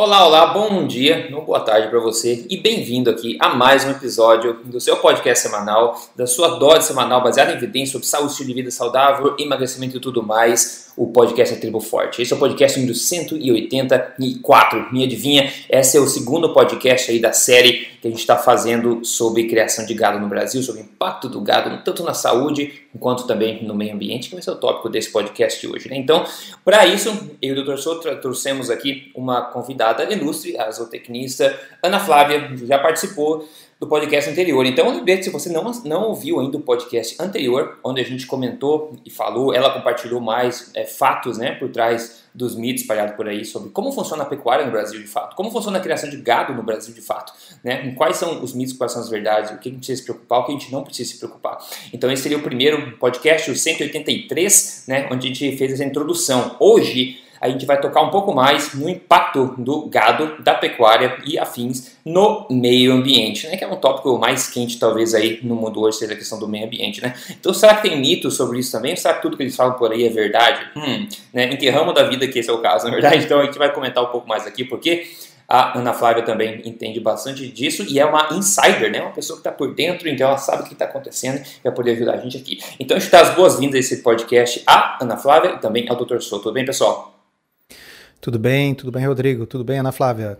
Olá, 0.00 0.24
olá, 0.24 0.46
bom 0.46 0.86
dia, 0.86 1.28
boa 1.44 1.58
tarde 1.58 1.88
para 1.88 1.98
você 1.98 2.46
e 2.48 2.56
bem-vindo 2.56 3.10
aqui 3.10 3.36
a 3.40 3.48
mais 3.48 3.84
um 3.84 3.90
episódio 3.90 4.60
do 4.64 4.80
seu 4.80 4.96
podcast 4.98 5.42
semanal, 5.42 6.00
da 6.14 6.24
sua 6.24 6.56
dose 6.56 6.86
semanal 6.86 7.20
baseada 7.20 7.50
em 7.50 7.56
evidências 7.56 7.90
sobre 7.90 8.06
saúde, 8.06 8.30
estilo 8.30 8.46
de 8.46 8.54
vida 8.54 8.70
saudável, 8.70 9.34
emagrecimento 9.40 9.96
e 9.96 10.00
tudo 10.00 10.22
mais, 10.22 10.92
o 10.96 11.08
podcast 11.08 11.52
é 11.52 11.58
Tribo 11.58 11.80
Forte. 11.80 12.22
Esse 12.22 12.32
é 12.32 12.36
o 12.36 12.38
podcast 12.38 12.78
número 12.78 12.96
184, 12.96 14.92
me 14.92 15.02
adivinha, 15.02 15.52
esse 15.68 15.96
é 15.96 16.00
o 16.00 16.06
segundo 16.06 16.52
podcast 16.52 17.10
aí 17.10 17.18
da 17.18 17.32
série 17.32 17.88
que 18.00 18.08
a 18.08 18.10
gente 18.10 18.20
está 18.20 18.36
fazendo 18.36 19.04
sobre 19.04 19.48
criação 19.48 19.84
de 19.84 19.94
gado 19.94 20.18
no 20.18 20.28
Brasil, 20.28 20.62
sobre 20.62 20.82
o 20.82 20.84
impacto 20.84 21.28
do 21.28 21.40
gado 21.40 21.82
tanto 21.84 22.02
na 22.02 22.14
saúde 22.14 22.82
quanto 22.98 23.26
também 23.26 23.64
no 23.64 23.74
meio 23.74 23.94
ambiente, 23.94 24.28
que 24.28 24.34
vai 24.34 24.42
ser 24.42 24.50
o 24.50 24.56
tópico 24.56 24.88
desse 24.88 25.10
podcast 25.10 25.60
de 25.60 25.72
hoje. 25.72 25.88
Né? 25.88 25.96
Então, 25.96 26.24
para 26.64 26.86
isso, 26.86 27.08
eu 27.40 27.56
e 27.56 27.58
o 27.60 27.64
Dr. 27.64 27.76
Souto 27.76 28.14
trouxemos 28.16 28.70
aqui 28.70 29.10
uma 29.14 29.42
convidada 29.42 30.04
ilustre, 30.12 30.58
a 30.58 30.70
zootecnista 30.70 31.58
Ana 31.82 32.00
Flávia, 32.00 32.50
já 32.66 32.78
participou 32.78 33.48
do 33.80 33.86
podcast 33.86 34.28
anterior. 34.28 34.66
Então, 34.66 34.90
lembrete, 34.90 35.24
se 35.24 35.30
você 35.30 35.48
não, 35.48 35.70
não 35.84 36.08
ouviu 36.08 36.40
ainda 36.40 36.56
o 36.56 36.60
podcast 36.60 37.16
anterior, 37.20 37.78
onde 37.84 38.00
a 38.00 38.04
gente 38.04 38.26
comentou 38.26 38.96
e 39.04 39.10
falou, 39.10 39.54
ela 39.54 39.70
compartilhou 39.70 40.20
mais 40.20 40.72
é, 40.74 40.84
fatos 40.84 41.38
né, 41.38 41.52
por 41.52 41.68
trás 41.68 42.24
dos 42.38 42.54
mitos 42.54 42.82
espalhados 42.82 43.16
por 43.16 43.28
aí 43.28 43.44
sobre 43.44 43.70
como 43.70 43.90
funciona 43.90 44.22
a 44.22 44.26
pecuária 44.26 44.64
no 44.64 44.70
Brasil 44.70 45.00
de 45.00 45.08
fato, 45.08 45.34
como 45.34 45.50
funciona 45.50 45.78
a 45.78 45.80
criação 45.80 46.08
de 46.08 46.16
gado 46.18 46.54
no 46.54 46.62
Brasil 46.62 46.94
de 46.94 47.00
fato, 47.00 47.32
né? 47.64 47.92
Quais 47.96 48.16
são 48.16 48.42
os 48.42 48.54
mitos, 48.54 48.74
quais 48.74 48.92
são 48.92 49.02
as 49.02 49.08
verdades, 49.08 49.50
o 49.50 49.58
que 49.58 49.68
a 49.68 49.72
gente 49.72 49.80
precisa 49.80 49.98
se 49.98 50.04
preocupar, 50.04 50.38
o 50.38 50.46
que 50.46 50.52
a 50.52 50.54
gente 50.54 50.72
não 50.72 50.84
precisa 50.84 51.10
se 51.10 51.18
preocupar. 51.18 51.58
Então 51.92 52.10
esse 52.10 52.22
seria 52.22 52.38
o 52.38 52.42
primeiro 52.42 52.96
podcast, 52.98 53.50
o 53.50 53.56
183, 53.56 54.84
né? 54.86 55.08
Onde 55.10 55.26
a 55.26 55.30
gente 55.30 55.56
fez 55.56 55.72
essa 55.72 55.84
introdução. 55.84 56.56
Hoje 56.60 57.18
a 57.40 57.48
gente 57.48 57.64
vai 57.66 57.80
tocar 57.80 58.02
um 58.02 58.10
pouco 58.10 58.34
mais 58.34 58.74
no 58.74 58.88
impacto 58.88 59.54
do 59.58 59.86
gado, 59.86 60.42
da 60.42 60.54
pecuária 60.54 61.18
e 61.26 61.38
afins 61.38 61.98
no 62.04 62.46
meio 62.50 62.92
ambiente, 62.92 63.46
né? 63.46 63.56
Que 63.56 63.64
é 63.64 63.68
um 63.68 63.76
tópico 63.76 64.18
mais 64.18 64.48
quente 64.48 64.78
talvez 64.78 65.14
aí 65.14 65.40
no 65.42 65.54
mundo 65.54 65.80
hoje, 65.80 65.98
seja 65.98 66.14
a 66.14 66.16
questão 66.16 66.38
do 66.38 66.48
meio 66.48 66.66
ambiente, 66.66 67.02
né? 67.02 67.14
Então 67.30 67.52
será 67.52 67.74
que 67.74 67.88
tem 67.88 68.00
mitos 68.00 68.36
sobre 68.36 68.58
isso 68.58 68.72
também? 68.72 68.96
Será 68.96 69.14
que 69.14 69.22
tudo 69.22 69.36
que 69.36 69.42
eles 69.42 69.56
falam 69.56 69.74
por 69.74 69.92
aí 69.92 70.06
é 70.06 70.10
verdade? 70.10 70.66
Hum, 70.76 71.06
né? 71.32 71.48
Ramo 71.70 71.92
da 71.92 72.04
vida 72.04 72.26
que 72.26 72.38
esse 72.38 72.48
é 72.48 72.52
o 72.52 72.58
caso, 72.58 72.86
na 72.88 72.92
verdade? 72.92 73.24
Então 73.24 73.40
a 73.40 73.44
gente 73.44 73.58
vai 73.58 73.72
comentar 73.72 74.02
um 74.02 74.08
pouco 74.08 74.28
mais 74.28 74.46
aqui, 74.46 74.64
porque 74.64 75.06
a 75.48 75.78
Ana 75.78 75.94
Flávia 75.94 76.22
também 76.22 76.60
entende 76.66 77.00
bastante 77.00 77.48
disso 77.48 77.82
e 77.88 77.98
é 77.98 78.04
uma 78.04 78.28
insider, 78.32 78.90
né? 78.90 79.00
Uma 79.00 79.12
pessoa 79.12 79.38
que 79.38 79.40
está 79.40 79.50
por 79.50 79.74
dentro, 79.74 80.06
então 80.06 80.28
ela 80.28 80.36
sabe 80.36 80.62
o 80.62 80.66
que 80.66 80.74
está 80.74 80.84
acontecendo 80.84 81.38
e 81.38 81.62
vai 81.64 81.72
poder 81.72 81.92
ajudar 81.92 82.14
a 82.14 82.16
gente 82.18 82.36
aqui. 82.36 82.58
Então 82.78 82.96
a 82.96 83.00
gente 83.00 83.10
dá 83.10 83.22
as 83.22 83.34
boas-vindas 83.34 83.76
a 83.76 83.78
esse 83.78 84.02
podcast 84.02 84.62
à 84.66 85.02
Ana 85.02 85.16
Flávia 85.16 85.54
e 85.54 85.58
também 85.58 85.88
ao 85.88 85.96
Dr. 85.96 86.20
Souto. 86.20 86.44
Tudo 86.44 86.54
bem, 86.54 86.66
pessoal? 86.66 87.17
Tudo 88.20 88.38
bem, 88.38 88.74
tudo 88.74 88.90
bem, 88.90 89.06
Rodrigo? 89.06 89.46
Tudo 89.46 89.62
bem, 89.64 89.78
Ana 89.78 89.92
Flávia? 89.92 90.38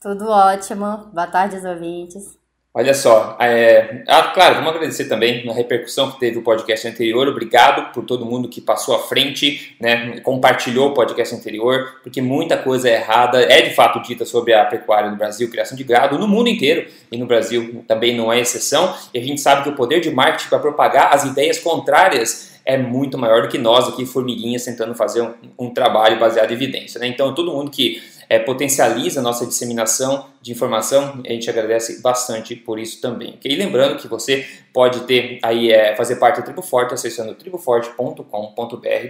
Tudo 0.00 0.28
ótimo. 0.28 1.08
Boa 1.12 1.26
tarde, 1.26 1.56
ouvintes. 1.66 2.38
Olha 2.72 2.94
só, 2.94 3.36
é... 3.40 4.04
ah, 4.06 4.30
claro, 4.32 4.54
vamos 4.54 4.70
agradecer 4.70 5.06
também 5.06 5.44
na 5.44 5.52
repercussão 5.52 6.12
que 6.12 6.20
teve 6.20 6.38
o 6.38 6.42
podcast 6.42 6.86
anterior. 6.86 7.26
Obrigado 7.26 7.92
por 7.92 8.04
todo 8.04 8.24
mundo 8.24 8.48
que 8.48 8.60
passou 8.60 8.94
à 8.94 9.00
frente, 9.00 9.76
né, 9.80 10.20
compartilhou 10.20 10.90
o 10.90 10.94
podcast 10.94 11.34
anterior, 11.34 11.98
porque 12.04 12.22
muita 12.22 12.56
coisa 12.56 12.88
é 12.88 12.94
errada 12.94 13.42
é 13.42 13.62
de 13.62 13.74
fato 13.74 14.00
dita 14.02 14.24
sobre 14.24 14.54
a 14.54 14.64
pecuária 14.66 15.10
no 15.10 15.16
Brasil, 15.16 15.50
criação 15.50 15.76
de 15.76 15.82
gado 15.82 16.16
no 16.16 16.28
mundo 16.28 16.48
inteiro 16.48 16.86
e 17.10 17.18
no 17.18 17.26
Brasil 17.26 17.84
também 17.88 18.16
não 18.16 18.32
é 18.32 18.38
exceção. 18.38 18.94
E 19.12 19.18
a 19.18 19.22
gente 19.22 19.40
sabe 19.40 19.64
que 19.64 19.68
o 19.70 19.74
poder 19.74 19.98
de 20.00 20.12
marketing 20.12 20.48
para 20.48 20.60
propagar 20.60 21.12
as 21.12 21.24
ideias 21.24 21.58
contrárias 21.58 22.59
é 22.64 22.76
muito 22.76 23.18
maior 23.18 23.42
do 23.42 23.48
que 23.48 23.58
nós 23.58 23.88
aqui, 23.88 24.06
formiguinhas, 24.06 24.64
tentando 24.64 24.94
fazer 24.94 25.22
um, 25.22 25.34
um 25.58 25.70
trabalho 25.70 26.18
baseado 26.18 26.50
em 26.50 26.54
evidência. 26.54 26.98
Né? 26.98 27.06
Então, 27.06 27.34
todo 27.34 27.52
mundo 27.52 27.70
que 27.70 28.02
é, 28.28 28.38
potencializa 28.38 29.18
a 29.18 29.22
nossa 29.22 29.44
disseminação 29.44 30.26
de 30.40 30.52
informação, 30.52 31.20
a 31.26 31.32
gente 31.32 31.50
agradece 31.50 32.00
bastante 32.00 32.54
por 32.54 32.78
isso 32.78 33.00
também. 33.00 33.34
Okay? 33.34 33.52
E 33.52 33.56
lembrando 33.56 34.00
que 34.00 34.06
você 34.06 34.46
pode 34.72 35.00
ter 35.00 35.40
aí 35.42 35.72
é, 35.72 35.96
fazer 35.96 36.16
parte 36.16 36.40
do 36.40 36.44
Tribo 36.44 36.62
Forte 36.62 36.94
acessando 36.94 37.34
triboforte.com.br, 37.34 38.22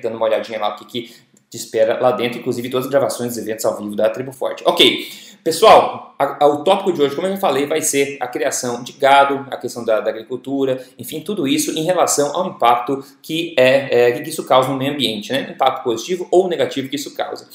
dando 0.03 0.17
uma 0.17 0.27
olhadinha 0.27 0.59
lá 0.59 0.75
o 0.75 0.77
que, 0.77 0.85
que 0.87 1.15
te 1.51 1.57
espera 1.57 2.01
lá 2.01 2.13
dentro, 2.13 2.39
inclusive 2.39 2.71
todas 2.71 2.87
as 2.87 2.91
gravações 2.91 3.35
dos 3.35 3.39
eventos 3.39 3.65
ao 3.65 3.77
vivo 3.77 3.95
da 3.95 4.09
Tribo 4.09 4.33
Forte. 4.33 4.63
Ok. 4.67 5.07
Pessoal, 5.43 6.15
a, 6.19 6.45
a, 6.45 6.47
o 6.47 6.63
tópico 6.63 6.93
de 6.93 7.01
hoje, 7.01 7.15
como 7.15 7.27
eu 7.27 7.33
já 7.33 7.39
falei, 7.39 7.65
vai 7.65 7.81
ser 7.81 8.19
a 8.21 8.27
criação 8.27 8.83
de 8.83 8.93
gado, 8.93 9.47
a 9.51 9.57
questão 9.57 9.85
da, 9.85 10.01
da 10.01 10.11
agricultura, 10.11 10.85
enfim, 10.99 11.21
tudo 11.21 11.49
isso 11.49 11.71
em 11.79 11.83
relação 11.83 12.37
ao 12.37 12.49
impacto 12.49 13.03
que, 13.23 13.55
é, 13.59 14.09
é, 14.09 14.13
que 14.13 14.29
isso 14.29 14.45
causa 14.45 14.69
no 14.69 14.77
meio 14.77 14.93
ambiente, 14.93 15.33
né? 15.33 15.51
Impacto 15.51 15.83
positivo 15.83 16.29
ou 16.31 16.47
negativo 16.47 16.89
que 16.89 16.97
isso 16.97 17.15
causa. 17.15 17.49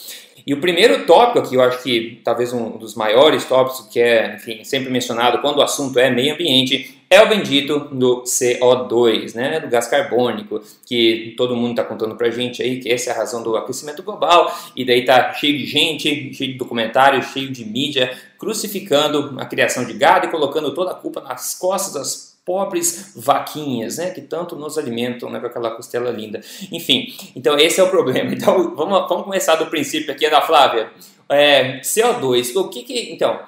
E 0.47 0.53
o 0.53 0.59
primeiro 0.59 1.05
tópico 1.05 1.39
aqui, 1.39 1.55
eu 1.55 1.61
acho 1.61 1.81
que 1.83 2.21
talvez 2.23 2.53
um 2.53 2.77
dos 2.77 2.95
maiores 2.95 3.45
tópicos 3.45 3.87
que 3.87 3.99
é, 3.99 4.35
enfim, 4.35 4.63
sempre 4.63 4.91
mencionado 4.91 5.39
quando 5.39 5.57
o 5.57 5.61
assunto 5.61 5.99
é 5.99 6.09
meio 6.09 6.33
ambiente, 6.33 7.03
é 7.09 7.21
o 7.21 7.29
bendito 7.29 7.79
do 7.91 8.23
CO2, 8.23 9.35
né, 9.35 9.59
do 9.59 9.67
gás 9.67 9.87
carbônico, 9.87 10.61
que 10.85 11.33
todo 11.37 11.55
mundo 11.55 11.71
está 11.71 11.83
contando 11.83 12.15
para 12.15 12.29
gente 12.29 12.61
aí 12.61 12.79
que 12.79 12.91
essa 12.91 13.09
é 13.09 13.13
a 13.13 13.17
razão 13.17 13.43
do 13.43 13.55
aquecimento 13.55 14.03
global, 14.03 14.53
e 14.75 14.83
daí 14.83 15.05
tá 15.05 15.33
cheio 15.33 15.57
de 15.57 15.65
gente, 15.65 16.33
cheio 16.33 16.53
de 16.53 16.57
documentários, 16.57 17.27
cheio 17.27 17.51
de 17.51 17.63
mídia 17.63 18.15
crucificando 18.37 19.39
a 19.39 19.45
criação 19.45 19.85
de 19.85 19.93
gado 19.93 20.27
e 20.27 20.31
colocando 20.31 20.73
toda 20.73 20.91
a 20.91 20.95
culpa 20.95 21.21
nas 21.21 21.55
costas 21.55 21.93
das 21.93 22.35
pobres 22.45 23.13
vaquinhas, 23.15 23.97
né, 23.97 24.11
que 24.11 24.21
tanto 24.21 24.55
nos 24.55 24.77
alimentam 24.77 25.29
né, 25.29 25.39
com 25.39 25.47
aquela 25.47 25.71
costela 25.71 26.11
linda. 26.11 26.41
Enfim, 26.71 27.13
então 27.35 27.57
esse 27.57 27.79
é 27.79 27.83
o 27.83 27.89
problema. 27.89 28.33
Então 28.35 28.75
vamos, 28.75 29.07
vamos 29.09 29.23
começar 29.23 29.55
do 29.55 29.67
princípio 29.67 30.11
aqui, 30.11 30.25
Ana 30.25 30.41
Flávia. 30.41 30.91
É, 31.27 31.79
CO2, 31.79 32.55
o 32.55 32.69
que 32.69 32.83
que. 32.83 33.11
Então, 33.11 33.39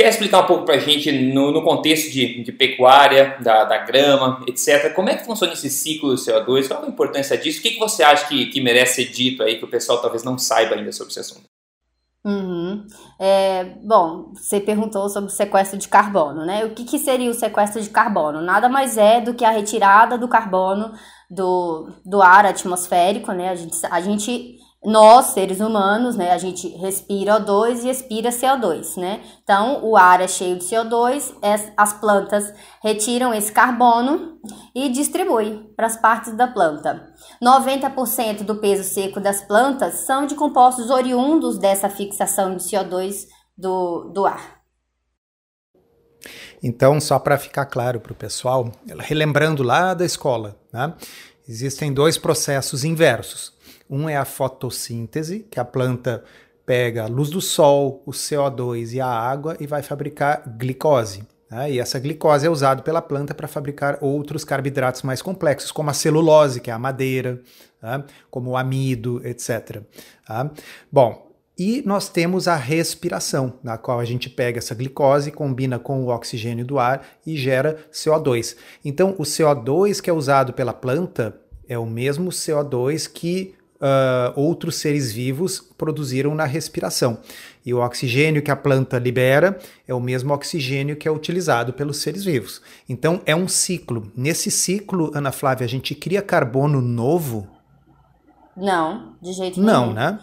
quer 0.00 0.08
explicar 0.08 0.40
um 0.40 0.46
pouco 0.46 0.64
para 0.64 0.76
a 0.76 0.78
gente 0.78 1.12
no, 1.12 1.52
no, 1.52 1.62
contexto 1.62 2.10
de, 2.10 2.42
de 2.42 2.52
pecuária, 2.52 3.36
da, 3.40 3.64
da, 3.64 3.78
grama, 3.78 4.42
etc. 4.46 4.94
Como 4.94 5.10
é 5.10 5.16
que 5.16 5.26
funciona 5.26 5.52
esse 5.52 5.68
ciclo 5.68 6.08
do 6.08 6.14
CO2? 6.14 6.68
Qual 6.68 6.84
a 6.84 6.88
importância 6.88 7.36
disso? 7.36 7.58
O 7.58 7.62
que, 7.62 7.72
que 7.72 7.78
você 7.78 8.02
acha 8.02 8.26
que, 8.26 8.46
que 8.46 8.62
merece 8.62 9.04
ser 9.04 9.10
dito 9.10 9.42
aí 9.42 9.58
que 9.58 9.64
o 9.64 9.68
pessoal 9.68 10.00
talvez 10.00 10.24
não 10.24 10.38
saiba 10.38 10.74
ainda 10.74 10.90
sobre 10.90 11.10
esse 11.10 11.20
assunto? 11.20 11.44
Uhum. 12.24 12.86
É, 13.18 13.64
bom, 13.82 14.32
você 14.34 14.60
perguntou 14.60 15.08
sobre 15.08 15.30
o 15.30 15.34
sequestro 15.34 15.78
de 15.78 15.88
carbono, 15.88 16.46
né? 16.46 16.64
O 16.64 16.70
que, 16.70 16.84
que 16.84 16.98
seria 16.98 17.30
o 17.30 17.34
sequestro 17.34 17.80
de 17.82 17.90
carbono? 17.90 18.40
Nada 18.40 18.68
mais 18.68 18.96
é 18.96 19.20
do 19.20 19.34
que 19.34 19.44
a 19.44 19.50
retirada 19.50 20.16
do 20.16 20.28
carbono 20.28 20.92
do, 21.30 21.90
do 22.04 22.22
ar 22.22 22.46
atmosférico, 22.46 23.32
né? 23.32 23.50
A 23.50 23.54
gente, 23.54 23.76
a 23.90 24.00
gente 24.00 24.58
nós, 24.82 25.26
seres 25.26 25.60
humanos, 25.60 26.16
né, 26.16 26.30
a 26.30 26.38
gente 26.38 26.66
respira 26.68 27.38
O2 27.38 27.84
e 27.84 27.90
expira 27.90 28.30
CO2, 28.30 28.96
né? 28.96 29.20
Então, 29.42 29.84
o 29.84 29.94
ar 29.94 30.22
é 30.22 30.28
cheio 30.28 30.56
de 30.56 30.64
CO2, 30.64 31.34
as 31.76 31.92
plantas 31.92 32.50
retiram 32.82 33.34
esse 33.34 33.52
carbono 33.52 34.40
e 34.74 34.88
distribuem 34.88 35.70
para 35.76 35.86
as 35.86 35.98
partes 35.98 36.34
da 36.34 36.48
planta. 36.48 37.12
90% 37.42 38.42
do 38.42 38.56
peso 38.56 38.82
seco 38.82 39.20
das 39.20 39.42
plantas 39.42 40.06
são 40.06 40.26
de 40.26 40.34
compostos 40.34 40.88
oriundos 40.88 41.58
dessa 41.58 41.90
fixação 41.90 42.56
de 42.56 42.62
CO2 42.62 43.26
do, 43.56 44.10
do 44.14 44.24
ar. 44.24 44.60
Então, 46.62 46.98
só 47.00 47.18
para 47.18 47.36
ficar 47.36 47.66
claro 47.66 48.00
para 48.00 48.12
o 48.12 48.16
pessoal, 48.16 48.72
relembrando 48.98 49.62
lá 49.62 49.92
da 49.92 50.06
escola, 50.06 50.58
né, 50.72 50.94
existem 51.46 51.92
dois 51.92 52.16
processos 52.16 52.82
inversos 52.82 53.59
um 53.90 54.08
é 54.08 54.16
a 54.16 54.24
fotossíntese, 54.24 55.40
que 55.50 55.58
a 55.58 55.64
planta 55.64 56.22
pega 56.64 57.02
a 57.02 57.08
luz 57.08 57.30
do 57.30 57.40
sol, 57.40 58.02
o 58.06 58.12
CO2 58.12 58.92
e 58.92 59.00
a 59.00 59.08
água 59.08 59.56
e 59.58 59.66
vai 59.66 59.82
fabricar 59.82 60.44
glicose. 60.56 61.26
Né? 61.50 61.72
E 61.72 61.80
essa 61.80 61.98
glicose 61.98 62.46
é 62.46 62.50
usada 62.50 62.80
pela 62.82 63.02
planta 63.02 63.34
para 63.34 63.48
fabricar 63.48 63.98
outros 64.00 64.44
carboidratos 64.44 65.02
mais 65.02 65.20
complexos, 65.20 65.72
como 65.72 65.90
a 65.90 65.92
celulose, 65.92 66.60
que 66.60 66.70
é 66.70 66.72
a 66.72 66.78
madeira, 66.78 67.42
tá? 67.80 68.04
como 68.30 68.50
o 68.50 68.56
amido, 68.56 69.20
etc. 69.26 69.82
Tá? 70.24 70.48
Bom, 70.92 71.28
e 71.58 71.82
nós 71.84 72.08
temos 72.08 72.46
a 72.46 72.54
respiração, 72.54 73.54
na 73.62 73.76
qual 73.76 73.98
a 73.98 74.04
gente 74.04 74.30
pega 74.30 74.58
essa 74.58 74.74
glicose, 74.74 75.32
combina 75.32 75.78
com 75.78 76.04
o 76.04 76.08
oxigênio 76.08 76.64
do 76.64 76.78
ar 76.78 77.04
e 77.26 77.36
gera 77.36 77.76
CO2. 77.92 78.56
Então, 78.84 79.14
o 79.18 79.24
CO2 79.24 80.00
que 80.00 80.08
é 80.08 80.12
usado 80.12 80.52
pela 80.52 80.72
planta 80.72 81.36
é 81.68 81.76
o 81.76 81.84
mesmo 81.84 82.30
CO2 82.30 83.10
que 83.12 83.54
uh, 83.80 84.38
outros 84.38 84.76
seres 84.76 85.12
vivos 85.12 85.60
produziram 85.76 86.34
na 86.34 86.44
respiração. 86.44 87.18
E 87.64 87.74
o 87.74 87.78
oxigênio 87.78 88.42
que 88.42 88.50
a 88.50 88.56
planta 88.56 88.98
libera 88.98 89.58
é 89.86 89.94
o 89.94 90.00
mesmo 90.00 90.32
oxigênio 90.32 90.96
que 90.96 91.08
é 91.08 91.10
utilizado 91.10 91.72
pelos 91.72 91.98
seres 91.98 92.24
vivos. 92.24 92.62
Então 92.88 93.20
é 93.26 93.34
um 93.34 93.48
ciclo. 93.48 94.10
Nesse 94.16 94.50
ciclo, 94.50 95.10
Ana 95.14 95.32
Flávia, 95.32 95.64
a 95.64 95.68
gente 95.68 95.94
cria 95.94 96.22
carbono 96.22 96.80
novo? 96.80 97.48
Não, 98.56 99.14
de 99.22 99.32
jeito 99.32 99.60
nenhum. 99.60 99.72
Não, 99.72 99.92
né? 99.92 100.18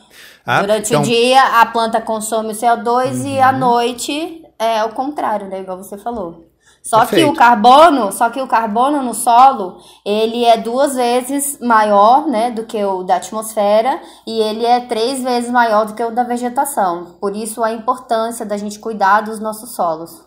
Ah, 0.46 0.62
Durante 0.62 0.88
então... 0.90 1.02
o 1.02 1.06
dia 1.06 1.62
a 1.62 1.66
planta 1.66 2.00
consome 2.02 2.54
o 2.54 2.56
CO2 2.56 3.22
uhum. 3.22 3.28
e 3.28 3.40
à 3.40 3.52
noite 3.52 4.44
é 4.60 4.84
o 4.84 4.90
contrário, 4.90 5.48
né? 5.48 5.62
Igual 5.62 5.78
você 5.78 5.98
falou. 5.98 6.47
Só 6.88 7.00
Perfeito. 7.00 7.26
que 7.26 7.32
o 7.32 7.36
carbono, 7.36 8.14
só 8.14 8.30
que 8.30 8.42
o 8.42 8.48
carbono 8.48 9.04
no 9.04 9.14
solo, 9.14 9.78
ele 10.06 10.46
é 10.46 10.56
duas 10.56 10.96
vezes 10.96 11.60
maior, 11.60 12.26
né, 12.30 12.50
do 12.50 12.66
que 12.66 12.82
o 12.82 13.04
da 13.04 13.18
atmosfera 13.18 14.00
e 14.26 14.40
ele 14.40 14.66
é 14.66 14.80
três 14.80 15.22
vezes 15.22 15.52
maior 15.52 15.86
do 15.86 15.94
que 15.94 16.02
o 16.02 16.12
da 16.12 16.24
vegetação. 16.24 17.18
Por 17.20 17.36
isso 17.36 17.62
a 17.62 17.74
importância 17.74 18.46
da 18.46 18.56
gente 18.56 18.80
cuidar 18.80 19.20
dos 19.20 19.38
nossos 19.38 19.76
solos. 19.76 20.24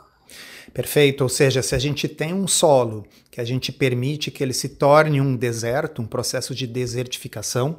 Perfeito, 0.74 1.22
ou 1.22 1.30
seja, 1.30 1.62
se 1.62 1.74
a 1.74 1.78
gente 1.78 2.06
tem 2.06 2.34
um 2.34 2.46
solo 2.46 3.06
que 3.30 3.40
a 3.40 3.44
gente 3.44 3.72
permite 3.72 4.30
que 4.30 4.44
ele 4.44 4.52
se 4.52 4.68
torne 4.68 5.18
um 5.18 5.34
deserto, 5.34 6.02
um 6.02 6.06
processo 6.06 6.54
de 6.54 6.66
desertificação, 6.66 7.78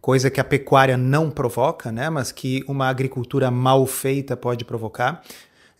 coisa 0.00 0.30
que 0.30 0.40
a 0.40 0.44
pecuária 0.44 0.96
não 0.96 1.30
provoca, 1.30 1.92
né, 1.92 2.08
mas 2.08 2.32
que 2.32 2.64
uma 2.66 2.88
agricultura 2.88 3.50
mal 3.50 3.84
feita 3.84 4.34
pode 4.34 4.64
provocar. 4.64 5.22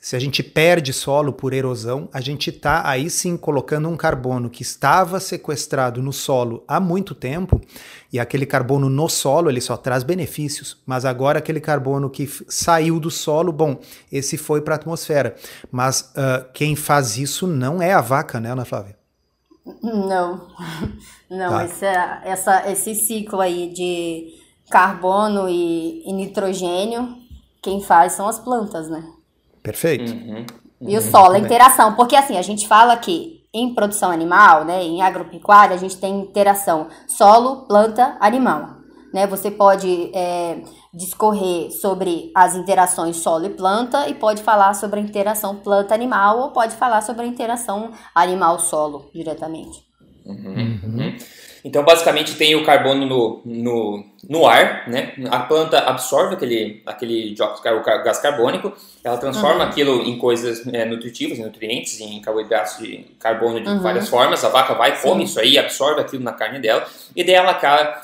Se 0.02 0.16
a 0.16 0.18
gente 0.18 0.42
perde 0.42 0.92
solo 0.92 1.32
por 1.32 1.52
erosão, 1.52 2.08
a 2.12 2.20
gente 2.20 2.50
está 2.50 2.88
aí 2.88 3.08
sim 3.08 3.36
colocando 3.36 3.88
um 3.88 3.96
carbono 3.96 4.50
que 4.50 4.60
estava 4.60 5.20
sequestrado 5.20 6.02
no 6.02 6.12
solo 6.12 6.64
há 6.66 6.80
muito 6.80 7.14
tempo, 7.14 7.60
e 8.12 8.18
aquele 8.18 8.44
carbono 8.44 8.90
no 8.90 9.08
solo 9.08 9.48
ele 9.48 9.60
só 9.60 9.76
traz 9.76 10.02
benefícios, 10.02 10.76
mas 10.84 11.04
agora 11.04 11.38
aquele 11.38 11.60
carbono 11.60 12.10
que 12.10 12.28
saiu 12.48 12.98
do 12.98 13.12
solo, 13.12 13.52
bom, 13.52 13.78
esse 14.10 14.36
foi 14.36 14.60
para 14.60 14.74
a 14.74 14.76
atmosfera. 14.76 15.36
Mas 15.70 16.12
uh, 16.16 16.50
quem 16.52 16.74
faz 16.74 17.16
isso 17.16 17.46
não 17.46 17.80
é 17.80 17.92
a 17.92 18.00
vaca, 18.00 18.40
né, 18.40 18.50
Ana 18.50 18.64
Flávia? 18.64 18.98
Não, 19.80 20.48
não, 21.30 21.50
tá. 21.50 21.64
esse, 21.64 21.86
essa, 21.86 22.68
esse 22.68 22.94
ciclo 22.96 23.40
aí 23.40 23.72
de 23.72 24.34
carbono 24.68 25.48
e, 25.48 26.02
e 26.04 26.12
nitrogênio, 26.12 27.18
quem 27.62 27.80
faz 27.80 28.14
são 28.14 28.26
as 28.26 28.40
plantas, 28.40 28.90
né? 28.90 29.21
Perfeito. 29.62 30.12
Uhum, 30.12 30.44
uhum. 30.80 30.88
E 30.88 30.96
o 30.96 31.00
solo, 31.00 31.34
a 31.34 31.38
interação. 31.38 31.94
Porque 31.94 32.16
assim, 32.16 32.36
a 32.36 32.42
gente 32.42 32.66
fala 32.66 32.96
que 32.96 33.42
em 33.54 33.74
produção 33.74 34.10
animal, 34.10 34.64
né, 34.64 34.82
em 34.82 35.02
agropecuária, 35.02 35.76
a 35.76 35.78
gente 35.78 35.96
tem 35.98 36.20
interação 36.20 36.88
solo, 37.06 37.66
planta, 37.66 38.16
animal. 38.18 38.82
Né? 39.12 39.26
Você 39.26 39.50
pode 39.50 40.10
é, 40.14 40.62
discorrer 40.92 41.70
sobre 41.70 42.32
as 42.34 42.56
interações 42.56 43.16
solo 43.16 43.44
e 43.44 43.50
planta 43.50 44.08
e 44.08 44.14
pode 44.14 44.42
falar 44.42 44.74
sobre 44.74 45.00
a 45.00 45.02
interação 45.02 45.56
planta-animal 45.56 46.38
ou 46.38 46.50
pode 46.50 46.74
falar 46.74 47.02
sobre 47.02 47.24
a 47.24 47.26
interação 47.26 47.90
animal-solo 48.14 49.10
diretamente. 49.14 49.82
Uhum, 50.24 50.80
uhum. 50.82 51.16
Então, 51.64 51.84
basicamente, 51.84 52.36
tem 52.36 52.56
o 52.56 52.64
carbono 52.64 53.06
no, 53.06 53.42
no, 53.44 54.04
no 54.28 54.46
ar, 54.46 54.88
né? 54.88 55.12
A 55.30 55.40
planta 55.40 55.78
absorve 55.78 56.34
aquele, 56.34 56.80
aquele 56.86 57.34
dióxido, 57.34 57.76
o 57.76 57.82
gás 57.82 58.18
carbônico, 58.20 58.72
ela 59.02 59.18
transforma 59.18 59.64
uhum. 59.64 59.70
aquilo 59.70 60.02
em 60.02 60.16
coisas 60.16 60.64
é, 60.72 60.84
nutritivas, 60.84 61.38
em 61.38 61.42
nutrientes, 61.42 62.00
em 62.00 62.20
carboidratos 62.20 62.78
de 62.78 63.04
carbono 63.18 63.60
de 63.60 63.68
uhum. 63.68 63.80
várias 63.80 64.08
formas. 64.08 64.44
A 64.44 64.48
vaca 64.48 64.74
vai, 64.74 64.94
Sim. 64.94 65.08
come 65.08 65.24
isso 65.24 65.40
aí, 65.40 65.58
absorve 65.58 66.00
aquilo 66.00 66.22
na 66.22 66.32
carne 66.32 66.60
dela, 66.60 66.86
e 67.16 67.24
daí 67.24 67.34
ela, 67.34 67.58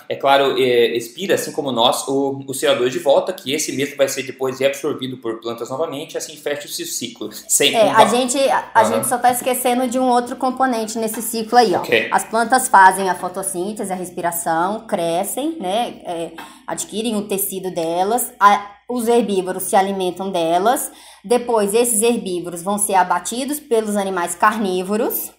é 0.09 0.17
claro, 0.17 0.61
é, 0.61 0.97
expira, 0.97 1.37
assim 1.37 1.53
como 1.53 1.71
nós, 1.71 2.07
o, 2.09 2.43
o 2.47 2.53
CO2 2.53 2.91
de 2.91 2.99
volta, 2.99 3.33
que 3.33 3.55
esse 3.55 3.71
mesmo 3.73 3.97
vai 3.97 4.09
ser 4.09 4.25
depois 4.25 4.59
reabsorvido 4.59 5.19
por 5.19 5.41
plantas 5.41 5.71
novamente, 5.71 6.19
assim 6.19 6.37
fecha 6.37 6.67
esse 6.67 6.85
ciclo. 6.85 7.31
Sem 7.33 7.77
é, 7.77 7.91
a 7.91 8.07
gente, 8.07 8.39
a, 8.39 8.71
a 8.75 8.83
uhum. 8.83 8.95
gente 8.95 9.07
só 9.07 9.17
está 9.17 9.31
esquecendo 9.31 9.87
de 9.87 10.01
um 10.01 10.09
outro 10.09 10.35
componente 10.35 10.99
nesse 10.99 11.23
ciclo 11.23 11.59
aí, 11.59 11.77
ó. 11.77 11.79
Okay. 11.79 12.09
As 12.11 12.25
plantas 12.25 12.67
fazem 12.67 13.09
a 13.09 13.15
fotossíntese, 13.15 13.93
a 13.93 13.97
respiração, 13.97 14.81
crescem, 14.81 15.57
né, 15.61 16.01
é, 16.09 16.33
adquirem 16.67 17.17
o 17.17 17.29
tecido 17.29 17.71
delas, 17.71 18.33
a, 18.41 18.67
os 18.89 19.07
herbívoros 19.07 19.65
se 19.65 19.77
alimentam 19.77 20.31
delas, 20.31 20.91
depois 21.23 21.75
esses 21.75 22.01
herbívoros 22.01 22.63
vão 22.63 22.79
ser 22.79 22.95
abatidos 22.95 23.61
pelos 23.61 23.95
animais 23.95 24.35
carnívoros. 24.35 25.31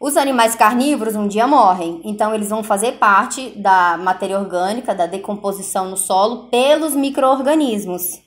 Os 0.00 0.16
animais 0.16 0.56
carnívoros 0.56 1.14
um 1.14 1.28
dia 1.28 1.46
morrem, 1.46 2.00
então 2.04 2.34
eles 2.34 2.48
vão 2.48 2.64
fazer 2.64 2.92
parte 2.92 3.50
da 3.50 3.96
matéria 3.98 4.38
orgânica, 4.38 4.94
da 4.94 5.06
decomposição 5.06 5.88
no 5.88 5.96
solo 5.96 6.48
pelos 6.48 6.94
micro-organismos. 6.94 8.18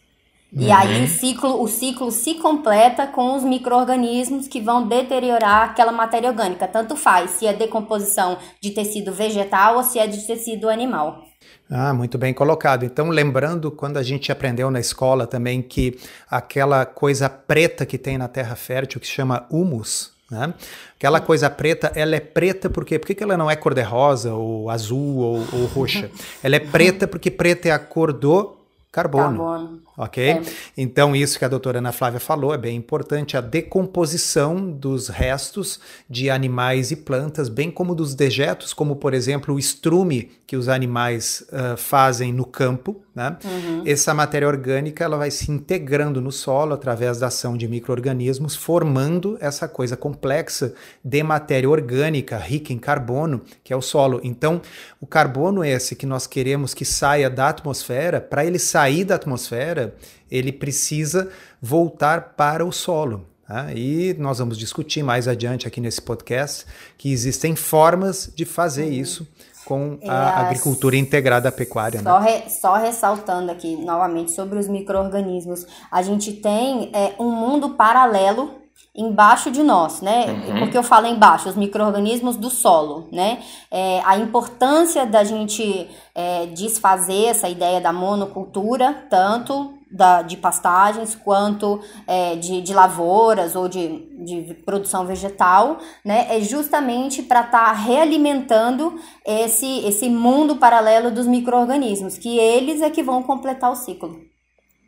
E 0.56 0.68
uhum. 0.68 0.74
aí 0.74 1.04
o 1.04 1.08
ciclo, 1.08 1.64
o 1.64 1.68
ciclo 1.68 2.12
se 2.12 2.36
completa 2.36 3.08
com 3.08 3.36
os 3.36 3.44
micro-organismos 3.44 4.48
que 4.48 4.62
vão 4.62 4.88
deteriorar 4.88 5.64
aquela 5.64 5.92
matéria 5.92 6.30
orgânica. 6.30 6.68
Tanto 6.68 6.96
faz 6.96 7.32
se 7.32 7.48
é 7.48 7.54
decomposição 7.54 8.38
de 8.62 8.70
tecido 8.70 9.12
vegetal 9.12 9.78
ou 9.78 9.84
se 9.84 9.98
é 9.98 10.06
de 10.06 10.22
tecido 10.28 10.70
animal. 10.70 11.24
Ah, 11.70 11.94
muito 11.94 12.18
bem 12.18 12.34
colocado. 12.34 12.84
Então, 12.86 13.10
lembrando 13.10 13.72
quando 13.72 13.98
a 13.98 14.04
gente 14.04 14.32
aprendeu 14.32 14.70
na 14.70 14.80
escola 14.80 15.26
também 15.26 15.62
que 15.62 15.98
aquela 16.30 16.86
coisa 16.86 17.30
preta 17.30 17.86
que 17.86 17.98
tem 17.98 18.18
na 18.18 18.28
terra 18.28 18.56
fértil, 18.56 19.00
que 19.00 19.08
se 19.08 19.14
chama 19.14 19.46
humus, 19.50 20.12
né? 20.30 20.54
Aquela 20.96 21.20
coisa 21.20 21.50
preta, 21.50 21.92
ela 21.96 22.16
é 22.16 22.20
preta 22.20 22.70
porque 22.70 22.98
por 22.98 23.14
que 23.14 23.24
ela 23.24 23.38
não 23.38 23.50
é 23.50 23.56
cor 23.56 23.74
de 23.74 23.82
rosa 23.82 24.34
ou 24.34 24.70
azul 24.70 25.18
ou, 25.18 25.38
ou 25.52 25.66
roxa? 25.66 26.10
Ela 26.42 26.56
é 26.56 26.60
preta 26.60 27.08
porque 27.08 27.30
preta 27.30 27.68
é 27.68 27.72
a 27.72 27.80
cor 27.80 28.14
do 28.14 28.56
carbono. 28.92 29.38
carbono. 29.38 29.80
Ok? 29.96 30.24
É. 30.24 30.42
Então, 30.76 31.16
isso 31.16 31.38
que 31.38 31.46
a 31.46 31.48
doutora 31.48 31.78
Ana 31.78 31.92
Flávia 31.92 32.20
falou 32.20 32.54
é 32.54 32.58
bem 32.58 32.76
importante, 32.76 33.38
a 33.38 33.42
decomposição 33.42 34.72
dos 34.72 35.08
restos 35.08 35.80
de 36.10 36.30
animais 36.30 36.92
e 36.92 36.96
plantas, 36.96 37.48
bem 37.48 37.70
como 37.70 37.94
dos 37.94 38.16
dejetos, 38.16 38.74
como, 38.74 38.96
por 38.96 39.14
exemplo, 39.14 39.54
o 39.54 39.60
estrume 39.60 40.32
que 40.48 40.58
os 40.58 40.70
animais 40.70 41.44
uh, 41.50 41.76
fazem 41.76 42.32
no 42.32 42.46
campo. 42.46 43.02
Né? 43.16 43.38
Uhum. 43.44 43.84
Essa 43.86 44.14
matéria 44.14 44.48
orgânica 44.48 45.04
ela 45.04 45.18
vai 45.18 45.30
se 45.30 45.52
integrando 45.52 46.20
no 46.20 46.32
solo 46.32 46.74
através 46.74 47.20
da 47.20 47.28
ação 47.28 47.56
de 47.56 47.68
micro-organismos, 47.68 48.56
formando 48.56 49.38
essa 49.40 49.68
coisa 49.68 49.96
complexa 49.96 50.74
de 51.04 51.24
matéria 51.24 51.70
orgânica 51.70 52.38
rica 52.38 52.72
em 52.74 52.78
carbono, 52.80 53.42
que 53.64 53.72
é 53.72 53.76
o 53.76 53.82
solo. 53.82 54.20
Então, 54.24 54.62
o 55.00 55.08
carbono 55.08 55.64
esse 55.64 55.96
que 55.96 56.06
nós 56.06 56.28
queremos 56.28 56.74
que 56.74 56.86
saia 56.86 57.30
da 57.30 57.50
atmosfera, 57.50 58.22
para 58.22 58.46
ele 58.46 58.60
sair 58.60 59.04
da 59.04 59.16
atmosfera, 59.16 59.83
ele 60.30 60.52
precisa 60.52 61.30
voltar 61.62 62.34
para 62.36 62.66
o 62.66 62.72
solo. 62.72 63.26
Tá? 63.48 63.74
E 63.74 64.16
nós 64.18 64.40
vamos 64.40 64.58
discutir 64.58 65.04
mais 65.04 65.28
adiante 65.28 65.68
aqui 65.68 65.82
nesse 65.82 66.02
podcast 66.02 66.66
que 66.98 67.12
existem 67.12 67.56
formas 67.56 68.32
de 68.36 68.46
fazer 68.46 68.86
uhum. 68.86 68.92
isso 68.92 69.28
com 69.66 69.98
a 70.08 70.42
agricultura 70.42 70.96
integrada 70.98 71.50
à 71.50 71.52
pecuária. 71.52 72.02
Só, 72.02 72.20
né? 72.20 72.32
re, 72.32 72.50
só 72.50 72.76
ressaltando 72.76 73.52
aqui 73.52 73.76
novamente 73.78 74.32
sobre 74.32 74.60
os 74.60 74.68
micro-organismos, 74.68 75.66
a 75.92 76.02
gente 76.02 76.34
tem 76.34 76.92
é, 76.94 77.14
um 77.20 77.32
mundo 77.32 77.72
paralelo 77.72 78.63
embaixo 78.96 79.50
de 79.50 79.64
nós, 79.64 80.02
né? 80.02 80.26
Uhum. 80.28 80.60
Porque 80.60 80.78
eu 80.78 80.84
falo 80.84 81.08
embaixo, 81.08 81.50
os 81.50 81.56
micro-organismos 81.56 82.38
do 82.38 82.50
solo, 82.50 83.08
né? 83.12 83.40
É, 83.72 84.02
a 84.06 84.18
importância 84.18 85.06
da 85.06 85.24
gente 85.24 85.90
é, 86.14 86.46
desfazer 86.48 87.26
essa 87.26 87.50
ideia 87.50 87.82
da 87.82 87.92
monocultura, 87.92 89.06
tanto 89.10 89.74
da, 89.94 90.22
de 90.24 90.38
pastagens 90.38 91.16
quanto 91.16 91.80
é, 92.08 92.36
de, 92.36 92.62
de 92.62 92.74
lavouras 92.74 93.56
ou 93.56 93.68
de, 93.68 94.08
de 94.26 94.54
produção 94.66 95.06
vegetal, 95.06 95.78
né, 96.04 96.36
é 96.36 96.42
justamente 96.42 97.22
para 97.22 97.42
estar 97.42 97.66
tá 97.66 97.72
realimentando 97.72 99.00
esse, 99.24 99.86
esse 99.86 100.10
mundo 100.10 100.56
paralelo 100.56 101.12
dos 101.12 101.28
micro-organismos, 101.28 102.18
que 102.18 102.40
eles 102.40 102.82
é 102.82 102.90
que 102.90 103.04
vão 103.04 103.22
completar 103.22 103.72
o 103.72 103.76
ciclo. 103.76 104.33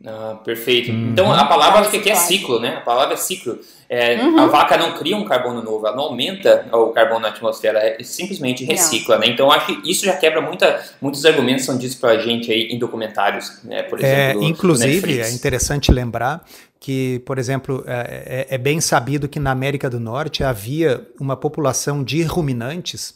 Ah, 0.05 0.37
perfeito. 0.43 0.91
Uhum. 0.91 1.09
Então 1.11 1.31
a 1.31 1.45
palavra 1.45 1.81
acho 1.81 1.89
que 1.89 1.97
aqui 1.97 2.11
é 2.11 2.15
ciclo, 2.15 2.59
né? 2.59 2.77
A 2.77 2.81
palavra 2.81 3.15
é 3.15 3.17
ciclo. 3.17 3.57
É, 3.89 4.15
uhum. 4.15 4.39
A 4.39 4.47
vaca 4.47 4.77
não 4.77 4.93
cria 4.93 5.15
um 5.15 5.25
carbono 5.25 5.61
novo, 5.61 5.85
ela 5.85 5.95
não 5.95 6.05
aumenta 6.05 6.67
o 6.71 6.87
carbono 6.87 7.21
na 7.21 7.27
atmosfera, 7.29 7.79
é 7.79 8.03
simplesmente 8.03 8.65
recicla, 8.65 9.15
não. 9.15 9.25
né? 9.25 9.31
Então 9.31 9.51
acho 9.51 9.67
que 9.67 9.89
isso 9.89 10.05
já 10.05 10.15
quebra 10.15 10.41
muita, 10.41 10.83
muitos 10.99 11.25
argumentos 11.25 11.61
que 11.61 11.65
são 11.67 11.77
ditos 11.77 11.95
pra 11.95 12.17
gente 12.17 12.51
aí 12.51 12.69
em 12.71 12.79
documentários, 12.79 13.63
né? 13.63 13.83
Por 13.83 14.03
é, 14.03 14.29
exemplo, 14.31 14.43
é, 14.43 14.47
inclusive, 14.47 15.21
é 15.21 15.29
interessante 15.31 15.91
lembrar 15.91 16.43
que, 16.79 17.19
por 17.25 17.37
exemplo, 17.37 17.83
é, 17.87 18.45
é, 18.49 18.55
é 18.55 18.57
bem 18.57 18.79
sabido 18.81 19.27
que 19.27 19.39
na 19.39 19.51
América 19.51 19.89
do 19.89 19.99
Norte 19.99 20.43
havia 20.43 21.05
uma 21.19 21.35
população 21.35 22.03
de 22.03 22.21
ruminantes 22.23 23.15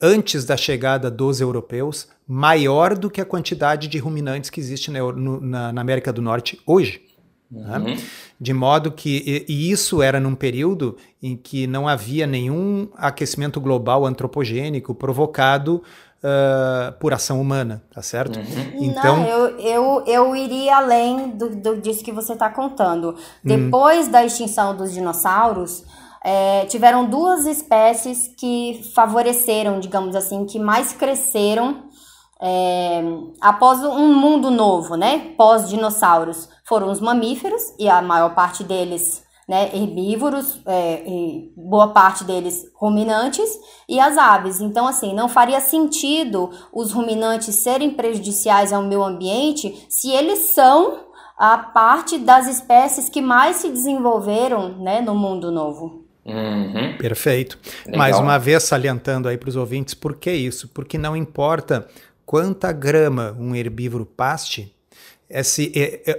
antes 0.00 0.44
da 0.44 0.56
chegada 0.56 1.10
dos 1.10 1.40
europeus 1.40 2.08
maior 2.26 2.96
do 2.96 3.10
que 3.10 3.20
a 3.20 3.24
quantidade 3.24 3.88
de 3.88 3.98
ruminantes 3.98 4.50
que 4.50 4.60
existe 4.60 4.90
na, 4.90 5.00
na, 5.12 5.72
na 5.72 5.80
América 5.80 6.12
do 6.12 6.22
Norte 6.22 6.58
hoje. 6.66 7.02
Né? 7.50 7.78
Uhum. 7.78 7.84
Né? 7.84 7.98
De 8.40 8.52
modo 8.52 8.90
que, 8.90 9.44
e, 9.48 9.52
e, 9.52 9.70
isso 9.70 10.02
era 10.02 10.18
num 10.18 10.34
período 10.34 10.96
em 11.22 11.36
que 11.36 11.66
não 11.66 11.86
havia 11.86 12.26
nenhum 12.26 12.88
aquecimento 12.96 13.60
global 13.60 14.04
antropogênico 14.04 14.94
provocado 14.94 15.82
uh, 16.24 16.92
por 16.98 17.12
ação 17.12 17.40
humana, 17.40 17.82
tá 17.92 18.02
certo? 18.02 18.38
Uhum. 18.38 18.84
Então, 18.84 19.18
não, 19.18 19.26
eu, 19.26 19.58
eu, 19.58 20.04
eu 20.06 20.36
iria 20.36 20.76
além 20.76 21.30
do, 21.30 21.50
do 21.50 21.76
disso 21.76 22.02
que 22.02 22.12
você 22.12 22.32
está 22.32 22.48
contando. 22.50 23.10
Hum. 23.10 23.16
Depois 23.44 24.08
hum. 24.08 24.10
da 24.10 24.24
extinção 24.24 24.76
dos 24.76 24.92
dinossauros, 24.92 25.84
é, 26.24 26.64
tiveram 26.66 27.04
duas 27.04 27.44
espécies 27.44 28.28
que 28.36 28.90
favoreceram, 28.94 29.78
digamos 29.78 30.16
assim, 30.16 30.46
que 30.46 30.58
mais 30.58 30.92
cresceram 30.92 31.84
é, 32.46 33.02
após 33.40 33.82
um 33.82 34.14
mundo 34.14 34.50
novo, 34.50 34.96
né? 34.96 35.32
Pós-dinossauros, 35.34 36.46
foram 36.62 36.90
os 36.90 37.00
mamíferos, 37.00 37.62
e 37.78 37.88
a 37.88 38.02
maior 38.02 38.34
parte 38.34 38.62
deles 38.62 39.24
né, 39.48 39.70
herbívoros, 39.74 40.60
é, 40.66 41.02
boa 41.56 41.88
parte 41.88 42.22
deles 42.22 42.66
ruminantes, 42.74 43.48
e 43.88 43.98
as 43.98 44.18
aves. 44.18 44.60
Então, 44.60 44.86
assim, 44.86 45.14
não 45.14 45.26
faria 45.26 45.58
sentido 45.58 46.50
os 46.70 46.92
ruminantes 46.92 47.54
serem 47.54 47.90
prejudiciais 47.90 48.74
ao 48.74 48.82
meio 48.82 49.02
ambiente 49.02 49.86
se 49.88 50.10
eles 50.10 50.50
são 50.50 51.00
a 51.38 51.56
parte 51.56 52.18
das 52.18 52.46
espécies 52.46 53.08
que 53.08 53.22
mais 53.22 53.56
se 53.56 53.70
desenvolveram 53.70 54.78
né, 54.78 55.00
no 55.00 55.14
mundo 55.14 55.50
novo. 55.50 56.04
Uhum. 56.26 56.96
Perfeito. 56.98 57.58
Legal. 57.84 57.98
Mais 57.98 58.18
uma 58.18 58.38
vez 58.38 58.62
salientando 58.62 59.28
aí 59.28 59.36
para 59.36 59.48
os 59.48 59.56
ouvintes, 59.56 59.94
por 59.94 60.16
que 60.16 60.30
isso? 60.30 60.68
Porque 60.68 60.96
não 60.96 61.16
importa 61.16 61.86
quanta 62.26 62.72
grama 62.72 63.36
um 63.38 63.54
herbívoro 63.54 64.06
paste, 64.06 64.74
esse, 65.28 65.72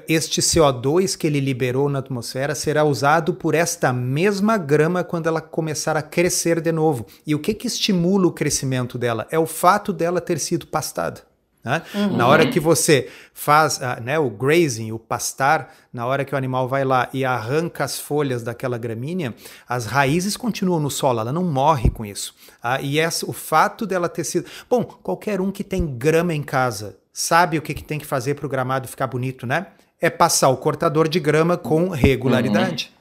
este 0.10 0.42
CO2 0.42 1.16
que 1.16 1.28
ele 1.28 1.40
liberou 1.40 1.88
na 1.88 2.00
atmosfera 2.00 2.56
será 2.56 2.84
usado 2.84 3.34
por 3.34 3.54
esta 3.54 3.94
mesma 3.94 4.58
grama 4.58 5.04
quando 5.04 5.28
ela 5.28 5.40
começar 5.40 5.96
a 5.96 6.02
crescer 6.02 6.60
de 6.60 6.72
novo. 6.72 7.06
E 7.26 7.36
o 7.36 7.40
que, 7.40 7.54
que 7.54 7.68
estimula 7.68 8.28
o 8.28 8.32
crescimento 8.32 8.98
dela? 8.98 9.28
É 9.30 9.38
o 9.38 9.46
fato 9.46 9.94
dela 9.94 10.20
ter 10.20 10.40
sido 10.40 10.68
pastada. 10.68 11.22
Né? 11.66 11.82
Uhum. 11.96 12.16
Na 12.16 12.28
hora 12.28 12.46
que 12.46 12.60
você 12.60 13.10
faz 13.34 13.78
uh, 13.78 14.00
né, 14.04 14.20
o 14.20 14.30
grazing, 14.30 14.92
o 14.92 15.00
pastar, 15.00 15.74
na 15.92 16.06
hora 16.06 16.24
que 16.24 16.36
o 16.36 16.38
animal 16.38 16.68
vai 16.68 16.86
lá 16.86 17.10
e 17.12 17.26
arranca 17.26 17.84
as 17.84 18.00
folhas 18.00 18.44
daquela 18.44 18.78
gramínea, 18.78 19.34
as 19.68 19.88
raízes 19.88 20.38
continuam 20.38 20.80
no 20.80 20.92
solo, 20.92 21.22
ela 21.22 21.34
não 21.34 21.44
morre 21.44 21.90
com 21.90 22.06
isso. 22.06 22.36
Uh, 22.64 22.84
e 22.84 23.00
essa, 23.00 23.28
o 23.28 23.34
fato 23.34 23.88
dela 23.88 24.08
ter 24.08 24.24
sido. 24.24 24.46
Bom, 24.70 24.84
qualquer 24.84 25.42
um 25.42 25.52
que 25.52 25.64
tem 25.64 25.88
grama 25.98 26.36
em 26.36 26.44
casa 26.44 26.98
sabe 27.12 27.58
o 27.58 27.62
que, 27.64 27.74
que 27.74 27.84
tem 27.84 27.98
que 27.98 28.06
fazer 28.06 28.36
para 28.36 28.46
o 28.46 28.50
gramado 28.50 28.88
ficar 28.88 29.08
bonito, 29.08 29.48
né? 29.48 29.66
É 30.00 30.10
passar 30.10 30.50
o 30.50 30.58
cortador 30.58 31.08
de 31.08 31.20
grama 31.20 31.58
com 31.58 31.90
regularidade. 31.90 32.92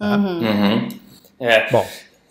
Uhum. 0.00 0.10
Uhum. 0.10 0.40
uhum. 0.40 0.88
É. 1.38 1.70
Bom. 1.70 1.86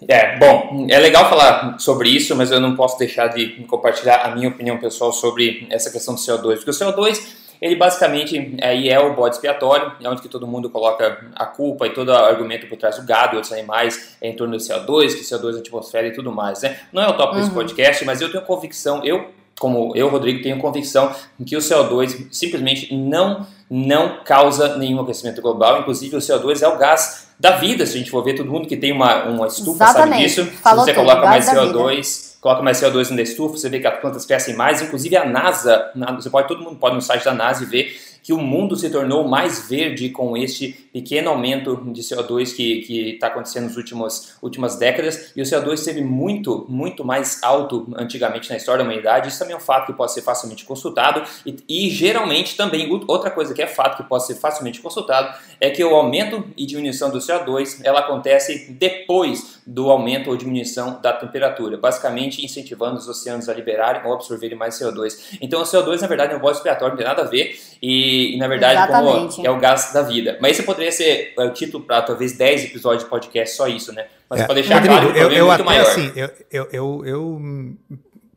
É, 0.08 0.38
bom, 0.38 0.88
é 0.90 0.98
legal 0.98 1.30
falar 1.30 1.78
sobre 1.78 2.10
isso, 2.10 2.36
mas 2.36 2.52
eu 2.52 2.60
não 2.60 2.76
posso 2.76 2.98
deixar 2.98 3.28
de 3.28 3.48
compartilhar 3.68 4.22
a 4.24 4.34
minha 4.34 4.48
opinião 4.48 4.78
pessoal 4.78 5.12
sobre 5.12 5.68
essa 5.70 5.92
questão 5.92 6.14
do 6.14 6.20
CO2, 6.20 6.56
porque 6.56 6.70
o 6.70 6.74
CO2, 6.74 7.22
ele 7.62 7.76
basicamente 7.76 8.58
aí 8.62 8.88
é 8.88 8.98
o 8.98 9.14
bode 9.14 9.36
expiatório, 9.36 9.92
é 10.02 10.10
onde 10.10 10.22
que 10.22 10.30
todo 10.30 10.48
mundo 10.48 10.70
coloca 10.70 11.28
a 11.36 11.46
culpa 11.46 11.86
e 11.86 11.90
todo 11.90 12.10
o 12.10 12.16
argumento 12.16 12.68
por 12.68 12.78
trás 12.78 12.98
do 12.98 13.06
gado 13.06 13.34
e 13.34 13.36
outros 13.36 13.52
animais 13.52 14.16
em 14.22 14.34
torno 14.34 14.56
do 14.56 14.64
CO2, 14.64 15.16
que 15.16 15.22
CO2 15.22 15.58
é 15.58 15.60
atmosfera 15.60 16.08
e 16.08 16.12
tudo 16.12 16.32
mais, 16.32 16.62
né? 16.62 16.80
Não 16.94 17.04
é 17.04 17.08
o 17.08 17.14
tópico 17.14 17.36
uhum. 17.36 17.42
desse 17.42 17.54
podcast, 17.54 18.06
mas 18.06 18.22
eu 18.22 18.32
tenho 18.32 18.46
convicção, 18.46 19.04
eu, 19.04 19.30
como 19.60 19.94
eu, 19.98 20.08
Rodrigo, 20.08 20.42
tenho 20.42 20.58
convicção 20.60 21.14
que 21.46 21.58
o 21.58 21.60
CO2 21.60 22.28
simplesmente 22.32 22.96
não, 22.96 23.46
não 23.70 24.24
causa 24.24 24.78
nenhum 24.78 25.00
aquecimento 25.02 25.42
global, 25.42 25.82
inclusive 25.82 26.16
o 26.16 26.20
CO2 26.20 26.62
é 26.62 26.68
o 26.68 26.78
gás 26.78 27.28
da 27.40 27.52
vida, 27.52 27.86
se 27.86 27.96
a 27.96 28.00
gente 28.00 28.12
for 28.12 28.24
ver, 28.24 28.34
todo 28.34 28.52
mundo 28.52 28.68
que 28.68 28.76
tem 28.76 28.92
uma, 28.92 29.26
uma 29.26 29.48
estufa 29.48 29.84
Exatamente. 29.84 30.30
sabe 30.30 30.48
disso. 30.48 30.62
Falou 30.62 30.84
se 30.84 30.92
você 30.92 30.94
tudo, 30.94 31.06
coloca 31.06 31.28
mais 31.28 31.46
CO2, 31.46 32.34
coloca 32.42 32.62
mais 32.62 32.82
CO2 32.82 33.10
na 33.12 33.22
estufa, 33.22 33.58
você 33.58 33.70
vê 33.70 33.80
que 33.80 33.88
as 33.88 34.00
plantas 34.00 34.26
crescem 34.26 34.56
mais, 34.56 34.82
inclusive 34.82 35.16
a 35.16 35.26
NASA, 35.26 35.92
você 36.16 36.30
pode, 36.30 36.48
todo 36.48 36.62
mundo 36.62 36.78
pode 36.78 36.96
no 36.96 37.02
site 37.02 37.24
da 37.24 37.34
NASA 37.34 37.64
e 37.64 37.68
ver 37.68 37.96
que 38.30 38.34
o 38.34 38.38
mundo 38.38 38.76
se 38.76 38.92
tornou 38.92 39.28
mais 39.28 39.68
verde 39.68 40.10
com 40.10 40.38
este 40.38 40.72
pequeno 40.94 41.32
aumento 41.32 41.78
de 41.92 42.00
CO2 42.02 42.56
que 42.56 43.14
está 43.14 43.26
acontecendo 43.26 43.64
nas 43.64 43.76
últimas, 43.76 44.38
últimas 44.40 44.76
décadas, 44.76 45.32
e 45.36 45.42
o 45.42 45.44
CO2 45.44 45.74
esteve 45.74 46.04
muito, 46.04 46.64
muito 46.70 47.04
mais 47.04 47.42
alto 47.42 47.92
antigamente 47.98 48.48
na 48.48 48.58
história 48.58 48.84
da 48.84 48.88
humanidade. 48.88 49.30
Isso 49.30 49.40
também 49.40 49.56
é 49.56 49.58
um 49.58 49.60
fato 49.60 49.88
que 49.88 49.94
pode 49.94 50.14
ser 50.14 50.22
facilmente 50.22 50.64
consultado, 50.64 51.24
e, 51.44 51.58
e 51.68 51.90
geralmente 51.90 52.56
também, 52.56 52.88
outra 53.08 53.32
coisa 53.32 53.52
que 53.52 53.64
é 53.64 53.66
fato 53.66 53.98
que 53.98 54.08
pode 54.08 54.28
ser 54.28 54.36
facilmente 54.36 54.80
consultado, 54.80 55.36
é 55.60 55.72
que 55.72 55.84
o 55.84 55.96
aumento 55.96 56.46
e 56.56 56.68
diminuição 56.68 57.10
do 57.10 57.18
CO2 57.18 57.82
ela 57.84 58.02
acontece 58.02 58.72
depois 58.74 59.60
do 59.66 59.90
aumento 59.90 60.30
ou 60.30 60.38
diminuição 60.38 61.00
da 61.02 61.14
temperatura, 61.14 61.78
basicamente 61.78 62.46
incentivando 62.46 62.98
os 62.98 63.08
oceanos 63.08 63.50
a 63.50 63.54
liberarem 63.56 64.06
ou 64.06 64.14
absorverem 64.14 64.58
mais 64.58 64.80
CO2. 64.80 65.38
Então 65.42 65.62
o 65.62 65.64
CO2 65.64 66.02
na 66.02 66.08
verdade 66.08 66.34
é 66.34 66.38
um 66.38 66.40
bode 66.40 66.58
expiatório, 66.58 66.92
não 66.92 66.98
tem 66.98 67.08
nada 67.08 67.24
a 67.24 67.26
ver, 67.26 67.60
e, 67.82 68.19
e 68.20 68.38
na 68.38 68.48
verdade 68.48 68.92
como 68.92 69.30
é 69.46 69.50
o 69.50 69.60
gás 69.60 69.92
da 69.94 70.02
vida. 70.02 70.38
Mas 70.42 70.58
isso 70.58 70.66
poderia 70.66 70.92
ser 70.92 71.34
é, 71.38 71.44
o 71.44 71.52
título 71.52 71.84
para 71.84 72.02
talvez 72.02 72.34
10 72.34 72.66
episódios 72.66 73.04
de 73.04 73.10
podcast, 73.10 73.56
só 73.56 73.68
isso, 73.68 73.94
né? 73.94 74.06
Mas 74.30 74.42
é. 74.42 74.46
para 74.46 74.56
deixar 74.56 74.76
Rodrigo, 74.76 75.02
claro, 75.02 75.18
eu, 75.18 75.32
eu 75.32 75.52
é 75.52 75.56
até 75.56 75.64
maior. 75.64 75.82
assim, 75.82 76.12
eu, 76.16 76.30
eu, 76.52 76.70
eu, 76.72 77.06
eu 77.06 77.42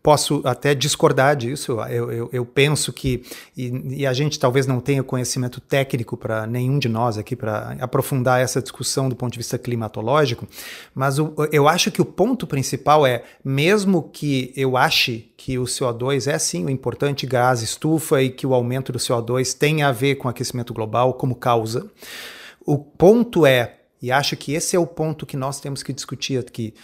posso 0.02 0.42
até 0.44 0.74
discordar 0.74 1.36
disso. 1.36 1.72
Eu, 1.88 2.10
eu, 2.10 2.30
eu 2.32 2.44
penso 2.44 2.92
que, 2.92 3.22
e, 3.56 4.00
e, 4.00 4.06
a 4.06 4.12
gente 4.12 4.38
talvez 4.38 4.66
não 4.66 4.80
tenha 4.80 5.02
conhecimento 5.02 5.60
técnico 5.60 6.16
para 6.16 6.46
nenhum 6.46 6.78
de 6.78 6.88
nós 6.88 7.16
aqui 7.16 7.36
para 7.36 7.76
aprofundar 7.80 8.40
essa 8.40 8.60
discussão 8.60 9.08
do 9.08 9.14
ponto 9.14 9.32
de 9.32 9.38
vista 9.38 9.56
climatológico, 9.56 10.46
mas 10.94 11.18
o, 11.18 11.32
eu 11.52 11.68
acho 11.68 11.90
que 11.90 12.02
o 12.02 12.04
ponto 12.04 12.46
principal 12.46 13.06
é, 13.06 13.22
mesmo 13.44 14.02
que 14.02 14.52
eu 14.56 14.76
ache 14.76 15.32
que 15.36 15.58
o 15.58 15.64
CO2 15.64 16.30
é 16.30 16.38
sim 16.38 16.64
o 16.64 16.66
um 16.66 16.70
importante 16.70 17.26
gás 17.26 17.62
estufa 17.62 18.22
e 18.22 18.30
que 18.30 18.46
o 18.46 18.54
aumento 18.54 18.92
do 18.92 18.98
CO2 18.98 19.56
tem 19.56 19.82
a 19.82 19.92
ver 19.92 20.16
com 20.16 20.28
aquecimento 20.28 20.74
global 20.74 21.14
como 21.14 21.34
causa, 21.34 21.88
o 22.64 22.78
ponto 22.78 23.46
é, 23.46 23.78
e 24.00 24.10
acho 24.10 24.36
que 24.36 24.52
esse 24.52 24.74
é 24.74 24.78
o 24.78 24.86
ponto 24.86 25.24
que 25.24 25.36
nós 25.36 25.60
temos 25.60 25.82
que 25.82 25.92
discutir 25.92 26.38
aqui, 26.38 26.74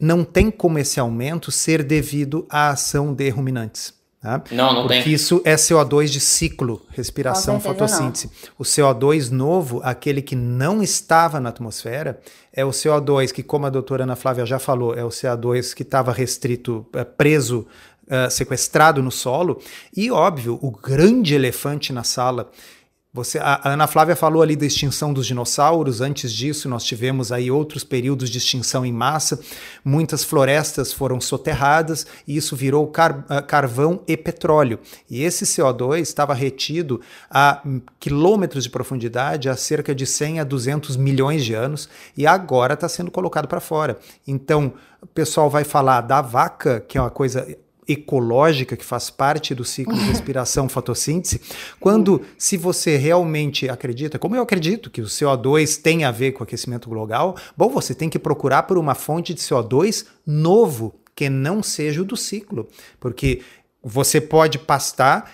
não 0.00 0.24
tem 0.24 0.50
como 0.50 0.78
esse 0.78 0.98
aumento 0.98 1.50
ser 1.50 1.82
devido 1.82 2.46
à 2.50 2.70
ação 2.70 3.14
de 3.14 3.28
ruminantes. 3.30 3.94
Tá? 4.24 4.42
Não, 4.52 4.72
não 4.72 4.82
Porque 4.86 5.02
tem. 5.02 5.12
isso 5.12 5.42
é 5.44 5.54
CO2 5.54 6.06
de 6.06 6.18
ciclo, 6.18 6.80
respiração, 6.88 7.60
fotossíntese. 7.60 8.30
Não. 8.42 8.52
O 8.60 8.62
CO2 8.62 9.30
novo, 9.30 9.82
aquele 9.84 10.22
que 10.22 10.34
não 10.34 10.82
estava 10.82 11.38
na 11.38 11.50
atmosfera, 11.50 12.18
é 12.50 12.64
o 12.64 12.70
CO2 12.70 13.32
que, 13.32 13.42
como 13.42 13.66
a 13.66 13.70
doutora 13.70 14.04
Ana 14.04 14.16
Flávia 14.16 14.46
já 14.46 14.58
falou, 14.58 14.94
é 14.94 15.04
o 15.04 15.10
CO2 15.10 15.74
que 15.74 15.82
estava 15.82 16.10
restrito, 16.10 16.86
é, 16.94 17.04
preso, 17.04 17.66
é, 18.08 18.30
sequestrado 18.30 19.02
no 19.02 19.10
solo. 19.10 19.60
E, 19.94 20.10
óbvio, 20.10 20.58
o 20.62 20.70
grande 20.70 21.34
elefante 21.34 21.92
na 21.92 22.02
sala 22.02 22.50
você, 23.14 23.38
a, 23.38 23.60
Ana 23.62 23.86
Flávia 23.86 24.16
falou 24.16 24.42
ali 24.42 24.56
da 24.56 24.66
extinção 24.66 25.12
dos 25.12 25.24
dinossauros. 25.24 26.00
Antes 26.00 26.32
disso, 26.32 26.68
nós 26.68 26.82
tivemos 26.82 27.30
aí 27.30 27.48
outros 27.48 27.84
períodos 27.84 28.28
de 28.28 28.38
extinção 28.38 28.84
em 28.84 28.92
massa. 28.92 29.38
Muitas 29.84 30.24
florestas 30.24 30.92
foram 30.92 31.20
soterradas 31.20 32.04
e 32.26 32.36
isso 32.36 32.56
virou 32.56 32.84
car, 32.88 33.24
uh, 33.30 33.40
carvão 33.46 34.00
e 34.08 34.16
petróleo. 34.16 34.80
E 35.08 35.22
esse 35.22 35.44
CO2 35.44 36.00
estava 36.00 36.34
retido 36.34 37.00
a 37.30 37.62
quilômetros 38.00 38.64
de 38.64 38.70
profundidade, 38.70 39.48
a 39.48 39.56
cerca 39.56 39.94
de 39.94 40.06
100 40.06 40.40
a 40.40 40.44
200 40.44 40.96
milhões 40.96 41.44
de 41.44 41.54
anos, 41.54 41.88
e 42.16 42.26
agora 42.26 42.74
está 42.74 42.88
sendo 42.88 43.12
colocado 43.12 43.46
para 43.46 43.60
fora. 43.60 43.96
Então, 44.26 44.72
o 45.00 45.06
pessoal 45.06 45.48
vai 45.48 45.62
falar 45.62 46.00
da 46.00 46.20
vaca, 46.20 46.80
que 46.80 46.98
é 46.98 47.00
uma 47.00 47.10
coisa 47.10 47.46
ecológica 47.88 48.76
que 48.76 48.84
faz 48.84 49.10
parte 49.10 49.54
do 49.54 49.64
ciclo 49.64 49.94
de 49.94 50.04
respiração 50.06 50.68
fotossíntese, 50.68 51.40
quando 51.78 52.22
se 52.38 52.56
você 52.56 52.96
realmente 52.96 53.68
acredita, 53.68 54.18
como 54.18 54.36
eu 54.36 54.42
acredito 54.42 54.90
que 54.90 55.02
o 55.02 55.06
CO2 55.06 55.80
tem 55.80 56.04
a 56.04 56.10
ver 56.10 56.32
com 56.32 56.40
o 56.40 56.44
aquecimento 56.44 56.88
global, 56.88 57.36
bom, 57.56 57.68
você 57.68 57.94
tem 57.94 58.08
que 58.08 58.18
procurar 58.18 58.64
por 58.64 58.78
uma 58.78 58.94
fonte 58.94 59.34
de 59.34 59.40
CO2 59.40 60.06
novo 60.26 60.94
que 61.14 61.28
não 61.28 61.62
seja 61.62 62.02
o 62.02 62.04
do 62.04 62.16
ciclo, 62.16 62.68
porque 62.98 63.40
você 63.82 64.20
pode 64.20 64.58
pastar 64.58 65.30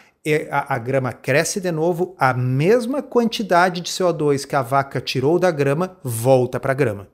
a, 0.50 0.74
a, 0.74 0.78
grama 0.78 1.12
cresce 1.12 1.60
de 1.60 1.72
novo, 1.72 2.14
a 2.18 2.34
mesma 2.34 3.02
quantidade 3.02 3.80
de 3.80 3.90
CO2 3.90 4.46
que 4.46 4.54
a 4.54 4.62
vaca 4.62 5.00
tirou 5.00 5.38
da 5.38 5.50
grama 5.50 5.96
volta 6.02 6.60
para 6.60 6.72
a 6.72 6.74
grama. 6.74 7.08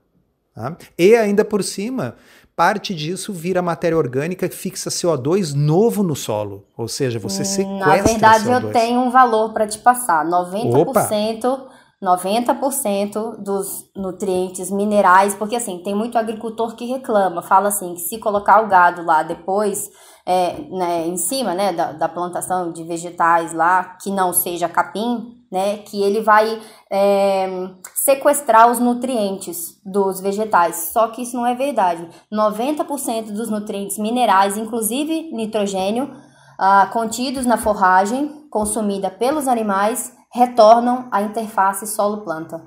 Tá? 0.55 0.77
E 0.99 1.15
ainda 1.15 1.45
por 1.45 1.63
cima, 1.63 2.17
parte 2.57 2.95
disso 2.95 3.35
vira 3.35 3.61
matéria 3.61 3.99
orgânica 3.99 4.49
que 4.49 4.57
fixa 4.57 4.89
CO2 4.89 5.55
novo 5.55 6.03
no 6.03 6.17
solo. 6.17 6.67
Ou 6.77 6.89
seja, 6.89 7.19
você 7.19 7.43
hum, 7.43 7.45
sequestra 7.45 7.87
Na 7.87 8.03
verdade, 8.03 8.45
CO2. 8.45 8.63
eu 8.63 8.73
tenho 8.73 9.01
um 9.01 9.11
valor 9.11 9.53
para 9.53 9.67
te 9.67 9.79
passar. 9.79 10.25
90%, 10.25 11.45
Opa. 11.45 11.69
90% 12.03 13.43
dos 13.43 13.91
nutrientes 13.95 14.71
minerais, 14.71 15.35
porque 15.35 15.57
assim, 15.57 15.79
tem 15.83 15.95
muito 15.95 16.17
agricultor 16.17 16.75
que 16.75 16.87
reclama, 16.87 17.43
fala 17.43 17.69
assim, 17.69 17.95
que 17.95 18.01
se 18.01 18.19
colocar 18.19 18.63
o 18.63 18.69
gado 18.69 19.03
lá 19.03 19.23
depois, 19.23 19.91
é, 20.25 20.61
né, 20.71 21.07
em 21.07 21.17
cima 21.17 21.55
né, 21.55 21.73
da, 21.73 21.93
da 21.93 22.09
plantação 22.09 22.73
de 22.73 22.85
vegetais 22.85 23.53
lá, 23.53 23.97
que 24.03 24.11
não 24.11 24.33
seja 24.33 24.69
capim, 24.69 25.37
né, 25.51 25.79
que 25.79 26.03
ele 26.03 26.21
vai 26.21 26.61
é, 26.91 27.71
sequestrar 27.95 28.71
os 28.71 28.79
nutrientes 28.79 29.81
dos 29.85 30.21
vegetais. 30.21 30.91
Só 30.93 31.09
que 31.09 31.23
isso 31.23 31.37
não 31.37 31.47
é 31.47 31.55
verdade. 31.55 32.09
90% 32.33 33.33
dos 33.33 33.51
nutrientes 33.51 33.99
minerais, 33.99 34.57
inclusive 34.57 35.31
nitrogênio, 35.33 36.11
ah, 36.59 36.89
contidos 36.93 37.45
na 37.45 37.59
forragem 37.59 38.47
consumida 38.51 39.11
pelos 39.11 39.47
animais, 39.47 40.13
retornam 40.33 41.09
à 41.11 41.23
interface 41.23 41.87
solo-planta. 41.87 42.63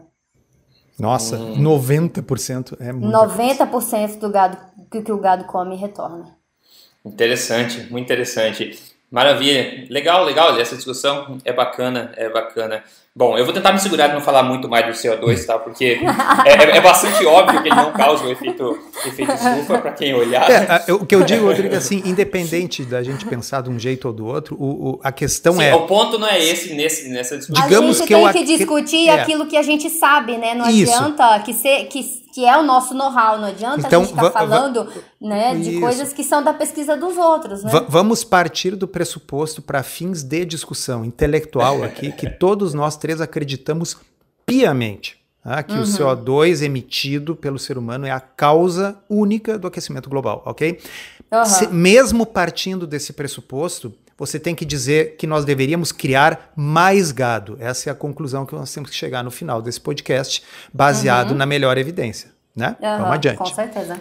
Nossa, 0.99 1.37
hum. 1.37 1.55
90% 1.57 2.77
é 2.79 2.91
muito 2.91 3.11
90% 3.11 4.19
do 4.19 4.29
gado 4.29 4.57
que, 4.91 5.01
que 5.01 5.11
o 5.11 5.17
gado 5.17 5.45
come 5.45 5.75
retorna. 5.75 6.37
Interessante, 7.05 7.87
muito 7.89 8.05
interessante. 8.05 8.77
Maravilha, 9.11 9.85
legal, 9.89 10.23
legal. 10.23 10.59
Essa 10.59 10.75
discussão 10.75 11.37
é 11.43 11.51
bacana, 11.51 12.11
é 12.15 12.29
bacana. 12.29 12.83
Bom, 13.15 13.37
eu 13.37 13.43
vou 13.43 13.53
tentar 13.53 13.73
me 13.73 13.79
segurar 13.79 14.07
de 14.07 14.13
não 14.13 14.21
falar 14.21 14.43
muito 14.43 14.69
mais 14.69 14.85
do 14.85 14.91
CO2, 14.91 15.45
tá? 15.45 15.57
Porque 15.57 15.99
é, 16.45 16.51
é, 16.51 16.77
é 16.77 16.79
bastante 16.81 17.25
óbvio 17.25 17.61
que 17.61 17.67
ele 17.67 17.75
não 17.75 17.91
causa 17.91 18.23
o 18.23 18.31
efeito, 18.31 18.77
efeito 19.03 19.31
estufa 19.31 19.79
para 19.79 19.91
quem 19.91 20.13
olhar. 20.13 20.47
É, 20.87 20.93
o 20.93 21.05
que 21.05 21.15
eu 21.15 21.23
digo, 21.23 21.47
Rodrigo, 21.47 21.75
assim, 21.75 22.03
independente 22.05 22.85
da 22.85 23.01
gente 23.01 23.25
pensar 23.25 23.63
de 23.63 23.69
um 23.69 23.79
jeito 23.79 24.07
ou 24.07 24.13
do 24.13 24.27
outro, 24.27 24.55
o, 24.59 24.91
o 24.91 24.99
a 25.03 25.11
questão 25.11 25.53
Sim, 25.55 25.63
é. 25.63 25.75
O 25.75 25.87
ponto 25.87 26.19
não 26.19 26.27
é 26.27 26.41
esse 26.41 26.75
nesse, 26.75 27.09
nessa 27.09 27.35
discussão. 27.35 27.67
Digamos 27.67 27.89
a 27.89 27.99
gente 27.99 28.07
que 28.07 28.13
tem 28.13 28.25
eu, 28.25 28.31
que 28.31 28.43
discutir 28.43 29.09
é. 29.09 29.19
aquilo 29.19 29.47
que 29.47 29.57
a 29.57 29.63
gente 29.63 29.89
sabe, 29.89 30.37
né? 30.37 30.53
Não 30.53 30.69
Isso. 30.69 30.93
adianta 30.93 31.39
que, 31.39 31.53
ser, 31.53 31.85
que 31.87 32.03
que 32.39 32.45
é 32.45 32.57
o 32.57 32.63
nosso 32.63 32.93
know-how. 32.93 33.37
Não 33.37 33.49
adianta 33.49 33.85
então, 33.85 34.01
a 34.01 34.05
gente 34.05 34.15
estar 34.15 34.29
tá 34.29 34.39
falando 34.39 34.87
né, 35.19 35.55
de 35.55 35.77
coisas 35.77 36.13
que 36.13 36.23
são 36.23 36.41
da 36.41 36.53
pesquisa 36.53 36.95
dos 36.95 37.17
outros. 37.17 37.65
Né? 37.65 37.71
vamos 37.89 38.23
partir 38.23 38.77
do 38.77 38.87
pressuposto 38.87 39.61
para 39.61 39.83
fins 39.83 40.23
de 40.23 40.45
discussão 40.45 41.03
intelectual 41.03 41.83
aqui, 41.83 42.13
que 42.13 42.29
todos 42.29 42.73
nós 42.73 42.95
três 42.95 43.19
acreditamos 43.19 43.97
piamente. 44.45 45.19
Tá? 45.43 45.63
que 45.63 45.73
uhum. 45.73 45.81
o 45.81 45.85
CO2 45.85 46.61
emitido 46.63 47.33
pelo 47.33 47.57
ser 47.57 47.77
humano 47.77 48.05
é 48.05 48.11
a 48.11 48.19
causa 48.19 48.97
única 49.09 49.57
do 49.57 49.67
aquecimento 49.67 50.09
global, 50.09 50.43
ok? 50.45 50.79
Uhum. 51.31 51.45
Se, 51.45 51.67
mesmo 51.67 52.25
partindo 52.25 52.85
desse 52.85 53.13
pressuposto, 53.13 53.93
você 54.19 54.37
tem 54.37 54.53
que 54.53 54.65
dizer 54.65 55.15
que 55.15 55.25
nós 55.25 55.45
deveríamos 55.45 55.93
criar 55.93 56.51
mais 56.55 57.11
gado. 57.11 57.57
Essa 57.59 57.89
é 57.89 57.91
a 57.91 57.95
conclusão 57.95 58.45
que 58.45 58.53
nós 58.53 58.71
temos 58.73 58.89
que 58.89 58.95
chegar 58.95 59.23
no 59.23 59.31
final 59.31 59.61
desse 59.61 59.79
podcast, 59.79 60.43
baseado 60.73 61.31
uhum. 61.31 61.37
na 61.37 61.45
melhor 61.45 61.77
evidência. 61.77 62.31
Né? 62.53 62.75
Uhum, 62.81 62.97
Vamos 62.97 63.13
adiante. 63.13 63.37
Com 63.37 63.45
certeza. 63.45 63.97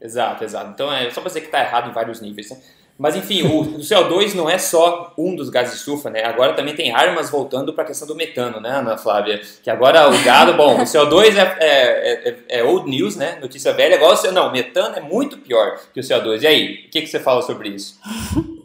Exato, 0.00 0.44
exato. 0.44 0.70
Então 0.70 0.92
é 0.92 1.10
só 1.10 1.20
para 1.20 1.28
dizer 1.28 1.40
que 1.40 1.46
está 1.46 1.60
errado 1.60 1.90
em 1.90 1.92
vários 1.92 2.20
níveis. 2.20 2.50
Né? 2.50 2.58
Mas 2.96 3.16
enfim, 3.16 3.42
o, 3.42 3.60
o, 3.60 3.78
CO2 3.78 4.34
não 4.34 4.48
é 4.48 4.58
só 4.58 5.12
um 5.18 5.34
dos 5.34 5.50
gases 5.50 5.72
de 5.72 5.78
estufa, 5.78 6.10
né? 6.10 6.24
Agora 6.24 6.52
também 6.52 6.74
tem 6.74 6.92
armas 6.92 7.30
voltando 7.30 7.72
para 7.72 7.84
a 7.84 7.86
questão 7.86 8.08
do 8.08 8.14
metano, 8.14 8.60
né, 8.60 8.70
Ana 8.70 8.98
Flávia? 8.98 9.40
Que 9.62 9.70
agora 9.70 10.08
o 10.08 10.24
gado, 10.24 10.54
bom, 10.54 10.76
o 10.76 10.82
CO2 10.82 11.36
é, 11.36 11.56
é, 11.60 12.28
é, 12.28 12.36
é, 12.58 12.64
old 12.64 12.90
news, 12.90 13.14
né? 13.14 13.38
Notícia 13.40 13.72
velha. 13.72 13.94
Agora, 13.94 14.18
o, 14.18 14.32
não, 14.32 14.48
o 14.48 14.52
metano 14.52 14.96
é 14.96 15.00
muito 15.00 15.38
pior 15.38 15.78
que 15.94 16.00
o 16.00 16.02
CO2. 16.02 16.42
E 16.42 16.46
aí, 16.48 16.84
o 16.86 16.90
que, 16.90 17.02
que 17.02 17.06
você 17.06 17.20
fala 17.20 17.40
sobre 17.42 17.68
isso? 17.68 18.00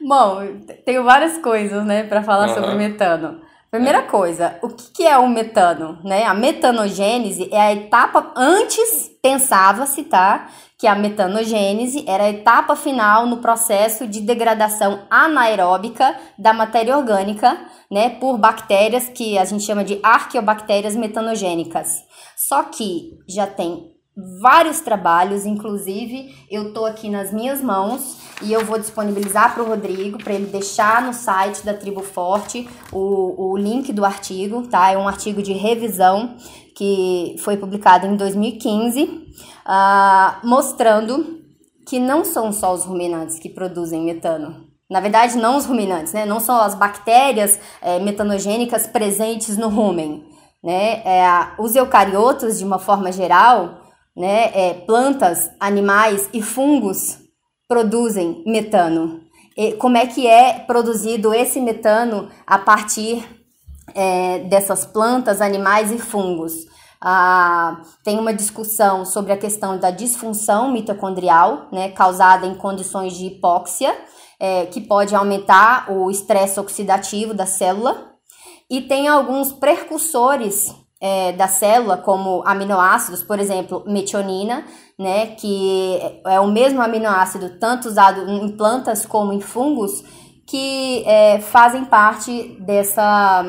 Bom, 0.00 0.40
tenho 0.84 1.04
várias 1.04 1.38
coisas, 1.38 1.84
né, 1.84 2.04
para 2.04 2.22
falar 2.22 2.48
uhum. 2.48 2.54
sobre 2.54 2.74
metano. 2.74 3.40
Primeira 3.70 4.02
coisa, 4.02 4.58
o 4.62 4.68
que, 4.68 4.90
que 4.90 5.06
é 5.06 5.16
o 5.16 5.28
metano? 5.28 5.96
Né? 6.02 6.24
A 6.24 6.34
metanogênese 6.34 7.48
é 7.52 7.60
a 7.60 7.72
etapa 7.72 8.32
antes 8.34 9.08
pensava-se, 9.22 10.02
tá? 10.02 10.48
Que 10.76 10.88
a 10.88 10.96
metanogênese 10.96 12.04
era 12.08 12.24
a 12.24 12.30
etapa 12.30 12.74
final 12.74 13.26
no 13.26 13.36
processo 13.36 14.08
de 14.08 14.22
degradação 14.22 15.06
anaeróbica 15.08 16.16
da 16.36 16.52
matéria 16.52 16.96
orgânica, 16.96 17.56
né, 17.88 18.10
por 18.10 18.38
bactérias 18.38 19.08
que 19.08 19.38
a 19.38 19.44
gente 19.44 19.62
chama 19.62 19.84
de 19.84 20.00
arqueobactérias 20.02 20.96
metanogênicas. 20.96 22.02
Só 22.36 22.64
que 22.64 23.18
já 23.28 23.46
tem 23.46 23.89
vários 24.40 24.80
trabalhos, 24.80 25.46
inclusive 25.46 26.34
eu 26.50 26.72
tô 26.72 26.84
aqui 26.84 27.08
nas 27.08 27.32
minhas 27.32 27.62
mãos 27.62 28.18
e 28.42 28.52
eu 28.52 28.64
vou 28.64 28.78
disponibilizar 28.78 29.54
para 29.54 29.62
o 29.62 29.66
Rodrigo 29.66 30.18
para 30.22 30.34
ele 30.34 30.46
deixar 30.46 31.02
no 31.02 31.12
site 31.12 31.64
da 31.64 31.74
Tribo 31.74 32.02
Forte 32.02 32.68
o, 32.92 33.52
o 33.52 33.56
link 33.56 33.92
do 33.92 34.04
artigo, 34.04 34.66
tá? 34.66 34.90
É 34.90 34.98
um 34.98 35.08
artigo 35.08 35.42
de 35.42 35.52
revisão 35.52 36.36
que 36.74 37.36
foi 37.40 37.56
publicado 37.56 38.06
em 38.06 38.16
2015, 38.16 39.02
uh, 39.02 39.10
ah, 39.66 40.40
mostrando 40.42 41.40
que 41.86 41.98
não 41.98 42.24
são 42.24 42.52
só 42.52 42.72
os 42.72 42.84
ruminantes 42.84 43.38
que 43.38 43.48
produzem 43.48 44.02
metano. 44.02 44.70
Na 44.88 45.00
verdade, 45.00 45.36
não 45.36 45.56
os 45.56 45.66
ruminantes, 45.66 46.12
né? 46.12 46.24
Não 46.24 46.40
são 46.40 46.60
as 46.60 46.74
bactérias 46.74 47.60
é, 47.80 47.98
metanogênicas 48.00 48.86
presentes 48.86 49.56
no 49.56 49.68
rumen. 49.68 50.24
Né? 50.62 51.02
É, 51.04 51.22
os 51.58 51.76
eucariotos, 51.76 52.58
de 52.58 52.64
uma 52.64 52.78
forma 52.78 53.12
geral, 53.12 53.79
né, 54.20 54.50
é, 54.54 54.74
plantas, 54.74 55.50
animais 55.58 56.28
e 56.32 56.42
fungos 56.42 57.18
produzem 57.66 58.42
metano. 58.46 59.22
E 59.56 59.72
como 59.72 59.96
é 59.96 60.06
que 60.06 60.26
é 60.26 60.58
produzido 60.58 61.32
esse 61.32 61.58
metano 61.58 62.28
a 62.46 62.58
partir 62.58 63.24
é, 63.94 64.40
dessas 64.40 64.84
plantas, 64.84 65.40
animais 65.40 65.90
e 65.90 65.98
fungos? 65.98 66.52
Ah, 67.00 67.80
tem 68.04 68.18
uma 68.18 68.34
discussão 68.34 69.06
sobre 69.06 69.32
a 69.32 69.38
questão 69.38 69.78
da 69.78 69.90
disfunção 69.90 70.70
mitocondrial, 70.70 71.68
né, 71.72 71.88
causada 71.88 72.46
em 72.46 72.54
condições 72.54 73.14
de 73.14 73.24
hipóxia, 73.24 73.96
é, 74.38 74.66
que 74.66 74.82
pode 74.82 75.14
aumentar 75.14 75.90
o 75.90 76.10
estresse 76.10 76.60
oxidativo 76.60 77.32
da 77.32 77.46
célula. 77.46 78.10
E 78.68 78.82
tem 78.82 79.08
alguns 79.08 79.50
precursores 79.50 80.74
é, 81.00 81.32
da 81.32 81.48
célula, 81.48 81.96
como 81.96 82.42
aminoácidos, 82.46 83.22
por 83.22 83.38
exemplo, 83.38 83.82
metionina, 83.86 84.64
né, 84.98 85.28
que 85.28 85.98
é 86.26 86.38
o 86.38 86.46
mesmo 86.46 86.82
aminoácido 86.82 87.58
tanto 87.58 87.88
usado 87.88 88.28
em 88.30 88.48
plantas 88.50 89.06
como 89.06 89.32
em 89.32 89.40
fungos, 89.40 90.04
que 90.46 91.02
é, 91.06 91.40
fazem 91.40 91.84
parte 91.84 92.56
dessa, 92.60 93.44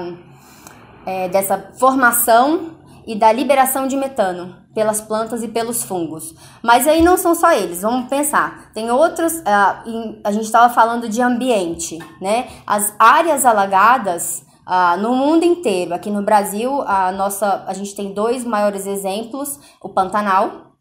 é, 1.06 1.28
dessa 1.28 1.72
formação 1.78 2.78
e 3.06 3.16
da 3.16 3.32
liberação 3.32 3.88
de 3.88 3.98
metano 3.98 4.62
pelas 4.74 5.02
plantas 5.02 5.44
e 5.44 5.48
pelos 5.48 5.84
fungos. 5.84 6.34
Mas 6.64 6.88
aí 6.88 7.02
não 7.02 7.18
são 7.18 7.36
só 7.36 7.52
eles, 7.52 7.82
vamos 7.82 8.08
pensar. 8.08 8.72
Tem 8.74 8.90
outros, 8.90 9.34
uh, 9.40 10.20
a 10.24 10.32
gente 10.32 10.46
estava 10.46 10.74
falando 10.74 11.10
de 11.10 11.22
ambiente, 11.22 12.00
né? 12.22 12.48
As 12.66 12.94
áreas 12.98 13.46
alagadas 13.46 14.46
Uh, 14.67 15.00
no 15.02 15.15
mundo 15.15 15.43
inteiro, 15.43 15.93
aqui 15.93 16.10
no 16.10 16.21
Brasil, 16.21 16.82
a 16.84 17.12
nossa, 17.12 17.63
a 17.67 17.74
gente 17.74 17.95
tem 17.95 18.13
dois 18.13 18.45
maiores 18.45 18.86
exemplos, 18.86 19.60
o 19.82 19.89
Pantanal 19.89 20.71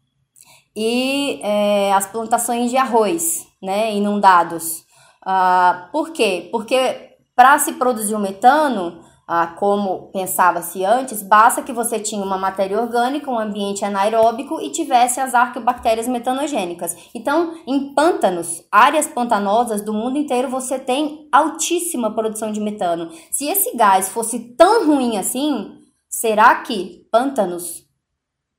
e 0.75 1.39
é, 1.43 1.91
as 1.93 2.05
plantações 2.07 2.69
de 2.69 2.77
arroz, 2.77 3.47
né, 3.61 3.93
inundados. 3.93 4.85
Uh, 5.23 5.91
por 5.91 6.11
quê? 6.11 6.47
Porque 6.51 7.11
para 7.35 7.57
se 7.59 7.73
produzir 7.73 8.15
o 8.15 8.19
metano, 8.19 9.03
ah, 9.33 9.47
como 9.47 10.09
pensava-se 10.11 10.83
antes, 10.83 11.23
basta 11.23 11.61
que 11.61 11.71
você 11.71 11.97
tinha 11.97 12.21
uma 12.21 12.37
matéria 12.37 12.81
orgânica, 12.81 13.31
um 13.31 13.39
ambiente 13.39 13.85
anaeróbico 13.85 14.59
e 14.59 14.69
tivesse 14.69 15.21
as 15.21 15.33
arqueobactérias 15.33 16.05
metanogênicas. 16.05 16.97
Então, 17.15 17.53
em 17.65 17.93
pântanos, 17.93 18.61
áreas 18.69 19.07
pantanosas 19.07 19.81
do 19.81 19.93
mundo 19.93 20.17
inteiro, 20.17 20.49
você 20.49 20.77
tem 20.77 21.29
altíssima 21.31 22.13
produção 22.13 22.51
de 22.51 22.59
metano. 22.59 23.09
Se 23.31 23.47
esse 23.47 23.73
gás 23.77 24.09
fosse 24.09 24.53
tão 24.57 24.87
ruim 24.87 25.17
assim, 25.17 25.77
será 26.09 26.55
que 26.55 27.07
pântanos 27.09 27.85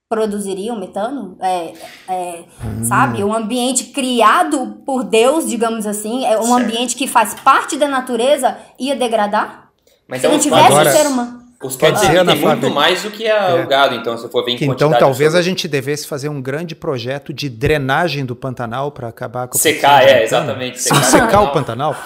produziriam 0.08 0.80
metano? 0.80 1.36
É, 1.42 1.74
é, 2.08 2.44
hum. 2.64 2.82
Sabe? 2.84 3.22
Um 3.22 3.34
ambiente 3.34 3.88
criado 3.88 4.82
por 4.86 5.04
Deus, 5.04 5.46
digamos 5.46 5.86
assim, 5.86 6.24
é 6.24 6.38
um 6.38 6.44
certo. 6.44 6.62
ambiente 6.62 6.96
que 6.96 7.06
faz 7.06 7.34
parte 7.34 7.76
da 7.76 7.88
natureza, 7.88 8.56
ia 8.78 8.96
degradar? 8.96 9.61
Mas 10.06 10.20
se 10.20 10.26
é 10.26 10.30
não 10.30 10.38
tivesse 10.38 10.66
agora, 10.66 10.90
ser 10.90 11.06
humano. 11.06 11.42
Os 11.62 11.76
pode 11.76 12.00
dizer, 12.00 12.24
tem 12.26 12.40
muito 12.40 12.70
mais 12.70 13.02
do 13.02 13.10
que 13.10 13.26
a, 13.28 13.50
é. 13.50 13.64
o 13.64 13.68
gado, 13.68 13.94
então, 13.94 14.18
se 14.18 14.28
for 14.28 14.44
ver 14.44 14.52
em 14.52 14.56
que, 14.56 14.64
Então, 14.64 14.90
talvez 14.90 15.34
a 15.34 15.40
gente 15.40 15.68
devesse 15.68 16.08
fazer 16.08 16.28
um 16.28 16.42
grande 16.42 16.74
projeto 16.74 17.32
de 17.32 17.48
drenagem 17.48 18.24
do 18.24 18.34
Pantanal 18.34 18.90
para 18.90 19.06
acabar 19.08 19.46
com 19.46 19.56
o 19.56 19.60
Secar, 19.60 20.02
é, 20.02 20.24
exatamente. 20.24 20.82
Secar, 20.82 21.04
secar 21.04 21.40
o 21.42 21.52
Pantanal. 21.52 21.96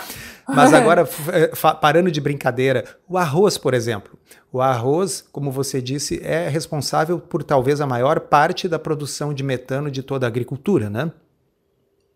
Mas 0.46 0.72
agora, 0.72 1.08
é, 1.32 1.48
parando 1.80 2.10
de 2.10 2.20
brincadeira, 2.20 2.84
o 3.08 3.18
arroz, 3.18 3.58
por 3.58 3.74
exemplo. 3.74 4.16
O 4.52 4.60
arroz, 4.60 5.24
como 5.32 5.50
você 5.50 5.82
disse, 5.82 6.20
é 6.22 6.48
responsável 6.48 7.18
por 7.18 7.42
talvez 7.42 7.80
a 7.80 7.86
maior 7.86 8.20
parte 8.20 8.68
da 8.68 8.78
produção 8.78 9.34
de 9.34 9.42
metano 9.42 9.90
de 9.90 10.02
toda 10.02 10.26
a 10.26 10.28
agricultura, 10.28 10.88
né? 10.88 11.10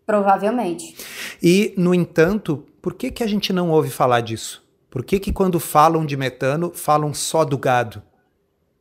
Provavelmente. 0.05 0.95
E, 1.43 1.73
no 1.75 1.93
entanto, 1.93 2.65
por 2.81 2.93
que, 2.93 3.11
que 3.11 3.23
a 3.23 3.27
gente 3.27 3.51
não 3.51 3.69
ouve 3.69 3.89
falar 3.89 4.21
disso? 4.21 4.63
Por 4.91 5.05
que, 5.05 5.19
que 5.21 5.31
quando 5.31 5.57
falam 5.57 6.05
de 6.05 6.17
metano, 6.17 6.71
falam 6.75 7.13
só 7.13 7.45
do 7.45 7.57
gado? 7.57 8.03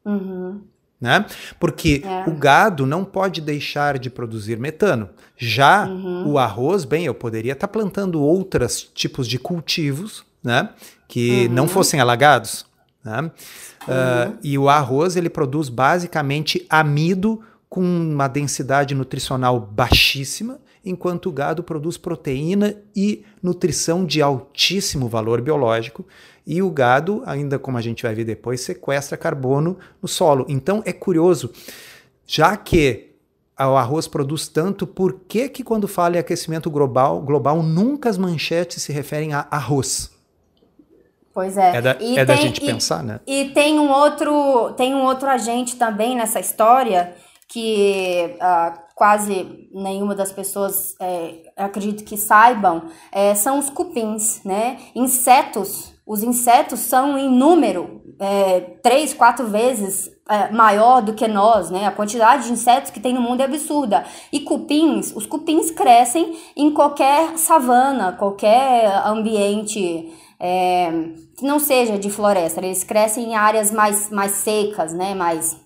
Uhum. 0.05 0.61
Né? 1.01 1.25
Porque 1.59 2.03
é. 2.05 2.29
o 2.29 2.35
gado 2.35 2.85
não 2.85 3.05
pode 3.05 3.41
deixar 3.41 3.97
de 3.97 4.11
produzir 4.11 4.59
metano. 4.59 5.09
Já 5.37 5.87
uhum. 5.87 6.33
o 6.33 6.39
arroz, 6.39 6.85
bem, 6.85 7.05
eu 7.07 7.15
poderia 7.15 7.53
estar 7.53 7.69
tá 7.69 7.73
plantando 7.73 8.21
outros 8.21 8.91
tipos 8.93 9.29
de 9.29 9.39
cultivos 9.39 10.25
né, 10.43 10.71
que 11.07 11.47
uhum. 11.47 11.55
não 11.55 11.69
fossem 11.69 12.01
alagados. 12.01 12.67
Né? 13.05 13.31
Uh, 13.83 14.37
e 14.43 14.59
o 14.59 14.69
arroz 14.69 15.17
ele 15.17 15.31
produz 15.31 15.69
basicamente 15.69 16.67
amido 16.69 17.41
com 17.69 17.81
uma 17.81 18.27
densidade 18.27 18.97
nutricional 18.97 19.61
baixíssima 19.61 20.59
enquanto 20.85 21.27
o 21.27 21.33
gado 21.33 21.63
produz 21.63 21.97
proteína 21.97 22.77
e 22.97 23.25
nutrição 23.43 24.05
de 24.05 24.23
altíssimo 24.23 25.09
valor 25.09 25.41
biológico, 25.41 26.07
e 26.47 26.63
o 26.63 26.71
gado, 26.71 27.23
ainda 27.27 27.59
como 27.59 27.77
a 27.77 27.81
gente 27.81 28.03
vai 28.03 28.15
ver 28.15 28.25
depois, 28.25 28.61
sequestra 28.63 29.17
carbono 29.17 29.79
no 30.03 30.09
solo. 30.09 30.47
Então 30.49 30.83
é 30.87 30.93
curioso, 30.93 31.53
já 32.27 32.57
que 32.57 33.11
o 33.59 33.77
arroz 33.77 34.09
produz 34.09 34.49
tanto, 34.49 34.87
por 34.87 35.21
que 35.29 35.49
que 35.51 35.63
quando 35.63 35.87
fala 35.87 36.17
em 36.17 36.19
aquecimento 36.19 36.71
global, 36.71 37.21
global 37.21 37.63
nunca 37.63 38.09
as 38.09 38.17
manchetes 38.17 38.83
se 38.83 38.91
referem 38.93 39.35
a 39.35 39.47
arroz? 39.51 40.11
Pois 41.33 41.57
é. 41.57 41.77
É 41.77 41.81
da, 41.83 41.97
E 42.01 42.19
é 42.19 42.25
da 42.25 42.35
tem- 42.35 42.43
gente 42.47 42.63
e- 42.63 42.67
pensar, 42.67 43.03
né? 43.05 43.21
E 43.27 43.51
tem 43.51 43.79
um 43.79 43.91
outro, 43.91 44.73
tem 44.77 44.95
um 44.95 45.05
outro 45.05 45.29
agente 45.29 45.77
também 45.77 46.17
nessa 46.17 46.41
história 46.41 47.15
que 47.49 48.37
ah, 48.41 48.83
quase 49.01 49.67
nenhuma 49.73 50.15
das 50.15 50.31
pessoas 50.31 50.95
é, 51.01 51.51
acredito 51.57 52.05
que 52.05 52.19
saibam, 52.19 52.83
é, 53.11 53.35
são 53.35 53.59
os 53.59 53.71
cupins, 53.71 54.45
né? 54.45 54.77
Insetos. 54.95 55.95
Os 56.07 56.23
insetos 56.23 56.81
são 56.81 57.17
em 57.17 57.31
número 57.31 58.03
é, 58.21 58.61
três, 58.83 59.15
quatro 59.15 59.47
vezes 59.47 60.11
é, 60.29 60.53
maior 60.53 61.01
do 61.01 61.15
que 61.15 61.27
nós, 61.27 61.71
né? 61.71 61.87
A 61.87 61.91
quantidade 61.91 62.45
de 62.45 62.53
insetos 62.53 62.91
que 62.91 63.01
tem 63.01 63.15
no 63.15 63.23
mundo 63.23 63.41
é 63.41 63.45
absurda. 63.45 64.05
E 64.31 64.41
cupins, 64.41 65.17
os 65.17 65.25
cupins 65.25 65.71
crescem 65.71 66.37
em 66.55 66.71
qualquer 66.71 67.39
savana, 67.39 68.13
qualquer 68.13 69.03
ambiente 69.07 70.13
é, 70.39 70.91
que 71.39 71.45
não 71.47 71.59
seja 71.59 71.99
de 71.99 72.11
floresta. 72.11 72.61
Eles 72.61 72.85
crescem 72.85 73.31
em 73.31 73.35
áreas 73.35 73.71
mais, 73.71 74.11
mais 74.11 74.33
secas, 74.33 74.93
né? 74.93 75.15
Mais 75.15 75.59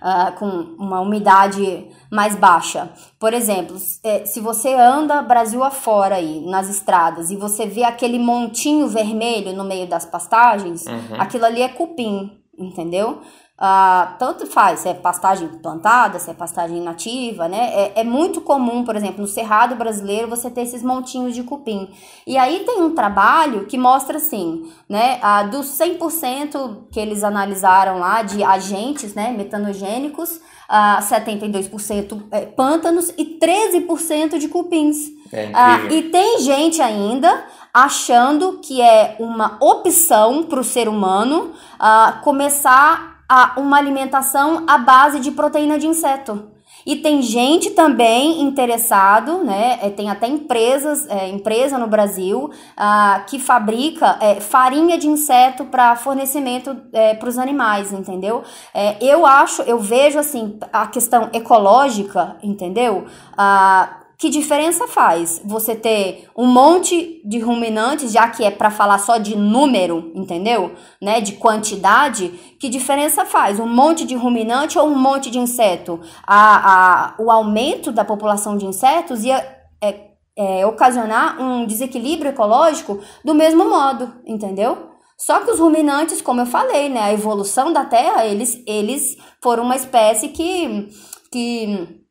ah, 0.00 0.32
com 0.38 0.46
uma 0.78 1.00
umidade 1.00 1.86
mais 2.10 2.34
baixa. 2.34 2.90
Por 3.18 3.34
exemplo, 3.34 3.76
eh, 4.04 4.24
se 4.24 4.40
você 4.40 4.74
anda 4.74 5.22
Brasil 5.22 5.62
afora 5.62 6.16
aí, 6.16 6.40
nas 6.46 6.68
estradas, 6.68 7.30
e 7.30 7.36
você 7.36 7.66
vê 7.66 7.84
aquele 7.84 8.18
montinho 8.18 8.88
vermelho 8.88 9.52
no 9.54 9.64
meio 9.64 9.86
das 9.86 10.06
pastagens, 10.06 10.84
aquilo 11.18 11.44
ali 11.44 11.62
é 11.62 11.68
cupim, 11.68 12.30
entendeu? 12.58 13.20
Ah, 13.60 14.14
tanto 14.20 14.46
faz 14.46 14.80
se 14.80 14.88
é 14.88 14.94
pastagem 14.94 15.48
plantada, 15.48 16.20
se 16.20 16.30
é 16.30 16.34
pastagem 16.34 16.80
nativa, 16.80 17.48
né? 17.48 17.72
É, 17.74 18.00
é 18.00 18.04
muito 18.04 18.40
comum, 18.40 18.84
por 18.84 18.94
exemplo, 18.94 19.20
no 19.20 19.26
Cerrado 19.26 19.74
brasileiro, 19.74 20.28
você 20.28 20.48
ter 20.48 20.60
esses 20.60 20.80
montinhos 20.80 21.34
de 21.34 21.42
cupim. 21.42 21.90
E 22.24 22.38
aí 22.38 22.60
tem 22.60 22.80
um 22.80 22.94
trabalho 22.94 23.66
que 23.66 23.76
mostra 23.76 24.18
assim, 24.18 24.70
né? 24.88 25.18
Ah, 25.20 25.42
dos 25.42 25.66
100% 25.76 26.84
que 26.92 27.00
eles 27.00 27.24
analisaram 27.24 27.98
lá 27.98 28.22
de 28.22 28.44
agentes, 28.44 29.12
né, 29.14 29.32
metanogênicos, 29.36 30.40
ah, 30.68 31.00
72% 31.02 32.22
é 32.30 32.42
pântanos 32.42 33.12
e 33.18 33.24
13% 33.24 34.38
de 34.38 34.46
cupins. 34.46 35.08
É 35.32 35.50
Ah, 35.52 35.80
e 35.90 36.02
tem 36.04 36.38
gente 36.40 36.80
ainda 36.80 37.44
achando 37.74 38.60
que 38.62 38.80
é 38.80 39.16
uma 39.18 39.56
opção 39.60 40.44
para 40.44 40.60
o 40.60 40.64
ser 40.64 40.88
humano 40.88 41.52
ah, 41.78 42.20
começar 42.22 43.17
a, 43.28 43.54
uma 43.56 43.76
alimentação 43.76 44.64
à 44.66 44.78
base 44.78 45.20
de 45.20 45.30
proteína 45.30 45.78
de 45.78 45.86
inseto. 45.86 46.50
E 46.86 46.96
tem 46.96 47.20
gente 47.20 47.70
também 47.70 48.40
interessado, 48.40 49.44
né? 49.44 49.78
é, 49.82 49.90
Tem 49.90 50.08
até 50.08 50.26
empresas, 50.26 51.06
é, 51.08 51.28
empresa 51.28 51.76
no 51.76 51.86
Brasil 51.86 52.50
ah, 52.76 53.24
que 53.26 53.38
fabrica 53.38 54.16
é, 54.20 54.40
farinha 54.40 54.96
de 54.96 55.06
inseto 55.06 55.66
para 55.66 55.96
fornecimento 55.96 56.74
para 57.18 57.28
os 57.28 57.36
animais, 57.36 57.92
entendeu? 57.92 58.42
É, 58.72 58.96
eu 59.04 59.26
acho, 59.26 59.62
eu 59.62 59.78
vejo 59.78 60.18
assim 60.18 60.58
a 60.72 60.86
questão 60.86 61.28
ecológica, 61.32 62.36
entendeu? 62.42 63.04
Ah, 63.36 64.07
que 64.18 64.28
diferença 64.28 64.88
faz 64.88 65.40
você 65.44 65.76
ter 65.76 66.28
um 66.36 66.46
monte 66.46 67.22
de 67.24 67.38
ruminantes, 67.38 68.10
já 68.10 68.28
que 68.28 68.42
é 68.42 68.50
para 68.50 68.68
falar 68.68 68.98
só 68.98 69.16
de 69.16 69.36
número, 69.36 70.10
entendeu? 70.12 70.74
Né, 71.00 71.20
de 71.20 71.34
quantidade, 71.34 72.28
que 72.58 72.68
diferença 72.68 73.24
faz? 73.24 73.60
Um 73.60 73.68
monte 73.68 74.04
de 74.04 74.16
ruminante 74.16 74.76
ou 74.76 74.88
um 74.88 74.98
monte 74.98 75.30
de 75.30 75.38
inseto? 75.38 76.00
A, 76.26 77.12
a, 77.12 77.14
o 77.20 77.30
aumento 77.30 77.92
da 77.92 78.04
população 78.04 78.56
de 78.56 78.66
insetos 78.66 79.22
ia 79.22 79.38
é, 79.80 80.08
é, 80.36 80.66
ocasionar 80.66 81.40
um 81.40 81.64
desequilíbrio 81.64 82.30
ecológico 82.30 83.00
do 83.24 83.34
mesmo 83.34 83.70
modo, 83.70 84.12
entendeu? 84.26 84.88
Só 85.16 85.40
que 85.40 85.50
os 85.52 85.60
ruminantes, 85.60 86.20
como 86.20 86.40
eu 86.40 86.46
falei, 86.46 86.88
né, 86.88 87.02
a 87.02 87.12
evolução 87.12 87.72
da 87.72 87.84
Terra, 87.84 88.26
eles, 88.26 88.60
eles 88.66 89.16
foram 89.40 89.62
uma 89.62 89.76
espécie 89.76 90.28
que, 90.28 90.88
que 91.30 92.07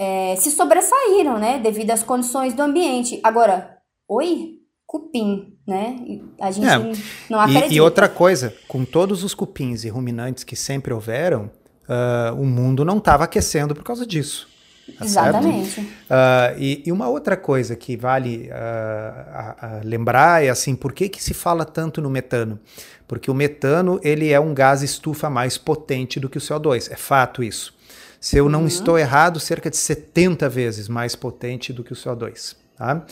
é, 0.00 0.34
se 0.36 0.50
sobressaíram, 0.50 1.38
né, 1.38 1.58
devido 1.58 1.90
às 1.90 2.02
condições 2.02 2.54
do 2.54 2.62
ambiente. 2.62 3.20
Agora, 3.22 3.76
oi? 4.08 4.56
Cupim, 4.86 5.54
né? 5.68 5.96
A 6.40 6.50
gente 6.50 6.66
É, 6.66 6.78
não 7.30 7.38
acredita. 7.40 7.72
E, 7.74 7.76
e 7.76 7.80
outra 7.80 8.08
coisa, 8.08 8.52
com 8.66 8.84
todos 8.84 9.22
os 9.22 9.34
cupins 9.34 9.84
e 9.84 9.88
ruminantes 9.88 10.42
que 10.42 10.56
sempre 10.56 10.92
houveram, 10.92 11.48
ah, 11.88 12.34
o 12.36 12.44
mundo 12.44 12.84
não 12.84 12.98
estava 12.98 13.22
aquecendo 13.24 13.72
por 13.74 13.84
causa 13.84 14.04
disso. 14.04 14.48
tá? 14.98 15.04
Exatamente. 15.04 15.86
Ah, 16.08 16.54
e, 16.58 16.82
e 16.84 16.90
uma 16.90 17.08
outra 17.08 17.36
coisa 17.36 17.76
que 17.76 17.96
vale 17.96 18.50
ah, 18.52 19.54
a- 19.60 19.66
a 19.78 19.80
lembrar 19.84 20.42
é 20.44 20.48
assim, 20.48 20.74
por 20.74 20.92
que, 20.92 21.08
que 21.08 21.22
se 21.22 21.34
fala 21.34 21.64
tanto 21.64 22.00
no 22.02 22.10
metano? 22.10 22.58
Porque 23.06 23.30
o 23.30 23.34
metano 23.34 24.00
ele 24.02 24.32
é 24.32 24.40
um 24.40 24.52
gás 24.52 24.82
estufa 24.82 25.30
mais 25.30 25.56
potente 25.56 26.18
do 26.18 26.28
que 26.28 26.38
o 26.38 26.40
CO2, 26.40 26.90
é 26.90 26.96
fato 26.96 27.44
isso. 27.44 27.78
Se 28.20 28.36
eu 28.36 28.48
não 28.50 28.66
estou 28.66 28.98
errado, 28.98 29.40
cerca 29.40 29.70
de 29.70 29.76
70 29.78 30.46
vezes 30.48 30.88
mais 30.88 31.16
potente 31.16 31.72
do 31.72 31.82
que 31.82 31.92
o 31.92 31.96
CO2. 31.96 32.54
Tá? 32.76 33.02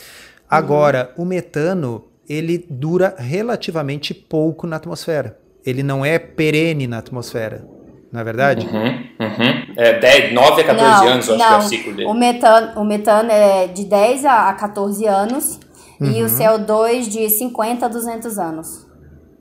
Agora, 0.48 1.12
o 1.16 1.24
metano 1.24 2.04
ele 2.28 2.66
dura 2.68 3.14
relativamente 3.16 4.12
pouco 4.12 4.66
na 4.66 4.76
atmosfera. 4.76 5.38
Ele 5.64 5.82
não 5.82 6.04
é 6.04 6.18
perene 6.18 6.86
na 6.86 6.98
atmosfera, 6.98 7.66
não 8.12 8.20
é 8.20 8.24
verdade? 8.24 8.66
Uhum, 8.66 8.86
uhum. 8.86 9.74
É 9.76 9.98
10, 9.98 10.34
9 10.34 10.60
a 10.62 10.64
14 10.64 11.06
anos, 11.06 11.28
eu 11.28 11.34
acho 11.34 11.46
que 11.46 11.52
é 11.52 11.56
o 11.56 11.62
ciclo 11.62 11.94
dele. 11.94 12.08
O 12.08 12.14
metano, 12.14 12.80
o 12.80 12.84
metano 12.84 13.30
é 13.30 13.66
de 13.66 13.84
10 13.84 14.24
a 14.26 14.48
a 14.50 14.52
14 14.54 15.06
anos 15.06 15.58
e 16.00 16.04
Uhum. 16.22 16.26
o 16.26 16.28
CO2 16.28 17.08
de 17.08 17.28
50 17.28 17.86
a 17.86 17.88
200 17.88 18.38
anos. 18.38 18.86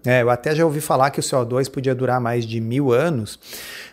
É, 0.05 0.21
eu 0.21 0.29
até 0.29 0.55
já 0.55 0.65
ouvi 0.65 0.81
falar 0.81 1.10
que 1.12 1.19
o 1.19 1.23
CO2 1.23 1.69
podia 1.69 1.93
durar 1.93 2.19
mais 2.21 2.45
de 2.45 2.62
mil 2.62 2.93
anos, 2.93 3.39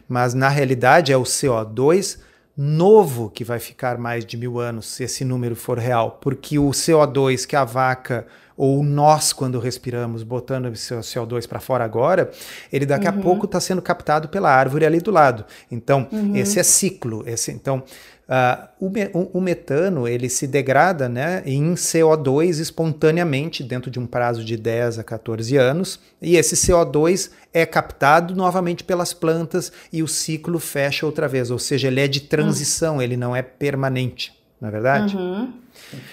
mas 0.09 0.35
na 0.35 0.49
realidade 0.49 1.13
é 1.13 1.17
o 1.17 1.23
CO2 1.23 2.19
novo 2.57 3.31
que 3.31 3.43
vai 3.43 3.59
ficar 3.59 3.99
mais 3.99 4.25
de 4.25 4.37
mil 4.37 4.61
anos, 4.61 4.87
se 4.87 5.05
esse 5.05 5.25
número 5.25 5.57
for 5.57 5.79
real, 5.79 6.19
porque 6.21 6.59
o 6.59 6.71
CO2 6.71 7.47
que 7.47 7.57
a 7.57 7.65
vaca 7.65 8.27
ou 8.57 8.85
nós, 8.85 9.33
quando 9.33 9.59
respiramos, 9.59 10.23
botando 10.23 10.67
esse 10.73 10.95
CO2 10.95 11.49
para 11.49 11.59
fora 11.59 11.85
agora, 11.85 12.31
ele 12.73 12.87
daqui 12.87 13.09
a 13.09 13.13
pouco 13.13 13.47
está 13.47 13.59
sendo 13.59 13.83
captado 13.83 14.29
pela 14.29 14.49
árvore 14.49 14.87
ali 14.87 15.01
do 15.01 15.11
lado. 15.11 15.45
Então, 15.71 16.07
esse 16.35 16.61
é 16.61 16.63
ciclo. 16.63 17.25
Esse, 17.27 17.51
então, 17.51 17.83
ah, 18.29 18.69
o, 18.81 18.91
o- 19.35 19.41
metano 19.41 20.09
ele 20.09 20.29
se 20.29 20.47
degrada 20.47 21.09
né, 21.09 21.43
em 21.45 21.75
CO2 21.75 22.59
espontaneamente 22.61 23.63
dentro 23.63 23.91
de 23.91 23.99
um 23.99 24.07
prazo 24.07 24.45
de 24.45 24.57
10 24.57 24.99
a 24.99 25.05
14 25.05 25.57
anos, 25.57 26.01
e 26.23 26.37
esse 26.37 26.55
CO2 26.57 27.31
é 27.53 27.67
captado 27.67 28.35
novamente 28.35 28.83
pelas 28.83 29.13
plantas 29.13 29.71
e 29.93 30.03
o 30.03 30.09
ciclo 30.09 30.59
fecha 30.59 31.05
outra 31.07 31.29
vez, 31.29 31.51
ou 31.51 31.59
seja, 31.59 31.89
ele 31.89 32.01
é 32.01 32.09
de 32.09 32.21
transição, 32.21 33.01
ele 33.03 33.17
não 33.17 33.37
é 33.37 33.43
permanente, 33.43 34.33
não 34.61 34.69
é 34.69 34.73
verdade? 34.73 35.17
Uhum. 35.17 35.53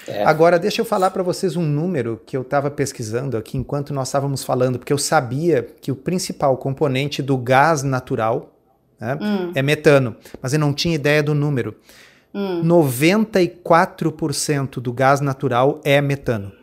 É. 0.08 0.24
Agora, 0.26 0.58
deixa 0.60 0.82
eu 0.82 0.86
falar 0.86 1.12
para 1.12 1.24
vocês 1.24 1.56
um 1.56 1.62
número 1.64 2.20
que 2.26 2.36
eu 2.36 2.42
estava 2.42 2.70
pesquisando 2.70 3.38
aqui 3.38 3.58
enquanto 3.58 3.94
nós 3.94 4.08
estávamos 4.08 4.44
falando, 4.44 4.78
porque 4.80 4.92
eu 4.92 4.98
sabia 4.98 5.66
que 5.80 5.92
o 5.92 5.96
principal 5.96 6.58
componente 6.58 7.22
do 7.22 7.38
gás 7.38 7.84
natural 7.84 8.52
né, 9.02 9.18
é 9.56 9.62
metano, 9.62 10.16
mas 10.42 10.54
eu 10.54 10.60
não 10.60 10.74
tinha 10.74 10.96
ideia 10.96 11.22
do 11.22 11.34
número. 11.34 11.76
94% 12.34 14.80
do 14.80 14.94
gás 14.94 15.20
natural 15.20 15.82
é 15.84 16.00
metano. 16.00 16.54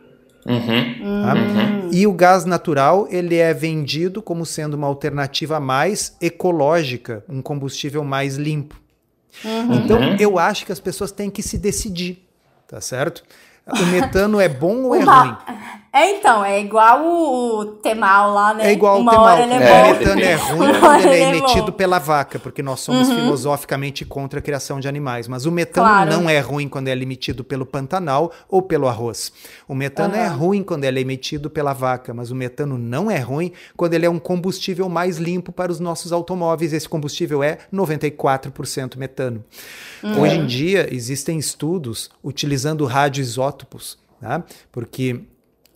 Uhum. 0.45 1.23
tá? 1.23 1.33
Hum. 1.35 1.89
E 1.91 2.07
o 2.07 2.13
gás 2.13 2.45
natural 2.45 3.07
ele 3.11 3.35
é 3.35 3.53
vendido 3.53 4.21
como 4.21 4.45
sendo 4.45 4.75
uma 4.75 4.87
alternativa 4.87 5.59
mais 5.59 6.15
ecológica, 6.19 7.23
um 7.27 7.41
combustível 7.41 8.03
mais 8.03 8.35
limpo. 8.35 8.79
Uhum. 9.43 9.73
Então, 9.75 9.99
eu 10.19 10.39
acho 10.39 10.65
que 10.65 10.71
as 10.71 10.79
pessoas 10.79 11.11
têm 11.11 11.29
que 11.29 11.43
se 11.43 11.57
decidir, 11.57 12.25
tá 12.67 12.81
certo? 12.81 13.23
O 13.67 13.85
metano 13.87 14.39
é 14.39 14.47
bom 14.49 14.85
ou 14.85 14.95
é 14.95 15.03
ruim? 15.03 15.37
É, 15.99 16.11
então, 16.17 16.45
é 16.45 16.59
igual 16.61 17.01
o, 17.03 17.59
o 17.59 17.65
temal 17.65 18.33
lá, 18.33 18.53
né? 18.53 18.67
É 18.69 18.71
igual 18.71 18.97
o 18.97 19.01
Uma 19.01 19.11
temal. 19.11 19.25
hora 19.27 19.43
ele 19.43 19.53
é, 19.53 19.57
O 19.57 19.59
bom. 19.93 19.99
metano 19.99 20.21
é 20.21 20.33
ruim 20.35 20.73
quando 20.79 21.01
ele 21.05 21.13
é 21.15 21.19
é 21.19 21.29
emitido 21.29 21.65
bom. 21.65 21.71
pela 21.73 21.99
vaca, 21.99 22.39
porque 22.39 22.63
nós 22.63 22.79
somos 22.79 23.09
filosoficamente 23.11 24.05
contra 24.05 24.39
a 24.39 24.41
criação 24.41 24.79
de 24.79 24.87
animais. 24.87 25.27
Mas 25.27 25.45
o 25.45 25.51
metano 25.51 25.87
Claro. 25.87 26.11
não 26.11 26.29
é 26.29 26.39
ruim 26.39 26.69
quando 26.69 26.87
é 26.87 26.91
emitido 26.93 27.43
pelo 27.43 27.65
Pantanal 27.65 28.31
ou 28.47 28.61
pelo 28.61 28.87
arroz. 28.87 29.31
O 29.67 29.75
metano 29.75 30.15
é 30.15 30.25
Aham. 30.27 30.35
ruim 30.37 30.63
quando 30.63 30.85
ele 30.85 30.99
é 30.99 31.01
emitido 31.01 31.49
pela 31.49 31.73
vaca, 31.73 32.13
mas 32.13 32.31
o 32.31 32.35
metano 32.35 32.77
não 32.77 33.11
é 33.11 33.19
ruim 33.19 33.51
quando 33.75 33.93
ele 33.93 34.05
é 34.05 34.09
um 34.09 34.19
combustível 34.19 34.87
mais 34.87 35.17
limpo 35.17 35.51
para 35.51 35.71
os 35.71 35.79
nossos 35.79 36.11
automóveis. 36.13 36.71
Esse 36.71 36.87
combustível 36.87 37.43
é 37.43 37.57
94% 37.73 38.97
metano. 38.97 39.43
Hoje 40.17 40.37
em 40.37 40.45
dia, 40.45 40.87
existem 40.93 41.37
estudos 41.37 42.09
utilizando 42.23 42.85
radioisótopos, 42.85 43.97
tá? 44.21 44.43
porque 44.71 45.21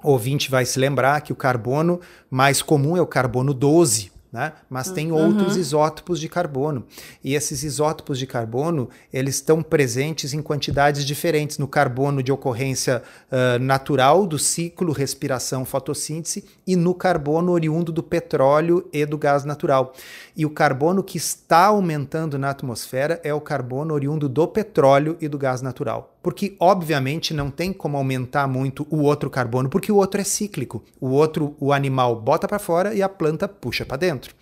o 0.03 0.11
ouvinte 0.11 0.51
vai 0.51 0.65
se 0.65 0.77
lembrar 0.79 1.21
que 1.21 1.31
o 1.31 1.35
carbono 1.35 1.99
mais 2.29 2.61
comum 2.61 2.97
é 2.97 3.01
o 3.01 3.07
carbono 3.07 3.53
12, 3.53 4.11
né? 4.33 4.51
mas 4.67 4.89
tem 4.89 5.11
uhum. 5.11 5.27
outros 5.27 5.55
isótopos 5.55 6.19
de 6.19 6.27
carbono. 6.27 6.85
E 7.23 7.35
esses 7.35 7.63
isótopos 7.63 8.17
de 8.17 8.25
carbono, 8.25 8.89
eles 9.13 9.35
estão 9.35 9.61
presentes 9.61 10.33
em 10.33 10.41
quantidades 10.41 11.05
diferentes 11.05 11.59
no 11.59 11.67
carbono 11.67 12.23
de 12.23 12.31
ocorrência 12.31 13.03
uh, 13.31 13.59
natural 13.59 14.25
do 14.25 14.39
ciclo 14.39 14.91
respiração 14.91 15.63
fotossíntese 15.63 16.43
e 16.65 16.75
no 16.75 16.95
carbono 16.95 17.51
oriundo 17.51 17.91
do 17.91 18.01
petróleo 18.01 18.89
e 18.91 19.05
do 19.05 19.19
gás 19.19 19.45
natural. 19.45 19.93
E 20.35 20.47
o 20.47 20.49
carbono 20.49 21.03
que 21.03 21.17
está 21.17 21.67
aumentando 21.67 22.39
na 22.39 22.49
atmosfera 22.49 23.21
é 23.23 23.31
o 23.31 23.39
carbono 23.39 23.93
oriundo 23.93 24.27
do 24.27 24.47
petróleo 24.47 25.15
e 25.21 25.27
do 25.27 25.37
gás 25.37 25.61
natural. 25.61 26.12
Porque, 26.23 26.55
obviamente, 26.57 27.33
não 27.33 27.51
tem 27.51 27.73
como 27.73 27.97
aumentar 27.97 28.47
muito 28.47 28.87
o 28.89 29.01
outro 29.01 29.29
carbono, 29.29 29.69
porque 29.69 29.91
o 29.91 29.97
outro 29.97 30.21
é 30.21 30.23
cíclico. 30.23 30.81
O 30.99 31.09
outro, 31.09 31.53
o 31.59 31.73
animal 31.73 32.15
bota 32.15 32.47
para 32.47 32.57
fora 32.57 32.93
e 32.93 33.03
a 33.03 33.09
planta 33.09 33.45
puxa 33.45 33.85
para 33.85 33.97
dentro. 33.97 34.33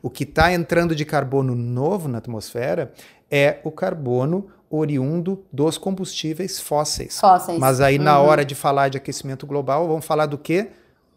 O 0.00 0.08
que 0.08 0.22
está 0.22 0.52
entrando 0.52 0.94
de 0.94 1.04
carbono 1.04 1.56
novo 1.56 2.08
na 2.08 2.18
atmosfera 2.18 2.92
é 3.28 3.58
o 3.64 3.72
carbono 3.72 4.46
oriundo 4.70 5.44
dos 5.52 5.76
combustíveis 5.76 6.60
fósseis. 6.60 7.18
Fósseis. 7.18 7.58
Mas 7.58 7.80
aí, 7.80 7.98
uhum. 7.98 8.04
na 8.04 8.20
hora 8.20 8.44
de 8.44 8.54
falar 8.54 8.88
de 8.88 8.96
aquecimento 8.96 9.44
global, 9.44 9.88
vamos 9.88 10.04
falar 10.04 10.26
do 10.26 10.38
quê? 10.38 10.68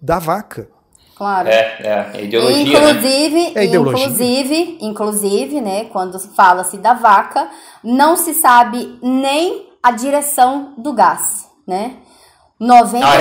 Da 0.01 0.17
vaca. 0.17 0.67
Claro. 1.15 1.49
É, 1.49 1.77
é, 1.79 2.11
é 2.13 2.23
ideologia. 2.23 2.63
Inclusive, 2.63 3.35
né? 3.35 3.51
é 3.55 3.65
ideologia. 3.65 4.05
inclusive, 4.05 4.77
inclusive, 4.81 5.61
né, 5.61 5.85
quando 5.85 6.19
fala-se 6.19 6.77
da 6.77 6.93
vaca, 6.93 7.49
não 7.83 8.15
se 8.15 8.33
sabe 8.35 8.99
nem 9.01 9.67
a 9.87 9.91
direção 9.91 10.73
do 10.77 10.91
gás, 10.91 11.49
né? 11.65 11.95
95%, 12.59 13.03
ah, 13.03 13.17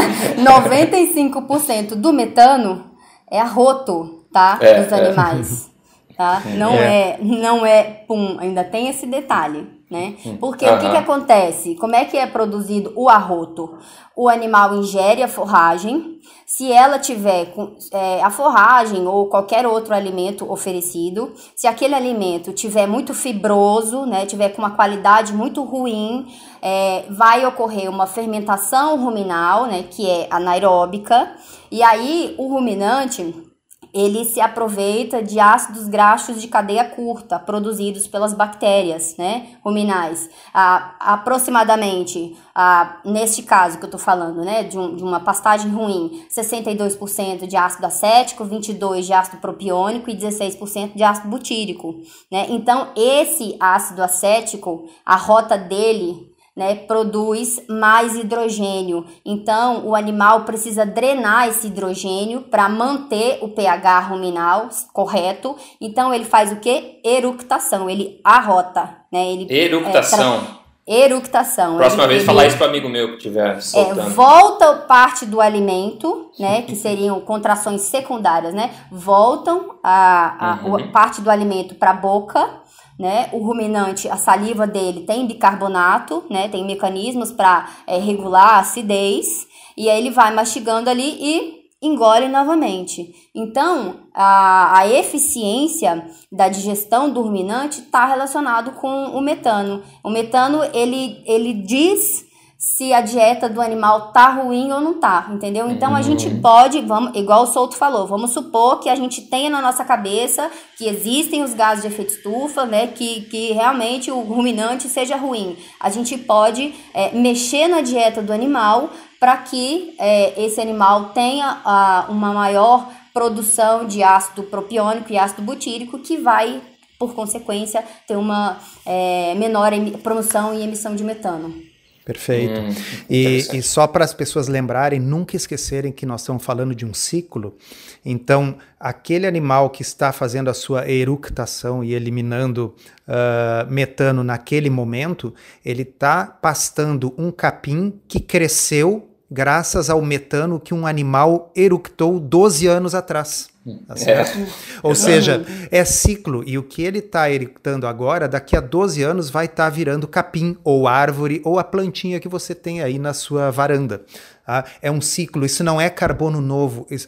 é? 0.00 0.34
95% 0.36 1.94
do 2.00 2.12
metano 2.14 2.92
é 3.30 3.38
arroto, 3.38 4.24
tá? 4.32 4.58
É, 4.60 4.82
dos 4.82 4.90
é. 4.90 4.94
animais. 4.94 5.70
Tá? 6.16 6.42
Não 6.56 6.72
é. 6.72 7.10
é, 7.10 7.18
não 7.20 7.66
é 7.66 7.82
pum, 7.82 8.38
ainda 8.40 8.64
tem 8.64 8.88
esse 8.88 9.06
detalhe 9.06 9.77
né? 9.90 10.16
Porque 10.38 10.66
uhum. 10.66 10.76
o 10.76 10.78
que, 10.78 10.90
que 10.90 10.96
acontece? 10.96 11.74
Como 11.76 11.94
é 11.94 12.04
que 12.04 12.16
é 12.16 12.26
produzido 12.26 12.92
o 12.94 13.08
arroto? 13.08 13.78
O 14.14 14.28
animal 14.28 14.74
ingere 14.74 15.22
a 15.22 15.28
forragem, 15.28 16.18
se 16.44 16.70
ela 16.72 16.98
tiver 16.98 17.54
é, 17.92 18.22
a 18.22 18.30
forragem 18.30 19.06
ou 19.06 19.26
qualquer 19.26 19.66
outro 19.66 19.94
alimento 19.94 20.50
oferecido, 20.50 21.32
se 21.54 21.66
aquele 21.66 21.94
alimento 21.94 22.52
tiver 22.52 22.86
muito 22.86 23.14
fibroso, 23.14 24.04
né, 24.04 24.26
tiver 24.26 24.50
com 24.50 24.60
uma 24.60 24.72
qualidade 24.72 25.32
muito 25.32 25.62
ruim, 25.62 26.26
é, 26.60 27.04
vai 27.10 27.46
ocorrer 27.46 27.88
uma 27.88 28.06
fermentação 28.06 29.02
ruminal, 29.02 29.66
né, 29.66 29.84
que 29.88 30.08
é 30.08 30.26
anaeróbica, 30.30 31.32
e 31.70 31.82
aí 31.82 32.34
o 32.36 32.48
ruminante 32.48 33.47
ele 33.92 34.24
se 34.24 34.40
aproveita 34.40 35.22
de 35.22 35.40
ácidos 35.40 35.88
graxos 35.88 36.40
de 36.40 36.48
cadeia 36.48 36.84
curta 36.84 37.38
produzidos 37.38 38.06
pelas 38.06 38.34
bactérias 38.34 39.16
né, 39.16 39.56
ruminais. 39.64 40.28
Ah, 40.52 40.94
aproximadamente, 41.00 42.36
ah, 42.54 43.00
neste 43.04 43.42
caso 43.42 43.78
que 43.78 43.84
eu 43.84 43.88
estou 43.88 44.00
falando, 44.00 44.44
né, 44.44 44.64
de, 44.64 44.78
um, 44.78 44.94
de, 44.94 45.02
uma 45.02 45.20
pastagem 45.20 45.70
ruim, 45.70 46.26
62% 46.30 47.46
de 47.46 47.56
ácido 47.56 47.86
acético, 47.86 48.44
22% 48.44 49.00
de 49.00 49.12
ácido 49.12 49.36
propiônico 49.38 50.10
e 50.10 50.16
16% 50.16 50.94
de 50.94 51.02
ácido 51.02 51.28
butírico. 51.28 52.00
Né? 52.30 52.46
Então, 52.50 52.92
esse 52.96 53.56
ácido 53.58 54.02
acético, 54.02 54.86
a 55.04 55.16
rota 55.16 55.56
dele 55.56 56.27
né, 56.58 56.74
produz 56.74 57.62
mais 57.68 58.16
hidrogênio. 58.16 59.06
Então, 59.24 59.86
o 59.86 59.94
animal 59.94 60.40
precisa 60.40 60.84
drenar 60.84 61.46
esse 61.46 61.68
hidrogênio 61.68 62.40
para 62.40 62.68
manter 62.68 63.38
o 63.40 63.48
pH 63.48 64.00
ruminal 64.00 64.68
correto. 64.92 65.54
Então, 65.80 66.12
ele 66.12 66.24
faz 66.24 66.50
o 66.50 66.56
que? 66.56 66.98
Eructação, 67.04 67.88
ele 67.88 68.20
arrota. 68.24 68.90
Né, 69.12 69.34
ele, 69.34 69.46
Eructação. 69.48 70.58
É, 70.84 71.04
eructação. 71.04 71.76
Próxima 71.76 72.02
ele, 72.02 72.08
vez 72.14 72.22
ele, 72.22 72.26
falar 72.26 72.46
isso 72.46 72.58
para 72.58 72.66
amigo 72.66 72.88
meu 72.88 73.10
que 73.10 73.16
estiver 73.18 73.60
soltando. 73.60 74.00
É, 74.00 74.10
volta 74.10 74.74
parte 74.78 75.24
do 75.26 75.40
alimento, 75.40 76.32
né, 76.40 76.62
que 76.66 76.74
seriam 76.74 77.20
contrações 77.20 77.82
secundárias, 77.82 78.52
né, 78.52 78.72
voltam 78.90 79.76
a, 79.80 80.54
a, 80.54 80.66
uhum. 80.66 80.74
a 80.74 80.88
parte 80.88 81.20
do 81.20 81.30
alimento 81.30 81.76
para 81.76 81.90
a 81.90 81.94
boca 81.94 82.66
né? 82.98 83.28
O 83.32 83.38
ruminante, 83.38 84.08
a 84.08 84.16
saliva 84.16 84.66
dele 84.66 85.02
tem 85.02 85.26
bicarbonato, 85.26 86.24
né? 86.28 86.48
Tem 86.48 86.64
mecanismos 86.66 87.30
para 87.30 87.68
é, 87.86 87.98
regular 87.98 88.54
a 88.54 88.58
acidez. 88.58 89.46
E 89.76 89.88
aí 89.88 89.98
ele 89.98 90.10
vai 90.10 90.34
mastigando 90.34 90.90
ali 90.90 91.16
e 91.20 91.58
engole 91.80 92.28
novamente. 92.28 93.14
Então, 93.34 94.00
a, 94.12 94.80
a 94.80 94.88
eficiência 94.88 96.04
da 96.30 96.48
digestão 96.48 97.10
do 97.10 97.22
ruminante 97.22 97.80
está 97.80 98.04
relacionado 98.06 98.72
com 98.72 99.16
o 99.16 99.20
metano. 99.20 99.82
O 100.02 100.10
metano, 100.10 100.60
ele, 100.74 101.22
ele 101.24 101.52
diz 101.54 102.26
se 102.58 102.92
a 102.92 103.00
dieta 103.00 103.48
do 103.48 103.60
animal 103.60 104.10
tá 104.10 104.30
ruim 104.30 104.72
ou 104.72 104.80
não 104.80 104.94
tá, 104.94 105.28
entendeu? 105.30 105.70
Então 105.70 105.94
a 105.94 106.02
gente 106.02 106.26
uhum. 106.26 106.40
pode, 106.40 106.80
vamos, 106.80 107.16
igual 107.16 107.44
o 107.44 107.46
Souto 107.46 107.76
falou, 107.76 108.04
vamos 108.04 108.32
supor 108.32 108.80
que 108.80 108.88
a 108.88 108.96
gente 108.96 109.22
tenha 109.22 109.48
na 109.48 109.62
nossa 109.62 109.84
cabeça 109.84 110.50
que 110.76 110.88
existem 110.88 111.44
os 111.44 111.54
gases 111.54 111.82
de 111.82 111.88
efeito 111.88 112.14
estufa, 112.14 112.66
né? 112.66 112.88
Que, 112.88 113.20
que 113.22 113.52
realmente 113.52 114.10
o 114.10 114.18
ruminante 114.22 114.88
seja 114.88 115.16
ruim. 115.16 115.56
A 115.78 115.88
gente 115.88 116.18
pode 116.18 116.74
é, 116.92 117.12
mexer 117.12 117.68
na 117.68 117.80
dieta 117.80 118.20
do 118.20 118.32
animal 118.32 118.90
para 119.20 119.36
que 119.36 119.94
é, 119.96 120.44
esse 120.44 120.60
animal 120.60 121.10
tenha 121.10 121.60
a, 121.64 122.06
uma 122.08 122.32
maior 122.32 122.90
produção 123.14 123.86
de 123.86 124.02
ácido 124.02 124.42
propiônico 124.42 125.12
e 125.12 125.18
ácido 125.18 125.42
butírico 125.42 126.00
que 126.00 126.16
vai 126.16 126.60
por 126.98 127.14
consequência, 127.14 127.84
ter 128.08 128.16
uma 128.16 128.58
é, 128.84 129.32
menor 129.36 129.70
promoção 130.02 130.52
e 130.52 130.64
emissão 130.64 130.96
de 130.96 131.04
metano. 131.04 131.67
Perfeito. 132.08 132.58
Hum, 132.58 132.74
e, 133.10 133.46
e, 133.52 133.62
só 133.62 133.86
para 133.86 134.02
as 134.02 134.14
pessoas 134.14 134.48
lembrarem, 134.48 134.98
nunca 134.98 135.36
esquecerem 135.36 135.92
que 135.92 136.06
nós 136.06 136.22
estamos 136.22 136.42
falando 136.42 136.74
de 136.74 136.86
um 136.86 136.94
ciclo. 136.94 137.54
Então, 138.02 138.56
aquele 138.80 139.26
animal 139.26 139.68
que 139.68 139.82
está 139.82 140.10
fazendo 140.10 140.48
a 140.48 140.54
sua 140.54 140.90
eructação 140.90 141.84
e 141.84 141.92
eliminando 141.92 142.74
uh, 143.06 143.70
metano 143.70 144.24
naquele 144.24 144.70
momento, 144.70 145.34
ele 145.62 145.82
está 145.82 146.24
pastando 146.24 147.12
um 147.18 147.30
capim 147.30 148.00
que 148.08 148.20
cresceu 148.20 149.06
graças 149.30 149.90
ao 149.90 150.00
metano 150.00 150.58
que 150.58 150.72
um 150.72 150.86
animal 150.86 151.52
eructou 151.54 152.18
12 152.18 152.66
anos 152.66 152.94
atrás. 152.94 153.50
Tá 153.86 153.94
é. 154.06 154.24
Ou 154.82 154.94
seja, 154.94 155.44
é 155.70 155.84
ciclo, 155.84 156.42
e 156.46 156.56
o 156.56 156.62
que 156.62 156.82
ele 156.82 156.98
está 156.98 157.30
eructando 157.30 157.86
agora, 157.86 158.28
daqui 158.28 158.56
a 158.56 158.60
12 158.60 159.02
anos 159.02 159.30
vai 159.30 159.46
estar 159.46 159.64
tá 159.64 159.70
virando 159.70 160.06
capim, 160.06 160.56
ou 160.64 160.86
árvore, 160.86 161.40
ou 161.44 161.58
a 161.58 161.64
plantinha 161.64 162.20
que 162.20 162.28
você 162.28 162.54
tem 162.54 162.82
aí 162.82 162.98
na 162.98 163.12
sua 163.12 163.50
varanda. 163.50 164.02
Tá? 164.46 164.64
É 164.80 164.90
um 164.90 165.00
ciclo, 165.00 165.44
isso 165.44 165.62
não 165.62 165.80
é 165.80 165.90
carbono 165.90 166.40
novo. 166.40 166.86
Isso, 166.90 167.06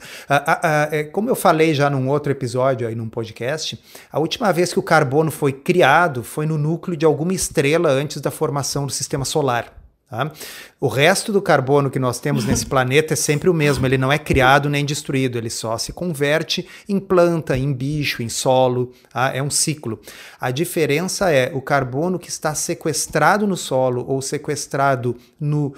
é, 0.90 1.04
como 1.04 1.30
eu 1.30 1.34
falei 1.34 1.72
já 1.72 1.88
num 1.88 2.08
outro 2.08 2.30
episódio 2.30 2.86
aí 2.86 2.94
num 2.94 3.08
podcast, 3.08 3.82
a 4.12 4.18
última 4.18 4.52
vez 4.52 4.72
que 4.72 4.78
o 4.78 4.82
carbono 4.82 5.30
foi 5.30 5.52
criado 5.52 6.22
foi 6.22 6.44
no 6.44 6.58
núcleo 6.58 6.96
de 6.96 7.06
alguma 7.06 7.32
estrela 7.32 7.90
antes 7.90 8.20
da 8.20 8.30
formação 8.30 8.84
do 8.84 8.92
sistema 8.92 9.24
solar. 9.24 9.79
Tá? 10.10 10.28
O 10.80 10.88
resto 10.88 11.32
do 11.32 11.40
carbono 11.40 11.88
que 11.88 12.00
nós 12.00 12.18
temos 12.18 12.44
nesse 12.44 12.66
planeta 12.66 13.12
é 13.12 13.16
sempre 13.16 13.48
o 13.48 13.54
mesmo, 13.54 13.86
ele 13.86 13.96
não 13.96 14.10
é 14.10 14.18
criado 14.18 14.68
nem 14.68 14.84
destruído, 14.84 15.38
ele 15.38 15.48
só 15.48 15.78
se 15.78 15.92
converte 15.92 16.66
em 16.88 16.98
planta, 16.98 17.56
em 17.56 17.72
bicho, 17.72 18.20
em 18.20 18.28
solo, 18.28 18.92
tá? 19.12 19.30
é 19.32 19.40
um 19.40 19.48
ciclo. 19.50 20.00
A 20.40 20.50
diferença 20.50 21.30
é 21.30 21.52
o 21.54 21.62
carbono 21.62 22.18
que 22.18 22.28
está 22.28 22.56
sequestrado 22.56 23.46
no 23.46 23.56
solo 23.56 24.04
ou 24.04 24.20
sequestrado 24.20 25.16
no, 25.38 25.72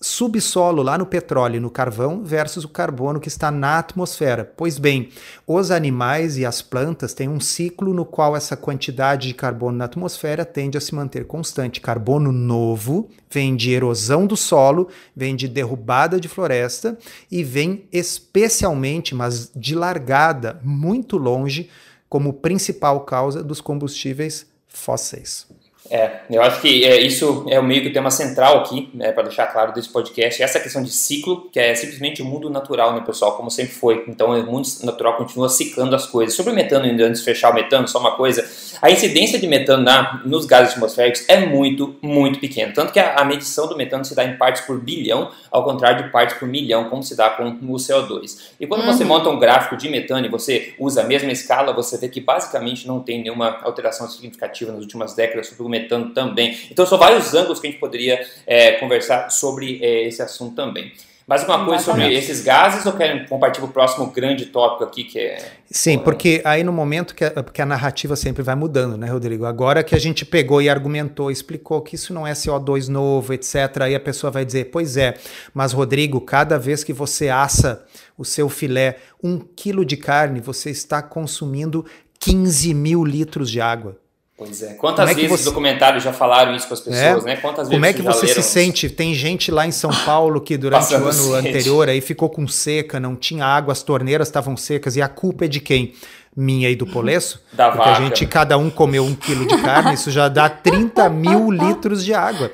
subsolo 0.00 0.82
lá 0.82 0.96
no 0.96 1.06
petróleo 1.06 1.56
e 1.56 1.60
no 1.60 1.70
carvão 1.70 2.22
versus 2.22 2.64
o 2.64 2.68
carbono 2.68 3.18
que 3.18 3.28
está 3.28 3.50
na 3.50 3.78
atmosfera. 3.78 4.44
Pois 4.56 4.78
bem, 4.78 5.08
os 5.46 5.70
animais 5.70 6.38
e 6.38 6.46
as 6.46 6.62
plantas 6.62 7.12
têm 7.12 7.28
um 7.28 7.40
ciclo 7.40 7.92
no 7.92 8.04
qual 8.04 8.36
essa 8.36 8.56
quantidade 8.56 9.28
de 9.28 9.34
carbono 9.34 9.76
na 9.78 9.86
atmosfera 9.86 10.44
tende 10.44 10.78
a 10.78 10.80
se 10.80 10.94
manter 10.94 11.26
constante. 11.26 11.80
Carbono 11.80 12.30
novo 12.30 13.08
vem 13.28 13.56
de 13.56 13.72
erosão 13.72 14.26
do 14.26 14.36
solo, 14.36 14.88
vem 15.14 15.34
de 15.34 15.48
derrubada 15.48 16.20
de 16.20 16.28
floresta 16.28 16.96
e 17.30 17.42
vem 17.42 17.84
especialmente, 17.92 19.14
mas 19.14 19.50
de 19.54 19.74
largada, 19.74 20.60
muito 20.62 21.16
longe, 21.16 21.68
como 22.08 22.34
principal 22.34 23.00
causa 23.00 23.42
dos 23.42 23.60
combustíveis 23.60 24.46
fósseis. 24.66 25.46
É, 25.90 26.20
eu 26.30 26.42
acho 26.42 26.60
que 26.60 26.84
é, 26.84 27.00
isso 27.00 27.46
é 27.48 27.58
o 27.58 27.62
meio 27.62 27.82
que 27.82 27.88
o 27.88 27.92
tema 27.92 28.10
central 28.10 28.58
aqui, 28.58 28.90
né, 28.92 29.10
para 29.10 29.24
deixar 29.24 29.46
claro 29.46 29.72
desse 29.72 29.88
podcast, 29.88 30.42
essa 30.42 30.60
questão 30.60 30.82
de 30.82 30.90
ciclo, 30.90 31.48
que 31.50 31.58
é 31.58 31.74
simplesmente 31.74 32.20
o 32.20 32.24
mundo 32.24 32.50
natural, 32.50 32.94
né, 32.94 33.02
pessoal, 33.04 33.36
como 33.36 33.50
sempre 33.50 33.72
foi. 33.72 34.04
Então, 34.06 34.30
o 34.38 34.46
mundo 34.46 34.68
natural 34.84 35.16
continua 35.16 35.48
ciclando 35.48 35.96
as 35.96 36.06
coisas. 36.06 36.34
Sobre 36.34 36.52
o 36.52 36.54
metano, 36.54 36.84
antes 37.02 37.20
de 37.20 37.24
fechar 37.24 37.50
o 37.50 37.54
metano, 37.54 37.88
só 37.88 37.98
uma 37.98 38.16
coisa, 38.16 38.46
A 38.82 38.90
incidência 38.90 39.38
de 39.38 39.46
metano 39.46 39.82
na, 39.82 40.22
nos 40.24 40.44
gases 40.44 40.72
atmosféricos 40.72 41.24
é 41.28 41.38
muito, 41.46 41.96
muito 42.02 42.38
pequena. 42.38 42.72
Tanto 42.72 42.92
que 42.92 43.00
a, 43.00 43.16
a, 43.16 43.24
medição 43.24 43.66
do 43.66 43.76
metano 43.76 44.04
se 44.04 44.14
dá 44.14 44.24
em 44.24 44.36
partes 44.36 44.62
por 44.62 44.78
bilhão, 44.80 45.30
ao 45.50 45.64
contrário 45.64 46.04
de 46.04 46.10
partes 46.10 46.36
por 46.36 46.46
milhão, 46.46 46.88
como 46.88 47.02
se 47.02 47.16
dá 47.16 47.30
com 47.30 47.44
o 47.44 47.76
CO2. 47.76 48.52
E 48.60 48.66
quando 48.66 48.82
uhum. 48.82 48.92
você 48.92 49.04
monta 49.04 49.28
um 49.30 49.38
gráfico 49.38 49.76
de 49.76 49.88
metano 49.88 50.26
e 50.26 50.28
você 50.28 50.74
usa 50.78 51.02
a 51.02 51.04
mesma 51.04 51.32
escala, 51.32 51.72
você 51.72 51.96
vê 51.96 52.08
que 52.08 52.20
basicamente 52.20 52.86
não 52.86 53.00
tem 53.00 53.22
nenhuma 53.22 53.58
alteração 53.62 54.08
significativa 54.08 54.70
nas 54.70 54.82
últimas 54.82 55.14
décadas 55.14 55.48
sobre 55.48 55.64
o 55.64 55.68
metano 55.68 55.77
também. 55.86 56.56
Então 56.70 56.86
são 56.86 56.98
vários 56.98 57.34
ângulos 57.34 57.60
que 57.60 57.66
a 57.66 57.70
gente 57.70 57.80
poderia 57.80 58.20
é, 58.46 58.72
conversar 58.72 59.30
sobre 59.30 59.78
é, 59.82 60.08
esse 60.08 60.22
assunto 60.22 60.54
também. 60.54 60.92
Mais 61.28 61.44
uma 61.44 61.62
coisa 61.62 61.84
sobre 61.84 62.10
esses 62.14 62.40
gases 62.40 62.86
ou 62.86 62.94
querem 62.94 63.26
compartilhar 63.26 63.66
o 63.66 63.68
próximo 63.68 64.06
grande 64.06 64.46
tópico 64.46 64.82
aqui 64.82 65.04
que 65.04 65.18
é. 65.18 65.52
Sim, 65.70 65.98
porque 65.98 66.40
aí 66.42 66.64
no 66.64 66.72
momento 66.72 67.14
que 67.14 67.22
a, 67.22 67.42
porque 67.42 67.60
a 67.60 67.66
narrativa 67.66 68.16
sempre 68.16 68.42
vai 68.42 68.54
mudando, 68.54 68.96
né, 68.96 69.10
Rodrigo? 69.10 69.44
Agora 69.44 69.84
que 69.84 69.94
a 69.94 69.98
gente 69.98 70.24
pegou 70.24 70.62
e 70.62 70.70
argumentou, 70.70 71.30
explicou 71.30 71.82
que 71.82 71.96
isso 71.96 72.14
não 72.14 72.26
é 72.26 72.32
CO2 72.32 72.88
novo, 72.88 73.34
etc., 73.34 73.82
aí 73.82 73.94
a 73.94 74.00
pessoa 74.00 74.30
vai 74.30 74.42
dizer: 74.42 74.70
pois 74.70 74.96
é, 74.96 75.16
mas 75.52 75.74
Rodrigo, 75.74 76.18
cada 76.18 76.58
vez 76.58 76.82
que 76.82 76.94
você 76.94 77.28
assa 77.28 77.84
o 78.16 78.24
seu 78.24 78.48
filé, 78.48 78.96
um 79.22 79.38
quilo 79.38 79.84
de 79.84 79.98
carne, 79.98 80.40
você 80.40 80.70
está 80.70 81.02
consumindo 81.02 81.84
15 82.20 82.72
mil 82.72 83.04
litros 83.04 83.50
de 83.50 83.60
água. 83.60 83.98
Pois 84.38 84.62
é. 84.62 84.74
Quantas 84.74 85.10
é 85.10 85.14
vezes 85.14 85.28
você... 85.28 85.44
documentários 85.46 86.04
já 86.04 86.12
falaram 86.12 86.54
isso 86.54 86.68
com 86.68 86.74
as 86.74 86.78
pessoas, 86.80 87.24
é? 87.24 87.26
né? 87.26 87.36
Quantas 87.36 87.68
Como 87.68 87.84
é 87.84 87.92
que 87.92 88.00
você 88.00 88.28
se 88.28 88.40
sente? 88.40 88.88
Tem 88.88 89.12
gente 89.12 89.50
lá 89.50 89.66
em 89.66 89.72
São 89.72 89.90
Paulo 90.06 90.40
que 90.40 90.56
durante 90.56 90.94
o 90.94 90.96
ano 90.96 91.12
sede. 91.12 91.48
anterior 91.48 91.88
aí 91.88 92.00
ficou 92.00 92.30
com 92.30 92.46
seca, 92.46 93.00
não 93.00 93.16
tinha 93.16 93.44
água, 93.44 93.72
as 93.72 93.82
torneiras 93.82 94.28
estavam 94.28 94.56
secas 94.56 94.94
e 94.94 95.02
a 95.02 95.08
culpa 95.08 95.46
é 95.46 95.48
de 95.48 95.58
quem? 95.58 95.92
Minha 96.36 96.70
e 96.70 96.76
do 96.76 96.86
Polesso? 96.86 97.42
Da 97.52 97.68
Porque 97.72 97.78
vaca. 97.88 98.00
a 98.00 98.04
gente, 98.04 98.24
cada 98.26 98.56
um 98.56 98.70
comeu 98.70 99.04
um 99.04 99.12
quilo 99.12 99.44
de 99.44 99.60
carne, 99.60 99.94
isso 99.94 100.08
já 100.12 100.28
dá 100.28 100.46
30 100.48 101.08
mil 101.08 101.50
litros 101.50 102.04
de 102.04 102.14
água. 102.14 102.52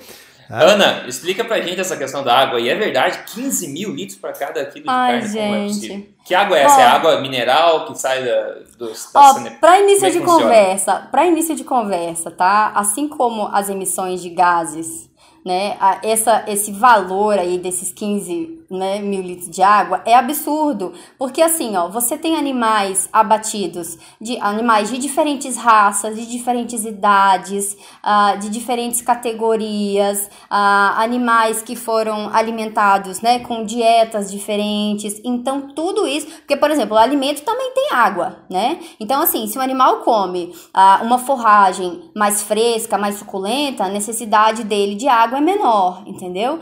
Ah. 0.51 0.65
Ana, 0.65 1.05
explica 1.07 1.45
pra 1.45 1.61
gente 1.61 1.81
essa 1.81 1.97
questão 1.97 2.23
da 2.23 2.37
água. 2.37 2.61
E 2.61 2.69
é 2.69 2.75
verdade, 2.75 3.21
15 3.27 3.69
mil 3.69 3.95
litros 3.95 4.19
para 4.19 4.33
cada 4.33 4.65
quilo 4.67 4.85
de 4.85 4.91
Ai, 4.91 5.21
carne. 5.21 5.29
Gente. 5.29 5.47
Como 5.47 5.55
é 5.55 5.67
possível? 5.67 6.07
Que 6.25 6.35
água 6.35 6.59
é 6.59 6.63
essa? 6.63 6.81
é 6.81 6.85
água 6.85 7.21
mineral 7.21 7.87
que 7.87 7.99
sai 7.99 8.25
da, 8.25 8.55
do 8.79 8.93
ó, 9.15 9.35
Para 9.61 9.81
início 9.81 10.11
de 10.11 10.21
conversa, 10.21 11.09
para 11.11 11.27
início 11.27 11.55
de 11.55 11.65
conversa, 11.65 12.31
tá? 12.31 12.73
Assim 12.75 13.09
como 13.09 13.49
as 13.49 13.69
emissões 13.69 14.23
de 14.23 14.31
gases, 14.31 15.11
né? 15.45 15.77
Essa, 16.03 16.45
esse 16.47 16.73
valor 16.73 17.39
aí 17.39 17.59
desses 17.59 17.93
15 17.93 18.64
né, 18.75 18.99
mil 18.99 19.23
litros 19.23 19.51
de 19.51 19.63
água 19.63 20.03
é 20.05 20.15
absurdo, 20.15 20.93
porque 21.19 21.41
assim, 21.41 21.77
ó, 21.77 21.89
você 21.89 22.19
tem 22.19 22.37
animais 22.37 23.09
abatidos, 23.13 23.99
de 24.21 24.39
animais 24.41 24.91
de 24.91 24.99
diferentes 24.99 25.57
raças, 25.57 26.17
de 26.17 26.27
diferentes 26.27 26.85
idades, 26.85 27.77
uh, 28.05 28.39
de 28.39 28.49
diferentes 28.49 29.01
categorias, 29.01 30.27
uh, 30.51 30.99
animais 30.99 31.63
que 31.63 31.77
foram 31.77 32.29
alimentados, 32.35 33.21
né, 33.21 33.39
com 33.41 33.65
dietas 33.65 34.31
diferentes. 34.31 35.21
Então 35.25 35.69
tudo 35.75 36.07
isso, 36.07 36.27
porque 36.27 36.57
por 36.57 36.71
exemplo, 36.71 36.97
o 36.97 36.99
alimento 36.99 37.43
também 37.43 37.73
tem 37.73 37.93
água, 37.93 38.45
né? 38.51 38.79
Então 38.99 39.21
assim, 39.23 39.47
se 39.47 39.59
o 39.59 39.61
animal 39.61 39.99
come 39.99 40.55
uh, 40.75 41.05
uma 41.05 41.19
forragem 41.19 42.11
mais 42.15 42.43
fresca, 42.43 42.99
mais 42.99 43.17
suculenta, 43.17 43.85
a 43.85 43.89
necessidade 43.89 44.65
dele 44.65 44.95
de 44.95 45.09
água 45.09 45.39
é 45.39 45.41
menor, 45.41 46.03
entendeu? 46.07 46.59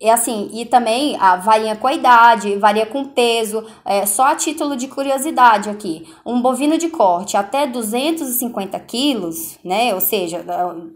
é 0.00 0.12
assim, 0.12 0.48
e 0.52 0.64
também 0.66 1.16
a 1.18 1.36
varia 1.36 1.76
com 1.76 1.86
a 1.86 1.94
idade, 1.94 2.56
varia 2.56 2.86
com 2.86 3.04
peso. 3.04 3.64
É, 3.84 4.04
só 4.04 4.26
a 4.26 4.36
título 4.36 4.76
de 4.76 4.88
curiosidade 4.88 5.70
aqui, 5.70 6.06
um 6.24 6.40
bovino 6.40 6.76
de 6.76 6.88
corte 6.88 7.36
até 7.36 7.66
250 7.66 8.78
quilos, 8.80 9.58
né? 9.64 9.94
Ou 9.94 10.00
seja, 10.00 10.44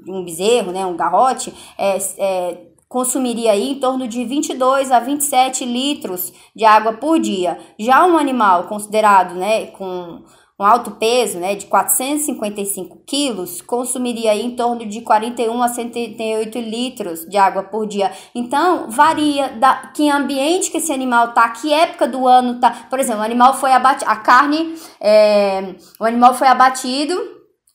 um 0.07 0.25
bezerro, 0.25 0.73
né? 0.73 0.85
Um 0.85 0.97
garrote, 0.97 1.53
é, 1.79 1.99
é 2.19 2.71
consumiria 2.91 3.53
aí 3.53 3.71
em 3.71 3.79
torno 3.79 4.09
de 4.09 4.25
22 4.25 4.91
a 4.91 4.99
27 4.99 5.65
litros 5.65 6.33
de 6.57 6.65
água 6.65 6.95
por 6.95 7.21
dia. 7.21 7.57
Já 7.79 8.05
um 8.05 8.19
animal 8.19 8.65
considerado, 8.65 9.37
né, 9.37 9.67
com 9.67 10.25
um 10.61 10.64
alto 10.64 10.90
peso, 10.90 11.38
né, 11.38 11.55
de 11.55 11.64
455 11.64 12.99
quilos, 13.07 13.62
consumiria 13.62 14.35
em 14.37 14.55
torno 14.55 14.85
de 14.85 15.01
41 15.01 15.62
a 15.62 15.68
78 15.68 16.59
litros 16.59 17.25
de 17.27 17.38
água 17.38 17.62
por 17.62 17.87
dia. 17.87 18.12
Então, 18.35 18.90
varia 18.90 19.49
da 19.49 19.90
que 19.94 20.11
ambiente 20.11 20.70
que 20.70 20.77
esse 20.77 20.92
animal 20.92 21.33
tá, 21.33 21.49
que 21.49 21.73
época 21.73 22.07
do 22.07 22.29
ano 22.29 22.61
tá. 22.61 22.70
Por 22.90 22.99
exemplo, 23.01 23.23
o 23.23 23.25
animal 23.25 23.55
foi 23.55 23.73
abatido, 23.73 24.11
a 24.11 24.16
carne, 24.16 24.75
é, 25.01 25.77
o 25.99 26.05
animal 26.05 26.35
foi 26.35 26.49
abatido, 26.49 27.18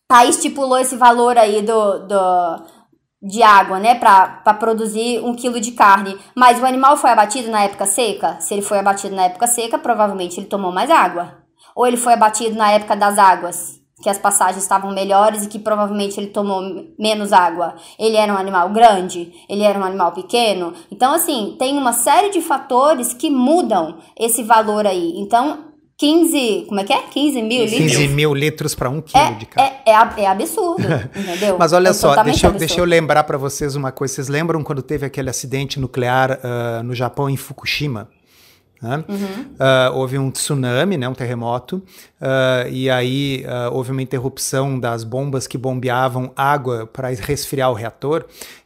aí 0.08 0.30
estipulou 0.30 0.78
esse 0.78 0.96
valor 0.96 1.40
aí 1.40 1.64
do, 1.64 2.06
do 2.08 2.76
de 3.20 3.42
água, 3.42 3.80
né, 3.80 3.96
para 3.96 4.54
produzir 4.60 5.20
um 5.24 5.34
quilo 5.34 5.60
de 5.60 5.72
carne. 5.72 6.16
Mas 6.36 6.62
o 6.62 6.66
animal 6.66 6.96
foi 6.98 7.10
abatido 7.10 7.50
na 7.50 7.64
época 7.64 7.88
seca? 7.88 8.40
Se 8.40 8.54
ele 8.54 8.62
foi 8.62 8.78
abatido 8.78 9.16
na 9.16 9.24
época 9.24 9.48
seca, 9.48 9.80
provavelmente 9.80 10.40
ele 10.40 10.46
tomou 10.46 10.72
mais 10.72 10.92
água. 10.92 11.45
Ou 11.76 11.86
ele 11.86 11.98
foi 11.98 12.14
abatido 12.14 12.56
na 12.56 12.72
época 12.72 12.96
das 12.96 13.18
águas, 13.18 13.82
que 14.02 14.10
as 14.10 14.18
passagens 14.18 14.64
estavam 14.64 14.94
melhores 14.94 15.44
e 15.44 15.50
que 15.50 15.60
provavelmente 15.60 16.18
ele 16.20 16.28
tomou 16.28 16.62
menos 16.98 17.34
água. 17.34 17.76
Ele 18.00 18.16
era 18.16 18.34
um 18.34 18.38
animal 18.38 18.70
grande, 18.70 19.34
ele 19.50 19.64
era 19.64 19.78
um 19.78 19.84
animal 19.84 20.14
pequeno. 20.14 20.74
Então, 20.92 21.14
assim, 21.14 21.56
tem 21.60 21.78
uma 21.78 21.92
série 21.92 22.30
de 22.30 22.40
fatores 22.40 23.14
que 23.14 23.30
mudam 23.30 23.98
esse 24.18 24.42
valor 24.42 24.88
aí. 24.88 25.14
Então, 25.18 25.76
15, 25.98 26.66
como 26.68 26.82
é 26.82 26.84
que 26.84 26.92
é? 26.92 27.02
15 27.04 27.42
mil 27.42 27.64
15 27.64 27.78
litros? 27.78 27.98
15 27.98 28.08
mil 28.10 28.34
litros 28.34 28.76
para 28.76 28.90
um 28.90 29.02
quilo 29.02 29.24
é, 29.24 29.32
de 29.32 29.46
carne. 29.46 29.72
É, 29.86 29.92
é, 29.92 30.24
é 30.24 30.28
absurdo, 30.28 30.84
entendeu? 31.16 31.58
Mas 31.58 31.72
olha 31.72 31.90
é 31.90 31.94
só, 31.94 32.22
deixa 32.22 32.48
eu, 32.48 32.52
deixa 32.52 32.80
eu 32.82 32.86
lembrar 32.86 33.24
para 33.24 33.38
vocês 33.38 33.76
uma 33.76 33.94
coisa. 33.94 34.14
Vocês 34.14 34.28
lembram 34.28 34.62
quando 34.62 34.82
teve 34.82 35.06
aquele 35.06 35.30
acidente 35.30 35.80
nuclear 35.80 36.40
uh, 36.40 36.84
no 36.84 36.94
Japão, 36.94 37.30
em 37.30 37.38
Fukushima? 37.38 38.10
Né? 38.82 39.04
Uhum. 39.08 39.18
Uh, 39.18 39.96
houve 39.96 40.18
um 40.18 40.30
tsunami, 40.30 40.98
né, 40.98 41.08
um 41.08 41.14
terremoto, 41.14 41.78
uh, 42.22 42.70
e 42.70 42.90
aí 42.90 43.46
uh, 43.46 43.74
houve 43.74 43.92
uma 43.92 44.02
interrupção 44.02 44.80
das 44.80 45.04
bombas 45.04 45.48
que 45.48 45.58
bombeavam 45.58 46.32
água 46.36 46.86
para 46.86 47.10
resfriar 47.10 47.72
o 47.72 47.74
reator, 47.74 48.26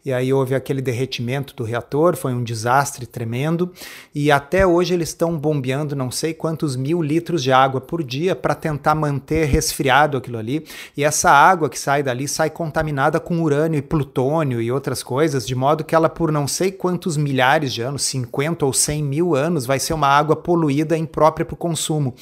e 0.09 0.13
aí 0.13 0.33
houve 0.33 0.55
aquele 0.55 0.81
derretimento 0.81 1.55
do 1.55 1.63
reator, 1.63 2.17
foi 2.17 2.33
um 2.33 2.43
desastre 2.43 3.05
tremendo, 3.05 3.71
e 4.13 4.31
até 4.31 4.65
hoje 4.65 4.93
eles 4.93 5.09
estão 5.09 5.37
bombeando 5.37 5.95
não 5.95 6.09
sei 6.09 6.33
quantos 6.33 6.75
mil 6.75 6.99
litros 6.99 7.43
de 7.43 7.51
água 7.51 7.79
por 7.79 8.03
dia 8.03 8.35
para 8.35 8.55
tentar 8.55 8.95
manter 8.95 9.45
resfriado 9.45 10.17
aquilo 10.17 10.39
ali, 10.39 10.65
e 10.97 11.03
essa 11.03 11.29
água 11.29 11.69
que 11.69 11.77
sai 11.77 12.01
dali 12.01 12.27
sai 12.27 12.49
contaminada 12.49 13.19
com 13.19 13.39
urânio 13.39 13.77
e 13.77 13.83
plutônio 13.83 14.59
e 14.59 14.71
outras 14.71 15.03
coisas, 15.03 15.45
de 15.45 15.53
modo 15.53 15.83
que 15.83 15.93
ela 15.93 16.09
por 16.09 16.31
não 16.31 16.47
sei 16.47 16.71
quantos 16.71 17.15
milhares 17.15 17.71
de 17.71 17.83
anos, 17.83 18.01
50 18.01 18.65
ou 18.65 18.73
100 18.73 19.03
mil 19.03 19.35
anos, 19.35 19.67
vai 19.67 19.77
ser 19.77 19.93
uma 19.93 20.07
água 20.07 20.35
poluída 20.35 20.97
imprópria 20.97 21.45
para 21.45 21.53
o 21.53 21.57
consumo. 21.57 22.15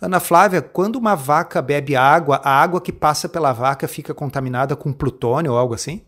Ana 0.00 0.18
Flávia, 0.18 0.60
quando 0.60 0.96
uma 0.96 1.14
vaca 1.14 1.62
bebe 1.62 1.94
água, 1.94 2.40
a 2.42 2.50
água 2.50 2.80
que 2.80 2.92
passa 2.92 3.28
pela 3.28 3.52
vaca 3.52 3.86
fica 3.86 4.12
contaminada 4.12 4.74
com 4.74 4.92
plutônio 4.92 5.52
ou 5.52 5.58
algo 5.58 5.74
assim? 5.74 6.02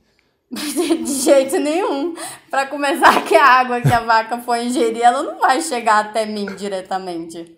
Jeito 1.21 1.59
nenhum. 1.59 2.15
Para 2.51 2.67
começar, 2.67 3.23
que 3.29 3.37
a 3.37 3.45
água 3.45 3.81
que 3.81 3.93
a 3.93 4.01
vaca 4.01 4.39
for 4.39 4.57
ingerir, 4.57 5.03
ela 5.03 5.23
não 5.23 5.39
vai 5.39 5.61
chegar 5.61 6.01
até 6.01 6.25
mim 6.25 6.47
diretamente. 6.57 7.57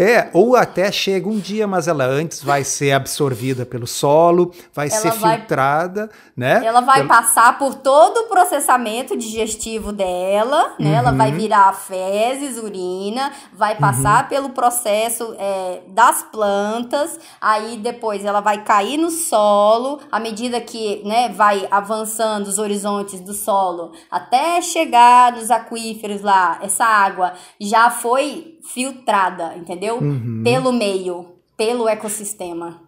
É, 0.00 0.30
ou 0.32 0.54
até 0.54 0.92
chega 0.92 1.28
um 1.28 1.40
dia, 1.40 1.66
mas 1.66 1.88
ela 1.88 2.04
antes 2.04 2.40
vai 2.40 2.62
ser 2.62 2.92
absorvida 2.92 3.66
pelo 3.66 3.84
solo, 3.84 4.54
vai 4.72 4.86
ela 4.86 4.96
ser 4.96 5.10
vai, 5.14 5.38
filtrada, 5.38 6.08
né? 6.36 6.64
Ela 6.64 6.80
vai 6.80 6.98
pelo... 6.98 7.08
passar 7.08 7.58
por 7.58 7.74
todo 7.74 8.16
o 8.16 8.28
processamento 8.28 9.16
digestivo 9.16 9.90
dela, 9.90 10.76
né? 10.78 10.90
Uhum. 10.90 10.94
Ela 10.94 11.10
vai 11.10 11.32
virar 11.32 11.72
fezes, 11.72 12.62
urina, 12.62 13.32
vai 13.52 13.74
uhum. 13.74 13.80
passar 13.80 14.22
uhum. 14.22 14.28
pelo 14.28 14.50
processo 14.50 15.34
é, 15.36 15.80
das 15.88 16.22
plantas, 16.22 17.18
aí 17.40 17.76
depois 17.78 18.24
ela 18.24 18.40
vai 18.40 18.62
cair 18.62 18.98
no 18.98 19.10
solo, 19.10 19.98
à 20.12 20.20
medida 20.20 20.60
que 20.60 21.02
né, 21.04 21.28
vai 21.30 21.66
avançando 21.72 22.46
os 22.46 22.60
horizontes 22.60 23.18
do 23.18 23.34
solo, 23.34 23.90
até 24.08 24.62
chegar 24.62 25.32
nos 25.32 25.50
aquíferos 25.50 26.22
lá, 26.22 26.60
essa 26.62 26.84
água 26.84 27.32
já 27.60 27.90
foi 27.90 28.57
filtrada, 28.72 29.54
entendeu? 29.56 29.98
Uhum. 29.98 30.42
Pelo 30.44 30.72
meio, 30.72 31.26
pelo 31.56 31.88
ecossistema. 31.88 32.82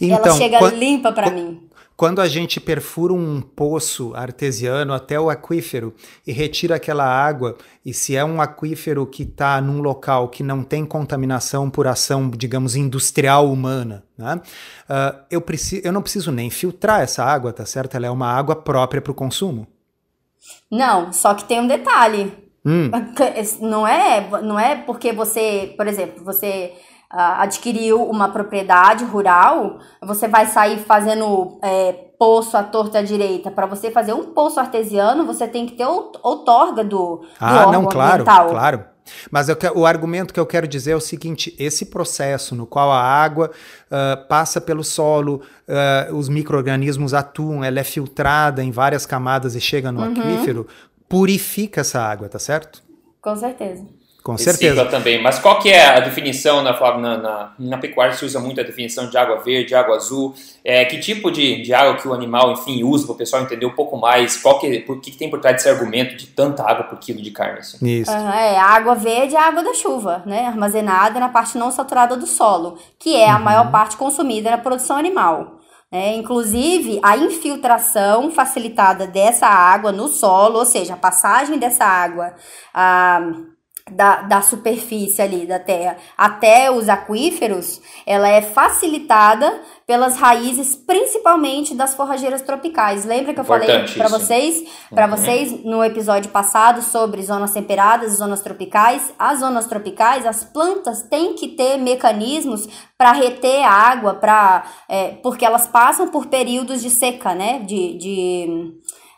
Então, 0.00 0.18
Ela 0.18 0.36
chega 0.36 0.58
quando, 0.58 0.74
limpa 0.74 1.12
para 1.12 1.30
mim. 1.30 1.68
Quando 1.96 2.20
a 2.20 2.26
gente 2.26 2.58
perfura 2.58 3.12
um 3.12 3.40
poço 3.40 4.12
artesiano 4.14 4.92
até 4.92 5.20
o 5.20 5.30
aquífero 5.30 5.94
e 6.26 6.32
retira 6.32 6.76
aquela 6.76 7.04
água, 7.04 7.56
e 7.84 7.94
se 7.94 8.16
é 8.16 8.24
um 8.24 8.40
aquífero 8.40 9.06
que 9.06 9.22
está 9.22 9.60
num 9.60 9.80
local 9.80 10.28
que 10.28 10.42
não 10.42 10.64
tem 10.64 10.84
contaminação 10.84 11.70
por 11.70 11.86
ação, 11.86 12.28
digamos, 12.30 12.74
industrial 12.74 13.50
humana, 13.52 14.04
né? 14.18 14.40
Uh, 14.88 15.18
eu, 15.30 15.40
preciso, 15.40 15.82
eu 15.84 15.92
não 15.92 16.02
preciso 16.02 16.32
nem 16.32 16.50
filtrar 16.50 17.02
essa 17.02 17.24
água, 17.24 17.52
tá 17.52 17.64
certo? 17.64 17.96
Ela 17.96 18.06
é 18.06 18.10
uma 18.10 18.32
água 18.32 18.56
própria 18.56 19.00
para 19.00 19.12
o 19.12 19.14
consumo. 19.14 19.66
Não, 20.70 21.12
só 21.12 21.34
que 21.34 21.44
tem 21.44 21.60
um 21.60 21.68
detalhe. 21.68 22.41
Hum. 22.64 22.90
Não 23.60 23.86
é, 23.86 24.28
não 24.42 24.58
é 24.58 24.76
porque 24.76 25.12
você, 25.12 25.74
por 25.76 25.86
exemplo, 25.86 26.24
você 26.24 26.72
adquiriu 27.12 28.02
uma 28.02 28.30
propriedade 28.30 29.04
rural, 29.04 29.78
você 30.00 30.26
vai 30.26 30.46
sair 30.46 30.78
fazendo 30.78 31.58
é, 31.62 31.92
poço 32.18 32.56
à 32.56 32.62
torta 32.62 33.00
à 33.00 33.02
direita. 33.02 33.50
Para 33.50 33.66
você 33.66 33.90
fazer 33.90 34.14
um 34.14 34.32
poço 34.32 34.58
artesiano, 34.58 35.26
você 35.26 35.46
tem 35.46 35.66
que 35.66 35.72
ter 35.72 35.86
outorga 35.86 36.82
do, 36.82 37.16
do 37.16 37.26
ah, 37.38 37.70
não, 37.70 37.84
claro, 37.84 38.22
ambiental. 38.22 38.48
claro. 38.48 38.84
Mas 39.30 39.48
eu, 39.48 39.56
o 39.74 39.84
argumento 39.84 40.32
que 40.32 40.40
eu 40.40 40.46
quero 40.46 40.66
dizer 40.66 40.92
é 40.92 40.96
o 40.96 41.00
seguinte: 41.00 41.54
esse 41.58 41.86
processo 41.86 42.54
no 42.54 42.66
qual 42.66 42.90
a 42.90 43.02
água 43.02 43.50
uh, 43.50 44.28
passa 44.28 44.60
pelo 44.60 44.84
solo, 44.84 45.42
uh, 45.68 46.14
os 46.14 46.28
micro-organismos 46.28 47.12
atuam, 47.12 47.64
ela 47.64 47.80
é 47.80 47.84
filtrada 47.84 48.62
em 48.62 48.70
várias 48.70 49.04
camadas 49.04 49.54
e 49.54 49.60
chega 49.60 49.90
no 49.90 50.00
uhum. 50.00 50.12
aquífero, 50.12 50.66
purifica 51.12 51.82
essa 51.82 52.00
água, 52.00 52.26
tá 52.26 52.38
certo? 52.38 52.82
Com 53.20 53.36
certeza. 53.36 53.84
Com 54.22 54.38
certeza. 54.38 54.86
também. 54.86 55.20
Mas 55.20 55.38
qual 55.38 55.58
que 55.58 55.68
é 55.68 55.84
a 55.84 56.00
definição, 56.00 56.62
na, 56.62 56.72
na, 56.72 57.16
na, 57.18 57.52
na, 57.58 57.76
pecuária 57.76 58.14
se 58.14 58.24
usa 58.24 58.40
muito 58.40 58.58
a 58.58 58.64
definição 58.64 59.10
de 59.10 59.18
água 59.18 59.42
verde, 59.42 59.74
água 59.74 59.96
azul, 59.96 60.34
é, 60.64 60.86
que 60.86 60.98
tipo 60.98 61.30
de, 61.30 61.60
de 61.60 61.74
água 61.74 61.96
que 61.96 62.08
o 62.08 62.14
animal, 62.14 62.52
enfim, 62.52 62.82
usa 62.82 63.04
para 63.04 63.12
o 63.12 63.16
pessoal 63.18 63.42
entender 63.42 63.66
um 63.66 63.74
pouco 63.74 63.94
mais, 63.98 64.38
qual 64.38 64.58
que, 64.58 64.80
por 64.80 65.02
que, 65.02 65.10
que 65.10 65.18
tem 65.18 65.28
por 65.28 65.38
trás 65.38 65.56
desse 65.56 65.68
argumento 65.68 66.16
de 66.16 66.28
tanta 66.28 66.62
água 66.62 66.84
por 66.84 66.98
quilo 66.98 67.20
de 67.20 67.30
carne? 67.30 67.58
Assim? 67.58 67.86
Isso. 67.86 68.10
Uhum, 68.10 68.30
é, 68.30 68.56
a 68.56 68.68
água 68.68 68.94
verde 68.94 69.34
é 69.34 69.38
a 69.38 69.48
água 69.48 69.62
da 69.62 69.74
chuva, 69.74 70.22
né, 70.24 70.46
armazenada 70.46 71.20
na 71.20 71.28
parte 71.28 71.58
não 71.58 71.70
saturada 71.70 72.16
do 72.16 72.26
solo, 72.26 72.78
que 72.98 73.14
é 73.14 73.28
a 73.28 73.36
uhum. 73.36 73.42
maior 73.42 73.70
parte 73.70 73.98
consumida 73.98 74.50
na 74.50 74.56
produção 74.56 74.96
animal. 74.96 75.58
É, 75.92 76.16
inclusive, 76.16 76.98
a 77.02 77.18
infiltração 77.18 78.30
facilitada 78.30 79.06
dessa 79.06 79.46
água 79.46 79.92
no 79.92 80.08
solo, 80.08 80.58
ou 80.58 80.64
seja, 80.64 80.94
a 80.94 80.96
passagem 80.96 81.58
dessa 81.58 81.84
água... 81.84 82.34
A, 82.72 83.20
da, 83.90 84.22
da 84.22 84.42
superfície 84.42 85.20
ali 85.20 85.46
da 85.46 85.58
terra 85.58 85.96
até 86.16 86.70
os 86.70 86.88
aquíferos, 86.88 87.80
ela 88.06 88.28
é 88.28 88.42
facilitada 88.42 89.60
pelas 89.86 90.16
raízes, 90.16 90.76
principalmente 90.76 91.74
das 91.74 91.94
forrageiras 91.94 92.42
tropicais. 92.42 93.04
Lembra 93.04 93.34
que 93.34 93.40
eu 93.40 93.44
falei 93.44 93.84
para 93.96 94.08
vocês, 94.08 94.64
para 94.90 95.06
uhum. 95.06 95.10
vocês 95.10 95.64
no 95.64 95.84
episódio 95.84 96.30
passado 96.30 96.82
sobre 96.82 97.22
zonas 97.22 97.52
temperadas 97.52 98.12
e 98.12 98.16
zonas 98.16 98.40
tropicais? 98.40 99.12
As 99.18 99.40
zonas 99.40 99.66
tropicais, 99.66 100.24
as 100.24 100.44
plantas 100.44 101.02
têm 101.02 101.34
que 101.34 101.48
ter 101.48 101.76
mecanismos 101.78 102.68
para 102.96 103.12
reter 103.12 103.64
água, 103.64 104.14
para 104.14 104.64
é, 104.88 105.08
porque 105.22 105.44
elas 105.44 105.66
passam 105.66 106.08
por 106.08 106.26
períodos 106.26 106.80
de 106.80 106.88
seca, 106.88 107.34
né? 107.34 107.62
de, 107.62 107.94
de 107.98 108.72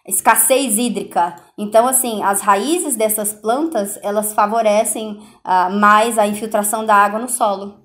escassez 0.06 0.76
hídrica. 0.78 1.36
Então, 1.56 1.86
assim, 1.86 2.22
as 2.22 2.40
raízes 2.40 2.96
dessas 2.96 3.32
plantas, 3.32 3.98
elas 4.02 4.32
favorecem 4.32 5.20
uh, 5.44 5.70
mais 5.72 6.18
a 6.18 6.26
infiltração 6.26 6.84
da 6.84 6.94
água 6.94 7.18
no 7.18 7.28
solo. 7.28 7.84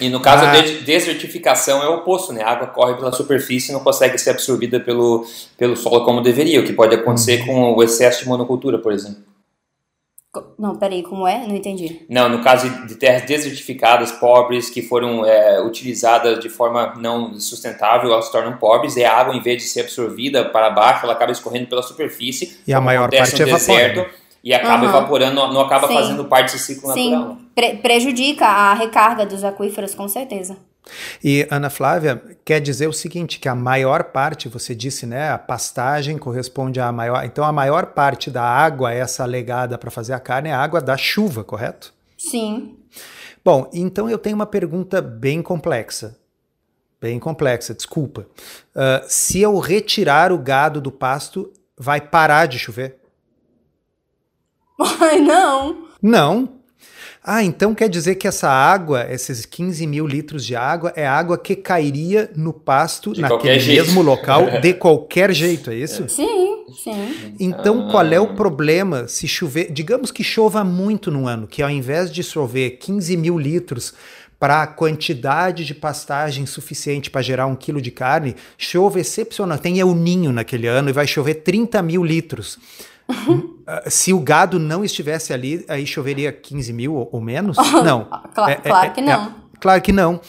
E 0.00 0.08
no 0.08 0.20
caso 0.20 0.46
ah. 0.46 0.60
de 0.60 0.80
desertificação 0.80 1.82
é 1.82 1.88
o 1.88 1.96
oposto, 1.96 2.32
né? 2.32 2.42
A 2.42 2.50
água 2.50 2.68
corre 2.68 2.94
pela 2.94 3.12
superfície 3.12 3.70
e 3.70 3.74
não 3.74 3.80
consegue 3.80 4.16
ser 4.16 4.30
absorvida 4.30 4.80
pelo, 4.80 5.26
pelo 5.58 5.76
solo 5.76 6.04
como 6.04 6.22
deveria, 6.22 6.60
o 6.60 6.64
que 6.64 6.72
pode 6.72 6.94
acontecer 6.94 7.40
uhum. 7.40 7.46
com 7.46 7.74
o 7.74 7.82
excesso 7.82 8.22
de 8.22 8.28
monocultura, 8.28 8.78
por 8.78 8.92
exemplo. 8.92 9.22
Não, 10.58 10.76
peraí, 10.76 11.02
como 11.02 11.26
é? 11.26 11.46
Não 11.46 11.54
entendi. 11.54 12.04
Não, 12.08 12.28
no 12.28 12.42
caso 12.42 12.68
de 12.86 12.94
terras 12.96 13.22
desertificadas, 13.22 14.12
pobres, 14.12 14.70
que 14.70 14.82
foram 14.82 15.24
é, 15.24 15.60
utilizadas 15.62 16.38
de 16.40 16.48
forma 16.48 16.94
não 16.96 17.38
sustentável, 17.38 18.12
elas 18.12 18.26
se 18.26 18.32
tornam 18.32 18.56
pobres, 18.56 18.96
e 18.96 19.04
a 19.04 19.12
água, 19.12 19.34
em 19.34 19.40
vez 19.40 19.62
de 19.62 19.68
ser 19.68 19.82
absorvida 19.82 20.44
para 20.44 20.70
baixo, 20.70 21.04
ela 21.04 21.12
acaba 21.12 21.32
escorrendo 21.32 21.66
pela 21.66 21.82
superfície. 21.82 22.58
E 22.66 22.72
a 22.72 22.80
maior 22.80 23.10
parte 23.10 23.40
no 23.40 23.46
deserto, 23.46 23.98
evapora. 24.00 24.26
E 24.42 24.54
acaba 24.54 24.84
uhum. 24.84 24.90
evaporando, 24.90 25.34
não 25.52 25.60
acaba 25.60 25.88
Sim. 25.88 25.94
fazendo 25.94 26.24
parte 26.26 26.52
desse 26.52 26.74
ciclo 26.74 26.92
Sim. 26.92 27.10
natural. 27.10 27.36
Sim, 27.36 27.46
Pre 27.54 27.74
prejudica 27.76 28.46
a 28.46 28.74
recarga 28.74 29.24
dos 29.26 29.42
aquíferos, 29.42 29.94
com 29.94 30.06
certeza. 30.06 30.56
E 31.22 31.46
Ana 31.50 31.68
Flávia 31.68 32.22
quer 32.44 32.60
dizer 32.60 32.86
o 32.86 32.92
seguinte, 32.92 33.38
que 33.40 33.48
a 33.48 33.54
maior 33.54 34.04
parte, 34.04 34.48
você 34.48 34.74
disse, 34.74 35.06
né, 35.06 35.30
a 35.30 35.38
pastagem 35.38 36.18
corresponde 36.18 36.80
à 36.80 36.90
maior, 36.92 37.24
então 37.24 37.44
a 37.44 37.52
maior 37.52 37.86
parte 37.86 38.30
da 38.30 38.42
água 38.42 38.92
essa 38.92 39.24
legada 39.24 39.76
para 39.76 39.90
fazer 39.90 40.12
a 40.12 40.20
carne 40.20 40.50
é 40.50 40.52
a 40.52 40.60
água 40.60 40.80
da 40.80 40.96
chuva, 40.96 41.42
correto? 41.42 41.92
Sim. 42.16 42.76
Bom, 43.44 43.70
então 43.72 44.08
eu 44.08 44.18
tenho 44.18 44.36
uma 44.36 44.46
pergunta 44.46 45.00
bem 45.00 45.42
complexa. 45.42 46.18
Bem 47.00 47.18
complexa, 47.18 47.74
desculpa. 47.74 48.26
Uh, 48.74 49.04
se 49.06 49.40
eu 49.40 49.58
retirar 49.58 50.32
o 50.32 50.38
gado 50.38 50.80
do 50.80 50.90
pasto, 50.90 51.52
vai 51.76 52.00
parar 52.00 52.46
de 52.46 52.58
chover? 52.58 52.96
Ai, 55.00 55.20
não. 55.20 55.86
Não, 56.00 56.55
ah, 57.28 57.42
então 57.42 57.74
quer 57.74 57.88
dizer 57.88 58.14
que 58.14 58.28
essa 58.28 58.48
água, 58.48 59.04
esses 59.10 59.44
15 59.44 59.84
mil 59.84 60.06
litros 60.06 60.46
de 60.46 60.54
água, 60.54 60.92
é 60.94 61.04
água 61.04 61.36
que 61.36 61.56
cairia 61.56 62.30
no 62.36 62.52
pasto 62.52 63.12
de 63.12 63.20
naquele 63.20 63.66
mesmo 63.66 64.00
local 64.00 64.48
de 64.62 64.72
qualquer 64.74 65.32
jeito, 65.32 65.72
é 65.72 65.74
isso? 65.74 66.08
Sim, 66.08 66.64
sim. 66.84 67.34
Então 67.40 67.88
ah. 67.88 67.90
qual 67.90 68.06
é 68.06 68.20
o 68.20 68.36
problema 68.36 69.08
se 69.08 69.26
chover? 69.26 69.72
Digamos 69.72 70.12
que 70.12 70.22
chova 70.22 70.62
muito 70.62 71.10
no 71.10 71.26
ano, 71.26 71.48
que 71.48 71.60
ao 71.60 71.68
invés 71.68 72.12
de 72.12 72.22
chover 72.22 72.78
15 72.78 73.16
mil 73.16 73.36
litros 73.36 73.92
para 74.38 74.62
a 74.62 74.66
quantidade 74.66 75.64
de 75.64 75.74
pastagem 75.74 76.46
suficiente 76.46 77.10
para 77.10 77.22
gerar 77.22 77.46
um 77.46 77.56
quilo 77.56 77.80
de 77.80 77.90
carne, 77.90 78.36
chove 78.56 79.00
excepcional. 79.00 79.58
Tem 79.58 79.80
El 79.80 79.94
Ninho 79.94 80.30
naquele 80.30 80.66
ano 80.66 80.90
e 80.90 80.92
vai 80.92 81.06
chover 81.06 81.36
30 81.36 81.82
mil 81.82 82.04
litros. 82.04 82.58
Ah, 83.68 83.82
se 83.90 84.12
o 84.12 84.20
gado 84.20 84.60
não 84.60 84.84
estivesse 84.84 85.32
ali, 85.32 85.64
aí 85.68 85.84
choveria 85.84 86.30
15 86.30 86.72
mil 86.72 86.94
ou, 86.94 87.08
ou 87.10 87.20
menos? 87.20 87.56
Não. 87.84 88.04
claro, 88.32 88.52
é, 88.52 88.54
claro 88.54 88.86
é, 88.86 88.90
que 88.90 89.00
é, 89.00 89.04
não. 89.04 89.34
claro 89.58 89.82
que 89.82 89.92
não. 89.92 90.20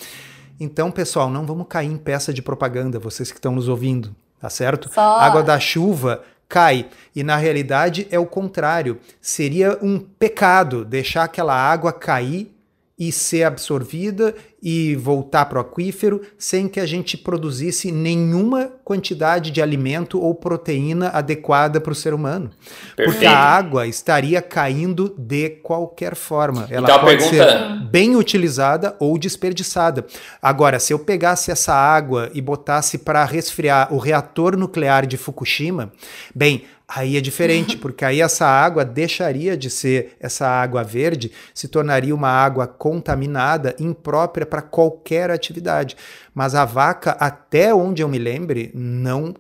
Então, 0.60 0.90
pessoal, 0.90 1.30
não 1.30 1.46
vamos 1.46 1.68
cair 1.70 1.86
em 1.86 1.98
peça 1.98 2.34
de 2.34 2.42
propaganda, 2.42 2.98
vocês 2.98 3.32
que 3.32 3.38
estão 3.38 3.52
nos 3.52 3.68
ouvindo, 3.68 4.16
tá 4.40 4.50
certo? 4.50 4.92
Só... 4.92 5.20
Água 5.20 5.44
da 5.44 5.60
chuva 5.60 6.24
cai. 6.50 6.88
E 7.16 7.22
na 7.22 7.36
realidade 7.36 8.08
é 8.10 8.18
o 8.18 8.26
contrário. 8.26 9.00
Seria 9.22 9.78
um 9.84 10.00
pecado 10.00 10.84
deixar 10.84 11.26
aquela 11.26 11.54
água 11.54 11.94
cair 11.94 12.57
e 13.00 13.12
ser 13.12 13.44
absorvida 13.44 14.34
e 14.62 14.96
voltar 14.96 15.46
para 15.46 15.60
o 15.60 15.62
aquífero 15.62 16.22
sem 16.36 16.68
que 16.68 16.80
a 16.80 16.86
gente 16.86 17.16
produzisse 17.16 17.92
nenhuma 17.92 18.72
quantidade 18.84 19.52
de 19.52 19.62
alimento 19.62 20.20
ou 20.20 20.34
proteína 20.34 21.10
adequada 21.10 21.80
para 21.80 21.92
o 21.92 21.96
ser 21.96 22.12
humano. 22.12 22.50
Perfeito. 22.96 23.12
Porque 23.12 23.26
a 23.28 23.38
água 23.38 23.86
estaria 23.86 24.42
caindo 24.42 25.14
de 25.16 25.50
qualquer 25.62 26.16
forma. 26.16 26.68
Ela 26.72 26.88
então, 26.90 27.00
pode 27.00 27.30
pergunta... 27.30 27.46
ser 27.46 27.86
bem 27.86 28.16
utilizada 28.16 28.96
ou 29.00 29.16
desperdiçada. 29.18 30.06
Agora, 30.42 30.80
se 30.80 30.92
eu 30.92 30.98
pegasse 30.98 31.52
essa 31.52 31.76
água 31.76 32.32
e 32.34 32.42
botasse 32.42 32.98
para 32.98 33.24
resfriar 33.26 33.94
o 33.94 34.00
reator 34.00 34.58
nuclear 34.58 35.06
de 35.06 35.18
Fukushima, 35.18 35.92
bem, 36.34 36.64
Aí 36.88 37.18
é 37.18 37.22
diferente, 37.22 37.76
porque 37.78 38.06
aí 38.06 38.22
essa 38.22 38.46
água 38.48 38.86
deixaria 38.86 39.58
de 39.58 39.70
ser 39.70 40.16
essa 40.20 40.48
água 40.48 40.84
verde, 40.84 41.32
se 41.54 41.68
tornaria 41.68 42.16
uma 42.16 42.30
água 42.30 42.66
contaminada, 42.66 43.76
imprópria 43.80 44.46
para 44.46 44.62
qualquer 44.62 45.30
atividade. 45.30 45.98
Mas 46.34 46.56
a 46.56 46.64
vaca, 46.64 47.12
até 47.20 47.74
onde 47.74 48.02
eu 48.02 48.08
me 48.08 48.18
lembre, 48.18 48.72
não 48.74 49.36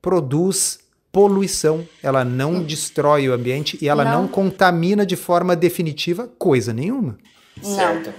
produz 0.00 0.78
poluição, 1.10 1.86
ela 2.02 2.24
não 2.24 2.62
destrói 2.62 3.28
o 3.28 3.32
ambiente 3.32 3.78
e 3.80 3.88
ela 3.88 4.04
não, 4.04 4.22
não 4.22 4.28
contamina 4.28 5.06
de 5.06 5.14
forma 5.14 5.54
definitiva 5.54 6.28
coisa 6.38 6.72
nenhuma. 6.72 7.16
Certo. 7.62 8.12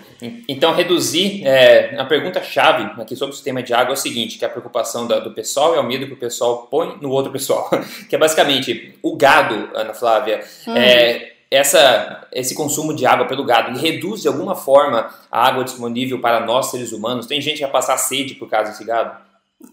Então, 0.47 0.73
reduzir. 0.73 1.45
É, 1.45 1.99
a 1.99 2.05
pergunta-chave 2.05 3.01
aqui 3.01 3.15
sobre 3.15 3.33
o 3.33 3.35
sistema 3.35 3.61
de 3.61 3.73
água 3.73 3.91
é 3.91 3.93
o 3.93 3.97
seguinte: 3.97 4.37
que 4.37 4.45
a 4.45 4.49
preocupação 4.49 5.07
da, 5.07 5.19
do 5.19 5.31
pessoal 5.31 5.75
é 5.75 5.79
o 5.79 5.83
medo 5.83 6.07
que 6.07 6.13
o 6.13 6.17
pessoal 6.17 6.67
põe 6.69 6.97
no 7.01 7.09
outro 7.09 7.31
pessoal. 7.31 7.69
que 8.09 8.15
é 8.15 8.19
basicamente 8.19 8.97
o 9.01 9.15
gado, 9.15 9.69
Ana 9.73 9.93
Flávia, 9.93 10.43
hum. 10.67 10.75
é, 10.75 11.33
essa, 11.51 12.27
esse 12.31 12.55
consumo 12.55 12.93
de 12.93 13.05
água 13.05 13.27
pelo 13.27 13.43
gado 13.43 13.69
ele 13.69 13.79
reduz 13.79 14.21
de 14.21 14.27
alguma 14.27 14.55
forma 14.55 15.09
a 15.31 15.47
água 15.47 15.63
disponível 15.63 16.19
para 16.19 16.39
nós, 16.39 16.67
seres 16.67 16.91
humanos? 16.91 17.27
Tem 17.27 17.39
gente 17.39 17.57
que 17.57 17.63
vai 17.63 17.71
passar 17.71 17.97
sede 17.97 18.35
por 18.35 18.49
causa 18.49 18.71
desse 18.71 18.83
gado? 18.83 19.17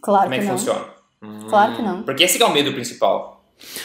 Claro 0.00 0.24
Como 0.24 0.34
é 0.34 0.38
que, 0.38 0.44
que 0.44 0.50
funciona? 0.50 0.84
Claro 1.48 1.76
que 1.76 1.82
não. 1.82 1.98
Hum, 1.98 2.02
porque 2.02 2.24
esse 2.24 2.42
é 2.42 2.46
o 2.46 2.52
medo 2.52 2.72
principal. 2.72 3.41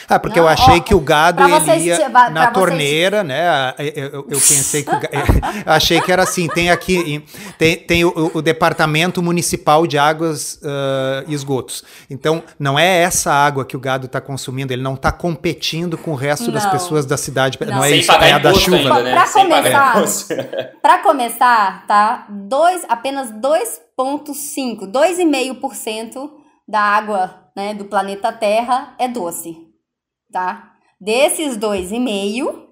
Ah, 0.10 0.20
porque 0.20 0.40
não, 0.40 0.48
eu 0.48 0.50
achei 0.50 0.78
ó, 0.78 0.82
que 0.82 0.96
o 0.96 1.00
gado 1.00 1.44
ele 1.44 1.86
ia 1.86 2.10
na 2.30 2.48
torneira, 2.48 3.18
vocês... 3.18 3.28
né? 3.28 3.74
Eu, 3.78 3.86
eu, 3.86 4.12
eu, 4.30 4.40
pensei 4.40 4.84
que 4.84 4.90
o, 4.90 4.96
eu 5.66 5.74
achei 5.74 6.02
que 6.02 6.12
era 6.12 6.24
assim. 6.24 6.48
Tem 6.48 6.70
aqui 6.70 7.24
tem, 7.58 7.76
tem 7.78 8.06
o, 8.06 8.32
o 8.34 8.42
Departamento 8.42 9.22
Municipal 9.22 9.86
de 9.86 9.98
Águas 9.98 10.56
uh, 10.64 11.26
e 11.28 11.34
Esgotos. 11.34 11.84
Então 12.10 12.44
não 12.60 12.78
é 12.78 13.02
essa 13.02 13.32
água 13.32 13.66
que 13.66 13.76
o 13.76 13.80
gado 13.80 14.06
está 14.08 14.22
consumindo. 14.22 14.74
Ele 14.74 14.82
não 14.82 14.96
está 14.96 15.12
competindo 15.12 15.98
com 15.98 16.12
o 16.12 16.16
resto 16.16 16.46
não. 16.46 16.54
das 16.54 16.66
pessoas 16.66 17.06
da 17.06 17.18
cidade. 17.18 17.58
Não, 17.62 17.78
não 17.78 17.84
é 17.84 17.92
isso. 17.92 18.12
É 18.12 18.32
a 18.32 18.40
da 18.40 18.54
chuva. 18.54 18.78
Ainda, 18.78 19.04
né? 19.04 19.14
Para 19.14 19.28
começar, 19.28 20.04
para 20.82 20.98
começar, 21.00 21.88
tá? 21.88 22.28
Dois, 22.30 22.84
apenas 22.90 23.32
2,5, 23.32 24.92
2,5% 24.92 26.30
da 26.68 26.82
água 26.82 27.47
né, 27.58 27.74
do 27.74 27.86
planeta 27.86 28.32
Terra 28.32 28.96
é 29.00 29.08
doce 29.08 29.68
tá? 30.32 30.74
Desses 31.00 31.58
dois 31.58 31.92
e 31.92 32.00
meio, 32.00 32.70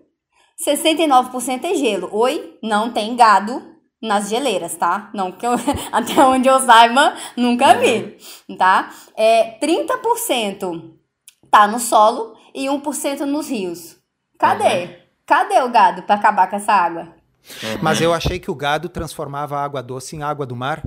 69% 0.64 1.64
é 1.64 1.76
gelo. 1.76 2.10
Oi, 2.12 2.58
não 2.62 2.92
tem 2.92 3.16
gado 3.16 3.62
nas 4.02 4.30
geleiras, 4.30 4.76
tá? 4.76 5.10
Não 5.14 5.32
que 5.32 5.46
eu, 5.46 5.54
até 5.92 6.24
onde 6.24 6.48
eu 6.48 6.60
saiba, 6.60 7.16
nunca 7.36 7.76
vi, 7.76 8.18
tá? 8.58 8.92
É, 9.16 9.58
30% 9.60 10.94
tá 11.50 11.68
no 11.68 11.80
solo 11.80 12.36
e 12.54 12.66
1% 12.66 13.22
nos 13.22 13.50
rios. 13.50 13.98
Cadê? 14.38 14.84
Uhum. 14.84 14.96
Cadê 15.26 15.62
o 15.62 15.70
gado 15.70 16.04
para 16.04 16.16
acabar 16.16 16.48
com 16.48 16.56
essa 16.56 16.74
água? 16.74 17.16
Mas 17.82 18.02
eu 18.02 18.14
achei 18.14 18.40
que 18.40 18.50
o 18.52 18.56
gado 18.56 18.90
transformava 18.90 19.58
a 19.58 19.64
água 19.64 19.82
doce 19.82 20.16
em 20.16 20.24
água 20.24 20.46
do 20.46 20.56
mar. 20.56 20.84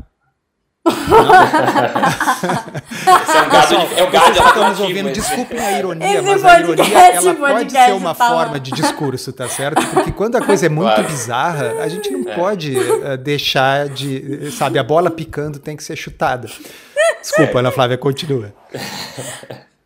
Esse 2.99 3.37
é, 3.37 3.43
um 3.43 3.49
gado, 3.49 3.75
é 3.97 4.03
o 4.03 4.11
gado 4.11 4.33
de 4.33 4.39
estamos 4.39 4.81
ouvindo, 4.81 5.13
desculpem 5.13 5.59
a 5.59 5.79
ironia, 5.79 6.15
Esse 6.15 6.23
mas 6.23 6.45
a 6.45 6.61
ironia 6.61 6.99
ela 6.99 7.35
pode 7.35 7.73
ser 7.73 7.93
uma 7.93 8.15
tá 8.15 8.29
forma 8.29 8.61
de 8.61 8.73
discurso, 8.73 9.33
tá 9.33 9.49
certo? 9.49 9.87
Porque 9.89 10.13
quando 10.13 10.37
a 10.37 10.45
coisa 10.45 10.67
é 10.67 10.69
muito 10.69 10.95
claro. 10.95 11.05
bizarra, 11.05 11.75
a 11.81 11.89
gente 11.89 12.11
não 12.11 12.31
é. 12.31 12.35
pode 12.35 12.77
uh, 12.79 13.17
deixar 13.17 13.89
de, 13.89 14.51
sabe, 14.53 14.79
a 14.79 14.85
bola 14.85 15.11
picando 15.11 15.59
tem 15.59 15.77
que 15.77 15.83
ser 15.85 15.97
chutada. 15.97 16.49
Desculpa, 17.21 17.59
Ana 17.59 17.71
Flávia, 17.71 17.99
continua. 17.99 18.53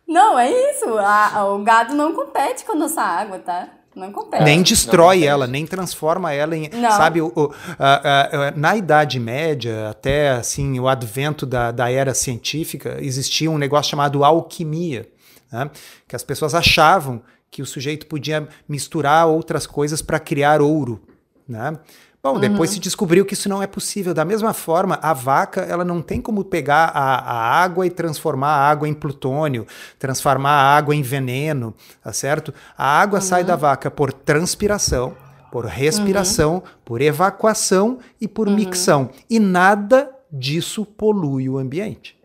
Não, 0.07 0.37
é 0.37 0.51
isso. 0.71 0.85
A, 0.99 1.45
o 1.45 1.63
gado 1.63 1.95
não 1.95 2.13
compete 2.13 2.63
com 2.63 2.73
a 2.73 2.75
nossa 2.75 3.01
água, 3.01 3.39
tá? 3.39 3.67
Não 3.95 4.11
compete. 4.11 4.43
Nem 4.43 4.61
destrói 4.63 5.19
não 5.19 5.27
ela, 5.27 5.47
nem 5.47 5.65
transforma 5.65 6.33
ela 6.33 6.55
em. 6.55 6.69
Não. 6.69 6.91
Sabe, 6.91 7.21
o, 7.21 7.31
o 7.35 7.53
a, 7.77 8.47
a, 8.47 8.51
na 8.51 8.75
Idade 8.75 9.19
Média, 9.19 9.89
até 9.89 10.31
assim, 10.31 10.79
o 10.79 10.87
advento 10.87 11.45
da, 11.45 11.71
da 11.71 11.91
era 11.91 12.13
científica, 12.13 12.97
existia 12.99 13.51
um 13.51 13.57
negócio 13.57 13.91
chamado 13.91 14.23
alquimia, 14.23 15.07
né? 15.51 15.69
que 16.07 16.15
as 16.15 16.23
pessoas 16.23 16.55
achavam 16.55 17.21
que 17.51 17.61
o 17.61 17.65
sujeito 17.65 18.07
podia 18.07 18.47
misturar 18.67 19.27
outras 19.27 19.67
coisas 19.67 20.01
para 20.01 20.19
criar 20.19 20.59
ouro. 20.59 20.99
Né? 21.47 21.77
Bom, 22.25 22.39
depois 22.39 22.69
uhum. 22.69 22.75
se 22.75 22.79
descobriu 22.79 23.25
que 23.25 23.33
isso 23.33 23.49
não 23.49 23.61
é 23.61 23.67
possível. 23.67 24.13
Da 24.13 24.23
mesma 24.23 24.53
forma, 24.53 24.97
a 25.01 25.11
vaca 25.11 25.59
ela 25.59 25.83
não 25.83 26.01
tem 26.01 26.21
como 26.21 26.45
pegar 26.45 26.85
a, 26.85 27.15
a, 27.15 27.61
água 27.61 27.85
e 27.85 27.89
transformar 27.89 28.47
a 28.47 28.69
água 28.69 28.87
em 28.87 28.93
plutônio, 28.93 29.67
transformar 29.99 30.51
a 30.51 30.77
água 30.77 30.95
em 30.95 31.01
veneno, 31.01 31.75
tá 32.01 32.13
certo? 32.13 32.53
A 32.77 33.01
água 33.01 33.19
uhum. 33.19 33.25
sai 33.25 33.43
da 33.43 33.57
vaca 33.57 33.91
por 33.91 34.13
transpiração, 34.13 35.17
por 35.51 35.65
respiração, 35.65 36.53
uhum. 36.53 36.61
por 36.85 37.01
evacuação 37.01 37.99
e 38.21 38.25
por 38.25 38.47
uhum. 38.47 38.55
micção. 38.55 39.09
E 39.29 39.37
nada 39.37 40.09
disso 40.31 40.85
polui 40.85 41.49
o 41.49 41.57
ambiente. 41.57 42.17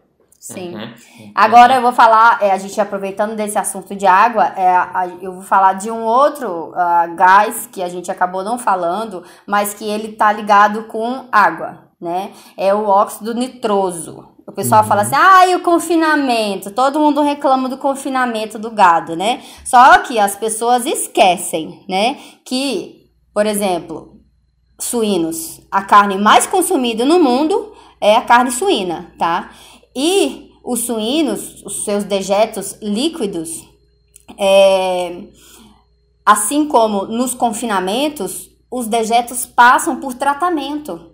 Sim. 0.53 0.74
Uhum. 0.74 1.32
Agora 1.34 1.74
eu 1.74 1.82
vou 1.82 1.92
falar, 1.92 2.38
é, 2.42 2.51
a 2.51 2.57
gente 2.57 2.80
aproveitando 2.80 3.36
desse 3.36 3.59
assunto 3.59 3.94
de 3.94 4.07
água, 4.07 4.46
é, 4.57 4.68
a, 4.68 5.07
eu 5.20 5.34
vou 5.34 5.42
falar 5.42 5.74
de 5.74 5.90
um 5.90 6.03
outro 6.03 6.70
uh, 6.70 7.14
gás 7.14 7.68
que 7.70 7.82
a 7.82 7.88
gente 7.88 8.11
acabou 8.11 8.42
não 8.42 8.59
falando, 8.59 9.22
mas 9.46 9.74
que 9.74 9.84
ele 9.84 10.12
tá 10.12 10.32
ligado 10.32 10.84
com 10.84 11.26
água, 11.30 11.90
né? 12.01 12.32
É 12.57 12.72
o 12.72 12.86
óxido 12.86 13.34
nitroso. 13.34 14.26
O 14.46 14.53
pessoal 14.53 14.80
uhum. 14.82 14.88
fala 14.88 15.03
assim, 15.03 15.16
ah, 15.16 15.46
e 15.46 15.55
o 15.55 15.61
confinamento? 15.61 16.70
Todo 16.70 16.99
mundo 16.99 17.20
reclama 17.20 17.68
do 17.68 17.76
confinamento 17.76 18.59
do 18.59 18.70
gado, 18.70 19.14
né? 19.14 19.42
Só 19.66 19.99
que 19.99 20.18
as 20.18 20.34
pessoas 20.34 20.86
esquecem, 20.86 21.84
né? 21.86 22.16
Que, 22.42 23.11
por 23.34 23.44
exemplo, 23.44 24.18
suínos, 24.80 25.61
a 25.70 25.82
carne 25.82 26.16
mais 26.16 26.46
consumida 26.46 27.05
no 27.05 27.22
mundo 27.22 27.74
é 28.01 28.16
a 28.16 28.22
carne 28.22 28.51
suína, 28.51 29.12
tá? 29.18 29.51
E 30.01 30.53
os 30.62 30.84
suínos, 30.84 31.61
os 31.64 31.82
seus 31.82 32.05
dejetos 32.05 32.78
líquidos, 32.80 33.68
é, 34.38 35.24
assim 36.24 36.68
como 36.68 37.05
nos 37.07 37.34
confinamentos, 37.34 38.49
os 38.70 38.86
dejetos 38.86 39.44
passam 39.44 39.99
por 39.99 40.14
tratamento, 40.14 41.11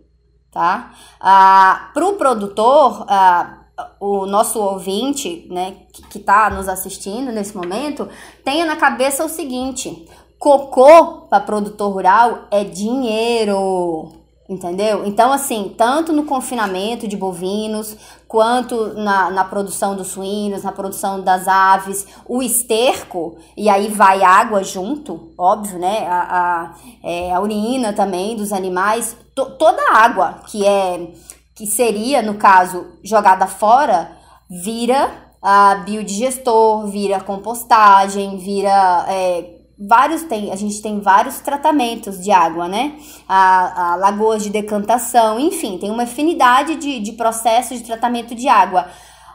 tá? 0.53 0.93
Ah, 1.19 1.93
Para 1.95 2.07
o 2.07 2.17
produtor, 2.17 3.07
ah, 3.09 3.65
o 3.99 4.27
nosso 4.27 4.61
ouvinte, 4.61 5.47
né, 5.51 5.77
que 6.11 6.19
está 6.19 6.51
nos 6.51 6.69
assistindo 6.69 7.33
nesse 7.33 7.57
momento, 7.57 8.07
tenha 8.45 8.67
na 8.67 8.77
cabeça 8.77 9.25
o 9.25 9.31
seguinte: 9.31 10.07
cocô 10.39 11.23
para 11.31 11.41
produtor 11.41 11.91
rural 11.91 12.49
é 12.51 12.65
dinheiro. 12.65 14.25
Entendeu? 14.47 15.07
Então, 15.07 15.33
assim, 15.33 15.75
tanto 15.77 16.13
no 16.13 16.25
confinamento 16.25 17.09
de 17.09 17.17
bovinos, 17.17 17.97
quanto 18.35 18.95
na, 18.95 19.31
na 19.31 19.45
produção 19.45 19.95
dos 19.95 20.09
suínos, 20.09 20.65
na 20.65 20.73
produção 20.73 21.21
das 21.21 21.47
aves, 21.47 22.05
o 22.27 22.43
esterco, 22.43 23.37
e 23.57 23.69
aí 23.69 23.87
vai 23.87 24.25
água 24.25 24.65
junto, 24.65 25.33
óbvio, 25.39 25.79
né? 25.79 26.05
A, 26.09 26.19
a, 26.21 26.75
é, 27.01 27.33
a 27.33 27.41
urina 27.41 27.93
também 27.93 28.35
dos 28.35 28.53
animais, 28.53 29.17
to, 29.37 29.51
toda 29.53 29.81
a 29.89 29.99
água 29.99 30.41
que 30.49 30.67
é 30.67 31.13
que 31.55 31.65
seria, 31.65 32.23
no 32.23 32.35
caso, 32.35 32.85
jogada 33.05 33.47
fora, 33.47 34.11
vira 34.51 35.13
a 35.41 35.77
biodigestor, 35.77 36.89
vira 36.89 37.21
compostagem, 37.21 38.37
vira 38.39 39.07
é, 39.09 39.54
vários 39.79 40.23
tem, 40.23 40.53
a 40.53 40.57
gente 40.57 40.81
tem 40.81 41.01
vários 41.01 41.41
tratamentos 41.41 42.23
de 42.23 42.31
água, 42.31 42.69
né? 42.69 42.97
A, 43.29 43.93
a 43.93 43.97
lagoas 43.97 44.43
de 44.43 44.51
decantação, 44.51 45.39
enfim, 45.39 45.79
tem 45.79 45.91
uma 45.91 46.05
infinidade 46.05 46.77
de, 46.77 47.01
de 47.01 47.13
processos 47.13 47.79
de 47.79 47.85
tratamento 47.85 48.35
de 48.35 48.49
água. 48.49 48.89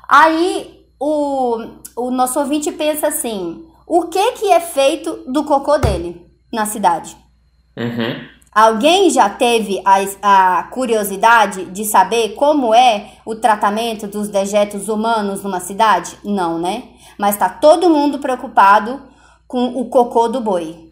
Aí 0.07 0.85
o, 0.99 1.57
o 1.95 2.11
nosso 2.11 2.39
ouvinte 2.39 2.71
pensa 2.71 3.07
assim: 3.07 3.65
o 3.85 4.03
que 4.03 4.31
que 4.33 4.51
é 4.51 4.59
feito 4.59 5.23
do 5.27 5.43
cocô 5.43 5.77
dele 5.77 6.25
na 6.51 6.65
cidade? 6.65 7.15
Uhum. 7.77 8.27
Alguém 8.51 9.09
já 9.09 9.29
teve 9.29 9.81
a, 9.85 10.57
a 10.59 10.63
curiosidade 10.63 11.65
de 11.65 11.85
saber 11.85 12.29
como 12.29 12.73
é 12.73 13.11
o 13.23 13.35
tratamento 13.35 14.07
dos 14.07 14.27
dejetos 14.27 14.89
humanos 14.89 15.43
numa 15.43 15.59
cidade? 15.59 16.17
Não, 16.23 16.57
né? 16.57 16.83
Mas 17.17 17.37
tá 17.37 17.47
todo 17.47 17.89
mundo 17.89 18.17
preocupado 18.17 19.09
com 19.49 19.65
o 19.81 19.85
cocô 19.85 20.27
do 20.27 20.39
boi. 20.39 20.91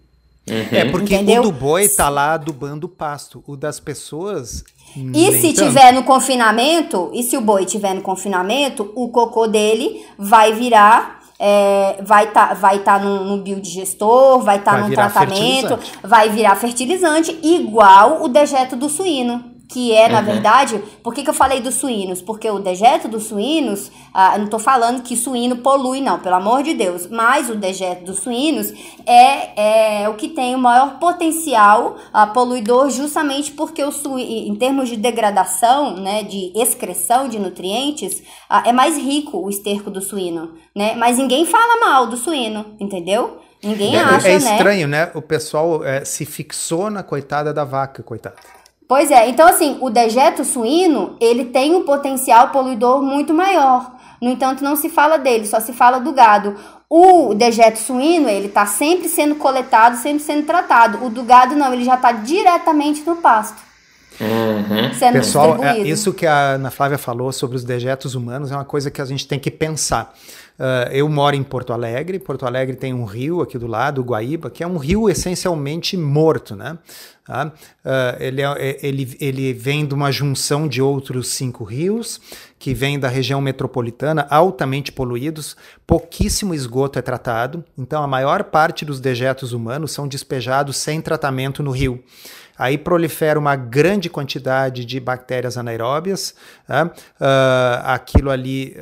Uhum. 0.50 0.68
É, 0.72 0.86
porque 0.86 1.14
Entendeu? 1.14 1.44
o 1.44 1.46
do 1.46 1.52
boi 1.52 1.88
tá 1.88 2.10
lá 2.10 2.34
adubando 2.34 2.88
o 2.88 2.90
pasto. 2.90 3.44
O 3.46 3.56
das 3.56 3.80
pessoas. 3.80 4.64
E 4.96 5.32
se 5.34 5.54
tanto. 5.54 5.68
tiver 5.68 5.94
no 5.94 6.04
confinamento, 6.04 7.12
e 7.14 7.22
se 7.22 7.38
o 7.38 7.42
boi 7.42 7.66
tiver 7.66 7.94
no 7.94 8.02
confinamento, 8.02 8.92
o 8.96 9.10
cocô 9.10 9.46
dele 9.48 10.04
vai 10.18 10.54
virar. 10.54 11.18
É, 11.40 12.02
vai 12.02 12.30
estar 12.30 12.48
tá, 12.48 12.54
vai 12.56 12.80
tá 12.80 12.98
no, 12.98 13.24
no 13.24 13.44
biodigestor, 13.44 14.42
vai 14.42 14.58
estar 14.58 14.72
tá 14.72 14.78
num 14.80 14.90
tratamento, 14.90 15.78
vai 16.02 16.30
virar 16.30 16.56
fertilizante, 16.56 17.38
igual 17.44 18.24
o 18.24 18.28
dejeto 18.28 18.76
do 18.76 18.90
suíno 18.90 19.57
que 19.68 19.92
é, 19.92 20.08
na 20.08 20.20
uhum. 20.20 20.26
verdade, 20.26 20.82
por 21.04 21.14
que, 21.14 21.24
que 21.24 21.30
eu 21.30 21.34
falei 21.34 21.60
dos 21.60 21.76
suínos? 21.76 22.22
Porque 22.22 22.50
o 22.50 22.60
dejeto 22.60 23.08
dos 23.08 23.26
suínos, 23.26 23.92
ah, 24.14 24.34
eu 24.34 24.40
não 24.40 24.46
estou 24.46 24.60
falando 24.60 25.04
que 25.04 25.16
suíno 25.16 25.58
polui, 25.58 26.00
não, 26.00 26.20
pelo 26.20 26.36
amor 26.36 26.64
de 26.64 26.74
Deus, 26.74 27.08
mas 27.08 27.50
o 27.50 27.56
dejeto 27.56 28.06
dos 28.06 28.20
suínos 28.20 28.72
é, 29.06 30.04
é 30.04 30.10
o 30.10 30.14
que 30.14 30.30
tem 30.30 30.56
o 30.56 30.60
maior 30.60 31.00
potencial 31.00 31.98
ah, 32.14 32.28
poluidor, 32.28 32.90
justamente 32.90 33.52
porque 33.52 33.84
o 33.84 33.92
suíno, 33.92 34.52
em 34.52 34.56
termos 34.56 34.88
de 34.88 34.96
degradação, 34.96 35.98
né, 35.98 36.24
de 36.24 36.52
excreção 36.56 37.28
de 37.28 37.38
nutrientes, 37.38 38.24
ah, 38.50 38.64
é 38.66 38.72
mais 38.72 38.98
rico 38.98 39.38
o 39.38 39.50
esterco 39.50 39.92
do 39.92 40.02
suíno, 40.02 40.54
né? 40.74 40.96
Mas 40.96 41.18
ninguém 41.18 41.46
fala 41.46 41.80
mal 41.80 42.08
do 42.08 42.16
suíno, 42.16 42.66
entendeu? 42.80 43.40
Ninguém 43.62 43.96
é, 43.96 44.00
acha, 44.00 44.28
é 44.28 44.40
né? 44.40 44.56
estranho, 44.56 44.88
né? 44.88 45.06
né? 45.06 45.12
O 45.16 45.22
pessoal 45.22 45.84
é, 45.84 46.06
se 46.06 46.26
fixou 46.26 46.90
na 46.90 47.04
coitada 47.04 47.54
da 47.54 47.66
vaca, 47.66 48.04
coitada. 48.04 48.36
Pois 48.88 49.12
é, 49.12 49.28
então 49.28 49.48
assim, 49.48 49.78
o 49.82 49.90
dejeto 49.90 50.46
suíno, 50.46 51.18
ele 51.20 51.46
tem 51.46 51.76
um 51.76 51.84
potencial 51.84 52.50
poluidor 52.50 53.02
muito 53.02 53.34
maior. 53.34 53.92
No 54.22 54.30
entanto, 54.30 54.64
não 54.64 54.76
se 54.76 54.90
fala 54.90 55.18
dele, 55.18 55.46
só 55.46 55.60
se 55.60 55.74
fala 55.74 56.00
do 56.00 56.12
gado. 56.12 56.56
O 56.90 57.34
dejeto 57.36 57.78
suíno, 57.78 58.30
ele 58.30 58.48
está 58.48 58.66
sempre 58.66 59.10
sendo 59.10 59.36
coletado, 59.36 59.98
sempre 59.98 60.24
sendo 60.24 60.46
tratado. 60.46 61.06
O 61.06 61.10
do 61.10 61.22
gado 61.24 61.56
não, 61.56 61.74
ele 61.74 61.84
já 61.84 61.96
está 61.96 62.14
diretamente 62.14 63.04
no 63.06 63.18
pasto. 63.18 63.68
Uhum. 64.20 65.12
Pessoal, 65.12 65.64
é, 65.64 65.78
isso 65.80 66.12
que 66.12 66.26
a 66.26 66.54
Ana 66.54 66.72
Flávia 66.72 66.98
falou 66.98 67.32
sobre 67.32 67.56
os 67.56 67.64
dejetos 67.64 68.16
humanos 68.16 68.52
é 68.52 68.56
uma 68.56 68.66
coisa 68.66 68.90
que 68.90 69.02
a 69.02 69.06
gente 69.06 69.28
tem 69.28 69.38
que 69.38 69.52
pensar. 69.52 70.12
Uh, 70.58 70.90
eu 70.92 71.08
moro 71.08 71.36
em 71.36 71.44
Porto 71.44 71.72
Alegre. 71.72 72.18
Porto 72.18 72.46
Alegre 72.46 72.76
tem 72.76 72.94
um 72.94 73.06
rio 73.06 73.42
aqui 73.42 73.58
do 73.60 73.68
lado, 73.68 74.02
o 74.02 74.04
Guaíba, 74.04 74.50
que 74.50 74.64
é 74.64 74.68
um 74.68 74.78
rio 74.78 75.08
essencialmente 75.08 75.96
morto, 75.96 76.56
né? 76.56 76.78
Uh, 77.30 77.52
ele, 78.20 78.42
é, 78.42 78.46
é, 78.58 78.78
ele, 78.82 79.18
ele 79.20 79.54
vem 79.54 79.86
de 79.86 79.94
uma 79.94 80.12
junção 80.12 80.68
de 80.68 80.82
outros 80.82 81.28
cinco 81.28 81.64
rios 81.66 82.22
que 82.58 82.74
vêm 82.74 82.98
da 82.98 83.10
região 83.10 83.42
metropolitana, 83.42 84.26
altamente 84.30 84.92
poluídos, 84.94 85.58
pouquíssimo 85.86 86.56
esgoto 86.56 86.98
é 86.98 87.02
tratado, 87.02 87.66
então 87.78 88.02
a 88.02 88.08
maior 88.08 88.46
parte 88.46 88.86
dos 88.86 89.02
dejetos 89.02 89.52
humanos 89.52 89.92
são 89.92 90.08
despejados 90.08 90.78
sem 90.78 91.02
tratamento 91.02 91.62
no 91.62 91.72
rio. 91.72 92.02
Aí 92.58 92.78
prolifera 92.78 93.38
uma 93.38 93.56
grande 93.56 94.10
quantidade 94.10 94.86
de 94.86 95.00
bactérias 95.00 95.58
anaeróbias, 95.58 96.34
uh, 96.70 96.90
aquilo 97.84 98.32
ali 98.32 98.76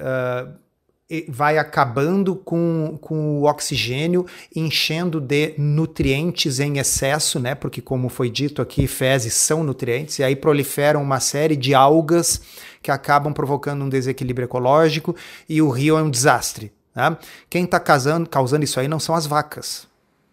vai 1.30 1.58
acabando 1.60 2.36
com, 2.36 2.97
com 2.99 3.39
o 3.39 3.43
oxigênio, 3.43 4.26
enchendo 4.56 5.22
de 5.22 5.53
nutrientes 5.58 6.60
em 6.60 6.80
excesso, 6.80 7.39
né? 7.39 7.53
Porque, 7.53 7.80
como 7.80 8.10
foi 8.10 8.30
dito 8.30 8.62
aqui, 8.62 8.88
fezes 8.88 9.36
são 9.36 9.64
nutrientes, 9.64 10.18
e 10.18 10.24
aí 10.24 10.36
proliferam 10.36 11.03
uma 11.03 11.20
série 11.20 11.56
de 11.56 11.76
algas 11.76 12.41
que 12.82 12.89
acabam 12.89 13.34
provocando 13.34 13.84
um 13.84 13.89
desequilíbrio 13.89 14.45
ecológico 14.45 15.16
e 15.47 15.62
o 15.62 15.70
rio 15.70 15.97
é 15.97 16.01
um 16.01 16.10
desastre. 16.10 16.72
Né? 16.95 17.16
Quem 17.49 17.66
está 17.66 17.80
causando 17.80 18.64
isso 18.64 18.80
aí 18.80 18.88
não 18.88 18.99
são 18.99 19.14
as 19.14 19.28
vacas. 19.28 19.88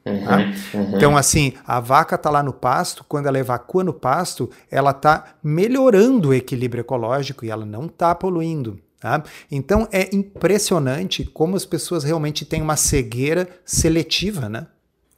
Uhum, 0.07 0.25
tá? 0.25 0.39
uhum. 0.75 0.97
Então, 0.97 1.17
assim, 1.17 1.53
a 1.67 1.81
vaca 1.81 2.17
está 2.17 2.31
lá 2.31 2.43
no 2.43 2.53
pasto, 2.53 3.05
quando 3.07 3.27
ela 3.27 3.39
evacua 3.39 3.85
no 3.85 3.93
pasto, 3.93 4.51
ela 4.71 4.91
está 4.91 5.35
melhorando 5.43 6.31
o 6.31 6.35
equilíbrio 6.35 6.81
ecológico 6.81 7.45
e 7.45 7.51
ela 7.51 7.67
não 7.67 7.87
está 7.87 8.15
poluindo. 8.15 8.79
Tá? 9.03 9.21
Então 9.51 9.89
é 9.91 10.15
impressionante 10.15 11.25
como 11.25 11.57
as 11.57 11.67
pessoas 11.67 12.05
realmente 12.05 12.45
têm 12.45 12.63
uma 12.63 12.77
cegueira 12.77 13.49
seletiva, 13.65 14.49
né? 14.49 14.69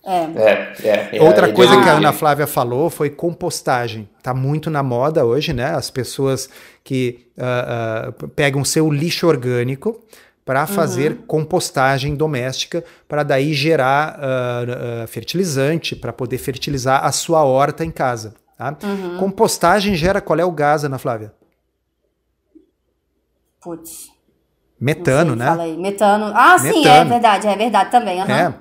É. 0.03 0.79
É, 0.83 1.17
é, 1.17 1.23
Outra 1.23 1.49
é, 1.49 1.53
coisa 1.53 1.79
que 1.83 1.89
a 1.89 1.97
Ana 1.97 2.13
Flávia 2.13 2.47
falou 2.47 2.89
foi 2.89 3.11
compostagem. 3.11 4.09
Está 4.17 4.33
muito 4.33 4.71
na 4.71 4.83
moda 4.83 5.27
hoje, 5.27 5.53
né? 5.53 5.67
As 5.67 5.91
pessoas 5.91 6.49
que 6.83 7.27
uh, 7.37 8.25
uh, 8.25 8.29
pegam 8.29 8.65
seu 8.65 8.91
lixo 8.91 9.27
orgânico 9.27 10.03
para 10.47 10.67
fazer 10.67 11.13
uhum. 11.13 11.19
compostagem 11.27 12.15
doméstica, 12.15 12.83
para 13.07 13.23
daí 13.23 13.53
gerar 13.53 14.19
uh, 14.19 15.07
fertilizante, 15.09 15.95
para 15.95 16.13
poder 16.13 16.39
fertilizar 16.39 17.05
a 17.05 17.13
sua 17.13 17.45
horta 17.45 17.85
em 17.85 17.91
casa. 17.91 18.35
Tá? 18.57 18.77
Uhum. 18.83 19.19
Compostagem 19.19 19.95
gera 19.95 20.23
qual 20.23 20.39
é 20.39 20.45
o 20.45 20.51
gás, 20.51 20.85
Ana 20.85 20.99
Flávia? 20.99 21.33
Putz. 23.65 24.13
Metano, 24.79 25.35
né? 25.35 25.47
Metano. 25.79 26.27
Ah, 26.35 26.59
metano. 26.59 26.75
sim, 26.75 26.87
é 26.87 27.05
verdade, 27.05 27.47
é 27.47 27.57
verdade 27.57 27.91
também. 27.91 28.21
Uhum. 28.21 28.29
É. 28.29 28.55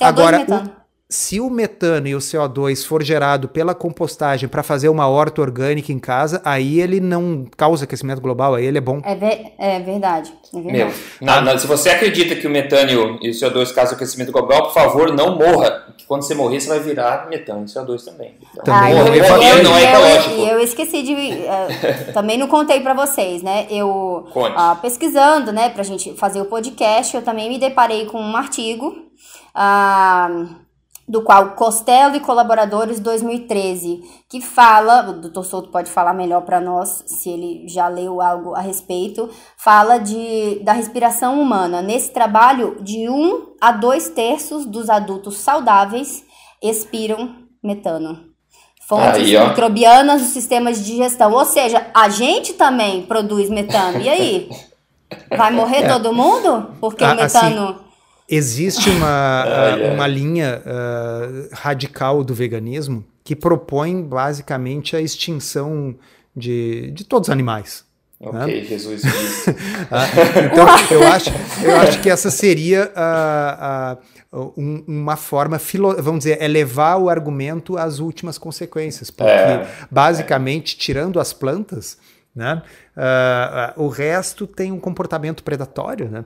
Agora, 0.00 0.38
metano. 0.38 0.70
O 0.70 0.85
se 1.08 1.40
o 1.40 1.48
metano 1.48 2.08
e 2.08 2.16
o 2.16 2.18
CO2 2.18 2.84
for 2.84 3.00
gerado 3.00 3.48
pela 3.48 3.76
compostagem 3.76 4.48
para 4.48 4.64
fazer 4.64 4.88
uma 4.88 5.06
horta 5.06 5.40
orgânica 5.40 5.92
em 5.92 6.00
casa, 6.00 6.42
aí 6.44 6.80
ele 6.80 6.98
não 6.98 7.46
causa 7.56 7.84
aquecimento 7.84 8.20
global, 8.20 8.56
aí 8.56 8.64
ele 8.64 8.78
é 8.78 8.80
bom. 8.80 9.00
É, 9.04 9.14
ver, 9.14 9.52
é 9.56 9.78
verdade. 9.78 10.34
É 10.52 10.60
verdade. 10.60 10.76
Meu, 10.76 10.92
não, 11.20 11.42
não, 11.42 11.56
se 11.56 11.64
você 11.64 11.90
acredita 11.90 12.34
que 12.34 12.44
o 12.44 12.50
metano 12.50 13.18
e 13.22 13.30
o 13.30 13.32
CO2 13.32 13.72
causam 13.72 13.94
aquecimento 13.94 14.32
global, 14.32 14.64
por 14.64 14.74
favor, 14.74 15.12
não 15.12 15.36
morra. 15.36 15.94
Que 15.96 16.04
quando 16.06 16.22
você 16.22 16.34
morrer, 16.34 16.60
você 16.60 16.68
vai 16.68 16.80
virar 16.80 17.28
metano 17.28 17.64
e 17.64 17.66
CO2 17.66 18.04
também. 18.04 18.34
Então, 18.50 18.64
também. 18.64 18.92
Ah, 18.92 19.06
eu, 19.06 19.14
eu, 19.14 19.62
não 19.62 19.76
é 19.76 19.84
ecológico. 19.84 20.34
E 20.34 20.40
eu, 20.40 20.54
eu, 20.54 20.60
esqueci 20.60 21.04
de. 21.04 21.12
Uh, 21.14 22.10
também 22.12 22.36
não 22.36 22.48
contei 22.48 22.80
para 22.80 22.94
vocês, 22.94 23.44
né? 23.44 23.68
Eu 23.70 24.26
uh, 24.28 24.76
pesquisando, 24.82 25.52
né, 25.52 25.68
pra 25.68 25.84
gente 25.84 26.14
fazer 26.14 26.40
o 26.40 26.46
podcast, 26.46 27.14
eu 27.14 27.22
também 27.22 27.48
me 27.48 27.60
deparei 27.60 28.06
com 28.06 28.20
um 28.20 28.36
artigo. 28.36 28.88
Uh, 29.54 30.65
do 31.08 31.22
qual 31.22 31.50
Costello 31.50 32.16
e 32.16 32.20
Colaboradores 32.20 32.98
2013, 32.98 34.02
que 34.28 34.40
fala, 34.40 35.08
o 35.08 35.20
Dr. 35.20 35.42
Souto 35.42 35.70
pode 35.70 35.88
falar 35.88 36.12
melhor 36.12 36.42
para 36.42 36.60
nós, 36.60 37.04
se 37.06 37.30
ele 37.30 37.68
já 37.68 37.86
leu 37.86 38.20
algo 38.20 38.54
a 38.54 38.60
respeito, 38.60 39.30
fala 39.56 39.98
de, 39.98 40.58
da 40.64 40.72
respiração 40.72 41.40
humana. 41.40 41.80
Nesse 41.80 42.10
trabalho, 42.10 42.78
de 42.82 43.08
um 43.08 43.54
a 43.60 43.70
dois 43.70 44.08
terços 44.08 44.66
dos 44.66 44.90
adultos 44.90 45.38
saudáveis 45.38 46.24
expiram 46.60 47.36
metano. 47.62 48.26
Fontes 48.88 49.20
aí, 49.20 49.48
microbianas 49.48 50.22
dos 50.22 50.30
sistemas 50.30 50.78
de 50.78 50.84
digestão. 50.84 51.32
Ou 51.32 51.44
seja, 51.44 51.86
a 51.92 52.08
gente 52.08 52.52
também 52.52 53.02
produz 53.02 53.50
metano. 53.50 54.00
E 54.00 54.08
aí? 54.08 54.48
Vai 55.36 55.52
morrer 55.52 55.84
é. 55.84 55.88
todo 55.88 56.12
mundo? 56.12 56.74
Porque 56.80 57.04
ah, 57.04 57.12
o 57.12 57.16
metano. 57.16 57.68
Assim 57.68 57.85
Existe 58.28 58.90
uma, 58.90 59.44
uh, 59.76 59.94
uma 59.94 60.06
linha 60.06 60.62
uh, 60.64 61.48
radical 61.52 62.24
do 62.24 62.34
veganismo 62.34 63.04
que 63.22 63.34
propõe 63.34 64.02
basicamente 64.02 64.96
a 64.96 65.00
extinção 65.00 65.96
de, 66.34 66.90
de 66.92 67.04
todos 67.04 67.28
os 67.28 67.32
animais. 67.32 67.84
Ok, 68.18 68.38
né? 68.38 68.64
Jesus 68.64 69.02
ah, 69.90 70.06
então, 70.50 70.66
eu 70.90 71.06
acho, 71.06 71.30
eu 71.62 71.76
acho 71.76 72.00
que 72.00 72.08
essa 72.08 72.30
seria 72.30 72.90
um, 74.32 74.82
uma 74.86 75.16
forma, 75.16 75.58
filo, 75.58 75.94
vamos 76.00 76.20
dizer, 76.20 76.38
é 76.40 76.48
levar 76.48 76.96
o 76.96 77.10
argumento 77.10 77.76
às 77.76 77.98
últimas 77.98 78.38
consequências. 78.38 79.10
Porque, 79.10 79.30
é, 79.30 79.68
basicamente, 79.90 80.78
tirando 80.78 81.20
as 81.20 81.32
plantas, 81.32 81.98
né, 82.34 82.62
uh, 82.96 83.82
o 83.82 83.88
resto 83.88 84.46
tem 84.46 84.72
um 84.72 84.80
comportamento 84.80 85.42
predatório, 85.42 86.08
né? 86.08 86.24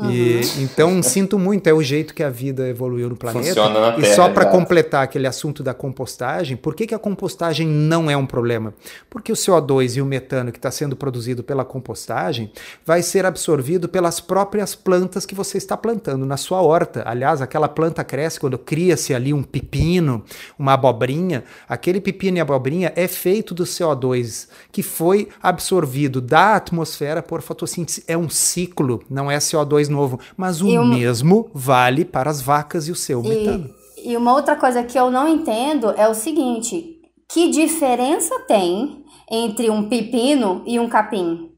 Uhum. 0.00 0.10
E, 0.10 0.40
então, 0.58 1.02
sinto 1.02 1.38
muito, 1.38 1.66
é 1.66 1.74
o 1.74 1.82
jeito 1.82 2.14
que 2.14 2.22
a 2.22 2.30
vida 2.30 2.66
evoluiu 2.66 3.08
no 3.10 3.16
planeta. 3.16 3.48
Funciona 3.48 3.80
na 3.80 3.92
terra, 3.92 4.08
e 4.08 4.14
só 4.14 4.30
para 4.30 4.46
completar 4.46 5.02
aquele 5.04 5.26
assunto 5.26 5.62
da 5.62 5.74
compostagem, 5.74 6.56
por 6.56 6.74
que, 6.74 6.86
que 6.86 6.94
a 6.94 6.98
compostagem 6.98 7.66
não 7.66 8.10
é 8.10 8.16
um 8.16 8.24
problema? 8.24 8.72
Porque 9.10 9.30
o 9.30 9.34
CO2 9.34 9.96
e 9.96 10.00
o 10.00 10.06
metano 10.06 10.50
que 10.52 10.58
está 10.58 10.70
sendo 10.70 10.96
produzido 10.96 11.42
pela 11.44 11.64
compostagem 11.64 12.50
vai 12.84 13.02
ser 13.02 13.26
absorvido 13.26 13.88
pelas 13.88 14.20
próprias 14.20 14.74
plantas 14.74 15.26
que 15.26 15.34
você 15.34 15.58
está 15.58 15.76
plantando 15.76 16.24
na 16.24 16.38
sua 16.38 16.62
horta. 16.62 17.02
Aliás, 17.04 17.42
aquela 17.42 17.68
planta 17.68 18.02
cresce 18.02 18.40
quando 18.40 18.58
cria-se 18.58 19.12
ali 19.12 19.34
um 19.34 19.42
pepino, 19.42 20.24
uma 20.58 20.72
abobrinha. 20.72 21.44
Aquele 21.68 22.00
pepino 22.00 22.38
e 22.38 22.40
abobrinha 22.40 22.90
é 22.96 23.06
feito 23.06 23.54
do 23.54 23.64
CO2 23.64 24.48
que 24.72 24.82
foi 24.82 25.28
absorvido 25.42 26.22
da 26.22 26.56
atmosfera 26.56 27.22
por 27.22 27.42
fotossíntese. 27.42 28.02
É 28.08 28.16
um 28.16 28.30
ciclo, 28.30 29.02
não 29.10 29.30
é 29.30 29.36
CO2 29.36 29.89
novo. 29.90 30.18
Mas 30.36 30.60
o 30.60 30.84
mesmo 30.84 31.50
vale 31.52 32.04
para 32.04 32.30
as 32.30 32.40
vacas 32.40 32.88
e 32.88 32.92
o 32.92 32.96
seu 32.96 33.22
e, 33.24 33.28
metano. 33.28 33.70
E 34.02 34.16
uma 34.16 34.32
outra 34.32 34.56
coisa 34.56 34.82
que 34.82 34.98
eu 34.98 35.10
não 35.10 35.28
entendo 35.28 35.90
é 35.96 36.08
o 36.08 36.14
seguinte: 36.14 37.00
que 37.28 37.48
diferença 37.48 38.38
tem 38.40 39.04
entre 39.30 39.70
um 39.70 39.88
pepino 39.88 40.62
e 40.66 40.78
um 40.78 40.88
capim? 40.88 41.50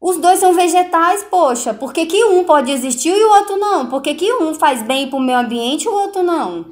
Os 0.00 0.16
dois 0.18 0.38
são 0.38 0.54
vegetais, 0.54 1.24
poxa. 1.24 1.74
Por 1.74 1.92
que, 1.92 2.06
que 2.06 2.24
um 2.24 2.44
pode 2.44 2.70
existir 2.70 3.10
e 3.10 3.24
o 3.24 3.30
outro 3.30 3.56
não? 3.56 3.86
Por 3.86 4.00
que, 4.00 4.14
que 4.14 4.32
um 4.32 4.54
faz 4.54 4.80
bem 4.82 5.08
para 5.08 5.18
o 5.18 5.22
meio 5.22 5.38
ambiente 5.38 5.84
e 5.84 5.88
o 5.88 5.92
outro 5.92 6.22
não? 6.22 6.66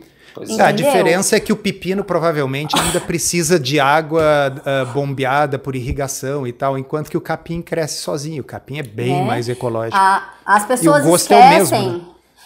É, 0.59 0.63
a 0.63 0.71
diferença 0.71 1.37
é 1.37 1.41
que 1.41 1.53
o 1.53 1.57
pepino 1.57 2.05
provavelmente 2.05 2.79
ainda 2.79 3.01
precisa 3.01 3.59
de 3.59 3.81
água 3.81 4.23
uh, 4.23 4.93
bombeada 4.93 5.59
por 5.59 5.75
irrigação 5.75 6.47
e 6.47 6.53
tal, 6.53 6.79
enquanto 6.79 7.11
que 7.11 7.17
o 7.17 7.21
capim 7.21 7.63
cresce 7.63 8.03
sozinho. 8.03 8.43
O 8.43 8.45
capim 8.45 8.79
é 8.79 8.83
bem 8.83 9.21
é. 9.21 9.25
mais 9.25 9.49
ecológico. 9.49 9.97
A, 9.97 10.31
as 10.45 10.65
pessoas 10.65 11.05
esquecem. 11.05 11.39
É 11.43 11.59
mesmo, 11.59 11.99
né? 11.99 12.05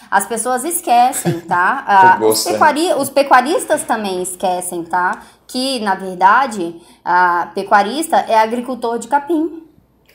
As 0.09 0.25
pessoas 0.25 0.63
esquecem, 0.65 1.39
tá? 1.41 2.17
Uh, 2.21 2.25
os, 2.25 2.43
pecuari 2.43 2.93
os 2.93 3.09
pecuaristas 3.09 3.83
também 3.83 4.21
esquecem, 4.21 4.83
tá? 4.83 5.23
Que, 5.47 5.79
na 5.79 5.95
verdade, 5.95 6.75
a 7.03 7.49
pecuarista 7.55 8.17
é 8.17 8.37
agricultor 8.37 8.99
de 8.99 9.07
capim. 9.07 9.63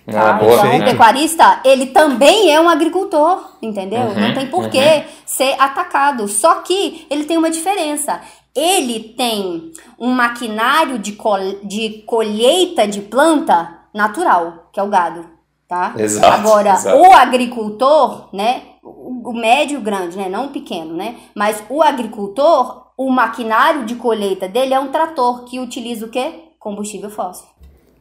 Ah, 0.09 0.35
boa, 0.35 0.55
então, 0.55 0.79
o 0.79 0.85
pecuarista, 0.85 1.61
ele 1.65 1.87
também 1.87 2.53
é 2.53 2.61
um 2.61 2.69
agricultor, 2.69 3.57
entendeu? 3.61 4.03
Uhum, 4.03 4.21
Não 4.21 4.35
tem 4.35 4.47
por 4.47 4.69
que 4.69 4.79
uhum. 4.79 5.05
ser 5.25 5.61
atacado. 5.61 6.29
Só 6.29 6.57
que 6.57 7.07
ele 7.11 7.25
tem 7.25 7.37
uma 7.37 7.51
diferença. 7.51 8.21
Ele 8.55 9.01
tem 9.17 9.73
um 9.99 10.11
maquinário 10.13 10.99
de, 10.99 11.13
col 11.13 11.59
de 11.65 12.05
colheita 12.07 12.87
de 12.87 13.03
planta 13.03 13.79
natural, 13.93 14.69
que 14.73 14.79
é 14.79 14.83
o 14.83 14.89
gado, 14.89 15.27
tá? 15.67 15.95
Exato, 15.99 16.41
Agora, 16.41 16.75
exato. 16.75 16.97
o 16.97 17.13
agricultor, 17.13 18.29
né? 18.33 18.63
O 18.83 19.33
médio 19.33 19.81
grande, 19.81 20.17
né? 20.17 20.29
Não 20.29 20.47
o 20.47 20.51
pequeno, 20.51 20.95
né? 20.95 21.17
Mas 21.35 21.63
o 21.69 21.83
agricultor, 21.83 22.93
o 22.97 23.11
maquinário 23.11 23.85
de 23.85 23.97
colheita 23.97 24.49
dele 24.49 24.73
é 24.73 24.79
um 24.79 24.93
trator 24.93 25.45
que 25.45 25.59
utiliza 25.59 26.07
o 26.07 26.09
quê? 26.09 26.45
Combustível 26.61 27.11
fóssil 27.11 27.56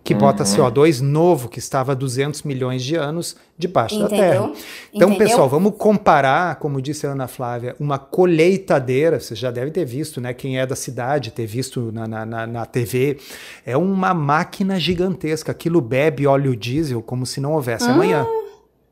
que 0.06 0.14
bota 0.14 0.44
uhum. 0.44 0.50
CO2 0.50 1.02
novo, 1.02 1.50
que 1.50 1.58
estava 1.58 1.94
há 1.94 1.96
200 1.96 2.44
milhões 2.44 2.84
de 2.84 2.96
anos 2.96 3.36
debaixo 3.58 3.96
Entendeu? 3.96 4.18
da 4.18 4.24
Terra. 4.24 4.52
Então, 4.94 5.10
Entendeu? 5.10 5.28
pessoal, 5.28 5.50
vamos 5.50 5.74
comparar, 5.80 6.58
como 6.58 6.80
disse 6.80 7.08
a 7.08 7.14
Ana 7.14 7.28
Flávia, 7.28 7.76
uma 7.80 7.98
colheitadeira, 7.98 9.20
você 9.20 9.34
já 9.34 9.50
deve 9.50 9.72
ter 9.72 9.84
visto, 9.84 10.22
né? 10.22 10.32
Quem 10.32 10.60
é 10.60 10.66
da 10.68 10.76
cidade, 10.76 11.32
ter 11.32 11.48
visto 11.48 11.92
na, 11.92 12.08
na, 12.24 12.46
na 12.46 12.66
TV, 12.68 13.18
é 13.66 13.76
uma 13.76 14.14
máquina 14.14 14.80
gigantesca. 14.80 15.52
Aquilo 15.52 15.82
bebe 15.82 16.28
óleo 16.28 16.56
diesel 16.56 17.02
como 17.02 17.26
se 17.26 17.42
não 17.42 17.54
houvesse 17.54 17.90
hum. 17.90 17.94
amanhã. 17.94 18.28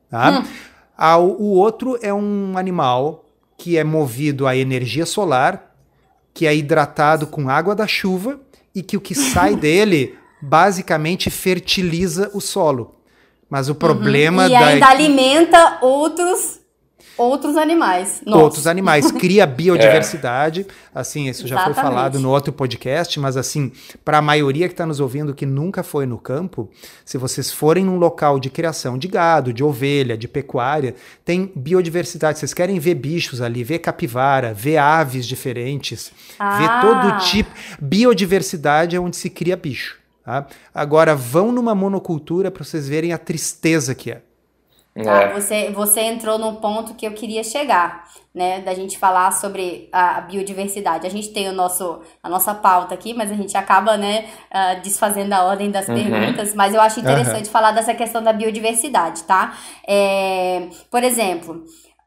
Tá? 0.10 0.40
Hum. 0.40 0.48
Ah, 0.98 1.18
o, 1.20 1.44
o 1.44 1.50
outro 1.52 1.96
é 2.02 2.12
um 2.12 2.58
animal 2.58 3.24
que 3.56 3.78
é 3.78 3.84
movido 3.84 4.48
a 4.48 4.58
energia 4.58 5.06
solar, 5.06 5.76
que 6.34 6.48
é 6.48 6.56
hidratado 6.56 7.28
com 7.28 7.52
água 7.52 7.76
da 7.76 7.86
chuva 7.86 8.40
e 8.74 8.82
que 8.82 8.98
o 8.98 9.02
que 9.02 9.14
sai 9.14 9.54
dele 9.56 10.18
basicamente 10.44 11.30
fertiliza 11.30 12.30
o 12.34 12.42
solo. 12.42 12.96
Mas 13.50 13.70
o 13.70 13.76
problema 13.76 14.44
uhum. 14.44 14.50
e 14.50 14.52
da... 14.52 14.66
ainda 14.68 14.88
alimenta 14.88 15.78
outros 15.82 16.62
outros 17.16 17.56
animais. 17.56 18.24
Nossa. 18.26 18.44
Outros 18.44 18.68
animais. 18.68 19.12
Cria 19.12 19.46
biodiversidade. 19.48 20.62
É. 20.62 21.00
Assim, 21.00 21.30
isso 21.30 21.48
já 21.48 21.56
Exatamente. 21.56 21.76
foi 21.76 21.84
falado 21.84 22.20
no 22.20 22.32
outro 22.32 22.52
podcast, 22.52 23.20
mas 23.20 23.38
assim, 23.38 23.72
para 24.04 24.18
a 24.18 24.22
maioria 24.22 24.68
que 24.68 24.74
está 24.74 24.86
nos 24.86 25.00
ouvindo 25.00 25.34
que 25.34 25.46
nunca 25.46 25.84
foi 25.84 26.08
no 26.08 26.18
campo, 26.18 26.70
se 27.06 27.18
vocês 27.18 27.52
forem 27.52 27.86
num 27.86 27.98
local 27.98 28.40
de 28.40 28.50
criação 28.50 28.98
de 28.98 29.08
gado, 29.08 29.54
de 29.54 29.64
ovelha, 29.64 30.18
de 30.18 30.28
pecuária, 30.28 30.96
tem 31.24 31.52
biodiversidade. 31.56 32.40
Vocês 32.40 32.54
querem 32.54 32.80
ver 32.80 32.96
bichos 32.96 33.40
ali, 33.40 33.64
ver 33.64 33.80
capivara, 33.80 34.52
ver 34.54 34.78
aves 34.78 35.28
diferentes, 35.28 36.12
ah. 36.40 36.58
ver 36.58 36.82
todo 36.82 37.20
tipo. 37.30 37.52
Biodiversidade 37.80 38.96
é 38.96 39.00
onde 39.00 39.16
se 39.16 39.30
cria 39.30 39.56
bicho. 39.56 40.03
Tá? 40.24 40.48
Agora, 40.74 41.16
vão 41.16 41.52
numa 41.52 41.76
monocultura 41.76 42.50
para 42.50 42.64
vocês 42.64 42.88
verem 42.88 43.12
a 43.12 43.18
tristeza 43.18 43.94
que 43.94 44.12
é. 44.12 44.22
Tá, 45.02 45.34
você, 45.34 45.72
você 45.72 46.02
entrou 46.02 46.38
num 46.38 46.58
ponto 46.58 46.94
que 46.94 47.08
eu 47.08 47.14
queria 47.14 47.44
chegar, 47.44 48.08
né? 48.34 48.62
Da 48.62 48.76
gente 48.76 49.00
falar 49.00 49.32
sobre 49.32 49.90
a 49.92 50.22
biodiversidade. 50.22 51.08
A 51.08 51.10
gente 51.10 51.30
tem 51.30 51.50
o 51.50 51.52
nosso, 51.52 52.02
a 52.22 52.30
nossa 52.30 52.54
pauta 52.54 52.94
aqui, 52.94 53.12
mas 53.12 53.32
a 53.32 53.34
gente 53.34 53.58
acaba, 53.58 53.98
né, 53.98 54.26
uh, 54.52 54.82
desfazendo 54.84 55.34
a 55.34 55.46
ordem 55.46 55.72
das 55.72 55.88
uhum. 55.88 55.96
perguntas. 55.96 56.54
Mas 56.54 56.76
eu 56.76 56.82
acho 56.82 57.00
interessante 57.00 57.46
uhum. 57.46 57.52
falar 57.52 57.72
dessa 57.72 57.96
questão 57.96 58.22
da 58.22 58.32
biodiversidade, 58.32 59.24
tá? 59.24 59.58
É, 59.88 60.68
por 60.92 61.04
exemplo, 61.04 61.64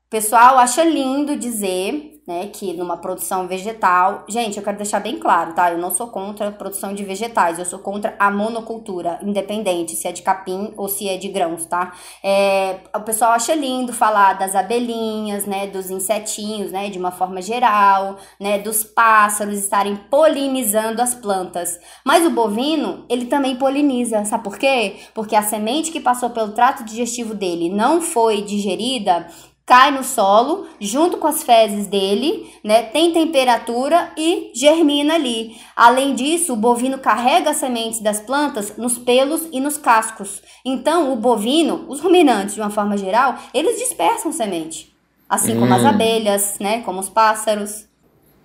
o 0.06 0.08
pessoal 0.08 0.56
acha 0.56 0.84
lindo 0.84 1.34
dizer 1.34 2.15
né, 2.26 2.48
que 2.52 2.72
numa 2.72 2.96
produção 2.96 3.46
vegetal, 3.46 4.24
gente, 4.28 4.56
eu 4.56 4.62
quero 4.64 4.76
deixar 4.76 4.98
bem 4.98 5.18
claro, 5.18 5.52
tá? 5.52 5.70
Eu 5.70 5.78
não 5.78 5.92
sou 5.92 6.08
contra 6.08 6.48
a 6.48 6.52
produção 6.52 6.92
de 6.92 7.04
vegetais, 7.04 7.58
eu 7.58 7.64
sou 7.64 7.78
contra 7.78 8.16
a 8.18 8.30
monocultura, 8.30 9.20
independente 9.22 9.94
se 9.94 10.08
é 10.08 10.12
de 10.12 10.22
capim 10.22 10.74
ou 10.76 10.88
se 10.88 11.08
é 11.08 11.16
de 11.16 11.28
grãos, 11.28 11.66
tá? 11.66 11.92
É, 12.22 12.80
o 12.94 13.00
pessoal 13.00 13.30
acha 13.32 13.54
lindo 13.54 13.92
falar 13.92 14.32
das 14.32 14.56
abelhinhas, 14.56 15.46
né, 15.46 15.68
dos 15.68 15.88
insetinhos, 15.88 16.72
né, 16.72 16.90
de 16.90 16.98
uma 16.98 17.12
forma 17.12 17.40
geral, 17.40 18.16
né, 18.40 18.58
dos 18.58 18.82
pássaros 18.82 19.58
estarem 19.58 19.94
polinizando 19.94 21.00
as 21.00 21.14
plantas. 21.14 21.78
Mas 22.04 22.26
o 22.26 22.30
bovino, 22.30 23.04
ele 23.08 23.26
também 23.26 23.54
poliniza, 23.54 24.24
sabe 24.24 24.42
por 24.42 24.58
quê? 24.58 24.96
Porque 25.14 25.36
a 25.36 25.42
semente 25.42 25.92
que 25.92 26.00
passou 26.00 26.30
pelo 26.30 26.52
trato 26.52 26.84
digestivo 26.84 27.34
dele 27.34 27.68
não 27.68 28.02
foi 28.02 28.42
digerida, 28.42 29.26
cai 29.66 29.90
no 29.90 30.04
solo 30.04 30.68
junto 30.80 31.16
com 31.16 31.26
as 31.26 31.42
fezes 31.42 31.88
dele, 31.88 32.54
né? 32.62 32.84
Tem 32.84 33.12
temperatura 33.12 34.12
e 34.16 34.52
germina 34.54 35.14
ali. 35.14 35.56
Além 35.74 36.14
disso, 36.14 36.52
o 36.52 36.56
bovino 36.56 36.98
carrega 36.98 37.50
as 37.50 37.56
sementes 37.56 38.00
das 38.00 38.20
plantas 38.20 38.76
nos 38.76 38.96
pelos 38.96 39.48
e 39.52 39.58
nos 39.58 39.76
cascos. 39.76 40.40
Então, 40.64 41.12
o 41.12 41.16
bovino, 41.16 41.84
os 41.88 42.00
ruminantes 42.00 42.54
de 42.54 42.60
uma 42.60 42.70
forma 42.70 42.96
geral, 42.96 43.36
eles 43.52 43.76
dispersam 43.76 44.30
semente, 44.30 44.94
assim 45.28 45.56
hum. 45.56 45.60
como 45.60 45.74
as 45.74 45.82
hum. 45.82 45.88
abelhas, 45.88 46.56
né? 46.60 46.82
Como 46.82 47.00
os 47.00 47.08
pássaros. 47.08 47.86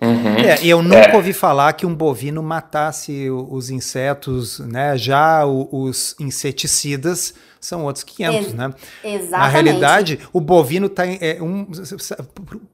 Uhum. 0.01 0.39
É, 0.39 0.63
e 0.63 0.69
eu 0.71 0.81
nunca 0.81 1.11
é. 1.11 1.15
ouvi 1.15 1.31
falar 1.31 1.73
que 1.73 1.85
um 1.85 1.93
bovino 1.93 2.41
matasse 2.41 3.29
os 3.29 3.69
insetos, 3.69 4.57
né? 4.57 4.97
Já 4.97 5.45
os 5.45 6.15
inseticidas 6.19 7.35
são 7.61 7.85
outros 7.85 8.03
500, 8.03 8.35
Ex 8.35 8.53
né? 8.53 8.73
Exatamente. 9.03 9.31
Na 9.31 9.47
realidade, 9.47 10.19
o 10.33 10.41
bovino 10.41 10.89
tá 10.89 11.05
é, 11.05 11.37
um 11.39 11.67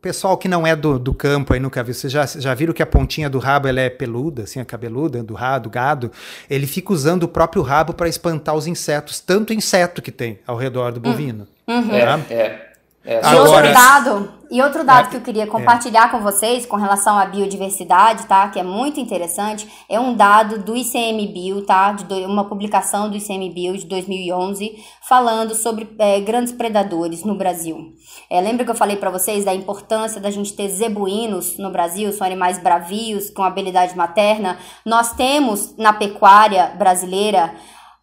pessoal 0.01 0.37
que 0.37 0.47
não 0.47 0.65
é 0.65 0.75
do, 0.75 0.97
do 0.97 1.13
campo 1.13 1.53
aí 1.53 1.59
nunca 1.59 1.83
viu, 1.83 1.93
vocês 1.93 2.11
já, 2.11 2.25
já 2.25 2.53
viram 2.53 2.73
que 2.73 2.81
a 2.81 2.85
pontinha 2.85 3.29
do 3.29 3.37
rabo 3.37 3.67
ela 3.67 3.81
é 3.81 3.89
peluda, 3.89 4.43
assim, 4.43 4.61
a 4.61 4.65
cabeluda 4.65 5.21
do 5.21 5.33
rabo, 5.33 5.63
do 5.63 5.69
gado, 5.69 6.11
ele 6.49 6.65
fica 6.65 6.93
usando 6.93 7.23
o 7.23 7.27
próprio 7.27 7.61
rabo 7.61 7.93
para 7.93 8.07
espantar 8.07 8.55
os 8.55 8.65
insetos, 8.65 9.19
tanto 9.19 9.53
inseto 9.53 10.01
que 10.01 10.11
tem 10.11 10.39
ao 10.47 10.55
redor 10.55 10.91
do 10.91 10.99
bovino. 10.99 11.47
Uhum. 11.67 11.93
É, 11.93 12.33
é. 12.33 12.66
É, 13.09 13.21
e 13.21 13.39
outro 13.39 13.73
dado, 13.73 14.33
e 14.51 14.61
outro 14.61 14.83
dado 14.83 15.07
é, 15.07 15.09
que 15.11 15.15
eu 15.15 15.21
queria 15.21 15.47
compartilhar 15.47 16.07
é. 16.07 16.09
com 16.09 16.19
vocês 16.19 16.65
com 16.65 16.75
relação 16.75 17.17
à 17.17 17.25
biodiversidade, 17.25 18.25
tá? 18.25 18.49
Que 18.49 18.59
é 18.59 18.63
muito 18.63 18.99
interessante, 18.99 19.65
é 19.87 19.97
um 19.97 20.13
dado 20.13 20.57
do 20.57 20.75
ICMBio, 20.75 21.61
tá? 21.61 21.93
De 21.93 22.25
uma 22.25 22.43
publicação 22.43 23.09
do 23.09 23.15
ICMBio 23.15 23.77
de 23.77 23.85
2011 23.85 24.83
falando 25.07 25.55
sobre 25.55 25.89
é, 25.97 26.19
grandes 26.19 26.51
predadores 26.51 27.23
no 27.23 27.35
Brasil. 27.35 27.93
É, 28.29 28.41
lembra 28.41 28.65
que 28.65 28.71
eu 28.71 28.75
falei 28.75 28.97
para 28.97 29.09
vocês 29.09 29.45
da 29.45 29.55
importância 29.55 30.19
da 30.19 30.29
gente 30.29 30.51
ter 30.51 30.67
zebuínos 30.67 31.57
no 31.57 31.71
Brasil? 31.71 32.11
São 32.11 32.27
animais 32.27 32.57
bravios 32.57 33.29
com 33.29 33.41
habilidade 33.41 33.95
materna. 33.95 34.57
Nós 34.85 35.13
temos 35.13 35.77
na 35.77 35.93
pecuária 35.93 36.73
brasileira 36.77 37.53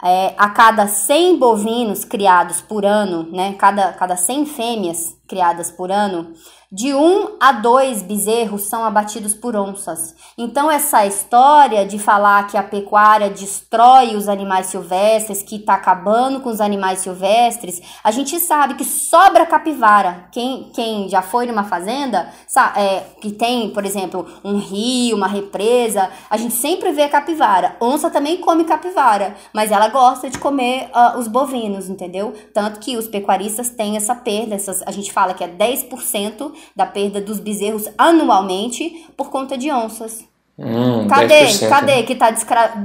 é, 0.03 0.35
a 0.37 0.51
cada 0.51 0.87
100 0.87 1.39
bovinos 1.39 2.05
criados 2.05 2.61
por 2.61 2.85
ano, 2.85 3.25
né, 3.31 3.55
cada, 3.55 3.93
cada 3.93 4.17
100 4.17 4.47
fêmeas 4.47 5.17
criadas 5.27 5.71
por 5.71 5.91
ano, 5.91 6.33
de 6.75 6.93
um 6.93 7.37
a 7.39 7.53
dois 7.53 8.03
bezerros 8.03 8.63
são 8.63 8.85
abatidos 8.85 9.33
por 9.33 9.55
onças. 9.55 10.13
Então, 10.37 10.69
essa 10.69 11.07
história 11.07 11.87
de 11.87 12.01
falar 12.01 12.49
que 12.49 12.57
a 12.57 12.65
pecuária 12.65 13.31
destrói 13.31 14.17
os 14.17 14.29
animais 14.29 14.67
silvestres, 14.67 15.41
que 15.41 15.55
está 15.55 15.75
acabando 15.75 16.41
com 16.41 16.51
os 16.51 16.61
animais 16.61 16.99
silvestres, 16.99 17.81
a 18.03 18.11
gente 18.11 18.41
sabe 18.41 18.75
que 18.75 18.85
sobra 18.85 19.47
capivara. 19.47 20.27
Quem, 20.33 20.73
quem 20.75 21.09
já 21.09 21.23
foi 21.23 21.47
numa 21.47 21.63
fazenda, 21.63 22.29
sabe, 22.45 22.81
é, 22.81 23.07
que 23.21 23.31
tem, 23.31 23.71
por 23.71 23.85
exemplo, 23.85 24.27
um 24.43 24.59
rio, 24.59 25.17
uma 25.17 25.29
represa, 25.29 26.11
a 26.29 26.37
gente 26.37 26.55
sempre 26.55 26.91
vê 26.91 27.07
capivara. 27.07 27.77
Onça 27.81 28.11
também 28.11 28.39
come 28.39 28.65
capivara, 28.65 29.37
mas 29.53 29.71
ela 29.71 29.87
gosta 29.87 30.29
de 30.29 30.39
comer 30.39 30.91
uh, 30.93 31.21
os 31.21 31.29
bovinos, 31.29 31.89
entendeu? 31.89 32.35
Tanto 32.53 32.81
que 32.81 32.97
os 32.97 33.07
pecuaristas 33.07 33.71
têm 33.71 33.97
essa 33.97 34.17
perda, 34.17 34.57
essas, 34.57 34.83
a 34.83 34.91
gente 34.91 35.13
fala 35.13 35.35
que 35.35 35.45
é 35.45 35.49
10% 35.49 36.64
da 36.75 36.87
perda 36.87 37.21
dos 37.21 37.41
bezerros 37.41 37.89
anualmente 37.97 39.07
por 39.17 39.31
conta 39.31 39.57
de 39.57 39.71
onças. 39.71 40.25
Hum, 40.57 41.09
cadê? 41.09 41.47
10%. 41.47 41.69
Cadê 41.69 42.03
que 42.05 42.13
está 42.13 42.33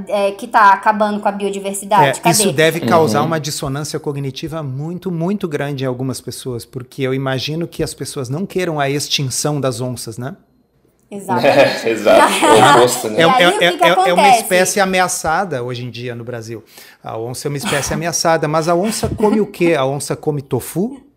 é, 0.07 0.31
que 0.31 0.47
tá 0.47 0.73
acabando 0.73 1.19
com 1.19 1.27
a 1.27 1.31
biodiversidade? 1.31 2.19
É, 2.23 2.31
isso 2.31 2.51
deve 2.51 2.79
causar 2.79 3.19
uhum. 3.21 3.27
uma 3.27 3.39
dissonância 3.39 3.99
cognitiva 3.99 4.63
muito, 4.63 5.11
muito 5.11 5.47
grande 5.47 5.83
em 5.83 5.87
algumas 5.87 6.19
pessoas, 6.19 6.65
porque 6.65 7.03
eu 7.03 7.13
imagino 7.13 7.67
que 7.67 7.83
as 7.83 7.93
pessoas 7.93 8.27
não 8.27 8.45
queiram 8.45 8.79
a 8.79 8.89
extinção 8.89 9.61
das 9.61 9.81
onças, 9.81 10.17
né? 10.17 10.35
Exatamente. 11.11 11.49
É, 11.85 11.89
exato. 11.89 12.33
Oposto, 12.77 13.09
né? 13.09 13.21
é, 13.21 14.13
uma 14.13 14.29
espécie 14.29 14.79
ameaçada 14.79 15.63
hoje 15.63 15.85
em 15.85 15.89
dia 15.89 16.15
no 16.15 16.23
Brasil. 16.23 16.63
A 17.03 17.17
onça 17.17 17.47
é 17.47 17.49
uma 17.49 17.57
espécie 17.57 17.93
ameaçada, 17.95 18.47
mas 18.47 18.67
a 18.67 18.75
onça 18.75 19.09
come 19.09 19.39
o 19.39 19.45
quê? 19.45 19.75
A 19.75 19.85
onça 19.85 20.15
come 20.15 20.41
tofu? 20.41 21.08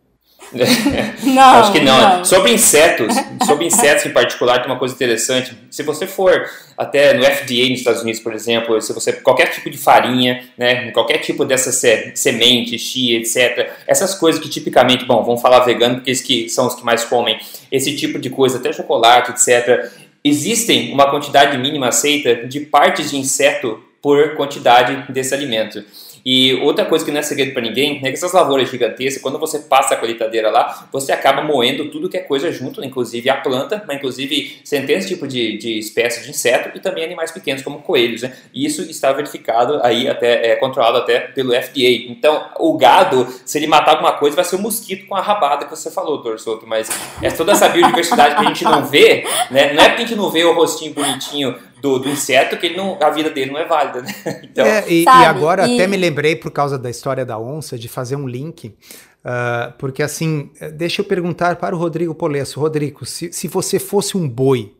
não, 1.25 1.43
Acho 1.43 1.73
que 1.73 1.81
não. 1.81 2.19
não. 2.19 2.25
Sobre 2.25 2.53
insetos, 2.53 3.15
sobre 3.47 3.67
insetos 3.67 4.07
em 4.07 4.11
particular, 4.11 4.59
tem 4.59 4.67
uma 4.71 4.79
coisa 4.79 4.95
interessante. 4.95 5.57
Se 5.71 5.83
você 5.83 6.07
for 6.07 6.49
até 6.77 7.15
no 7.15 7.25
FDA 7.25 7.69
nos 7.71 7.79
Estados 7.79 8.03
Unidos, 8.03 8.21
por 8.21 8.35
exemplo, 8.35 8.81
se 8.81 8.93
você 8.93 9.13
qualquer 9.13 9.47
tipo 9.47 9.71
de 9.71 9.79
farinha, 9.79 10.45
né, 10.57 10.91
qualquer 10.91 11.19
tipo 11.19 11.45
dessas 11.45 11.81
sementes, 12.15 12.81
chia, 12.81 13.19
etc, 13.19 13.71
essas 13.87 14.15
coisas 14.15 14.41
que 14.41 14.49
tipicamente, 14.49 15.05
bom, 15.05 15.23
vamos 15.25 15.41
falar 15.41 15.61
vegano 15.61 15.97
porque 15.97 16.11
eles 16.11 16.21
que 16.21 16.49
são 16.49 16.67
os 16.67 16.75
que 16.75 16.85
mais 16.85 17.05
comem 17.05 17.39
esse 17.71 17.97
tipo 17.97 18.19
de 18.19 18.31
coisa, 18.31 18.59
até 18.59 18.73
chocolate, 18.73 19.31
etc. 19.33 19.91
Existem 20.25 20.93
uma 20.93 21.11
quantidade 21.11 21.57
mínima 21.59 21.89
aceita 21.89 22.47
de 22.47 22.61
partes 22.61 23.11
de 23.11 23.17
inseto 23.17 23.83
por 24.03 24.35
quantidade 24.35 25.11
desse 25.13 25.33
alimento. 25.33 25.85
E 26.25 26.55
outra 26.55 26.85
coisa 26.85 27.05
que 27.05 27.11
não 27.11 27.19
é 27.19 27.23
segredo 27.23 27.53
para 27.53 27.63
ninguém 27.63 28.01
é 28.03 28.09
que 28.09 28.15
essas 28.15 28.33
lavouras 28.33 28.71
gigantescas, 28.71 29.23
quando 29.23 29.39
você 29.39 29.59
passa 29.59 29.95
a 29.95 29.97
colheitadeira 29.97 30.51
lá, 30.51 30.89
você 30.93 31.13
acaba 31.13 31.43
moendo 31.43 31.91
tudo 31.91 32.09
que 32.09 32.17
é 32.17 32.21
coisa 32.21 32.51
junto, 32.53 32.85
inclusive 32.85 33.29
a 33.29 33.37
planta, 33.37 33.83
mas 33.87 33.97
inclusive 33.97 34.61
centenas 34.65 35.05
de 35.05 35.15
tipos 35.15 35.29
de, 35.29 35.57
de 35.59 35.79
espécies 35.79 36.25
de 36.25 36.31
inseto 36.31 36.77
e 36.77 36.81
também 36.81 37.05
animais 37.05 37.31
pequenos 37.31 37.63
como 37.63 37.81
coelhos. 37.81 38.23
Né? 38.23 38.33
E 38.55 38.65
isso 38.65 38.83
está 38.83 39.13
verificado 39.13 39.81
aí, 39.83 40.09
até 40.09 40.53
é, 40.53 40.57
controlado 40.57 40.99
até 40.99 41.21
pelo 41.21 41.53
FDA. 41.53 42.09
Então, 42.09 42.49
o 42.59 42.77
gado, 42.77 43.27
se 43.45 43.59
ele 43.59 43.67
matar 43.67 43.93
alguma 43.93 44.13
coisa, 44.13 44.37
vai 44.37 44.45
ser 44.45 44.57
o 44.57 44.59
um 44.59 44.63
mosquito 44.63 45.07
com 45.07 45.15
a 45.15 45.21
rabada 45.21 45.65
que 45.65 45.71
você 45.71 45.91
falou, 45.91 46.17
doutor 46.17 46.39
Souto. 46.39 46.67
Mas 46.67 46.89
é 47.21 47.31
toda 47.31 47.53
essa 47.53 47.69
biodiversidade 47.69 48.37
que 48.37 48.41
a 48.41 48.49
gente 48.49 48.65
não 48.65 48.85
vê, 48.85 49.25
né? 49.51 49.73
não 49.73 49.83
é 49.83 49.89
porque 49.89 50.03
a 50.03 50.07
gente 50.07 50.17
não 50.17 50.31
vê 50.31 50.45
o 50.45 50.55
rostinho 50.55 50.93
bonitinho 50.93 51.57
do, 51.83 51.99
do 51.99 52.09
inseto 52.09 52.57
que 52.57 52.67
ele 52.67 52.77
não, 52.77 52.97
a 53.01 53.11
vida 53.11 53.29
dele 53.29 53.51
não 53.51 53.59
é 53.59 53.65
válida, 53.65 54.01
né? 54.01 54.15
Então, 54.53 54.67
é, 54.67 54.85
e, 54.87 55.03
e, 55.03 55.09
agora 55.09 55.67
e... 55.67 55.75
até 55.75 55.87
me 55.87 55.97
lembrei, 55.97 56.12
por 56.37 56.51
causa 56.51 56.79
da 56.79 56.91
história 56.91 57.25
da 57.25 57.39
onça, 57.39 57.79
de 57.79 57.89
fazer 57.89 58.17
um 58.17 58.29
link. 58.29 58.69
Uh, 58.69 59.73
porque 59.79 60.03
assim, 60.03 60.51
deixa 60.75 61.01
eu 61.01 61.05
perguntar 61.05 61.57
para 61.57 61.75
o 61.75 61.79
Rodrigo 61.79 62.15
Polesso. 62.15 62.61
Rodrigo, 62.61 63.07
se, 63.07 63.33
se 63.33 63.49
você 63.49 63.79
fosse 63.79 64.17
um 64.17 64.29
boi? 64.29 64.75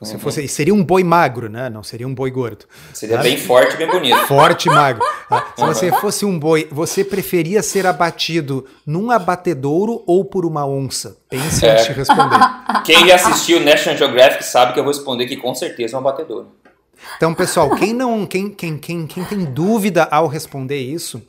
Você 0.00 0.14
uhum. 0.14 0.20
fosse, 0.20 0.48
seria 0.48 0.72
um 0.72 0.82
boi 0.82 1.04
magro, 1.04 1.50
né? 1.50 1.68
Não 1.68 1.82
seria 1.82 2.08
um 2.08 2.14
boi 2.14 2.30
gordo. 2.30 2.64
Seria 2.94 3.18
tá? 3.18 3.22
bem 3.22 3.36
forte, 3.36 3.76
bem 3.76 3.86
bonito. 3.86 4.16
Forte 4.26 4.68
e 4.68 4.70
magro. 4.70 5.04
Tá? 5.28 5.52
Se 5.54 5.62
uhum. 5.62 5.66
você 5.66 5.92
fosse 5.92 6.24
um 6.24 6.38
boi, 6.38 6.66
você 6.70 7.04
preferia 7.04 7.62
ser 7.62 7.86
abatido 7.86 8.64
num 8.86 9.10
abatedouro 9.10 10.02
ou 10.06 10.24
por 10.24 10.46
uma 10.46 10.66
onça? 10.66 11.18
Pense 11.28 11.66
é. 11.66 11.72
antes 11.72 11.86
de 11.86 11.92
responder. 11.92 12.38
Quem 12.84 13.06
já 13.06 13.16
assistiu 13.16 13.60
National 13.60 13.98
Geographic 13.98 14.42
sabe 14.46 14.72
que 14.72 14.80
eu 14.80 14.84
vou 14.84 14.94
responder 14.94 15.26
que 15.26 15.36
com 15.36 15.54
certeza 15.54 15.94
é 15.94 15.96
um 15.98 16.00
abatedouro. 16.00 16.48
Então, 17.16 17.34
pessoal, 17.34 17.74
quem 17.76 17.92
não, 17.92 18.26
quem, 18.26 18.50
quem, 18.50 18.78
quem, 18.78 19.06
quem 19.06 19.24
tem 19.24 19.44
dúvida 19.44 20.04
ao 20.04 20.26
responder 20.26 20.78
isso, 20.78 21.22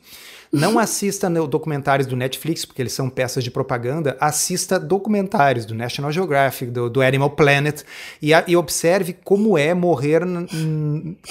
Não 0.52 0.80
assista 0.80 1.30
documentários 1.30 2.08
do 2.08 2.16
Netflix, 2.16 2.64
porque 2.64 2.82
eles 2.82 2.92
são 2.92 3.08
peças 3.08 3.44
de 3.44 3.52
propaganda. 3.52 4.16
Assista 4.20 4.80
documentários 4.80 5.64
do 5.64 5.76
National 5.76 6.10
Geographic, 6.10 6.72
do, 6.72 6.90
do 6.90 7.00
Animal 7.00 7.30
Planet, 7.30 7.82
e, 8.20 8.34
a, 8.34 8.42
e 8.48 8.56
observe 8.56 9.16
como 9.22 9.56
é 9.56 9.72
morrer 9.74 10.22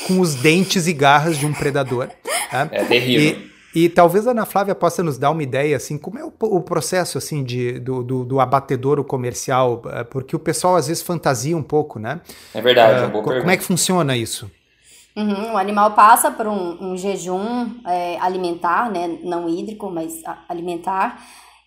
com 0.07 0.21
os 0.21 0.35
dentes 0.35 0.87
e 0.87 0.93
garras 0.93 1.37
de 1.37 1.45
um 1.45 1.53
predador. 1.53 2.07
Tá? 2.49 2.69
É 2.71 2.83
terrível. 2.85 3.37
E, 3.37 3.51
e 3.73 3.87
talvez 3.89 4.27
a 4.27 4.31
Ana 4.31 4.45
Flávia 4.45 4.73
possa 4.73 5.03
nos 5.03 5.17
dar 5.17 5.31
uma 5.31 5.43
ideia, 5.43 5.77
assim, 5.77 5.97
como 5.97 6.17
é 6.17 6.23
o, 6.23 6.33
o 6.39 6.61
processo, 6.61 7.17
assim, 7.17 7.43
de, 7.43 7.79
do, 7.79 8.03
do, 8.03 8.25
do 8.25 8.39
abatedouro 8.39 9.03
comercial, 9.03 9.81
eh, 9.85 10.03
porque 10.03 10.35
o 10.35 10.39
pessoal 10.39 10.75
às 10.75 10.87
vezes 10.87 11.03
fantasia 11.03 11.55
um 11.55 11.63
pouco, 11.63 11.99
né? 11.99 12.21
É 12.53 12.61
verdade, 12.61 12.97
é 12.97 13.01
uma 13.01 13.07
boa 13.09 13.23
Como 13.23 13.33
pergunta. 13.35 13.53
é 13.53 13.57
que 13.57 13.63
funciona 13.63 14.17
isso? 14.17 14.49
Uhum, 15.15 15.53
o 15.53 15.57
animal 15.57 15.91
passa 15.91 16.31
por 16.31 16.47
um, 16.47 16.91
um 16.91 16.97
jejum 16.97 17.69
é, 17.85 18.17
alimentar, 18.19 18.89
né? 18.91 19.19
Não 19.23 19.49
hídrico, 19.49 19.89
mas 19.91 20.21
alimentar. 20.47 21.21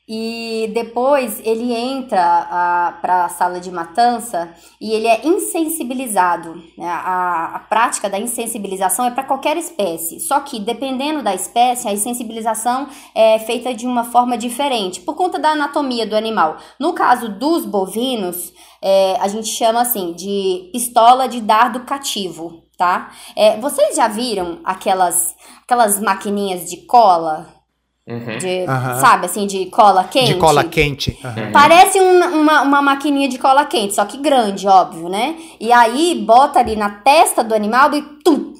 E 0.08 0.68
depois 0.74 1.40
ele 1.44 1.72
entra 1.72 2.98
para 3.00 3.24
a 3.24 3.28
sala 3.28 3.60
de 3.60 3.70
matança 3.70 4.52
e 4.80 4.92
ele 4.92 5.06
é 5.06 5.24
insensibilizado. 5.24 6.56
Né? 6.76 6.88
A, 6.88 7.52
a 7.54 7.58
prática 7.60 8.10
da 8.10 8.18
insensibilização 8.18 9.06
é 9.06 9.12
para 9.12 9.22
qualquer 9.22 9.56
espécie, 9.56 10.18
só 10.18 10.40
que 10.40 10.58
dependendo 10.58 11.22
da 11.22 11.32
espécie, 11.32 11.86
a 11.86 11.92
insensibilização 11.92 12.88
é 13.14 13.38
feita 13.38 13.72
de 13.72 13.86
uma 13.86 14.02
forma 14.02 14.36
diferente, 14.36 15.00
por 15.00 15.14
conta 15.14 15.38
da 15.38 15.50
anatomia 15.50 16.04
do 16.04 16.16
animal. 16.16 16.56
No 16.80 16.92
caso 16.94 17.28
dos 17.28 17.64
bovinos, 17.64 18.52
é, 18.82 19.16
a 19.20 19.28
gente 19.28 19.48
chama 19.48 19.82
assim 19.82 20.14
de 20.14 20.68
pistola 20.72 21.28
de 21.28 21.40
dardo 21.40 21.80
cativo. 21.80 22.60
Tá? 22.76 23.12
É, 23.36 23.60
vocês 23.60 23.94
já 23.94 24.08
viram 24.08 24.58
aquelas, 24.64 25.36
aquelas 25.62 26.00
maquininhas 26.00 26.68
de 26.68 26.78
cola 26.78 27.61
Uhum. 28.06 28.38
De, 28.38 28.66
uhum. 28.68 29.00
Sabe, 29.00 29.26
assim, 29.26 29.46
de 29.46 29.66
cola 29.66 30.04
quente. 30.04 30.34
De 30.34 30.40
cola 30.40 30.64
quente. 30.64 31.18
Uhum. 31.22 31.52
Parece 31.52 32.00
um, 32.00 32.40
uma, 32.40 32.62
uma 32.62 32.82
maquininha 32.82 33.28
de 33.28 33.38
cola 33.38 33.64
quente, 33.64 33.94
só 33.94 34.04
que 34.04 34.16
grande, 34.18 34.66
óbvio, 34.66 35.08
né? 35.08 35.36
E 35.60 35.72
aí 35.72 36.22
bota 36.26 36.58
ali 36.58 36.74
na 36.74 36.90
testa 36.90 37.44
do 37.44 37.54
animal 37.54 37.94
e 37.94 38.02
tum! 38.24 38.52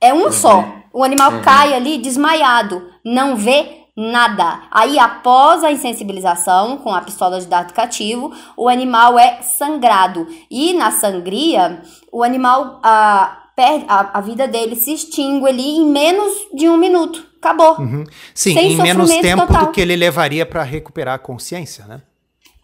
É 0.00 0.14
um 0.14 0.32
só. 0.32 0.64
O 0.92 1.04
animal 1.04 1.32
uhum. 1.32 1.42
cai 1.42 1.74
ali 1.74 1.98
desmaiado, 1.98 2.82
não 3.04 3.36
vê 3.36 3.78
nada. 3.98 4.62
Aí, 4.70 4.96
após 4.98 5.64
a 5.64 5.72
insensibilização 5.72 6.78
com 6.78 6.94
a 6.94 7.00
pistola 7.00 7.40
de 7.40 7.46
dardo 7.46 7.74
cativo, 7.74 8.32
o 8.56 8.68
animal 8.68 9.18
é 9.18 9.42
sangrado. 9.42 10.26
E 10.48 10.72
na 10.72 10.92
sangria, 10.92 11.82
o 12.12 12.22
animal, 12.22 12.78
a, 12.82 13.38
a, 13.88 14.18
a 14.18 14.20
vida 14.20 14.46
dele 14.46 14.76
se 14.76 14.94
extingue 14.94 15.48
ali 15.48 15.78
em 15.78 15.86
menos 15.86 16.32
de 16.54 16.68
um 16.68 16.76
minuto. 16.76 17.27
Acabou. 17.40 17.78
Uhum. 17.78 18.04
Sim, 18.34 18.54
Sem 18.54 18.72
em 18.72 18.76
menos 18.76 19.10
tempo 19.10 19.46
total. 19.46 19.66
do 19.66 19.72
que 19.72 19.80
ele 19.80 19.96
levaria 19.96 20.44
para 20.44 20.62
recuperar 20.62 21.14
a 21.14 21.18
consciência, 21.18 21.84
né? 21.86 22.02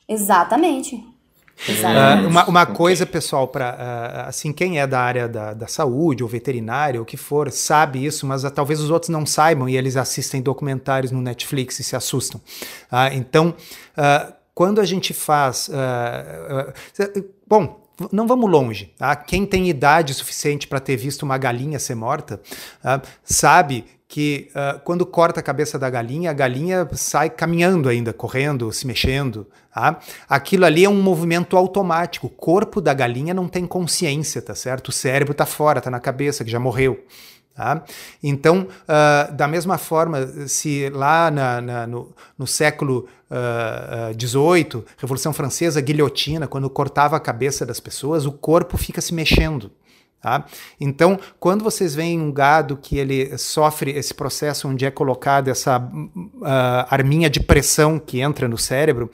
Exatamente. 0.09 1.14
Uh, 1.57 2.29
uma, 2.29 2.45
uma 2.47 2.66
coisa, 2.66 3.07
pessoal, 3.07 3.49
para 3.49 3.70
uh, 3.70 3.77
ah, 3.79 4.25
assim, 4.29 4.53
quem 4.53 4.81
é 4.81 4.87
da 4.87 5.01
área 5.01 5.29
da, 5.29 5.55
da 5.55 5.66
saúde 5.66 6.22
ou 6.22 6.29
veterinário, 6.29 7.01
ou 7.01 7.07
que 7.07 7.16
for, 7.16 7.51
sabe 7.51 8.05
isso, 8.05 8.27
mas 8.27 8.45
uh, 8.45 8.51
talvez 8.51 8.81
os 8.81 8.91
outros 8.91 9.09
não 9.09 9.25
saibam 9.25 9.68
e 9.68 9.77
eles 9.77 9.97
assistem 9.97 10.43
documentários 10.43 11.12
no 11.12 11.22
Netflix 11.22 11.79
e 11.79 11.85
se 11.85 11.97
assustam. 11.97 12.41
então, 13.12 13.55
quando 14.53 14.81
a 14.81 14.85
gente 14.85 15.14
faz. 15.14 15.70
bom, 17.47 17.81
não 18.11 18.27
vamos 18.27 18.51
longe. 18.51 18.93
Tá? 18.99 19.14
Quem 19.14 19.47
tem 19.47 19.68
idade 19.68 20.12
suficiente 20.12 20.66
para 20.66 20.81
ter 20.81 20.97
visto 20.97 21.22
uma 21.22 21.39
galinha 21.39 21.79
ser 21.79 21.95
morta 21.95 22.41
sabe 23.22 23.85
que 24.14 24.48
uh, 24.50 24.78
quando 24.84 25.04
corta 25.04 25.40
a 25.40 25.42
cabeça 25.42 25.76
da 25.76 25.90
galinha, 25.90 26.30
a 26.30 26.32
galinha 26.32 26.88
sai 26.92 27.28
caminhando 27.28 27.88
ainda, 27.88 28.12
correndo, 28.12 28.70
se 28.70 28.86
mexendo. 28.86 29.44
Tá? 29.74 29.98
Aquilo 30.28 30.64
ali 30.64 30.84
é 30.84 30.88
um 30.88 31.02
movimento 31.02 31.56
automático. 31.56 32.28
O 32.28 32.30
corpo 32.30 32.80
da 32.80 32.94
galinha 32.94 33.34
não 33.34 33.48
tem 33.48 33.66
consciência, 33.66 34.40
tá 34.40 34.54
certo? 34.54 34.90
O 34.90 34.92
cérebro 34.92 35.32
está 35.32 35.44
fora, 35.44 35.78
está 35.78 35.90
na 35.90 35.98
cabeça, 35.98 36.44
que 36.44 36.50
já 36.52 36.60
morreu. 36.60 37.04
Tá? 37.56 37.82
Então, 38.22 38.68
uh, 38.82 39.32
da 39.32 39.48
mesma 39.48 39.78
forma, 39.78 40.24
se 40.46 40.88
lá 40.90 41.28
na, 41.28 41.60
na, 41.60 41.84
no, 41.84 42.14
no, 42.38 42.46
século 42.46 43.08
XVIII, 44.16 44.76
uh, 44.76 44.84
Revolução 44.96 45.32
Francesa, 45.32 45.80
guilhotina, 45.80 46.46
quando 46.46 46.70
cortava 46.70 47.16
a 47.16 47.20
cabeça 47.20 47.66
das 47.66 47.80
pessoas, 47.80 48.26
o 48.26 48.30
corpo 48.30 48.78
fica 48.78 49.00
se 49.00 49.12
mexendo. 49.12 49.72
Tá? 50.25 50.43
Então, 50.81 51.20
quando 51.39 51.62
vocês 51.62 51.95
veem 51.95 52.18
um 52.18 52.33
gado 52.33 52.79
que 52.79 52.97
ele 52.97 53.37
sofre 53.37 53.91
esse 53.91 54.14
processo 54.14 54.66
onde 54.66 54.87
é 54.87 54.91
colocada 54.91 55.51
essa 55.51 55.79
uh, 55.79 56.41
arminha 56.89 57.29
de 57.29 57.41
pressão 57.41 57.99
que 57.99 58.20
entra 58.22 58.49
no 58.49 58.57
cérebro, 58.57 59.11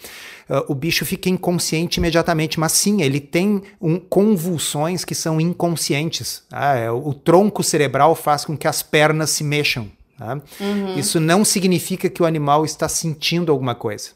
uh, 0.48 0.62
o 0.68 0.74
bicho 0.76 1.04
fica 1.04 1.28
inconsciente 1.28 1.98
imediatamente, 1.98 2.60
mas 2.60 2.70
sim, 2.70 3.02
ele 3.02 3.18
tem 3.18 3.60
um, 3.80 3.98
convulsões 3.98 5.04
que 5.04 5.16
são 5.16 5.40
inconscientes. 5.40 6.44
Tá? 6.48 6.76
É, 6.76 6.92
o, 6.92 7.08
o, 7.08 7.12
tronco 7.12 7.64
cerebral 7.64 8.14
faz 8.14 8.44
com 8.44 8.56
que 8.56 8.68
as 8.68 8.80
pernas 8.80 9.30
se 9.30 9.42
mexam. 9.42 9.90
Tá? 10.16 10.40
Uhum. 10.60 10.96
Isso 10.96 11.18
não 11.18 11.44
significa 11.44 12.08
que 12.08 12.22
o 12.22 12.26
animal 12.26 12.64
está 12.64 12.88
sentindo 12.88 13.50
alguma 13.50 13.74
coisa. 13.74 14.10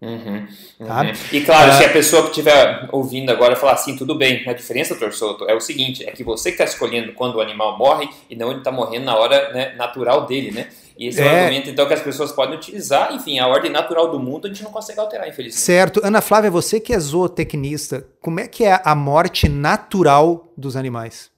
Uhum, 0.00 0.46
uhum. 0.80 0.86
Tá? 0.86 1.12
E 1.32 1.40
claro, 1.40 1.70
uh, 1.70 1.74
se 1.74 1.84
a 1.84 1.88
pessoa 1.88 2.22
que 2.24 2.28
estiver 2.28 2.88
ouvindo 2.92 3.30
agora 3.30 3.56
falar 3.56 3.72
assim, 3.72 3.96
tudo 3.96 4.14
bem, 4.14 4.46
a 4.46 4.52
diferença, 4.52 4.94
Torçoto, 4.94 5.48
é 5.48 5.54
o 5.54 5.60
seguinte, 5.60 6.04
é 6.06 6.10
que 6.10 6.22
você 6.22 6.50
que 6.50 6.62
está 6.62 6.64
escolhendo 6.64 7.12
quando 7.14 7.36
o 7.36 7.40
animal 7.40 7.78
morre 7.78 8.08
e 8.28 8.36
não 8.36 8.50
ele 8.50 8.58
está 8.58 8.70
morrendo 8.70 9.06
na 9.06 9.16
hora 9.16 9.52
né, 9.52 9.74
natural 9.76 10.26
dele, 10.26 10.50
né? 10.50 10.68
E 10.96 11.08
esse 11.08 11.20
é, 11.20 11.26
é 11.26 11.26
o 11.26 11.36
argumento, 11.36 11.70
então, 11.70 11.86
que 11.86 11.94
as 11.94 12.02
pessoas 12.02 12.30
podem 12.30 12.54
utilizar. 12.56 13.12
Enfim, 13.12 13.38
a 13.38 13.48
ordem 13.48 13.70
natural 13.70 14.10
do 14.10 14.20
mundo 14.20 14.46
a 14.46 14.48
gente 14.48 14.62
não 14.62 14.70
consegue 14.70 15.00
alterar, 15.00 15.28
infelizmente. 15.28 15.60
Certo. 15.60 16.00
Ana 16.04 16.20
Flávia, 16.20 16.50
você 16.50 16.78
que 16.78 16.92
é 16.92 16.98
zootecnista, 16.98 18.06
como 18.20 18.38
é 18.38 18.46
que 18.46 18.64
é 18.64 18.80
a 18.84 18.94
morte 18.94 19.48
natural 19.48 20.52
dos 20.56 20.76
animais? 20.76 21.33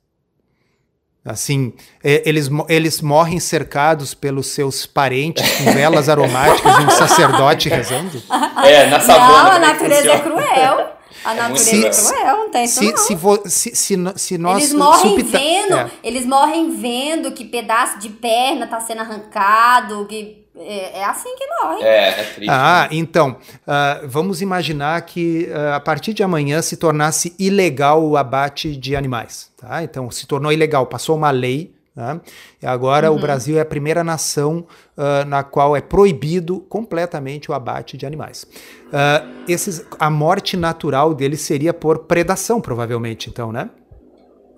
Assim, 1.26 1.72
eles, 2.04 2.48
eles 2.68 3.00
morrem 3.00 3.40
cercados 3.40 4.14
pelos 4.14 4.46
seus 4.46 4.86
parentes 4.86 5.44
com 5.58 5.72
velas 5.72 6.08
aromáticas 6.08 6.78
e 6.78 6.82
um 6.82 6.90
sacerdote 6.90 7.68
rezando? 7.68 8.22
É, 8.64 8.86
na 8.86 9.00
savana. 9.00 9.42
Não, 9.42 9.50
a 9.50 9.58
natureza 9.58 10.12
é 10.12 10.18
cruel. 10.20 10.96
A 11.24 11.32
é 11.32 11.36
natureza 11.36 11.88
é 11.88 11.90
cruel, 11.90 12.36
não 12.36 12.50
tem 12.50 12.64
isso 12.64 12.78
se, 12.78 12.90
não. 12.92 12.96
Se, 12.96 13.14
vo, 13.16 13.42
se, 13.46 13.74
se, 13.74 13.96
se 14.16 14.38
nós 14.38 14.58
eles 14.58 14.74
morrem 14.74 15.16
vendo, 15.16 15.76
é. 15.76 15.90
eles 16.04 16.24
morrem 16.24 16.76
vendo 16.76 17.32
que 17.32 17.44
pedaço 17.44 17.98
de 17.98 18.08
perna 18.08 18.64
está 18.64 18.78
sendo 18.78 19.00
arrancado, 19.00 20.06
que 20.06 20.45
é, 20.58 21.00
é, 21.00 21.04
assim 21.04 21.34
que 21.36 21.46
morre. 21.62 21.82
É, 21.82 22.08
é 22.08 22.24
triste. 22.24 22.50
Ah, 22.50 22.88
né? 22.90 22.96
então, 22.96 23.36
uh, 23.66 24.06
vamos 24.06 24.40
imaginar 24.40 25.00
que 25.02 25.48
uh, 25.50 25.74
a 25.74 25.80
partir 25.80 26.14
de 26.14 26.22
amanhã 26.22 26.62
se 26.62 26.76
tornasse 26.76 27.34
ilegal 27.38 28.02
o 28.02 28.16
abate 28.16 28.74
de 28.74 28.96
animais. 28.96 29.50
Tá? 29.56 29.82
Então, 29.82 30.10
se 30.10 30.26
tornou 30.26 30.50
ilegal, 30.50 30.86
passou 30.86 31.16
uma 31.16 31.30
lei. 31.30 31.74
Tá? 31.94 32.20
E 32.62 32.66
agora 32.66 33.10
uhum. 33.10 33.16
o 33.16 33.20
Brasil 33.20 33.58
é 33.58 33.60
a 33.60 33.64
primeira 33.64 34.02
nação 34.02 34.66
uh, 34.96 35.24
na 35.26 35.42
qual 35.42 35.76
é 35.76 35.80
proibido 35.80 36.60
completamente 36.68 37.50
o 37.50 37.54
abate 37.54 37.96
de 37.96 38.06
animais. 38.06 38.46
esses, 39.48 39.84
a 39.98 40.10
morte 40.10 40.56
natural 40.56 41.14
deles 41.14 41.40
seria 41.40 41.72
por 41.72 42.00
predação, 42.00 42.60
provavelmente, 42.60 43.30
então, 43.30 43.50
né? 43.50 43.70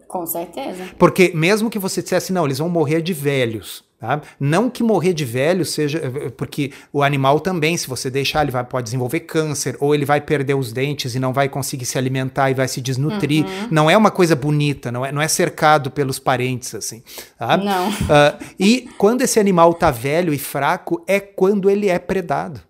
Com 0.08 0.26
certeza. 0.26 0.84
Porque 0.98 1.32
mesmo 1.34 1.68
que 1.68 1.78
você 1.78 2.02
dissesse, 2.02 2.32
não, 2.32 2.44
eles 2.44 2.58
vão 2.58 2.68
morrer 2.68 3.02
de 3.02 3.12
velhos, 3.12 3.84
Tá? 4.00 4.20
Não 4.38 4.70
que 4.70 4.80
morrer 4.80 5.12
de 5.12 5.24
velho 5.24 5.64
seja. 5.64 6.00
Porque 6.36 6.70
o 6.92 7.02
animal 7.02 7.40
também, 7.40 7.76
se 7.76 7.88
você 7.88 8.08
deixar, 8.08 8.42
ele 8.42 8.52
vai, 8.52 8.62
pode 8.62 8.84
desenvolver 8.84 9.20
câncer, 9.20 9.76
ou 9.80 9.92
ele 9.92 10.04
vai 10.04 10.20
perder 10.20 10.54
os 10.54 10.72
dentes 10.72 11.16
e 11.16 11.18
não 11.18 11.32
vai 11.32 11.48
conseguir 11.48 11.84
se 11.84 11.98
alimentar 11.98 12.48
e 12.48 12.54
vai 12.54 12.68
se 12.68 12.80
desnutrir. 12.80 13.44
Uhum. 13.44 13.68
Não 13.72 13.90
é 13.90 13.96
uma 13.96 14.12
coisa 14.12 14.36
bonita, 14.36 14.92
não 14.92 15.04
é, 15.04 15.10
não 15.10 15.20
é 15.20 15.26
cercado 15.26 15.90
pelos 15.90 16.20
parentes, 16.20 16.76
assim. 16.76 17.02
Tá? 17.36 17.56
Não. 17.56 17.88
Uh, 17.88 18.44
e 18.58 18.88
quando 18.96 19.22
esse 19.22 19.40
animal 19.40 19.74
tá 19.74 19.90
velho 19.90 20.32
e 20.32 20.38
fraco, 20.38 21.02
é 21.04 21.18
quando 21.18 21.68
ele 21.68 21.88
é 21.88 21.98
predado. 21.98 22.67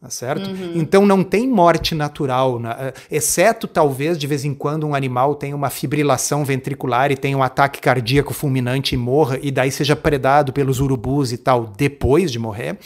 Tá 0.00 0.08
certo? 0.08 0.48
Uhum. 0.48 0.72
Então 0.76 1.04
não 1.04 1.22
tem 1.22 1.46
morte 1.46 1.94
natural, 1.94 2.58
né? 2.58 2.94
exceto 3.10 3.68
talvez 3.68 4.16
de 4.16 4.26
vez 4.26 4.46
em 4.46 4.54
quando 4.54 4.86
um 4.86 4.94
animal 4.94 5.34
tenha 5.34 5.54
uma 5.54 5.68
fibrilação 5.68 6.42
ventricular 6.42 7.12
e 7.12 7.16
tenha 7.18 7.36
um 7.36 7.42
ataque 7.42 7.82
cardíaco 7.82 8.32
fulminante 8.32 8.94
e 8.94 8.98
morra, 8.98 9.38
e 9.42 9.50
daí 9.50 9.70
seja 9.70 9.94
predado 9.94 10.54
pelos 10.54 10.80
urubus 10.80 11.32
e 11.32 11.36
tal 11.36 11.66
depois 11.76 12.32
de 12.32 12.38
morrer. 12.38 12.78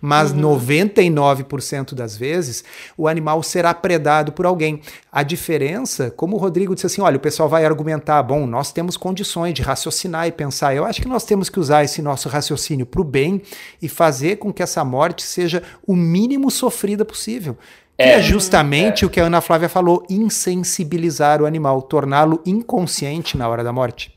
Mas 0.00 0.32
uhum. 0.32 0.58
99% 0.58 1.92
das 1.92 2.16
vezes 2.16 2.64
o 2.96 3.06
animal 3.06 3.42
será 3.42 3.74
predado 3.74 4.32
por 4.32 4.46
alguém. 4.46 4.80
A 5.12 5.22
diferença, 5.22 6.10
como 6.10 6.36
o 6.36 6.38
Rodrigo 6.38 6.74
disse 6.74 6.86
assim: 6.86 7.02
olha, 7.02 7.18
o 7.18 7.20
pessoal 7.20 7.50
vai 7.50 7.66
argumentar, 7.66 8.22
bom, 8.22 8.46
nós 8.46 8.72
temos 8.72 8.96
condições 8.96 9.52
de 9.52 9.60
raciocinar 9.60 10.26
e 10.26 10.32
pensar. 10.32 10.74
Eu 10.74 10.86
acho 10.86 11.02
que 11.02 11.08
nós 11.08 11.24
temos 11.24 11.50
que 11.50 11.60
usar 11.60 11.84
esse 11.84 12.00
nosso 12.00 12.30
raciocínio 12.30 12.86
para 12.86 13.02
o 13.02 13.04
bem 13.04 13.42
e 13.82 13.90
fazer 13.90 14.36
com 14.36 14.50
que 14.50 14.62
essa 14.62 14.82
morte 14.82 15.22
seja 15.22 15.62
o 15.86 15.94
mínimo 15.94 16.50
sofrida 16.62 17.04
possível. 17.04 17.56
É, 17.98 18.12
é 18.12 18.22
justamente 18.22 19.04
é. 19.04 19.06
o 19.06 19.10
que 19.10 19.20
a 19.20 19.24
Ana 19.24 19.40
Flávia 19.40 19.68
falou: 19.68 20.04
insensibilizar 20.08 21.42
o 21.42 21.46
animal, 21.46 21.82
torná-lo 21.82 22.40
inconsciente 22.46 23.36
na 23.36 23.48
hora 23.48 23.64
da 23.64 23.72
morte. 23.72 24.12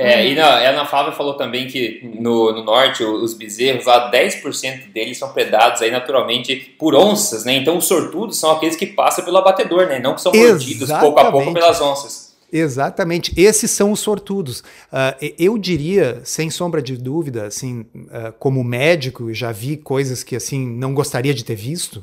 É, 0.00 0.24
e 0.28 0.38
a 0.38 0.70
Ana 0.70 0.86
Flávia 0.86 1.10
falou 1.10 1.34
também 1.34 1.66
que 1.66 2.08
no, 2.20 2.52
no 2.52 2.62
norte, 2.62 3.02
os 3.02 3.34
bezerros, 3.34 3.86
lá 3.86 4.12
10% 4.12 4.92
deles 4.92 5.18
são 5.18 5.32
predados 5.32 5.82
aí 5.82 5.90
naturalmente 5.90 6.54
por 6.78 6.94
onças, 6.94 7.44
né? 7.44 7.54
Então 7.56 7.76
os 7.76 7.88
sortudos 7.88 8.38
são 8.38 8.52
aqueles 8.52 8.76
que 8.76 8.86
passam 8.86 9.24
pelo 9.24 9.38
abatedor, 9.38 9.88
né? 9.88 9.98
Não 9.98 10.14
que 10.14 10.20
são 10.20 10.30
mordidos 10.32 10.88
pouco 11.00 11.18
a 11.18 11.32
pouco 11.32 11.52
pelas 11.52 11.80
onças. 11.80 12.27
Exatamente, 12.50 13.32
esses 13.36 13.70
são 13.70 13.92
os 13.92 14.00
sortudos. 14.00 14.60
Uh, 14.90 15.32
eu 15.38 15.58
diria, 15.58 16.22
sem 16.24 16.48
sombra 16.48 16.80
de 16.80 16.96
dúvida, 16.96 17.46
assim, 17.46 17.80
uh, 17.94 18.32
como 18.38 18.64
médico, 18.64 19.32
já 19.34 19.52
vi 19.52 19.76
coisas 19.76 20.22
que 20.22 20.34
assim 20.34 20.66
não 20.66 20.94
gostaria 20.94 21.34
de 21.34 21.44
ter 21.44 21.56
visto, 21.56 21.96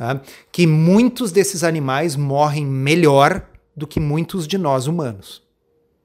uh, 0.00 0.20
que 0.50 0.66
muitos 0.66 1.30
desses 1.30 1.62
animais 1.62 2.16
morrem 2.16 2.66
melhor 2.66 3.46
do 3.76 3.86
que 3.86 4.00
muitos 4.00 4.46
de 4.46 4.58
nós 4.58 4.86
humanos. 4.86 5.41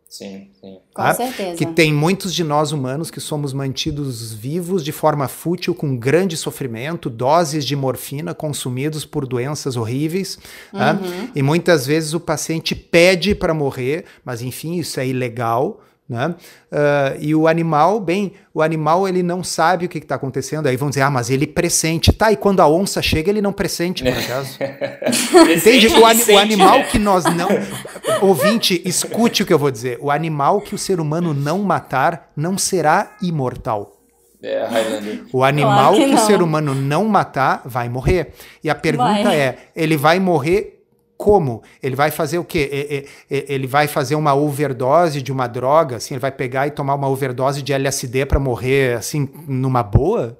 Sim, 0.10 0.50
sim. 0.60 0.78
Tá? 0.96 1.10
Com 1.10 1.16
certeza. 1.16 1.58
Que 1.58 1.66
tem 1.66 1.94
muitos 1.94 2.34
de 2.34 2.44
nós 2.44 2.72
humanos 2.72 3.12
que 3.12 3.20
somos 3.20 3.52
mantidos 3.52 4.34
vivos 4.34 4.84
de 4.84 4.92
forma 4.92 5.28
fútil, 5.28 5.76
com 5.76 5.98
grande 5.98 6.38
sofrimento, 6.38 7.10
doses 7.10 7.66
de 7.66 7.76
morfina 7.76 8.34
consumidos 8.34 9.06
por 9.06 9.28
doenças 9.28 9.76
horríveis. 9.76 10.40
Tá? 10.72 10.94
Uhum. 10.94 11.30
E 11.36 11.44
muitas 11.44 11.86
vezes 11.86 12.14
o 12.14 12.20
paciente 12.20 12.74
pede 12.74 13.36
para 13.36 13.54
morrer, 13.54 14.06
mas 14.24 14.42
enfim, 14.42 14.76
isso 14.76 15.00
é 15.00 15.08
ilegal. 15.08 15.82
Né? 16.10 16.34
Uh, 16.72 17.18
e 17.20 17.36
o 17.36 17.50
animal, 17.50 18.00
bem, 18.00 18.32
o 18.54 18.62
animal 18.62 19.08
ele 19.08 19.22
não 19.22 19.44
sabe 19.44 19.86
o 19.86 19.90
que 19.90 19.98
está 19.98 20.16
acontecendo. 20.16 20.68
Aí 20.68 20.78
vão 20.78 20.88
dizer, 20.88 21.02
ah, 21.02 21.10
mas 21.10 21.30
ele 21.30 21.46
pressente. 21.46 22.14
Tá, 22.14 22.32
e 22.32 22.38
quando 22.38 22.62
a 22.62 22.68
onça 22.68 23.02
chega, 23.02 23.30
ele 23.30 23.42
não 23.42 23.52
pressente, 23.52 24.04
por 24.04 24.14
acaso. 24.14 24.58
Entende? 25.54 25.88
O, 25.88 26.06
ani 26.06 26.24
o, 26.24 26.38
animal 26.38 26.84
que 26.86 26.98
nós 26.98 27.26
não. 27.26 27.50
Ouvinte, 28.22 28.82
escute 28.86 29.44
o 29.44 29.46
que 29.46 29.54
eu 29.54 29.60
vou 29.60 29.70
dizer. 29.70 29.98
O 30.02 30.10
animal 30.10 30.62
que 30.62 30.74
o 30.74 30.78
ser 30.78 31.02
humano 31.02 31.34
não 31.34 31.60
matar 31.60 32.32
não 32.38 32.58
será 32.58 33.18
imortal. 33.22 33.98
É, 34.42 34.68
o 35.34 35.44
animal 35.44 35.94
claro 35.94 35.96
que, 35.96 36.10
que 36.10 36.14
o 36.14 36.26
ser 36.26 36.42
humano 36.44 36.76
não 36.76 37.06
matar 37.06 37.64
vai 37.66 37.90
morrer. 37.90 38.34
E 38.64 38.70
a 38.70 38.76
pergunta 38.76 39.24
vai. 39.24 39.40
é: 39.40 39.58
ele 39.76 39.98
vai 39.98 40.20
morrer 40.20 40.77
como? 41.18 41.64
Ele 41.82 41.96
vai 41.96 42.12
fazer 42.12 42.38
o 42.38 42.44
quê? 42.44 43.08
Ele 43.30 43.66
vai 43.68 43.88
fazer 43.88 44.16
uma 44.16 44.34
overdose 44.36 45.22
de 45.22 45.32
uma 45.32 45.48
droga, 45.48 45.98
assim, 45.98 46.14
ele 46.14 46.22
vai 46.22 46.32
pegar 46.32 46.68
e 46.68 46.72
tomar 46.72 46.96
uma 46.96 47.10
overdose 47.10 47.62
de 47.62 47.74
LSD 47.74 48.26
para 48.26 48.40
morrer 48.40 48.98
assim 48.98 49.28
numa 49.48 49.82
boa? 49.82 50.38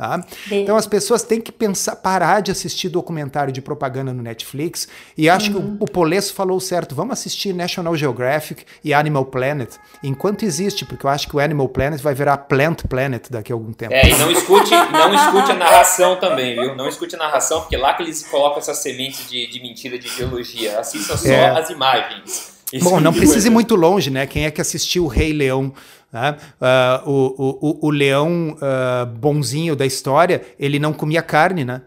Tá? 0.00 0.18
Então 0.50 0.76
as 0.78 0.86
pessoas 0.86 1.22
têm 1.22 1.42
que 1.42 1.52
pensar, 1.52 1.94
parar 1.94 2.40
de 2.40 2.50
assistir 2.50 2.88
documentário 2.88 3.52
de 3.52 3.60
propaganda 3.60 4.14
no 4.14 4.22
Netflix. 4.22 4.88
E 5.14 5.28
acho 5.28 5.52
uhum. 5.52 5.76
que 5.76 5.82
o, 5.82 5.84
o 5.84 5.86
Polesso 5.86 6.32
falou 6.32 6.58
certo. 6.58 6.94
Vamos 6.94 7.12
assistir 7.12 7.52
National 7.52 7.94
Geographic 7.94 8.64
e 8.82 8.94
Animal 8.94 9.26
Planet 9.26 9.74
enquanto 10.02 10.42
existe, 10.42 10.86
porque 10.86 11.04
eu 11.04 11.10
acho 11.10 11.28
que 11.28 11.36
o 11.36 11.38
Animal 11.38 11.68
Planet 11.68 12.00
vai 12.00 12.14
virar 12.14 12.38
Plant 12.38 12.86
Planet 12.88 13.28
daqui 13.28 13.52
a 13.52 13.54
algum 13.54 13.74
tempo. 13.74 13.92
É, 13.92 14.08
e 14.08 14.16
não 14.16 14.30
escute, 14.30 14.70
não 14.70 15.14
escute 15.14 15.52
a 15.52 15.56
narração 15.56 16.16
também, 16.18 16.58
viu? 16.58 16.74
Não 16.74 16.88
escute 16.88 17.14
a 17.16 17.18
narração, 17.18 17.60
porque 17.60 17.76
lá 17.76 17.92
que 17.92 18.02
eles 18.02 18.22
colocam 18.22 18.56
essas 18.56 18.78
sementes 18.78 19.28
de, 19.28 19.48
de 19.48 19.60
mentira 19.60 19.98
de 19.98 20.08
ideologia. 20.08 20.80
Assista 20.80 21.18
só 21.18 21.28
é. 21.28 21.50
as 21.50 21.68
imagens. 21.68 22.58
Isso 22.72 22.88
Bom, 22.88 23.00
não 23.00 23.12
precisa 23.14 23.48
ir 23.48 23.50
muito 23.50 23.74
longe, 23.74 24.10
né? 24.10 24.26
Quem 24.26 24.46
é 24.46 24.50
que 24.50 24.62
assistiu 24.62 25.04
o 25.04 25.08
Rei 25.08 25.34
Leão? 25.34 25.74
Né? 26.12 26.36
Uh, 26.60 27.10
o, 27.10 27.58
o, 27.60 27.86
o, 27.86 27.90
leão 27.90 28.56
uh, 28.56 29.06
bonzinho 29.06 29.76
da 29.76 29.86
história, 29.86 30.42
ele 30.58 30.78
não 30.78 30.92
comia 30.92 31.22
carne, 31.22 31.64
né? 31.64 31.82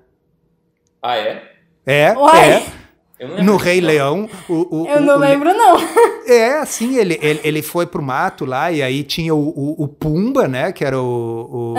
Ah, 1.02 1.18
é? 1.18 1.44
É, 1.86 2.14
Uai. 2.14 2.54
é. 2.54 2.84
No 3.42 3.58
Rei 3.58 3.80
não. 3.80 3.88
Leão. 3.88 4.30
O, 4.50 4.84
o, 4.84 4.88
eu 4.88 5.02
não 5.02 5.18
lembro, 5.18 5.54
não. 5.54 5.78
É, 6.26 6.60
assim, 6.60 6.98
ele, 6.98 7.20
ele, 7.22 7.42
ele 7.44 7.62
foi 7.62 7.86
pro 7.86 8.02
mato 8.02 8.46
lá 8.46 8.72
e 8.72 8.82
aí 8.82 9.04
tinha 9.04 9.36
o, 9.36 9.50
o, 9.50 9.84
o 9.84 9.88
Pumba, 9.90 10.48
né? 10.48 10.72
Que 10.72 10.86
era 10.86 10.98
o. 10.98 11.74
o 11.74 11.76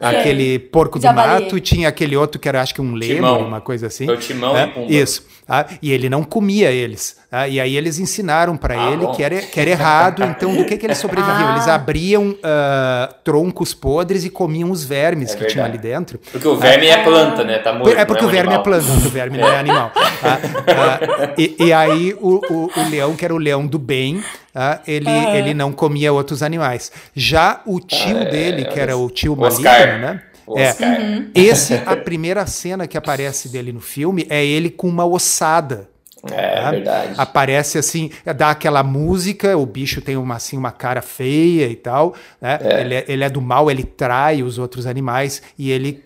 aquele 0.00 0.58
porco 0.58 0.98
do 0.98 1.06
mato, 1.12 1.56
e 1.56 1.60
tinha 1.60 1.88
aquele 1.88 2.16
outro 2.16 2.40
que 2.40 2.48
era, 2.48 2.60
acho 2.60 2.74
que 2.74 2.80
um 2.80 2.94
lemo, 2.94 3.38
uma 3.38 3.60
coisa 3.60 3.86
assim. 3.86 4.10
O 4.10 4.16
timão 4.16 4.54
né? 4.54 4.64
e 4.64 4.74
Pumba. 4.74 4.92
Isso. 4.92 5.24
Ah, 5.48 5.66
e 5.80 5.92
ele 5.92 6.08
não 6.08 6.24
comia 6.24 6.72
eles. 6.72 7.16
Ah, 7.30 7.48
e 7.48 7.60
aí 7.60 7.76
eles 7.76 7.98
ensinaram 7.98 8.56
para 8.56 8.74
ah, 8.74 8.92
ele 8.92 9.06
que 9.08 9.22
era, 9.22 9.40
que 9.40 9.60
era 9.60 9.70
errado. 9.70 10.22
Então, 10.36 10.54
do 10.54 10.64
que, 10.64 10.76
que 10.76 10.84
eles 10.84 10.98
sobreviviam? 10.98 11.52
Eles 11.52 11.66
ah. 11.66 11.76
abriam 11.76 12.30
uh, 12.30 13.14
troncos 13.24 13.72
podres 13.72 14.24
e 14.24 14.30
comiam 14.30 14.70
os 14.70 14.84
vermes 14.84 15.32
é 15.32 15.36
que 15.36 15.46
tinham 15.46 15.64
ali 15.64 15.78
dentro. 15.78 16.20
Porque 16.30 16.46
o 16.46 16.56
verme 16.56 16.86
é 16.86 17.02
planta, 17.02 17.42
né? 17.42 17.58
Tá 17.58 17.72
morto, 17.72 17.96
é 17.96 18.04
porque 18.04 18.22
é 18.22 18.26
um 18.26 18.28
o 18.28 18.30
verme 18.30 18.52
é 18.52 18.56
animal. 18.56 18.60
é 18.60 18.64
planta, 18.64 19.06
o 19.06 19.10
verme 19.10 19.38
não 19.38 19.48
é 19.48 19.56
animal. 19.58 19.92
e, 21.38 21.56
e, 21.58 21.72
aí 21.72 22.14
o, 22.20 22.40
o, 22.50 22.70
o, 22.76 22.90
leão, 22.90 23.16
que 23.16 23.24
era 23.24 23.34
o 23.34 23.38
leão 23.38 23.66
do 23.66 23.78
bem, 23.78 24.22
ele, 24.86 25.10
ele 25.34 25.54
não 25.54 25.72
comia 25.72 26.12
outros 26.12 26.42
animais. 26.42 26.92
Já 27.14 27.62
o 27.64 27.80
tio 27.80 28.18
é, 28.18 28.30
dele, 28.30 28.64
que 28.66 28.78
era 28.78 28.96
o 28.96 29.08
tio 29.08 29.34
maligno, 29.36 29.64
né? 29.64 30.22
É, 30.54 30.84
uhum. 30.84 31.30
esse, 31.34 31.74
a 31.74 31.96
primeira 31.96 32.46
cena 32.46 32.86
que 32.86 32.96
aparece 32.96 33.48
dele 33.48 33.72
no 33.72 33.80
filme 33.80 34.26
é 34.30 34.44
ele 34.44 34.70
com 34.70 34.88
uma 34.88 35.04
ossada. 35.04 35.88
É, 36.30 36.60
tá? 36.62 36.70
verdade. 36.70 37.14
Aparece 37.18 37.78
assim, 37.78 38.10
dá 38.36 38.50
aquela 38.50 38.82
música, 38.82 39.56
o 39.56 39.66
bicho 39.66 40.00
tem 40.00 40.16
uma, 40.16 40.36
assim, 40.36 40.56
uma 40.56 40.72
cara 40.72 41.02
feia 41.02 41.66
e 41.66 41.76
tal. 41.76 42.14
Né? 42.40 42.58
É. 42.62 42.80
Ele, 42.80 42.94
é, 42.94 43.04
ele 43.08 43.24
é 43.24 43.30
do 43.30 43.40
mal, 43.40 43.70
ele 43.70 43.84
trai 43.84 44.42
os 44.42 44.58
outros 44.58 44.86
animais 44.86 45.42
e 45.58 45.70
ele, 45.70 46.02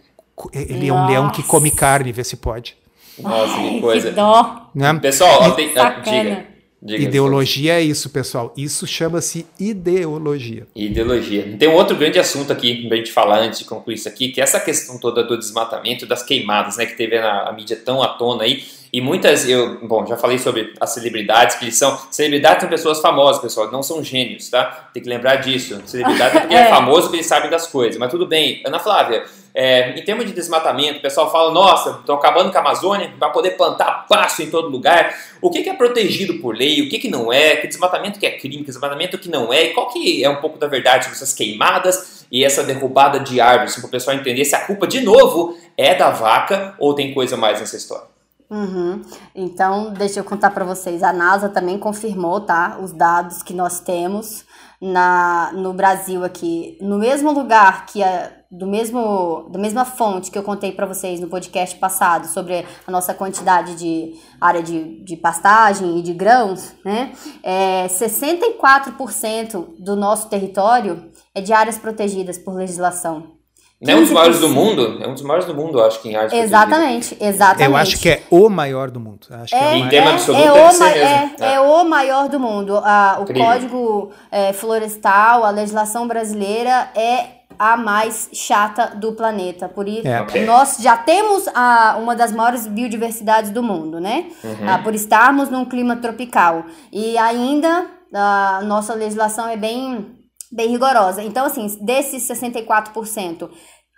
ele 0.53 0.89
é 0.89 0.93
um 0.93 1.07
leão 1.07 1.31
que 1.31 1.43
come 1.43 1.71
carne, 1.71 2.13
vê 2.13 2.25
se 2.25 2.37
pode. 2.37 2.77
Nossa, 3.19 3.57
que 3.57 3.81
coisa. 3.81 4.09
Que 4.09 4.15
dó. 4.15 4.71
Né? 4.75 4.95
Pessoal, 4.95 5.53
tem, 5.53 5.69
diga. 5.69 6.51
Diga 6.83 7.05
ideologia 7.05 7.75
é 7.75 7.83
isso, 7.83 8.09
pessoal. 8.09 8.55
Isso 8.57 8.87
chama-se 8.87 9.47
ideologia. 9.59 10.67
Ideologia. 10.75 11.55
Tem 11.59 11.69
um 11.69 11.75
outro 11.75 11.95
grande 11.95 12.19
assunto 12.19 12.51
aqui 12.51 12.89
pra 12.89 12.97
gente 12.97 13.13
falar 13.13 13.41
antes 13.41 13.59
de 13.59 13.67
concluir 13.67 13.97
isso 13.97 14.09
aqui, 14.09 14.29
que 14.29 14.41
é 14.41 14.45
essa 14.45 14.59
questão 14.59 14.99
toda 14.99 15.23
do 15.23 15.37
desmatamento, 15.37 16.07
das 16.07 16.23
queimadas, 16.23 16.79
né, 16.79 16.87
que 16.87 16.97
teve 16.97 17.19
a, 17.19 17.49
a 17.49 17.53
mídia 17.53 17.77
tão 17.77 18.03
à 18.03 18.09
tona 18.09 18.45
aí. 18.45 18.65
E 18.93 19.01
muitas, 19.01 19.49
eu, 19.49 19.79
bom, 19.87 20.05
já 20.05 20.17
falei 20.17 20.39
sobre 20.39 20.75
as 20.81 20.91
celebridades, 20.91 21.57
que 21.57 21.65
eles 21.65 21.79
são. 21.79 21.97
Celebridades 22.11 22.63
são 22.63 22.69
pessoas 22.69 23.01
famosas, 23.01 23.41
pessoal, 23.41 23.71
não 23.71 23.83
são 23.83 24.03
gênios, 24.03 24.49
tá? 24.49 24.91
Tem 24.93 25.03
que 25.03 25.09
lembrar 25.09 25.37
disso. 25.37 25.81
Celebridade 25.87 26.37
é 26.37 26.41
porque 26.41 26.55
é, 26.55 26.59
é 26.67 26.71
famoso 26.71 27.03
porque 27.03 27.19
eles 27.19 27.27
sabem 27.27 27.49
das 27.49 27.69
coisas. 27.69 27.97
Mas 27.99 28.11
tudo 28.11 28.27
bem. 28.27 28.61
Ana 28.67 28.81
Flávia, 28.81 29.25
é, 29.55 29.91
em 29.99 30.05
termos 30.05 30.27
de 30.27 30.33
desmatamento, 30.33 30.99
o 30.99 31.03
pessoal 31.03 31.31
fala, 31.31 31.53
nossa, 31.53 31.99
estão 32.01 32.17
acabando 32.17 32.51
com 32.51 32.59
a 32.59 32.61
Amazônia, 32.61 33.13
vai 33.17 33.33
poder 33.33 33.53
plantar 33.53 34.07
pasto 34.09 34.43
em 34.43 34.51
todo 34.51 34.69
lugar. 34.69 35.15
O 35.41 35.51
que, 35.51 35.63
que 35.63 35.71
é 35.71 35.75
protegido 35.75 36.35
por 36.41 36.57
lei, 36.57 36.83
o 36.83 36.89
que, 36.89 36.99
que 36.99 37.09
não 37.09 37.33
é, 37.33 37.57
que 37.57 37.69
desmatamento 37.69 38.19
que 38.19 38.27
é 38.27 38.33
crime, 38.33 38.65
que 38.65 38.71
desmatamento 38.71 39.19
que 39.19 39.29
não 39.29 39.53
é, 39.53 39.67
e 39.67 39.69
qual 39.73 39.89
que 39.89 40.25
é 40.25 40.29
um 40.29 40.37
pouco 40.37 40.59
da 40.59 40.67
verdade 40.67 41.05
sobre 41.05 41.17
essas 41.17 41.33
queimadas 41.33 42.27
e 42.31 42.45
essa 42.45 42.65
derrubada 42.65 43.21
de 43.21 43.41
árvores, 43.41 43.77
para 43.77 43.87
o 43.87 43.91
pessoal 43.91 44.17
entender 44.17 44.45
se 44.45 44.55
a 44.57 44.67
culpa, 44.67 44.87
de 44.87 45.01
novo, 45.01 45.57
é 45.77 45.95
da 45.95 46.11
vaca 46.11 46.75
ou 46.79 46.95
tem 46.95 47.15
coisa 47.15 47.37
mais 47.37 47.61
nessa 47.61 47.77
história. 47.77 48.10
Uhum. 48.51 49.01
Então, 49.33 49.93
deixa 49.93 50.19
eu 50.19 50.25
contar 50.25 50.51
para 50.51 50.65
vocês. 50.65 51.05
A 51.05 51.13
NASA 51.13 51.49
também 51.49 51.79
confirmou, 51.79 52.41
tá, 52.41 52.79
os 52.83 52.93
dados 52.93 53.45
que 53.45 53.55
nós 53.55 53.79
temos 53.79 54.45
na, 54.81 55.53
no 55.53 55.73
Brasil 55.73 56.25
aqui, 56.25 56.77
no 56.81 56.99
mesmo 56.99 57.31
lugar 57.31 57.87
que 57.87 58.03
a, 58.03 58.33
do 58.51 58.67
mesmo 58.67 59.49
da 59.53 59.59
mesma 59.59 59.85
fonte 59.85 60.31
que 60.31 60.39
eu 60.39 60.43
contei 60.43 60.73
para 60.73 60.87
vocês 60.87 61.21
no 61.21 61.29
podcast 61.29 61.77
passado 61.79 62.27
sobre 62.27 62.67
a 62.87 62.91
nossa 62.91 63.15
quantidade 63.15 63.77
de 63.77 64.15
área 64.41 64.63
de, 64.63 65.05
de 65.05 65.17
pastagem 65.17 65.99
e 65.99 66.03
de 66.03 66.13
grãos, 66.13 66.75
né? 66.85 67.13
É, 67.45 67.87
64% 67.87 69.77
do 69.79 69.95
nosso 69.95 70.29
território 70.29 71.13
é 71.35 71.41
de 71.41 71.53
áreas 71.53 71.79
protegidas 71.79 72.37
por 72.39 72.55
legislação. 72.55 73.40
Não 73.81 73.95
é 73.95 73.97
um 73.97 74.01
dos 74.01 74.11
maiores 74.11 74.41
do 74.41 74.49
mundo? 74.51 74.99
É 75.03 75.09
um 75.09 75.15
dos 75.15 75.23
maiores 75.23 75.47
do 75.47 75.55
mundo, 75.55 75.83
acho 75.83 76.03
que 76.03 76.11
em 76.11 76.17
áreas 76.17 76.33
Exatamente, 76.35 77.17
exatamente. 77.19 77.71
Eu 77.71 77.77
acho 77.77 77.99
que 77.99 78.11
é 78.11 78.23
o 78.31 78.51
maior 78.51 78.91
do 78.91 79.01
mundo. 79.01 79.27
Acho 79.31 79.55
é, 79.55 79.73
é, 79.73 79.79
em 79.79 79.89
tema 79.89 80.11
absoluto 80.11 80.45
é, 80.45 80.53
o, 80.53 80.85
é, 80.85 80.99
é, 80.99 81.55
é, 81.55 81.61
o 81.61 81.83
maior 81.85 82.29
do 82.29 82.39
mundo. 82.39 82.77
Ah, 82.85 83.17
o 83.19 83.23
Incrível. 83.23 83.45
Código 83.47 84.11
é, 84.31 84.53
Florestal, 84.53 85.45
a 85.47 85.51
legislação 85.51 86.07
brasileira 86.07 86.91
é 86.95 87.41
a 87.59 87.75
mais 87.75 88.29
chata 88.35 88.93
do 88.97 89.13
planeta. 89.13 89.67
Por 89.67 89.89
isso, 89.89 90.07
é. 90.07 90.45
nós 90.45 90.77
já 90.79 90.99
temos 90.99 91.49
a, 91.49 91.97
uma 91.99 92.15
das 92.15 92.33
maiores 92.33 92.67
biodiversidades 92.67 93.51
do 93.51 93.63
mundo, 93.63 93.99
né? 93.99 94.27
Uhum. 94.45 94.69
Ah, 94.69 94.79
por 94.79 94.95
estarmos 94.95 95.49
num 95.49 95.65
clima 95.65 95.97
tropical. 95.97 96.67
E 96.93 97.17
ainda 97.17 97.87
a 98.13 98.61
nossa 98.63 98.93
legislação 98.93 99.49
é 99.49 99.57
bem 99.57 100.20
bem 100.51 100.69
rigorosa. 100.69 101.23
Então, 101.23 101.47
assim, 101.47 101.67
desses 101.81 102.23
64%, 102.29 103.51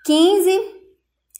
15 0.05 0.83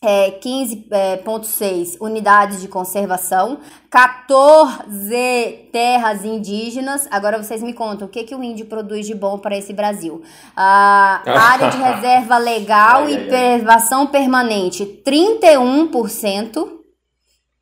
é, 0.03 0.33
15,6 0.33 1.95
é, 1.95 2.05
unidades 2.05 2.61
de 2.61 2.67
conservação, 2.67 3.61
14 3.89 5.69
terras 5.71 6.25
indígenas. 6.25 7.07
Agora 7.09 7.41
vocês 7.41 7.63
me 7.63 7.73
contam 7.73 8.09
o 8.09 8.11
que, 8.11 8.25
que 8.25 8.35
o 8.35 8.43
índio 8.43 8.67
produz 8.67 9.07
de 9.07 9.15
bom 9.15 9.39
para 9.39 9.57
esse 9.57 9.73
Brasil. 9.73 10.21
A 10.57 11.23
área 11.53 11.71
de 11.71 11.77
reserva 11.77 12.37
legal 12.37 13.05
ai, 13.05 13.13
e 13.13 13.17
ai, 13.17 13.27
preservação 13.27 14.01
ai. 14.01 14.07
permanente, 14.09 14.85
31%. 15.07 16.82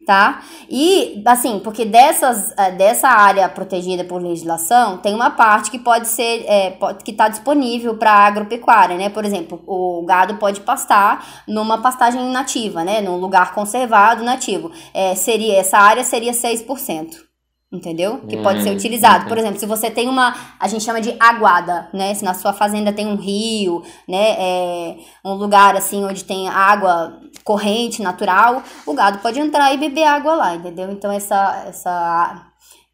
Tá? 0.07 0.42
E, 0.68 1.22
assim, 1.26 1.61
porque 1.61 1.84
dessas, 1.84 2.53
eh, 2.57 2.70
dessa 2.72 3.09
área 3.09 3.48
protegida 3.48 4.05
por 4.05 4.22
legislação, 4.22 4.98
tem 4.98 5.14
uma 5.14 5.30
parte 5.30 5.70
que 5.70 5.78
pode 5.78 6.09
ser, 6.09 6.44
é, 6.46 6.76
que 7.05 7.11
está 7.11 7.28
disponível 7.28 7.96
para 7.96 8.12
agropecuária, 8.12 8.96
né? 8.96 9.09
Por 9.09 9.24
exemplo, 9.24 9.62
o 9.66 10.05
gado 10.07 10.36
pode 10.36 10.61
pastar 10.61 11.44
numa 11.46 11.78
pastagem 11.78 12.22
nativa, 12.30 12.82
né? 12.84 13.01
Num 13.01 13.16
lugar 13.16 13.55
conservado 13.55 14.24
nativo. 14.24 14.70
É, 14.94 15.14
seria, 15.14 15.59
essa 15.59 15.78
área 15.78 16.03
seria 16.03 16.32
6% 16.32 17.30
entendeu? 17.72 18.18
Que 18.26 18.36
pode 18.38 18.62
ser 18.62 18.70
hum, 18.70 18.74
utilizado. 18.74 19.28
Por 19.28 19.38
exemplo, 19.38 19.60
se 19.60 19.66
você 19.66 19.90
tem 19.90 20.08
uma, 20.08 20.34
a 20.58 20.66
gente 20.66 20.82
chama 20.82 21.00
de 21.00 21.14
aguada, 21.20 21.88
né? 21.92 22.12
Se 22.14 22.24
na 22.24 22.34
sua 22.34 22.52
fazenda 22.52 22.92
tem 22.92 23.06
um 23.06 23.16
rio, 23.16 23.82
né? 24.08 24.36
É 24.38 24.96
um 25.24 25.34
lugar 25.34 25.76
assim 25.76 26.04
onde 26.04 26.24
tem 26.24 26.48
água 26.48 27.20
corrente 27.44 28.02
natural, 28.02 28.62
o 28.86 28.92
gado 28.92 29.18
pode 29.18 29.38
entrar 29.38 29.72
e 29.72 29.78
beber 29.78 30.04
água 30.04 30.34
lá, 30.34 30.54
entendeu? 30.54 30.90
Então 30.90 31.12
essa 31.12 31.64
essa 31.66 32.46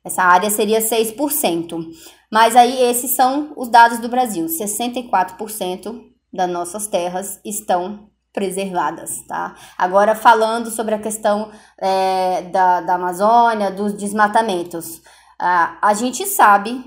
essa 0.05 0.23
área 0.23 0.51
seria 0.51 0.81
6%. 0.81 1.85
Mas 2.31 2.55
aí 2.55 2.83
esses 2.83 3.13
são 3.13 3.53
os 3.57 3.69
dados 3.69 3.99
do 3.99 4.09
Brasil. 4.09 4.47
64% 4.47 6.01
das 6.33 6.51
nossas 6.51 6.87
terras 6.87 7.41
estão 7.45 8.09
preservadas, 8.37 9.23
tá? 9.27 9.55
Agora 9.79 10.15
falando 10.15 10.71
sobre 10.71 10.95
a 10.95 10.99
questão 10.99 11.51
é, 11.79 12.43
da, 12.43 12.83
da 12.83 12.95
Amazônia, 12.97 13.71
dos 13.71 13.95
desmatamentos, 13.95 15.01
a, 15.39 15.79
a 15.81 15.95
gente 15.95 16.27
sabe 16.27 16.85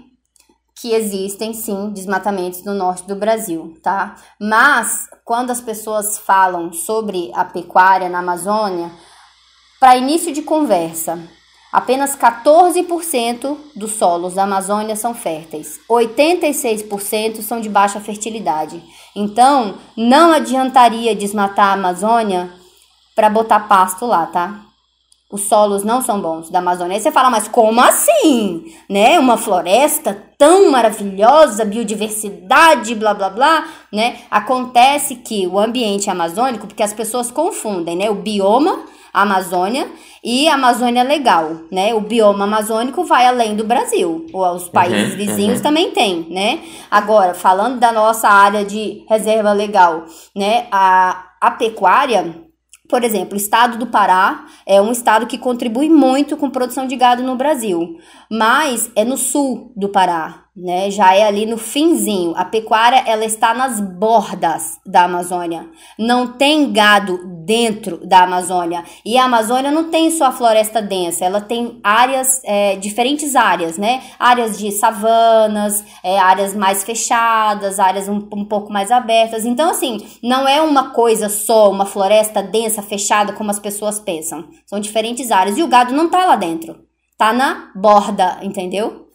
que 0.76 0.94
existem 0.94 1.52
sim 1.56 1.90
desmatamentos 1.90 2.64
no 2.64 2.76
norte 2.76 3.08
do 3.08 3.16
Brasil, 3.16 3.76
tá? 3.82 4.16
Mas 4.40 5.10
quando 5.26 5.50
as 5.50 5.60
pessoas 5.60 6.20
falam 6.20 6.72
sobre 6.72 7.32
a 7.34 7.44
pecuária 7.44 8.08
na 8.08 8.20
Amazônia, 8.20 8.92
para 9.80 9.98
início 9.98 10.32
de 10.32 10.44
conversa, 10.44 11.18
Apenas 11.72 12.16
14% 12.16 13.56
dos 13.76 13.92
solos 13.92 14.34
da 14.34 14.44
Amazônia 14.44 14.96
são 14.96 15.14
férteis, 15.14 15.80
86% 15.88 17.42
são 17.42 17.62
de 17.62 17.70
baixa 17.70 18.00
fertilidade. 18.00 18.82
Então, 19.16 19.76
não 19.96 20.32
adiantaria 20.32 21.16
desmatar 21.16 21.68
a 21.68 21.74
Amazônia 21.74 22.50
para 23.16 23.30
botar 23.30 23.62
pasto 23.62 24.06
lá, 24.06 24.26
tá? 24.26 24.62
Os 25.32 25.42
solos 25.42 25.84
não 25.84 26.02
são 26.02 26.20
bons 26.20 26.50
da 26.50 26.58
Amazônia. 26.58 26.96
Aí 26.98 27.02
você 27.02 27.12
fala, 27.12 27.30
mas 27.30 27.48
como 27.48 27.80
assim? 27.80 28.74
Né? 28.90 29.20
Uma 29.20 29.38
floresta 29.38 30.24
tão 30.40 30.72
maravilhosa, 30.72 31.64
biodiversidade, 31.64 32.96
blá 32.96 33.14
blá 33.14 33.30
blá, 33.30 33.68
né? 33.94 34.22
Acontece 34.32 35.18
que 35.18 35.46
o 35.46 35.60
ambiente 35.60 36.10
amazônico, 36.10 36.66
porque 36.66 36.82
as 36.82 36.94
pessoas 36.94 37.30
confundem, 37.30 37.96
né? 37.96 38.10
O 38.10 38.16
bioma 38.16 38.86
Amazônia 39.14 39.88
e 40.24 40.48
Amazônia 40.48 41.04
Legal, 41.04 41.62
né? 41.72 41.94
O 41.94 42.02
bioma 42.02 42.44
amazônico 42.44 43.04
vai 43.04 43.26
além 43.26 43.56
do 43.56 43.64
Brasil. 43.64 44.26
Os 44.34 44.66
uhum, 44.66 44.72
países 44.72 45.12
uhum, 45.12 45.18
vizinhos 45.18 45.58
uhum. 45.58 45.64
também 45.64 45.92
têm, 45.92 46.28
né? 46.30 46.60
Agora, 46.90 47.34
falando 47.34 47.80
da 47.80 47.92
nossa 47.92 48.28
área 48.28 48.64
de 48.64 49.04
reserva 49.10 49.52
legal, 49.54 50.06
né? 50.36 50.68
A, 50.72 51.26
a 51.42 51.52
pecuária 51.52 52.50
por 52.90 53.04
exemplo, 53.04 53.36
o 53.36 53.38
estado 53.38 53.78
do 53.78 53.86
Pará 53.86 54.48
é 54.66 54.82
um 54.82 54.92
estado 54.92 55.28
que 55.28 55.38
contribui 55.38 55.88
muito 55.88 56.36
com 56.36 56.50
produção 56.50 56.88
de 56.88 56.96
gado 56.96 57.22
no 57.22 57.36
Brasil, 57.36 58.00
mas 58.32 58.90
é 58.96 59.06
no 59.06 59.16
sul 59.16 59.72
do 59.78 59.90
Pará, 59.90 60.46
né? 60.56 60.92
Já 60.92 61.16
é 61.16 61.24
ali 61.24 61.46
no 61.46 61.58
finzinho. 61.58 62.34
A 62.36 62.44
pecuária 62.44 63.04
ela 63.06 63.26
está 63.26 63.54
nas 63.54 63.80
bordas 63.80 64.80
da 64.86 65.04
Amazônia. 65.04 65.68
Não 65.98 66.28
tem 66.28 66.72
gado 66.72 67.20
dentro 67.46 68.06
da 68.06 68.24
Amazônia. 68.24 68.84
E 69.06 69.18
a 69.18 69.26
Amazônia 69.26 69.72
não 69.72 69.90
tem 69.90 70.12
só 70.12 70.26
a 70.26 70.32
floresta 70.32 70.82
densa, 70.82 71.26
ela 71.26 71.42
tem 71.42 71.80
áreas, 71.84 72.42
é, 72.44 72.76
diferentes 72.76 73.36
áreas, 73.36 73.78
né? 73.78 74.04
Áreas 74.20 74.58
de 74.58 74.72
savanas, 74.72 75.84
é, 76.04 76.20
áreas 76.20 76.56
mais 76.56 76.84
fechadas, 76.84 77.80
áreas 77.80 78.08
um, 78.08 78.18
um 78.34 78.46
pouco 78.46 78.72
mais 78.72 78.92
abertas. 78.92 79.46
Então, 79.46 79.70
assim, 79.72 80.06
não 80.22 80.48
é 80.48 80.62
uma 80.62 80.92
coisa 80.92 81.30
só, 81.30 81.72
uma 81.72 81.86
floresta 81.86 82.44
densa, 82.44 82.82
fechada, 82.82 83.34
como 83.34 83.50
as 83.50 83.60
pessoas 83.60 84.00
pensam. 84.00 84.46
São 84.66 84.80
diferentes 84.80 85.32
áreas. 85.32 85.58
E 85.58 85.64
o 85.64 85.68
gado 85.68 85.94
não 85.94 86.10
tá 86.10 86.26
lá 86.26 86.36
dentro. 86.36 86.76
Tá 87.18 87.34
na 87.34 87.72
borda, 87.76 88.40
entendeu? 88.42 89.09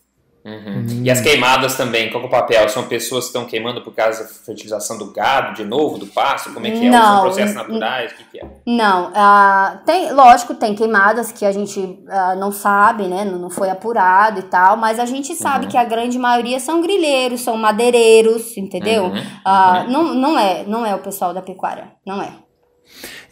Uhum. 0.45 1.03
E 1.03 1.11
as 1.11 1.23
queimadas 1.23 1.75
também, 1.75 2.11
qual 2.11 2.23
é 2.23 2.27
o 2.27 2.31
papel? 2.31 2.69
São 2.69 2.87
pessoas 2.87 3.25
que 3.25 3.29
estão 3.29 3.47
queimando 3.47 3.81
por 3.81 3.95
causa 3.95 4.25
da 4.25 4.29
fertilização 4.29 4.99
do 4.99 5.11
gado, 5.11 5.55
de 5.55 5.65
novo, 5.65 5.97
do 5.97 6.07
pasto? 6.07 6.53
Como 6.53 6.67
é 6.67 6.71
que 6.71 6.85
é? 6.85 6.91
Não, 6.91 7.03
são 7.03 7.21
processos 7.23 7.55
naturais? 7.55 8.13
O 8.13 8.17
que, 8.17 8.25
que 8.25 8.41
é? 8.41 8.47
Não, 8.67 9.11
uh, 9.11 9.79
tem, 9.87 10.13
lógico, 10.13 10.55
tem 10.55 10.75
queimadas 10.75 11.33
que 11.33 11.47
a 11.47 11.53
gente 11.53 11.81
uh, 11.81 12.39
não 12.39 12.53
sabe, 12.53 13.05
né? 13.05 13.25
Não 13.25 13.49
foi 13.49 13.71
apurado 13.71 14.41
e 14.41 14.43
tal, 14.43 14.77
mas 14.77 14.99
a 14.99 15.07
gente 15.07 15.35
sabe 15.35 15.65
uhum. 15.65 15.71
que 15.71 15.79
a 15.79 15.85
grande 15.85 16.19
maioria 16.19 16.61
são 16.61 16.83
grilheiros, 16.83 17.41
são 17.41 17.57
madeireiros, 17.57 18.55
entendeu? 18.59 19.05
Uhum. 19.05 19.17
Uh, 19.17 19.91
não, 19.91 20.15
não, 20.15 20.39
é, 20.39 20.65
não 20.67 20.85
é 20.85 20.95
o 20.95 20.99
pessoal 20.99 21.33
da 21.33 21.41
pecuária, 21.41 21.93
não 22.07 22.21
é. 22.21 22.33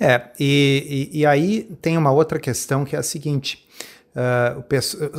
É, 0.00 0.30
e, 0.40 1.10
e, 1.12 1.20
e 1.20 1.26
aí 1.26 1.64
tem 1.82 1.98
uma 1.98 2.10
outra 2.10 2.40
questão 2.40 2.86
que 2.86 2.96
é 2.96 2.98
a 2.98 3.02
seguinte 3.02 3.68
Uh, 4.14 4.62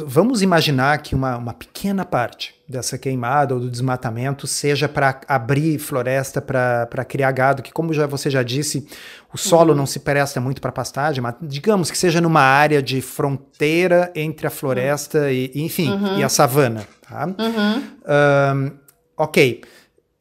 vamos 0.05 0.43
imaginar 0.43 0.99
que 0.99 1.15
uma, 1.15 1.35
uma, 1.35 1.53
pequena 1.53 2.05
parte 2.05 2.53
dessa 2.69 2.95
queimada 2.95 3.55
ou 3.55 3.59
do 3.59 3.67
desmatamento 3.67 4.45
seja 4.45 4.87
para 4.87 5.19
abrir 5.27 5.79
floresta 5.79 6.39
para 6.39 7.03
criar 7.03 7.31
gado, 7.31 7.63
que, 7.63 7.71
como 7.71 7.91
já, 7.91 8.05
você 8.05 8.29
já 8.29 8.43
disse, 8.43 8.87
o 9.33 9.37
solo 9.37 9.71
uhum. 9.71 9.77
não 9.77 9.85
se 9.87 9.99
presta 9.99 10.39
muito 10.39 10.61
para 10.61 10.71
pastagem, 10.71 11.23
mas 11.23 11.33
digamos 11.41 11.89
que 11.89 11.97
seja 11.97 12.21
numa 12.21 12.41
área 12.41 12.83
de 12.83 13.01
fronteira 13.01 14.11
entre 14.13 14.45
a 14.45 14.51
floresta 14.51 15.21
uhum. 15.21 15.29
e, 15.29 15.51
enfim, 15.55 15.89
uhum. 15.89 16.19
e 16.19 16.23
a 16.23 16.29
savana. 16.29 16.87
Tá? 17.01 17.27
Uh, 17.27 18.77
ok. 19.17 19.63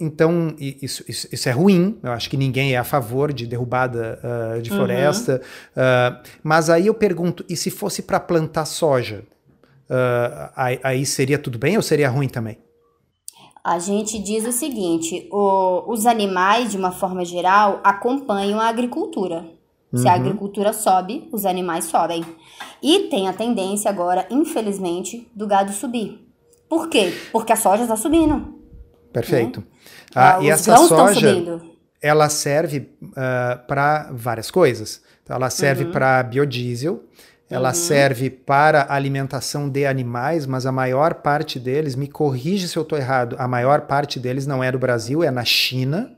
Então, 0.02 0.52
isso, 0.58 1.04
isso, 1.08 1.28
isso, 1.30 1.48
é 1.48 1.52
ruim, 1.52 1.96
eu 2.02 2.10
acho 2.10 2.28
que 2.28 2.36
ninguém 2.36 2.74
é 2.74 2.76
a 2.76 2.82
favor 2.82 3.32
de 3.32 3.46
derrubada 3.46 4.18
uh, 4.18 4.60
de 4.60 4.68
uhum. 4.68 4.78
floresta. 4.78 5.40
Uhum. 5.76 5.82
Uh, 5.82 6.22
mas 6.42 6.68
aí 6.68 6.88
eu 6.88 6.94
pergunto: 6.94 7.44
e 7.48 7.56
se 7.56 7.70
fosse 7.70 8.02
para 8.02 8.18
plantar 8.18 8.64
soja? 8.64 9.24
Uh, 9.88 10.50
aí, 10.56 10.80
aí, 10.82 11.06
seria 11.06 11.38
tudo 11.38 11.56
bem 11.56 11.76
ou 11.76 11.82
seria 11.82 12.10
ruim 12.10 12.28
também? 12.28 12.58
A 13.62 13.78
gente 13.78 14.18
diz 14.18 14.44
o 14.44 14.50
seguinte: 14.50 15.28
o, 15.30 15.84
os 15.86 16.04
animais, 16.04 16.72
de 16.72 16.76
uma 16.76 16.90
forma 16.90 17.24
geral, 17.24 17.80
acompanham 17.84 18.58
a 18.58 18.66
agricultura. 18.66 19.44
Se 19.94 20.08
a 20.08 20.14
uhum. 20.14 20.20
agricultura 20.20 20.72
sobe, 20.72 21.28
os 21.30 21.46
animais 21.46 21.84
sobem. 21.84 22.24
E 22.82 23.08
tem 23.10 23.28
a 23.28 23.32
tendência 23.32 23.88
agora, 23.88 24.26
infelizmente, 24.30 25.30
do 25.32 25.46
gado 25.46 25.72
subir. 25.72 26.26
Por 26.68 26.88
quê? 26.88 27.12
Porque 27.30 27.52
a 27.52 27.56
soja 27.56 27.82
está 27.82 27.94
subindo. 27.94 28.61
Perfeito. 29.12 29.60
Né? 29.60 29.66
Ah, 30.14 30.36
ah, 30.36 30.42
e 30.42 30.50
essa 30.50 30.76
soja, 30.76 31.60
ela 32.00 32.28
serve 32.28 32.78
uh, 33.02 33.12
ah, 33.16 33.64
para 33.66 34.10
várias 34.12 34.50
coisas. 34.50 35.00
Então, 35.22 35.36
ela 35.36 35.50
serve 35.50 35.84
uhum. 35.84 35.92
para 35.92 36.22
biodiesel, 36.22 37.04
ela 37.48 37.68
uhum. 37.68 37.74
serve 37.74 38.30
para 38.30 38.86
alimentação 38.88 39.68
de 39.68 39.86
animais, 39.86 40.46
mas 40.46 40.66
a 40.66 40.72
maior 40.72 41.14
parte 41.14 41.60
deles, 41.60 41.94
me 41.94 42.08
corrige 42.08 42.66
se 42.66 42.76
eu 42.76 42.82
estou 42.82 42.98
errado, 42.98 43.36
a 43.38 43.46
maior 43.46 43.82
parte 43.82 44.18
deles 44.18 44.46
não 44.46 44.64
é 44.64 44.72
do 44.72 44.78
Brasil, 44.78 45.22
é 45.22 45.30
na 45.30 45.44
China 45.44 46.16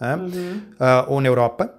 né? 0.00 0.16
uhum. 0.16 0.62
uh, 0.80 1.12
ou 1.12 1.20
na 1.20 1.28
Europa. 1.28 1.74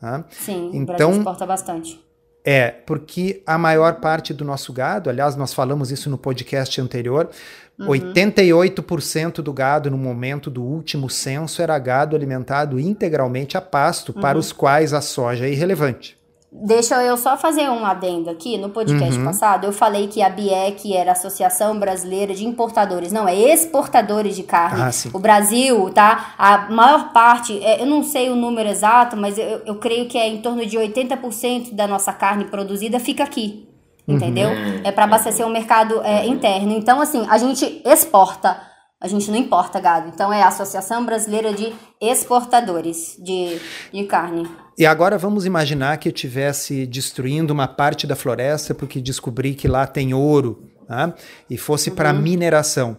Tá? 0.00 0.24
Sim, 0.30 0.70
então, 0.74 0.82
o 0.82 0.86
Brasil 0.86 1.08
então, 1.08 1.18
exporta 1.18 1.46
bastante. 1.46 2.04
É, 2.44 2.70
porque 2.70 3.40
a 3.46 3.56
maior 3.56 4.00
parte 4.00 4.34
do 4.34 4.44
nosso 4.44 4.72
gado, 4.72 5.08
aliás, 5.08 5.36
nós 5.36 5.54
falamos 5.54 5.92
isso 5.92 6.10
no 6.10 6.18
podcast 6.18 6.80
anterior, 6.80 7.30
Uhum. 7.78 7.86
88% 7.88 9.36
do 9.42 9.52
gado 9.52 9.90
no 9.90 9.96
momento 9.96 10.50
do 10.50 10.62
último 10.62 11.08
censo 11.08 11.62
era 11.62 11.78
gado 11.78 12.14
alimentado 12.14 12.78
integralmente 12.78 13.56
a 13.56 13.60
pasto, 13.60 14.12
uhum. 14.14 14.20
para 14.20 14.38
os 14.38 14.52
quais 14.52 14.92
a 14.92 15.00
soja 15.00 15.46
é 15.46 15.50
irrelevante. 15.50 16.16
Deixa 16.54 17.02
eu 17.02 17.16
só 17.16 17.34
fazer 17.36 17.70
um 17.70 17.84
adendo 17.86 18.28
aqui. 18.28 18.58
No 18.58 18.68
podcast 18.68 19.18
uhum. 19.18 19.24
passado, 19.24 19.64
eu 19.64 19.72
falei 19.72 20.06
que 20.06 20.20
a 20.20 20.28
BIEC 20.28 20.94
era 20.94 21.10
a 21.10 21.12
Associação 21.12 21.78
Brasileira 21.78 22.34
de 22.34 22.44
Importadores. 22.44 23.10
Não, 23.10 23.26
é 23.26 23.34
exportadores 23.34 24.36
de 24.36 24.42
carne. 24.42 24.82
Ah, 24.82 24.90
o 25.14 25.18
Brasil, 25.18 25.90
tá? 25.90 26.34
A 26.36 26.70
maior 26.70 27.10
parte, 27.10 27.58
é, 27.64 27.80
eu 27.80 27.86
não 27.86 28.02
sei 28.02 28.28
o 28.28 28.36
número 28.36 28.68
exato, 28.68 29.16
mas 29.16 29.38
eu, 29.38 29.62
eu 29.64 29.76
creio 29.76 30.06
que 30.08 30.18
é 30.18 30.28
em 30.28 30.42
torno 30.42 30.66
de 30.66 30.76
80% 30.76 31.74
da 31.74 31.86
nossa 31.86 32.12
carne 32.12 32.44
produzida 32.44 33.00
fica 33.00 33.24
aqui 33.24 33.68
entendeu? 34.06 34.50
Uhum. 34.50 34.80
É 34.84 34.90
para 34.90 35.04
abastecer 35.04 35.46
o 35.46 35.50
mercado 35.50 36.02
é, 36.02 36.26
interno. 36.26 36.72
Então, 36.72 37.00
assim, 37.00 37.24
a 37.30 37.38
gente 37.38 37.80
exporta, 37.84 38.60
a 39.00 39.08
gente 39.08 39.30
não 39.30 39.38
importa 39.38 39.80
gado. 39.80 40.08
Então, 40.08 40.32
é 40.32 40.42
a 40.42 40.48
Associação 40.48 41.04
Brasileira 41.04 41.52
de 41.52 41.72
Exportadores 42.00 43.16
de, 43.18 43.60
de 43.92 44.04
Carne. 44.04 44.46
E 44.78 44.86
agora 44.86 45.18
vamos 45.18 45.44
imaginar 45.44 45.98
que 45.98 46.08
eu 46.08 46.12
estivesse 46.12 46.86
destruindo 46.86 47.52
uma 47.52 47.68
parte 47.68 48.06
da 48.06 48.16
floresta 48.16 48.74
porque 48.74 49.00
descobri 49.00 49.54
que 49.54 49.68
lá 49.68 49.86
tem 49.86 50.14
ouro 50.14 50.64
tá? 50.86 51.14
e 51.48 51.56
fosse 51.58 51.90
uhum. 51.90 51.96
para 51.96 52.12
mineração. 52.12 52.96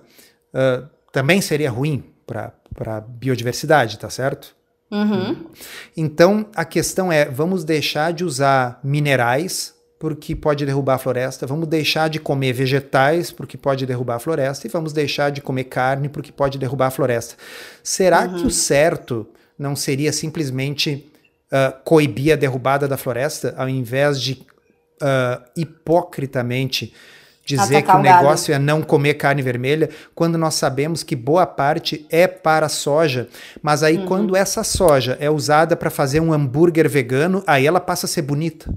Uh, 0.53 0.87
também 1.11 1.41
seria 1.41 1.69
ruim 1.69 2.03
para 2.25 2.53
a 2.85 3.01
biodiversidade, 3.01 3.97
tá 3.97 4.09
certo? 4.09 4.55
Uhum. 4.91 5.47
Então 5.97 6.45
a 6.55 6.63
questão 6.63 7.11
é: 7.11 7.25
vamos 7.25 7.63
deixar 7.63 8.13
de 8.13 8.23
usar 8.23 8.79
minerais 8.83 9.73
porque 9.97 10.35
pode 10.35 10.65
derrubar 10.65 10.95
a 10.95 10.97
floresta, 10.97 11.47
vamos 11.47 11.67
deixar 11.67 12.09
de 12.09 12.19
comer 12.19 12.51
vegetais 12.51 13.31
porque 13.31 13.57
pode 13.57 13.85
derrubar 13.85 14.15
a 14.15 14.19
floresta 14.19 14.67
e 14.67 14.69
vamos 14.69 14.91
deixar 14.91 15.31
de 15.31 15.41
comer 15.41 15.63
carne 15.63 16.09
porque 16.09 16.31
pode 16.31 16.59
derrubar 16.59 16.87
a 16.87 16.91
floresta. 16.91 17.35
Será 17.81 18.25
uhum. 18.25 18.35
que 18.35 18.45
o 18.45 18.51
certo 18.51 19.25
não 19.57 19.75
seria 19.75 20.11
simplesmente 20.11 21.09
uh, 21.53 21.73
coibir 21.83 22.33
a 22.33 22.35
derrubada 22.35 22.87
da 22.87 22.97
floresta 22.97 23.53
ao 23.55 23.69
invés 23.69 24.19
de 24.19 24.33
uh, 25.01 25.43
hipocritamente 25.55 26.93
dizer 27.45 27.81
que 27.81 27.91
o 27.91 27.99
negócio 27.99 28.53
é 28.53 28.59
não 28.59 28.81
comer 28.81 29.15
carne 29.15 29.41
vermelha, 29.41 29.89
quando 30.15 30.37
nós 30.37 30.55
sabemos 30.55 31.03
que 31.03 31.15
boa 31.15 31.45
parte 31.45 32.05
é 32.09 32.25
para 32.25 32.69
soja. 32.69 33.27
Mas 33.61 33.83
aí, 33.83 33.97
uhum. 33.97 34.05
quando 34.05 34.35
essa 34.35 34.63
soja 34.63 35.17
é 35.19 35.29
usada 35.29 35.75
para 35.75 35.89
fazer 35.89 36.21
um 36.21 36.31
hambúrguer 36.31 36.89
vegano, 36.89 37.43
aí 37.45 37.67
ela 37.67 37.81
passa 37.81 38.05
a 38.05 38.09
ser 38.09 38.21
bonita. 38.21 38.73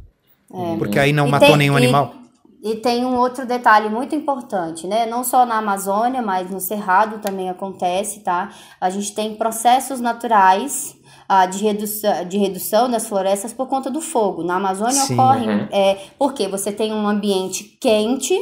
É. 0.53 0.77
Porque 0.79 0.99
aí 0.99 1.13
não 1.13 1.29
e 1.29 1.31
matou 1.31 1.49
tem, 1.49 1.57
nenhum 1.59 1.79
e, 1.79 1.85
animal. 1.85 2.15
E 2.63 2.75
tem 2.75 3.05
um 3.05 3.15
outro 3.15 3.47
detalhe 3.47 3.89
muito 3.89 4.17
importante, 4.17 4.89
né? 4.89 5.07
Não 5.07 5.23
só 5.23 5.47
na 5.47 5.59
Amazônia, 5.59 6.21
mas 6.21 6.51
no 6.51 6.59
Cerrado 6.59 7.19
também 7.19 7.49
acontece, 7.49 8.21
tá? 8.21 8.51
A 8.81 8.91
gente 8.91 9.15
tem 9.15 9.37
processos 9.37 10.01
naturais 10.01 10.96
ah, 11.29 11.47
de, 11.47 11.63
redução, 11.63 12.25
de 12.25 12.39
redução 12.39 12.91
das 12.91 13.07
florestas 13.07 13.53
por 13.53 13.67
conta 13.69 13.91
do 13.91 14.01
fogo. 14.01 14.43
Na 14.43 14.57
Amazônia 14.57 15.03
Sim, 15.03 15.15
ocorrem, 15.15 15.49
uhum. 15.49 15.69
é, 15.71 15.99
porque 16.19 16.49
você 16.49 16.73
tem 16.73 16.93
um 16.93 17.07
ambiente 17.07 17.65
quente, 17.81 18.35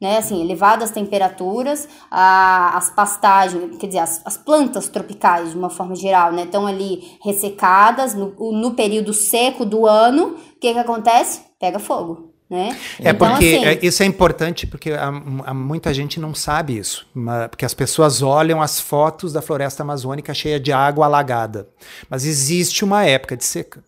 né, 0.00 0.18
assim, 0.18 0.40
elevadas 0.40 0.90
temperaturas, 0.90 1.88
a, 2.10 2.76
as 2.76 2.90
pastagens, 2.90 3.76
quer 3.78 3.88
dizer, 3.88 3.98
as, 3.98 4.22
as, 4.24 4.36
plantas 4.36 4.88
tropicais, 4.88 5.50
de 5.50 5.58
uma 5.58 5.70
forma 5.70 5.94
geral, 5.96 6.32
né, 6.32 6.44
estão 6.44 6.66
ali 6.66 7.18
ressecadas 7.22 8.14
no, 8.14 8.32
no 8.52 8.74
período 8.74 9.12
seco 9.12 9.64
do 9.64 9.86
ano, 9.86 10.36
o 10.54 10.60
que 10.60 10.72
que 10.72 10.78
acontece? 10.78 11.42
Pega 11.58 11.80
fogo. 11.80 12.37
Né? 12.50 12.78
É 12.98 13.10
então, 13.10 13.28
porque 13.28 13.56
assim, 13.56 13.64
é, 13.64 13.78
isso 13.82 14.02
é 14.02 14.06
importante 14.06 14.66
porque 14.66 14.92
há, 14.92 15.10
muita 15.52 15.92
gente 15.92 16.18
não 16.18 16.34
sabe 16.34 16.78
isso, 16.78 17.06
porque 17.50 17.64
as 17.64 17.74
pessoas 17.74 18.22
olham 18.22 18.62
as 18.62 18.80
fotos 18.80 19.34
da 19.34 19.42
floresta 19.42 19.82
amazônica 19.82 20.32
cheia 20.32 20.58
de 20.58 20.72
água 20.72 21.04
alagada, 21.04 21.68
mas 22.08 22.24
existe 22.24 22.84
uma 22.84 23.04
época 23.04 23.36
de 23.36 23.44
seca. 23.44 23.84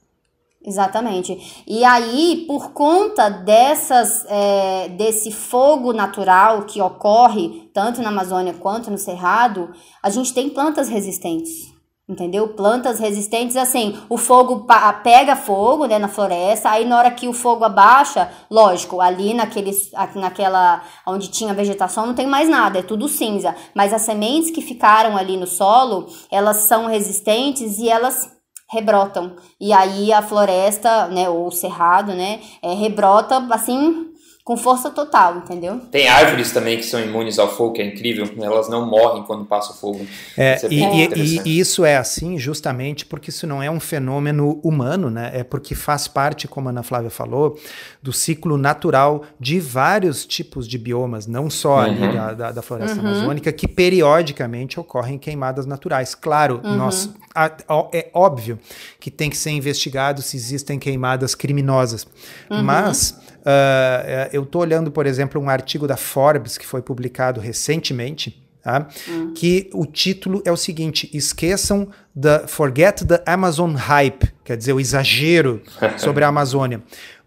Exatamente. 0.62 1.64
E 1.66 1.82
aí, 1.84 2.44
por 2.46 2.72
conta 2.72 3.30
dessas, 3.30 4.26
é, 4.28 4.90
desse 4.90 5.32
fogo 5.32 5.90
natural 5.94 6.64
que 6.64 6.82
ocorre 6.82 7.70
tanto 7.72 8.02
na 8.02 8.10
Amazônia 8.10 8.52
quanto 8.52 8.90
no 8.90 8.98
Cerrado, 8.98 9.70
a 10.02 10.10
gente 10.10 10.34
tem 10.34 10.50
plantas 10.50 10.90
resistentes. 10.90 11.69
Entendeu? 12.10 12.48
Plantas 12.48 12.98
resistentes, 12.98 13.56
assim, 13.56 13.96
o 14.08 14.18
fogo 14.18 14.66
pega 15.04 15.36
fogo 15.36 15.86
né, 15.86 15.96
na 15.96 16.08
floresta, 16.08 16.68
aí 16.68 16.84
na 16.84 16.98
hora 16.98 17.12
que 17.12 17.28
o 17.28 17.32
fogo 17.32 17.64
abaixa, 17.64 18.28
lógico, 18.50 19.00
ali 19.00 19.32
naqueles, 19.32 19.92
naquela 20.16 20.82
onde 21.06 21.28
tinha 21.28 21.54
vegetação 21.54 22.06
não 22.06 22.14
tem 22.14 22.26
mais 22.26 22.48
nada, 22.48 22.80
é 22.80 22.82
tudo 22.82 23.06
cinza. 23.06 23.54
Mas 23.76 23.94
as 23.94 24.02
sementes 24.02 24.50
que 24.50 24.60
ficaram 24.60 25.16
ali 25.16 25.36
no 25.36 25.46
solo, 25.46 26.08
elas 26.32 26.56
são 26.56 26.88
resistentes 26.88 27.78
e 27.78 27.88
elas 27.88 28.28
rebrotam. 28.68 29.36
E 29.60 29.72
aí 29.72 30.12
a 30.12 30.20
floresta, 30.20 31.06
né, 31.06 31.28
ou 31.28 31.46
o 31.46 31.52
cerrado, 31.52 32.12
né, 32.12 32.40
é, 32.60 32.74
rebrota 32.74 33.36
assim 33.52 34.09
com 34.50 34.56
força 34.56 34.90
total, 34.90 35.36
entendeu? 35.36 35.78
Tem 35.92 36.08
árvores 36.08 36.50
também 36.50 36.76
que 36.76 36.82
são 36.82 37.00
imunes 37.00 37.38
ao 37.38 37.48
fogo, 37.48 37.74
que 37.74 37.82
é 37.82 37.84
incrível, 37.86 38.28
elas 38.42 38.68
não 38.68 38.84
morrem 38.84 39.22
quando 39.22 39.44
passa 39.44 39.70
o 39.72 39.76
fogo. 39.76 40.04
É, 40.36 40.54
é 40.54 40.68
e, 40.68 40.82
e, 41.14 41.40
e, 41.44 41.60
isso 41.60 41.84
é 41.84 41.96
assim 41.96 42.36
justamente 42.36 43.06
porque 43.06 43.30
isso 43.30 43.46
não 43.46 43.62
é 43.62 43.70
um 43.70 43.78
fenômeno 43.78 44.58
humano, 44.64 45.08
né? 45.08 45.30
É 45.32 45.44
porque 45.44 45.72
faz 45.76 46.08
parte, 46.08 46.48
como 46.48 46.68
a 46.68 46.72
Ana 46.72 46.82
Flávia 46.82 47.10
falou, 47.10 47.56
do 48.02 48.12
ciclo 48.12 48.56
natural 48.56 49.22
de 49.38 49.60
vários 49.60 50.26
tipos 50.26 50.66
de 50.66 50.78
biomas, 50.78 51.28
não 51.28 51.48
só 51.48 51.76
uhum. 51.76 51.82
ali 51.82 52.12
da, 52.12 52.34
da, 52.34 52.50
da 52.50 52.60
floresta 52.60 53.00
uhum. 53.00 53.06
amazônica, 53.06 53.52
que 53.52 53.68
periodicamente 53.68 54.80
ocorrem 54.80 55.16
queimadas 55.16 55.64
naturais. 55.64 56.16
Claro, 56.16 56.60
uhum. 56.64 56.74
nós, 56.74 57.08
a, 57.32 57.44
a, 57.44 57.88
é 57.92 58.10
óbvio 58.12 58.58
que 58.98 59.12
tem 59.12 59.30
que 59.30 59.36
ser 59.36 59.50
investigado 59.50 60.20
se 60.22 60.36
existem 60.36 60.76
queimadas 60.76 61.36
criminosas, 61.36 62.04
uhum. 62.50 62.64
mas 62.64 63.16
Uh, 63.40 64.28
eu 64.32 64.42
estou 64.42 64.60
olhando, 64.62 64.90
por 64.90 65.06
exemplo, 65.06 65.40
um 65.40 65.48
artigo 65.48 65.86
da 65.86 65.96
Forbes 65.96 66.58
que 66.58 66.66
foi 66.66 66.82
publicado 66.82 67.40
recentemente, 67.40 68.42
tá? 68.62 68.86
Hum. 69.08 69.32
que 69.34 69.70
o 69.72 69.86
título 69.86 70.42
é 70.44 70.52
o 70.52 70.56
seguinte: 70.56 71.10
esqueçam 71.12 71.88
the 72.18 72.46
Forget 72.46 73.04
the 73.04 73.22
Amazon 73.26 73.74
Hype, 73.74 74.30
quer 74.44 74.56
dizer, 74.56 74.72
o 74.72 74.80
exagero 74.80 75.62
sobre 75.98 76.24
a 76.24 76.28
Amazônia. 76.28 76.82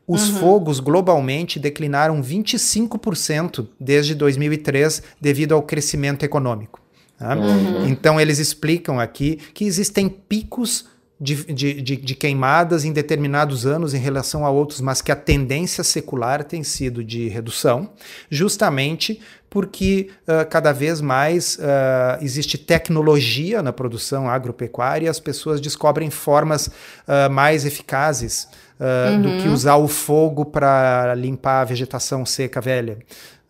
Os 0.05 0.29
uhum. 0.29 0.35
fogos 0.35 0.79
globalmente 0.81 1.57
declinaram 1.57 2.21
25% 2.21 3.67
desde 3.79 4.13
2003 4.13 5.01
devido 5.19 5.53
ao 5.53 5.63
crescimento 5.63 6.23
econômico. 6.23 6.81
Tá? 7.17 7.37
Uhum. 7.37 7.87
Então, 7.87 8.19
eles 8.19 8.37
explicam 8.37 8.99
aqui 8.99 9.39
que 9.53 9.63
existem 9.63 10.09
picos 10.09 10.89
de, 11.23 11.45
de, 11.45 11.81
de, 11.81 11.95
de, 11.95 12.15
queimadas 12.15 12.83
em 12.83 12.91
determinados 12.91 13.65
anos 13.65 13.93
em 13.93 13.97
relação 13.97 14.45
a 14.45 14.49
outros, 14.49 14.81
mas 14.81 15.01
que 15.01 15.11
a 15.11 15.15
tendência 15.15 15.83
secular 15.83 16.43
tem 16.43 16.63
sido 16.63 17.01
de 17.03 17.29
redução, 17.29 17.89
justamente 18.29 19.21
porque 19.49 20.09
uh, 20.23 20.49
cada 20.49 20.73
vez 20.73 20.99
mais 20.99 21.57
uh, 21.57 22.21
existe 22.21 22.57
tecnologia 22.57 23.61
na 23.61 23.71
produção 23.71 24.29
agropecuária 24.29 25.05
e 25.05 25.09
as 25.09 25.19
pessoas 25.19 25.61
descobrem 25.61 26.09
formas 26.09 26.67
uh, 26.67 27.31
mais 27.31 27.63
eficazes 27.63 28.47
uhum. 28.79 29.21
do 29.21 29.29
que 29.41 29.47
uhum. 29.47 29.53
usar 29.53 29.75
o 29.75 29.87
fogo 29.87 30.43
para 30.43 31.13
limpar 31.15 31.61
a 31.61 31.65
vegetação 31.65 32.25
seca 32.25 32.59
velha. 32.59 32.97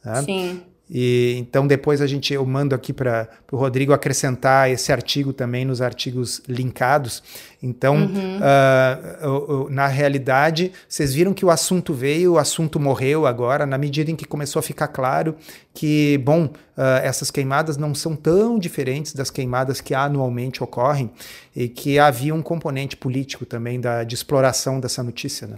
Né? 0.04 0.22
Sim. 0.24 0.62
E 0.90 1.38
então 1.40 1.66
depois 1.66 2.02
a 2.02 2.08
gente 2.08 2.34
eu 2.34 2.46
mando 2.46 2.76
aqui 2.76 2.92
para 2.92 3.30
o 3.52 3.56
Rodrigo 3.56 3.94
acrescentar 3.94 4.70
esse 4.70 4.92
artigo 4.92 5.32
também 5.32 5.64
nos 5.64 5.82
artigos 5.82 6.42
linkados. 6.48 7.24
Então, 7.62 7.96
uhum. 7.96 8.40
uh, 8.40 9.70
na 9.70 9.88
realidade, 9.88 10.74
vocês 10.88 11.14
viram 11.14 11.34
que 11.34 11.46
o 11.46 11.50
assunto 11.50 11.94
veio, 11.94 12.34
o 12.34 12.38
assunto 12.38 12.78
morreu 12.78 13.26
agora, 13.26 13.66
na 13.66 13.78
medida 13.78 14.12
em 14.12 14.18
que 14.18 14.26
começou 14.26 14.60
a 14.60 14.64
ficar 14.64 14.90
claro 14.90 15.38
que, 15.74 16.18
bom, 16.26 16.46
uh, 16.46 16.82
essas 17.02 17.32
queimadas 17.32 17.78
não 17.78 17.96
são 17.96 18.18
tão 18.18 18.60
diferentes 18.60 19.14
das 19.14 19.32
queimadas 19.32 19.80
que 19.80 19.96
anualmente 19.96 20.62
ocorrem 20.62 21.10
e 21.56 21.70
que 21.70 21.98
havia 21.98 22.36
um 22.36 22.42
componente 22.42 22.98
político 22.98 23.46
também 23.46 23.80
da, 23.80 24.04
de 24.04 24.14
exploração 24.14 24.82
dessa 24.82 25.02
notícia, 25.02 25.48
né? 25.48 25.56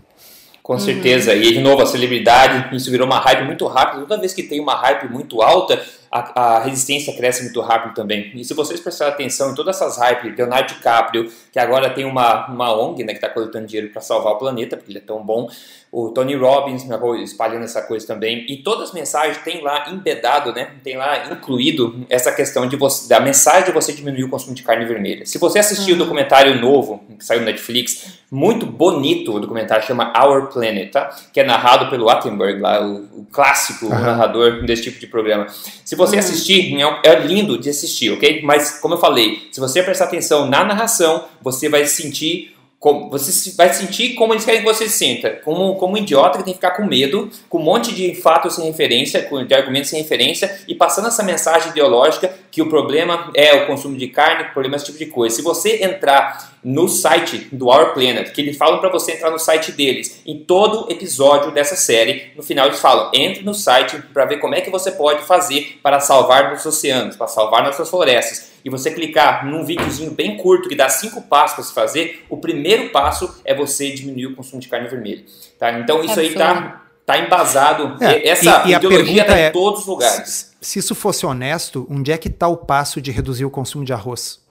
Com 0.65 0.79
certeza. 0.79 1.31
Uhum. 1.31 1.41
E 1.41 1.53
de 1.53 1.59
novo, 1.59 1.83
a 1.83 1.85
celebridade, 1.85 2.75
isso 2.75 2.89
virou 2.89 3.05
uma 3.05 3.19
hype 3.19 3.43
muito 3.43 3.67
rápida. 3.67 4.01
Toda 4.01 4.19
vez 4.19 4.33
que 4.33 4.41
tem 4.41 4.59
uma 4.59 4.73
hype 4.73 5.07
muito 5.11 5.39
alta, 5.39 5.79
a, 6.11 6.55
a, 6.55 6.59
resistência 6.63 7.15
cresce 7.15 7.43
muito 7.43 7.61
rápido 7.61 7.93
também. 7.93 8.31
E 8.33 8.43
se 8.43 8.55
vocês 8.55 8.79
prestarem 8.79 9.13
atenção 9.13 9.51
em 9.51 9.53
todas 9.53 9.75
essas 9.75 9.95
hypes, 9.99 10.35
Leonardo 10.35 10.73
DiCaprio, 10.73 11.31
que 11.51 11.59
agora 11.59 11.91
tem 11.91 12.03
uma, 12.03 12.47
uma 12.47 12.75
ONG 12.75 13.03
né, 13.03 13.13
que 13.13 13.19
está 13.19 13.29
coletando 13.29 13.67
dinheiro 13.67 13.91
para 13.91 14.01
salvar 14.01 14.33
o 14.33 14.37
planeta, 14.37 14.75
porque 14.75 14.91
ele 14.91 14.97
é 14.97 15.03
tão 15.03 15.23
bom, 15.23 15.47
o 15.95 16.09
Tony 16.09 16.35
Robbins 16.35 16.85
espalhando 17.23 17.63
essa 17.63 17.81
coisa 17.81 18.05
também, 18.05 18.45
e 18.49 18.57
todas 18.57 18.89
as 18.89 18.93
mensagens 18.93 19.37
tem 19.45 19.61
lá 19.61 19.89
embedado, 19.89 20.51
né, 20.51 20.71
tem 20.83 20.97
lá 20.97 21.31
incluído 21.31 22.05
essa 22.09 22.33
questão 22.33 22.67
de 22.67 22.75
você, 22.75 23.07
da 23.07 23.21
mensagem 23.21 23.63
de 23.67 23.71
você 23.71 23.93
diminuir 23.93 24.25
o 24.25 24.29
consumo 24.29 24.53
de 24.53 24.61
carne 24.61 24.83
vermelha. 24.83 25.25
Se 25.25 25.37
você 25.37 25.57
assistiu 25.57 25.95
uhum. 25.95 26.01
o 26.01 26.03
documentário 26.03 26.59
novo, 26.59 27.01
que 27.17 27.23
saiu 27.23 27.39
no 27.39 27.45
Netflix, 27.45 28.19
muito 28.29 28.65
bonito 28.65 29.33
o 29.33 29.39
documentário, 29.39 29.87
chama 29.87 30.11
Our 30.21 30.47
Planet, 30.47 30.91
tá? 30.91 31.15
que 31.31 31.39
é 31.39 31.45
narrado 31.45 31.89
pelo 31.89 32.09
Attenberg, 32.09 32.59
lá, 32.59 32.85
o, 32.85 33.21
o 33.21 33.27
clássico 33.31 33.85
uhum. 33.85 33.91
narrador 33.91 34.65
desse 34.65 34.83
tipo 34.83 34.99
de 34.99 35.07
programa. 35.07 35.47
Se 35.85 35.95
você 35.95 36.17
assistir, 36.17 36.75
é, 36.75 37.09
é 37.09 37.19
lindo 37.19 37.57
de 37.57 37.69
assistir, 37.69 38.11
ok? 38.11 38.41
Mas, 38.43 38.79
como 38.81 38.95
eu 38.95 38.97
falei, 38.97 39.47
se 39.49 39.61
você 39.61 39.81
prestar 39.81 40.05
atenção 40.05 40.45
na 40.45 40.61
narração, 40.65 41.23
você 41.41 41.69
vai 41.69 41.85
sentir 41.85 42.54
como, 42.85 43.09
você 43.09 43.49
vai 43.57 43.73
sentir 43.73 44.13
como 44.13 44.31
eles 44.31 44.45
querem 44.45 44.61
que 44.61 44.67
você 44.67 44.87
sinta. 44.87 45.31
Como, 45.43 45.73
como 45.73 45.95
um 45.95 45.97
idiota 45.97 46.37
que 46.37 46.43
tem 46.43 46.53
que 46.53 46.59
ficar 46.59 46.77
com 46.77 46.85
medo, 46.85 47.31
com 47.49 47.57
um 47.57 47.63
monte 47.63 47.91
de 47.95 48.13
fatos 48.13 48.53
sem 48.53 48.65
referência, 48.65 49.27
de 49.47 49.55
argumentos 49.55 49.89
sem 49.89 49.99
referência, 50.03 50.59
e 50.67 50.75
passando 50.75 51.07
essa 51.07 51.23
mensagem 51.23 51.71
ideológica 51.71 52.31
que 52.51 52.61
o 52.61 52.69
problema 52.69 53.31
é 53.33 53.55
o 53.55 53.65
consumo 53.65 53.97
de 53.97 54.07
carne, 54.07 54.43
o 54.43 54.53
problema 54.53 54.75
é 54.75 54.77
esse 54.77 54.85
tipo 54.85 54.99
de 54.99 55.07
coisa. 55.07 55.35
Se 55.35 55.41
você 55.41 55.83
entrar 55.83 56.54
no 56.65 56.89
site 56.89 57.47
do 57.51 57.67
Our 57.67 57.93
Planet, 57.93 58.31
que 58.31 58.41
eles 58.41 58.57
falam 58.57 58.79
para 58.79 58.89
você 58.89 59.11
entrar 59.11 59.29
no 59.29 59.37
site 59.37 59.71
deles, 59.71 60.19
em 60.25 60.39
todo 60.39 60.91
episódio 60.91 61.51
dessa 61.51 61.75
série, 61.75 62.31
no 62.35 62.41
final 62.41 62.65
eles 62.65 62.79
falam, 62.79 63.11
entre 63.13 63.43
no 63.43 63.53
site 63.53 64.01
para 64.11 64.25
ver 64.25 64.37
como 64.37 64.55
é 64.55 64.61
que 64.61 64.71
você 64.71 64.91
pode 64.91 65.21
fazer 65.25 65.79
para 65.83 65.99
salvar 65.99 66.49
nossos 66.49 66.65
oceanos, 66.65 67.15
para 67.15 67.27
salvar 67.27 67.63
nossas 67.63 67.87
florestas 67.87 68.53
e 68.65 68.69
você 68.71 68.89
clicar 68.89 69.45
num 69.45 69.63
videozinho 69.63 70.09
bem 70.09 70.37
curto 70.37 70.67
que 70.67 70.75
dá 70.75 70.89
cinco 70.89 71.21
passos 71.21 71.55
para 71.55 71.63
se 71.65 71.73
fazer, 71.73 72.25
o 72.27 72.37
primeiro 72.37 72.89
passo 72.89 73.39
é 73.45 73.53
você 73.53 73.91
diminuir 73.91 74.25
o 74.25 74.35
consumo 74.35 74.59
de 74.59 74.67
carne 74.67 74.87
vermelha. 74.87 75.23
Tá? 75.59 75.79
Então 75.79 76.03
isso 76.03 76.19
aí 76.19 76.33
tá, 76.33 76.81
tá 77.05 77.19
embasado. 77.19 77.95
É, 78.03 78.27
Essa 78.27 78.63
e, 78.65 78.71
e 78.71 78.73
ideologia 78.73 79.21
está 79.21 79.37
é, 79.37 79.49
em 79.49 79.51
todos 79.51 79.81
os 79.81 79.85
lugares. 79.85 80.55
Se, 80.59 80.71
se 80.71 80.79
isso 80.79 80.95
fosse 80.95 81.27
honesto, 81.27 81.85
onde 81.91 82.11
é 82.11 82.17
que 82.17 82.27
está 82.27 82.47
o 82.47 82.57
passo 82.57 82.99
de 82.99 83.11
reduzir 83.11 83.45
o 83.45 83.51
consumo 83.51 83.85
de 83.85 83.93
arroz? 83.93 84.43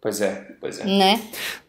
Pois 0.00 0.20
é, 0.20 0.46
pois 0.60 0.78
é. 0.78 0.84
Né? 0.84 1.20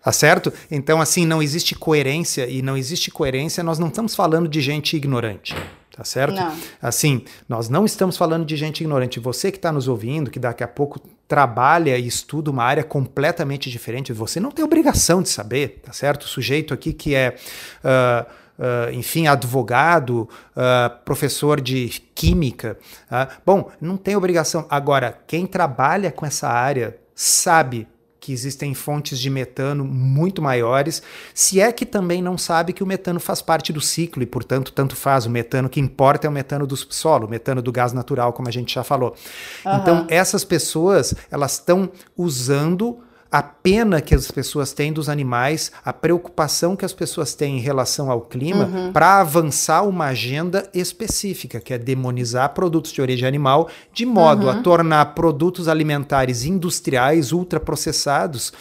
Tá 0.03 0.11
certo? 0.11 0.53
Então, 0.69 1.01
assim, 1.01 1.25
não 1.25 1.41
existe 1.41 1.73
coerência, 1.73 2.47
e 2.47 2.61
não 2.61 2.77
existe 2.77 3.09
coerência, 3.09 3.63
nós 3.63 3.79
não 3.79 3.87
estamos 3.87 4.13
falando 4.15 4.47
de 4.47 4.61
gente 4.61 4.95
ignorante. 4.95 5.55
Tá 5.95 6.05
certo? 6.05 6.35
Não. 6.35 6.55
Assim, 6.81 7.25
nós 7.47 7.67
não 7.67 7.85
estamos 7.85 8.15
falando 8.15 8.45
de 8.45 8.55
gente 8.55 8.79
ignorante. 8.79 9.19
Você 9.19 9.51
que 9.51 9.57
está 9.57 9.69
nos 9.69 9.89
ouvindo, 9.89 10.31
que 10.31 10.39
daqui 10.39 10.63
a 10.63 10.67
pouco 10.67 11.01
trabalha 11.27 11.97
e 11.97 12.07
estuda 12.07 12.49
uma 12.49 12.63
área 12.63 12.85
completamente 12.85 13.69
diferente, 13.69 14.13
você 14.13 14.39
não 14.39 14.49
tem 14.49 14.63
obrigação 14.63 15.21
de 15.21 15.27
saber, 15.27 15.81
tá 15.83 15.91
certo? 15.91 16.21
O 16.21 16.27
sujeito 16.27 16.73
aqui 16.73 16.93
que 16.93 17.15
é. 17.15 17.35
Uh, 17.83 18.39
Uh, 18.59 18.91
enfim, 18.91 19.25
advogado, 19.25 20.27
uh, 20.51 21.03
professor 21.05 21.61
de 21.61 22.01
química. 22.13 22.77
Uh, 23.05 23.33
bom, 23.45 23.71
não 23.79 23.95
tem 23.95 24.17
obrigação. 24.17 24.65
Agora, 24.69 25.17
quem 25.25 25.45
trabalha 25.47 26.11
com 26.11 26.25
essa 26.25 26.49
área 26.49 26.97
sabe 27.15 27.87
que 28.29 28.33
existem 28.33 28.75
fontes 28.75 29.17
de 29.17 29.27
metano 29.27 29.83
muito 29.83 30.39
maiores, 30.39 31.01
se 31.33 31.59
é 31.59 31.71
que 31.71 31.83
também 31.83 32.21
não 32.21 32.37
sabe 32.37 32.73
que 32.73 32.83
o 32.83 32.85
metano 32.85 33.19
faz 33.19 33.41
parte 33.41 33.73
do 33.73 33.81
ciclo 33.81 34.21
e, 34.21 34.25
portanto, 34.27 34.71
tanto 34.71 34.95
faz. 34.95 35.25
O 35.25 35.31
metano 35.31 35.67
que 35.67 35.79
importa 35.79 36.27
é 36.27 36.29
o 36.29 36.31
metano 36.31 36.67
do 36.67 36.77
solo, 36.77 37.25
o 37.25 37.29
metano 37.29 37.59
do 37.59 37.71
gás 37.71 37.91
natural, 37.91 38.31
como 38.31 38.47
a 38.47 38.51
gente 38.51 38.75
já 38.75 38.83
falou. 38.83 39.15
Uhum. 39.65 39.77
Então, 39.77 40.07
essas 40.09 40.43
pessoas, 40.43 41.15
elas 41.31 41.53
estão 41.53 41.89
usando 42.15 42.99
a 43.31 43.43
pena 43.43 44.01
que 44.01 44.15
as 44.15 44.31
pessoas 44.31 44.73
têm 44.73 44.91
dos 44.91 45.07
animais, 45.07 45.71
a 45.85 45.93
preocupação 45.93 46.75
que 46.75 46.83
as 46.83 46.93
pessoas 46.93 47.35
têm 47.35 47.57
em 47.57 47.61
relação 47.61 48.09
ao 48.09 48.21
clima, 48.21 48.65
uhum. 48.65 48.91
para 48.91 49.19
avançar 49.19 49.83
uma 49.83 50.05
agenda 50.05 50.67
específica, 50.73 51.59
que 51.59 51.73
é 51.73 51.77
demonizar 51.77 52.49
produtos 52.53 52.91
de 52.91 53.01
origem 53.01 53.27
animal, 53.27 53.69
de 53.93 54.05
modo 54.05 54.45
uhum. 54.47 54.49
a 54.49 54.61
tornar 54.61 55.05
produtos 55.13 55.67
alimentares 55.67 56.43
industriais 56.43 57.31
ultraprocessados 57.31 58.51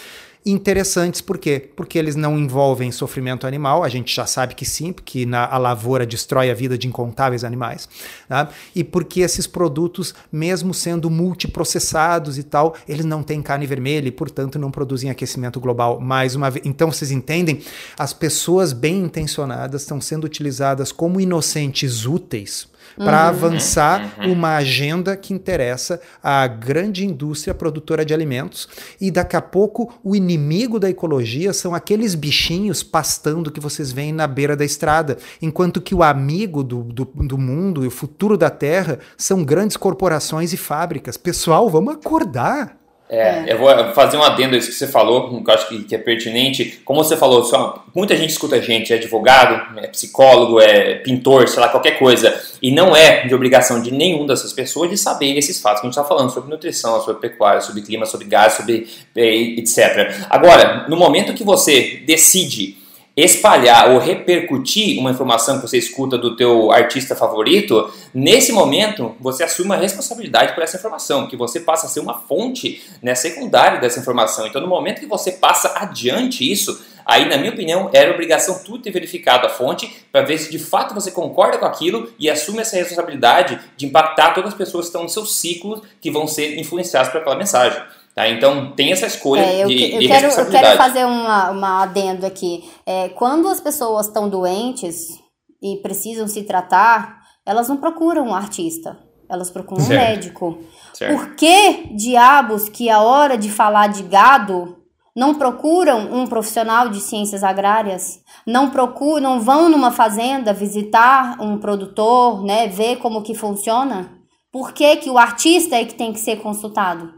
interessantes, 0.51 1.21
por 1.21 1.39
quê? 1.39 1.71
Porque 1.77 1.99
eles 1.99 2.17
não 2.17 2.39
envolvem 2.39 2.91
sofrimento 2.91 3.47
animal, 3.47 3.85
a 3.85 3.89
gente 3.89 4.15
já 4.15 4.27
sabe 4.27 4.55
que 4.55 4.65
sim, 4.65 4.93
porque 4.93 5.27
na, 5.27 5.47
a 5.47 5.59
lavoura 5.59 6.07
destrói 6.07 6.51
a 6.51 6.55
vida 6.55 6.79
de 6.79 6.87
incontáveis 6.87 7.45
animais, 7.45 7.89
tá? 8.29 8.49
e 8.75 8.83
porque 8.85 9.21
esses 9.21 9.47
produtos, 9.47 10.15
mesmo 10.31 10.73
sendo 10.73 11.11
multiprocessados 11.11 12.39
e 12.39 12.43
tal, 12.43 12.75
eles 12.89 13.05
não 13.05 13.23
têm 13.23 13.43
carne 13.43 13.67
vermelha 13.67 14.09
e, 14.09 14.13
portanto, 14.13 14.59
não 14.59 14.71
produzem 14.71 15.11
aquecimento 15.11 15.61
global 15.61 16.01
mais 16.01 16.35
uma 16.35 16.51
vez. 16.51 16.65
Então, 16.67 16.91
vocês 16.91 17.11
entendem? 17.11 17.63
As 17.99 18.13
pessoas 18.13 18.73
bem 18.73 19.01
intencionadas 19.01 19.83
estão 19.83 20.01
sendo 20.01 20.25
utilizadas 20.25 20.93
como 20.93 21.21
inocentes 21.21 22.07
úteis 22.07 22.69
para 22.99 23.23
uhum. 23.23 23.29
avançar 23.29 24.15
uhum. 24.19 24.33
uma 24.33 24.57
agenda 24.57 25.17
que 25.17 25.33
interessa 25.33 26.01
à 26.23 26.47
grande 26.47 27.07
indústria 27.07 27.55
produtora 27.55 28.05
de 28.05 28.13
alimentos. 28.13 28.69
E 29.01 29.11
daqui 29.11 29.37
a 29.37 29.43
pouco 29.43 29.93
o 30.03 30.15
inimigo 30.15 30.79
da 30.79 30.91
ecologia 30.91 31.53
são 31.53 31.75
aqueles 31.75 32.15
bichinhos 32.15 32.83
pastando 32.83 33.51
que 33.51 33.61
vocês 33.61 33.93
veem 33.93 34.13
na 34.13 34.27
beira 34.27 34.57
da 34.57 34.65
estrada, 34.65 35.19
enquanto 35.41 35.81
que 35.81 35.95
o 35.95 36.03
amigo 36.03 36.63
do, 36.63 36.83
do, 36.83 37.05
do 37.05 37.39
mundo 37.39 37.85
e 37.85 37.89
o 37.89 37.91
futuro 37.91 38.37
da 38.37 38.51
Terra 38.51 38.99
são 39.17 39.45
grandes 39.45 39.77
corporações 39.77 40.53
e 40.53 40.57
fábricas. 40.57 41.17
Pessoal, 41.17 41.69
vamos 41.71 41.95
acordar. 41.95 42.78
É, 43.11 43.19
é, 43.19 43.53
eu 43.53 43.59
vou 43.59 43.71
fazer 43.95 44.19
um 44.19 44.23
adendo 44.23 44.55
a 44.55 44.59
isso 44.59 44.69
que 44.69 44.75
você 44.75 44.87
falou, 44.87 45.43
que 45.43 45.51
eu 45.51 45.55
acho 45.55 45.69
que, 45.69 45.85
que 45.85 45.95
é 45.95 45.99
pertinente. 45.99 46.81
Como 46.85 47.03
você 47.03 47.17
falou, 47.17 47.43
só, 47.45 47.85
muita 47.95 48.15
gente 48.15 48.31
escuta 48.31 48.57
a 48.57 48.61
gente, 48.61 48.93
é 48.93 48.97
advogado, 48.97 49.79
é 49.79 49.87
psicólogo, 49.87 50.61
é 50.61 50.97
pintor, 50.97 51.49
sei 51.49 51.61
lá, 51.61 51.69
qualquer 51.69 51.99
coisa. 51.99 52.39
E 52.61 52.71
não 52.71 52.95
é 52.95 53.27
de 53.27 53.35
obrigação 53.35 53.81
de 53.81 53.91
nenhum 53.91 54.27
dessas 54.27 54.53
pessoas 54.53 54.91
de 54.91 54.99
saber 54.99 55.39
esses 55.39 55.61
fatos 55.61 55.81
que 55.81 55.87
a 55.87 55.91
gente 55.91 55.99
está 55.99 56.07
falando 56.07 56.31
sobre 56.31 56.51
nutrição, 56.51 57.01
sobre 57.01 57.21
pecuária, 57.21 57.61
sobre 57.63 57.83
clima, 57.83 58.05
sobre 58.05 58.27
gás, 58.27 58.55
sobre 58.55 58.87
é, 59.17 59.35
etc. 59.35 60.27
Agora, 60.29 60.87
no 60.89 60.97
momento 60.97 61.33
que 61.33 61.45
você 61.45 62.03
decide 62.07 62.77
espalhar 63.21 63.91
ou 63.91 63.99
repercutir 63.99 64.97
uma 65.01 65.11
informação 65.11 65.57
que 65.57 65.67
você 65.67 65.77
escuta 65.77 66.17
do 66.17 66.37
teu 66.37 66.71
artista 66.71 67.17
favorito, 67.17 67.93
nesse 68.15 68.53
momento 68.53 69.17
você 69.19 69.43
assume 69.43 69.71
uma 69.71 69.77
responsabilidade 69.77 70.55
por 70.55 70.63
essa 70.63 70.77
informação, 70.77 71.27
que 71.27 71.37
você 71.37 71.59
passa 71.59 71.87
a 71.87 71.89
ser 71.89 71.99
uma 71.99 72.15
fonte 72.15 72.81
né, 73.03 73.17
secundária 73.17 73.81
dessa 73.81 73.99
informação. 73.99 74.47
Então, 74.47 74.61
no 74.61 74.69
momento 74.69 75.01
que 75.01 75.07
você 75.07 75.33
passa 75.33 75.73
adiante 75.75 76.49
isso, 76.49 76.81
aí, 77.05 77.29
na 77.29 77.37
minha 77.37 77.51
opinião, 77.51 77.91
era 77.93 78.13
obrigação 78.13 78.63
tu 78.65 78.79
ter 78.79 78.93
verificado 78.93 79.49
a 79.49 79.51
fonte 79.51 79.93
para 80.13 80.23
ver 80.23 80.39
se 80.39 80.49
de 80.49 80.59
fato 80.61 80.95
você 80.95 81.11
concorda 81.11 81.59
com 81.59 81.67
aquilo 81.67 82.13
e 82.21 82.31
assume 82.31 82.61
essa 82.61 82.77
responsabilidade 82.77 83.59
de 83.77 83.87
impactar 83.87 84.33
todas 84.33 84.53
as 84.53 84.57
pessoas 84.57 84.85
que 84.85 84.91
estão 84.91 85.03
no 85.03 85.09
seu 85.09 85.27
ciclo 85.27 85.83
que 86.01 86.09
vão 86.09 86.29
ser 86.29 86.57
influenciadas 86.57 87.09
por 87.11 87.21
aquela 87.21 87.35
mensagem. 87.35 87.83
Tá? 88.19 88.29
Então 88.29 88.73
tem 88.73 88.91
essa 88.91 89.07
escolha 89.07 89.43
é, 89.43 89.63
eu, 89.63 89.69
de, 89.69 89.95
eu 89.95 90.01
de 90.01 90.09
quero, 90.09 90.27
Eu 90.27 90.51
quero 90.51 90.77
fazer 90.77 91.05
uma, 91.05 91.51
uma 91.53 91.83
adendo 91.85 92.27
aqui. 92.27 92.69
É, 92.85 93.11
quando 93.11 93.47
as 93.47 93.61
pessoas 93.61 94.09
estão 94.09 94.29
doentes 94.29 95.21
e 95.63 95.77
precisam 95.77 96.27
se 96.27 96.43
tratar, 96.43 97.21
elas 97.47 97.69
não 97.69 97.77
procuram 97.77 98.27
um 98.27 98.35
artista, 98.35 98.99
elas 99.31 99.53
procuram 99.53 99.85
certo. 99.85 100.03
um 100.03 100.05
médico. 100.05 100.59
Certo. 100.95 101.17
Por 101.17 101.37
que 101.37 101.95
diabos 101.95 102.69
que 102.69 102.91
a 102.91 103.01
hora 103.03 103.39
de 103.39 103.49
falar 103.49 103.87
de 103.87 104.03
gado 104.03 104.79
não 105.15 105.37
procuram 105.37 106.13
um 106.13 106.27
profissional 106.27 106.89
de 106.89 106.99
ciências 106.99 107.45
agrárias? 107.45 108.19
Não 108.45 108.71
procuram, 108.71 109.21
não 109.21 109.41
vão 109.41 109.69
numa 109.69 109.93
fazenda 109.93 110.53
visitar 110.53 111.41
um 111.41 111.57
produtor, 111.57 112.45
né, 112.45 112.67
ver 112.67 112.97
como 112.97 113.23
que 113.23 113.33
funciona? 113.33 114.11
Por 114.51 114.73
que, 114.73 114.97
que 114.97 115.09
o 115.09 115.19
artista 115.19 115.77
é 115.77 115.85
que 115.85 115.95
tem 115.95 116.13
que 116.13 116.19
ser 116.19 116.41
consultado? 116.41 117.18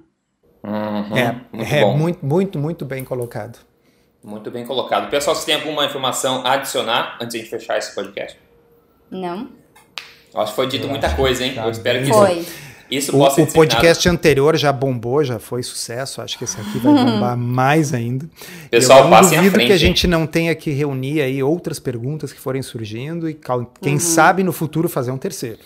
Uhum, 0.62 1.16
é, 1.16 1.32
muito, 1.53 1.74
é 1.74 1.95
muito, 1.97 2.27
muito, 2.27 2.59
muito 2.59 2.85
bem 2.85 3.05
colocado. 3.05 3.59
Muito 4.23 4.51
bem 4.51 4.66
colocado. 4.66 5.09
Pessoal, 5.09 5.35
você 5.35 5.47
tem 5.47 5.55
alguma 5.55 5.87
informação 5.87 6.47
a 6.47 6.53
adicionar 6.53 7.16
antes 7.20 7.31
de 7.31 7.39
a 7.39 7.41
gente 7.41 7.51
fechar 7.51 7.78
esse 7.78 7.95
podcast? 7.95 8.39
Não. 9.11 9.49
Acho 10.35 10.53
que 10.53 10.57
foi 10.57 10.66
dito 10.69 10.85
Eu 10.85 10.91
muita 10.91 11.15
coisa, 11.15 11.45
hein? 11.45 11.55
Tá 11.55 11.65
Eu 11.65 11.70
espero 11.70 12.05
que 12.05 12.12
foi. 12.12 12.47
isso, 12.91 13.12
possa 13.12 13.41
O, 13.41 13.45
o 13.45 13.53
podcast 13.53 14.09
anterior 14.09 14.57
já 14.57 14.70
bombou, 14.73 15.24
já 15.24 15.39
foi 15.39 15.62
sucesso. 15.62 16.20
Acho 16.20 16.37
que 16.37 16.45
esse 16.45 16.61
aqui 16.61 16.78
vai 16.78 16.93
bombar 17.03 17.37
mais 17.37 17.95
ainda. 17.95 18.28
Pessoal, 18.70 19.05
Eu 19.05 19.11
passem 19.11 19.39
duvido 19.39 19.59
que 19.59 19.73
a 19.73 19.78
gente 19.78 20.07
não 20.07 20.27
tenha 20.27 20.55
que 20.55 20.70
reunir 20.70 21.23
aí 21.23 21.43
outras 21.43 21.78
perguntas 21.78 22.31
que 22.31 22.41
forem 22.41 22.62
surgindo 22.62 23.28
e 23.28 23.39
quem 23.81 23.95
uhum. 23.95 24.01
sabe 24.01 24.45
no 24.45 24.53
futuro 24.53 24.89
fazer 24.89 25.11
um 25.11 25.19
terceiro. 25.19 25.59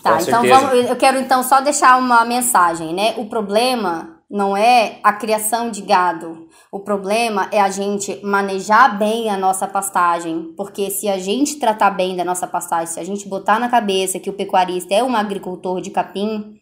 Tá, 0.00 0.18
então 0.22 0.46
vamos, 0.46 0.88
eu 0.88 0.94
quero 0.94 1.18
então 1.18 1.42
só 1.42 1.60
deixar 1.60 1.98
uma 1.98 2.24
mensagem, 2.24 2.94
né? 2.94 3.14
O 3.16 3.26
problema 3.26 4.15
não 4.30 4.56
é 4.56 4.98
a 5.02 5.12
criação 5.12 5.70
de 5.70 5.82
gado. 5.82 6.48
O 6.70 6.80
problema 6.80 7.48
é 7.52 7.60
a 7.60 7.70
gente 7.70 8.20
manejar 8.24 8.98
bem 8.98 9.30
a 9.30 9.36
nossa 9.36 9.68
pastagem, 9.68 10.52
porque 10.56 10.90
se 10.90 11.08
a 11.08 11.18
gente 11.18 11.58
tratar 11.58 11.90
bem 11.90 12.16
da 12.16 12.24
nossa 12.24 12.46
pastagem, 12.46 12.92
se 12.92 13.00
a 13.00 13.04
gente 13.04 13.28
botar 13.28 13.60
na 13.60 13.68
cabeça 13.68 14.18
que 14.18 14.30
o 14.30 14.34
pecuarista 14.34 14.94
é 14.94 15.02
um 15.02 15.14
agricultor 15.14 15.80
de 15.80 15.90
capim, 15.90 16.58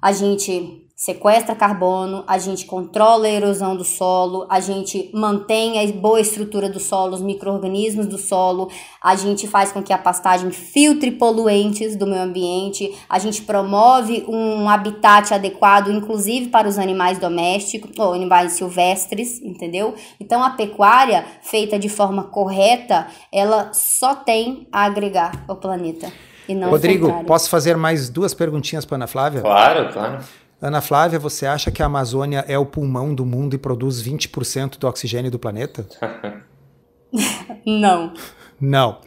a 0.00 0.12
gente 0.12 0.88
sequestra 1.02 1.56
carbono, 1.56 2.22
a 2.28 2.38
gente 2.38 2.64
controla 2.64 3.26
a 3.26 3.28
erosão 3.28 3.74
do 3.74 3.82
solo, 3.82 4.46
a 4.48 4.60
gente 4.60 5.10
mantém 5.12 5.80
a 5.80 5.92
boa 5.92 6.20
estrutura 6.20 6.68
do 6.68 6.78
solo, 6.78 7.14
os 7.14 7.20
micro-organismos 7.20 8.06
do 8.06 8.16
solo, 8.16 8.70
a 9.02 9.16
gente 9.16 9.48
faz 9.48 9.72
com 9.72 9.82
que 9.82 9.92
a 9.92 9.98
pastagem 9.98 10.52
filtre 10.52 11.10
poluentes 11.10 11.96
do 11.96 12.06
meio 12.06 12.22
ambiente, 12.22 12.96
a 13.08 13.18
gente 13.18 13.42
promove 13.42 14.24
um 14.28 14.68
habitat 14.68 15.34
adequado, 15.34 15.88
inclusive 15.88 16.50
para 16.50 16.68
os 16.68 16.78
animais 16.78 17.18
domésticos 17.18 17.98
ou 17.98 18.12
animais 18.12 18.52
silvestres, 18.52 19.42
entendeu? 19.42 19.96
Então 20.20 20.40
a 20.40 20.50
pecuária 20.50 21.24
feita 21.42 21.80
de 21.80 21.88
forma 21.88 22.22
correta, 22.22 23.08
ela 23.32 23.72
só 23.72 24.14
tem 24.14 24.68
a 24.70 24.84
agregar 24.84 25.32
ao 25.48 25.56
planeta. 25.56 26.12
Rodrigo, 26.68 27.24
posso 27.24 27.50
fazer 27.50 27.76
mais 27.76 28.08
duas 28.08 28.34
perguntinhas 28.34 28.84
para 28.84 28.96
Ana 28.96 29.06
Flávia? 29.08 29.40
Claro, 29.40 29.92
claro. 29.92 30.18
Ana 30.62 30.80
Flávia, 30.80 31.18
você 31.18 31.44
acha 31.44 31.72
que 31.72 31.82
a 31.82 31.86
Amazônia 31.86 32.44
é 32.46 32.56
o 32.56 32.64
pulmão 32.64 33.12
do 33.12 33.26
mundo 33.26 33.54
e 33.54 33.58
produz 33.58 34.00
20% 34.00 34.78
do 34.78 34.86
oxigênio 34.86 35.28
do 35.28 35.36
planeta? 35.36 35.84
Não. 37.66 38.14
Não. 38.60 38.98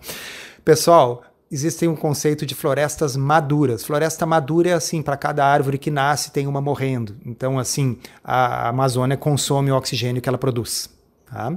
Pessoal, 0.65 1.23
existe 1.49 1.87
um 1.87 1.95
conceito 1.95 2.45
de 2.45 2.53
florestas 2.53 3.15
maduras. 3.15 3.85
Floresta 3.85 4.25
madura 4.25 4.71
é 4.71 4.73
assim, 4.73 5.01
para 5.01 5.15
cada 5.15 5.45
árvore 5.45 5.77
que 5.77 5.89
nasce 5.89 6.29
tem 6.29 6.45
uma 6.45 6.59
morrendo. 6.59 7.15
Então, 7.25 7.57
assim, 7.57 7.97
a 8.21 8.67
Amazônia 8.67 9.15
consome 9.15 9.71
o 9.71 9.77
oxigênio 9.77 10.21
que 10.21 10.27
ela 10.27 10.37
produz. 10.37 10.89
Tá? 11.25 11.53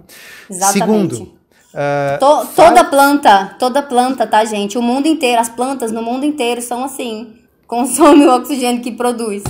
Exatamente. 0.49 0.79
Segundo, 0.79 1.23
uh, 1.23 2.19
to, 2.21 2.49
toda 2.55 2.85
planta, 2.85 3.57
toda 3.59 3.83
planta, 3.83 4.27
tá, 4.29 4.45
gente? 4.45 4.79
O 4.79 4.83
mundo 4.83 5.07
inteiro, 5.07 5.41
as 5.41 5.49
plantas 5.49 5.91
no 5.91 6.03
mundo 6.03 6.25
inteiro 6.25 6.63
são 6.63 6.85
assim. 6.85 7.35
Consome 7.67 8.25
o 8.25 8.35
oxigênio 8.35 8.81
que 8.81 8.93
produz. 8.93 9.43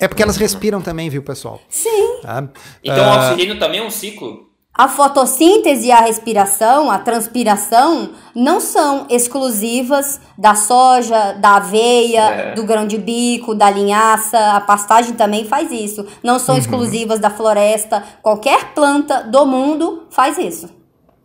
É 0.00 0.06
porque 0.06 0.22
elas 0.22 0.36
respiram 0.36 0.80
também, 0.80 1.08
viu, 1.08 1.22
pessoal? 1.22 1.60
Sim. 1.68 2.20
Tá? 2.22 2.48
Então 2.82 3.04
uh... 3.04 3.08
o 3.08 3.12
ah, 3.12 3.26
oxigênio 3.30 3.58
também 3.58 3.80
é 3.80 3.82
um 3.82 3.90
ciclo. 3.90 4.48
A 4.78 4.86
fotossíntese 4.86 5.88
e 5.88 5.90
a 5.90 5.98
respiração, 5.98 6.88
a 6.88 7.00
transpiração, 7.00 8.10
não 8.32 8.60
são 8.60 9.08
exclusivas 9.10 10.20
da 10.38 10.54
soja, 10.54 11.32
da 11.32 11.56
aveia, 11.56 12.20
é. 12.20 12.54
do 12.54 12.62
grão 12.62 12.86
de 12.86 12.96
bico, 12.96 13.56
da 13.56 13.68
linhaça. 13.68 14.38
A 14.38 14.60
pastagem 14.60 15.14
também 15.14 15.44
faz 15.44 15.72
isso. 15.72 16.06
Não 16.22 16.38
são 16.38 16.54
uhum. 16.54 16.60
exclusivas 16.60 17.18
da 17.18 17.28
floresta. 17.28 18.04
Qualquer 18.22 18.72
planta 18.72 19.24
do 19.24 19.44
mundo 19.44 20.06
faz 20.10 20.38
isso. 20.38 20.70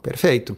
Perfeito. 0.02 0.58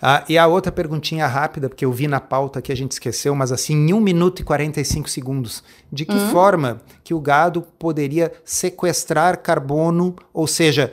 Ah, 0.00 0.24
e 0.28 0.38
a 0.38 0.46
outra 0.46 0.70
perguntinha 0.70 1.26
rápida, 1.26 1.68
porque 1.68 1.84
eu 1.84 1.92
vi 1.92 2.06
na 2.06 2.20
pauta 2.20 2.62
que 2.62 2.72
a 2.72 2.76
gente 2.76 2.92
esqueceu, 2.92 3.34
mas 3.34 3.52
assim, 3.52 3.74
em 3.74 3.92
1 3.92 4.00
minuto 4.00 4.40
e 4.40 4.44
45 4.44 5.10
segundos. 5.10 5.62
De 5.92 6.04
que 6.04 6.14
uhum. 6.14 6.30
forma 6.30 6.80
que 7.02 7.14
o 7.14 7.20
gado 7.20 7.62
poderia 7.78 8.32
sequestrar 8.44 9.42
carbono, 9.42 10.14
ou 10.32 10.46
seja, 10.46 10.92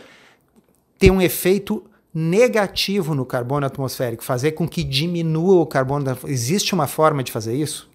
ter 0.97 1.11
um 1.11 1.21
efeito 1.21 1.83
negativo 2.13 3.15
no 3.15 3.25
carbono 3.25 3.65
atmosférico, 3.65 4.23
fazer 4.23 4.51
com 4.51 4.67
que 4.67 4.83
diminua 4.83 5.61
o 5.61 5.65
carbono. 5.65 6.17
Existe 6.27 6.73
uma 6.73 6.87
forma 6.87 7.23
de 7.23 7.31
fazer 7.31 7.55
isso? 7.55 7.89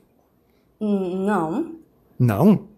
Hum, 0.80 1.24
não. 1.24 1.76
Não? 2.18 2.68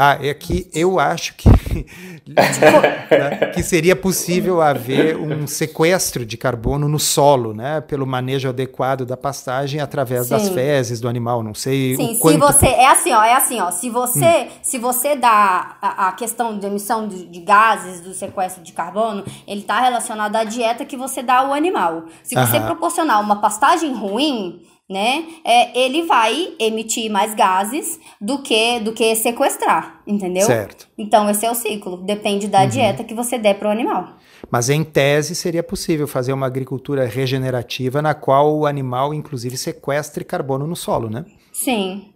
Ah, 0.00 0.16
é 0.22 0.32
que 0.32 0.70
eu 0.72 1.00
acho 1.00 1.34
que, 1.34 1.48
né, 2.24 3.46
que 3.52 3.64
seria 3.64 3.96
possível 3.96 4.62
haver 4.62 5.16
um 5.16 5.44
sequestro 5.44 6.24
de 6.24 6.36
carbono 6.36 6.88
no 6.88 7.00
solo, 7.00 7.52
né? 7.52 7.80
Pelo 7.80 8.06
manejo 8.06 8.48
adequado 8.48 9.04
da 9.04 9.16
pastagem 9.16 9.80
através 9.80 10.26
Sim. 10.26 10.30
das 10.30 10.50
fezes 10.50 11.00
do 11.00 11.08
animal. 11.08 11.42
Não 11.42 11.52
sei 11.52 11.96
Sim, 11.96 12.14
o 12.14 12.18
quanto... 12.20 12.34
se 12.34 12.52
você. 12.52 12.66
É 12.66 12.86
assim, 12.86 13.12
ó, 13.12 13.24
é 13.24 13.34
assim, 13.34 13.60
ó. 13.60 13.72
Se 13.72 13.90
você, 13.90 14.44
hum. 14.44 14.48
se 14.62 14.78
você 14.78 15.16
dá 15.16 15.76
a, 15.82 16.06
a 16.06 16.12
questão 16.12 16.56
de 16.56 16.64
emissão 16.64 17.08
de, 17.08 17.26
de, 17.26 17.40
gases, 17.40 18.00
do 18.00 18.14
sequestro 18.14 18.62
de 18.62 18.72
carbono, 18.72 19.24
ele 19.48 19.62
está 19.62 19.80
relacionado 19.80 20.36
à 20.36 20.44
dieta 20.44 20.84
que 20.84 20.96
você 20.96 21.24
dá 21.24 21.38
ao 21.38 21.52
animal. 21.52 22.04
Se 22.22 22.36
você 22.36 22.60
proporcionar 22.60 23.20
uma 23.20 23.40
pastagem 23.40 23.92
ruim 23.92 24.62
né? 24.88 25.24
É, 25.44 25.78
ele 25.78 26.04
vai 26.04 26.54
emitir 26.58 27.10
mais 27.10 27.34
gases 27.34 28.00
do 28.18 28.42
que 28.42 28.80
do 28.80 28.92
que 28.92 29.14
sequestrar, 29.14 30.00
entendeu? 30.06 30.46
Certo. 30.46 30.88
Então 30.96 31.28
esse 31.28 31.44
é 31.44 31.50
o 31.50 31.54
ciclo, 31.54 31.98
depende 31.98 32.48
da 32.48 32.62
uhum. 32.62 32.68
dieta 32.68 33.04
que 33.04 33.14
você 33.14 33.38
der 33.38 33.58
para 33.58 33.68
o 33.68 33.70
animal. 33.70 34.16
Mas 34.50 34.70
em 34.70 34.82
tese 34.82 35.34
seria 35.34 35.62
possível 35.62 36.08
fazer 36.08 36.32
uma 36.32 36.46
agricultura 36.46 37.06
regenerativa 37.06 38.00
na 38.00 38.14
qual 38.14 38.56
o 38.56 38.66
animal 38.66 39.12
inclusive 39.12 39.58
sequestre 39.58 40.24
carbono 40.24 40.66
no 40.66 40.76
solo, 40.76 41.10
né? 41.10 41.26
Sim. 41.52 42.12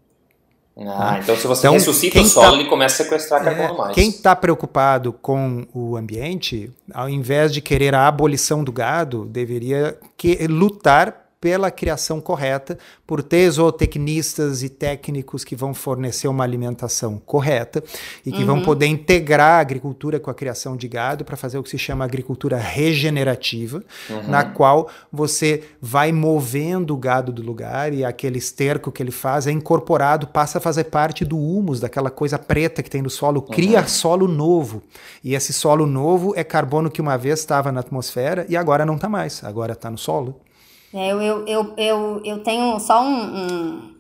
Ah, 0.75 1.19
então 1.23 1.37
se 1.37 1.47
você 1.47 1.67
então, 1.67 1.75
ressuscita 1.75 2.19
o 2.19 2.25
solo, 2.25 2.53
tá, 2.53 2.55
ele 2.55 2.69
começa 2.71 3.03
a 3.03 3.05
sequestrar 3.05 3.45
carbono 3.45 3.75
é, 3.75 3.77
mais. 3.77 3.95
Quem 3.95 4.09
está 4.09 4.35
preocupado 4.35 5.13
com 5.13 5.67
o 5.75 5.99
ambiente, 5.99 6.73
ao 6.95 7.11
invés 7.11 7.53
de 7.53 7.61
querer 7.61 7.95
a 7.95 8.09
abolição 8.09 8.65
do 8.65 8.73
gado, 8.73 9.27
deveria 9.27 9.99
que, 10.17 10.47
lutar 10.47 11.23
pela 11.43 11.73
criação 11.73 12.21
correta, 12.21 12.79
por 13.05 13.21
ter 13.21 13.51
zootecnistas 13.51 14.63
e 14.63 14.69
técnicos 14.69 15.43
que 15.43 15.57
vão 15.57 15.75
fornecer 15.75 16.29
uma 16.29 16.45
alimentação 16.45 17.19
correta 17.19 17.83
e 18.25 18.31
que 18.31 18.43
uhum. 18.43 18.47
vão 18.47 18.63
poder 18.63 18.87
integrar 18.87 19.59
a 19.59 19.59
agricultura 19.59 20.21
com 20.21 20.31
a 20.31 20.35
criação 20.35 20.77
de 20.77 20.87
gado 20.87 21.25
para 21.25 21.37
fazer 21.37 21.59
o 21.59 21.63
que 21.65 21.69
se 21.69 21.79
chama 21.79 22.05
agricultura 22.05 22.57
regenerativa, 22.57 23.83
uhum. 24.09 24.29
na 24.29 24.45
qual 24.45 24.89
você 25.13 25.65
vai 25.81 26.13
movendo 26.13 26.95
o 26.95 26.97
gado 26.97 27.33
do 27.33 27.43
lugar 27.43 27.93
e 27.93 28.05
aquele 28.05 28.39
esterco 28.39 28.93
que 28.93 29.03
ele 29.03 29.11
faz 29.11 29.49
é 29.49 29.51
incorporado, 29.51 30.29
passa 30.29 30.59
a 30.59 30.61
fazer 30.61 30.85
parte 30.85 31.25
do 31.25 31.37
humus, 31.37 31.81
daquela 31.81 32.09
coisa 32.09 32.39
preta 32.39 32.85
que 32.85 32.91
tem 32.91 33.03
no 33.03 33.11
solo, 33.11 33.43
cria 33.43 33.81
uhum. 33.81 33.89
solo 33.89 34.29
novo. 34.29 34.81
E 35.25 35.35
esse 35.35 35.53
solo 35.53 35.87
novo 35.87 36.35
é 36.37 36.45
carbono 36.45 36.89
que 36.89 37.01
uma 37.01 37.19
vez 37.19 37.41
estava 37.41 37.73
na 37.73 37.81
atmosfera 37.81 38.47
e 38.49 38.57
agora 38.57 38.87
não 38.87 38.95
está 38.95 39.09
mais, 39.09 39.43
agora 39.43 39.73
está 39.73 39.91
no 39.91 39.99
solo. 39.99 40.41
É, 40.95 41.11
eu, 41.11 41.23
eu, 41.23 41.47
eu, 41.47 41.75
eu, 41.77 42.23
eu 42.25 42.43
tenho 42.43 42.79
só 42.79 43.03
um, 43.03 43.79
um 43.79 43.92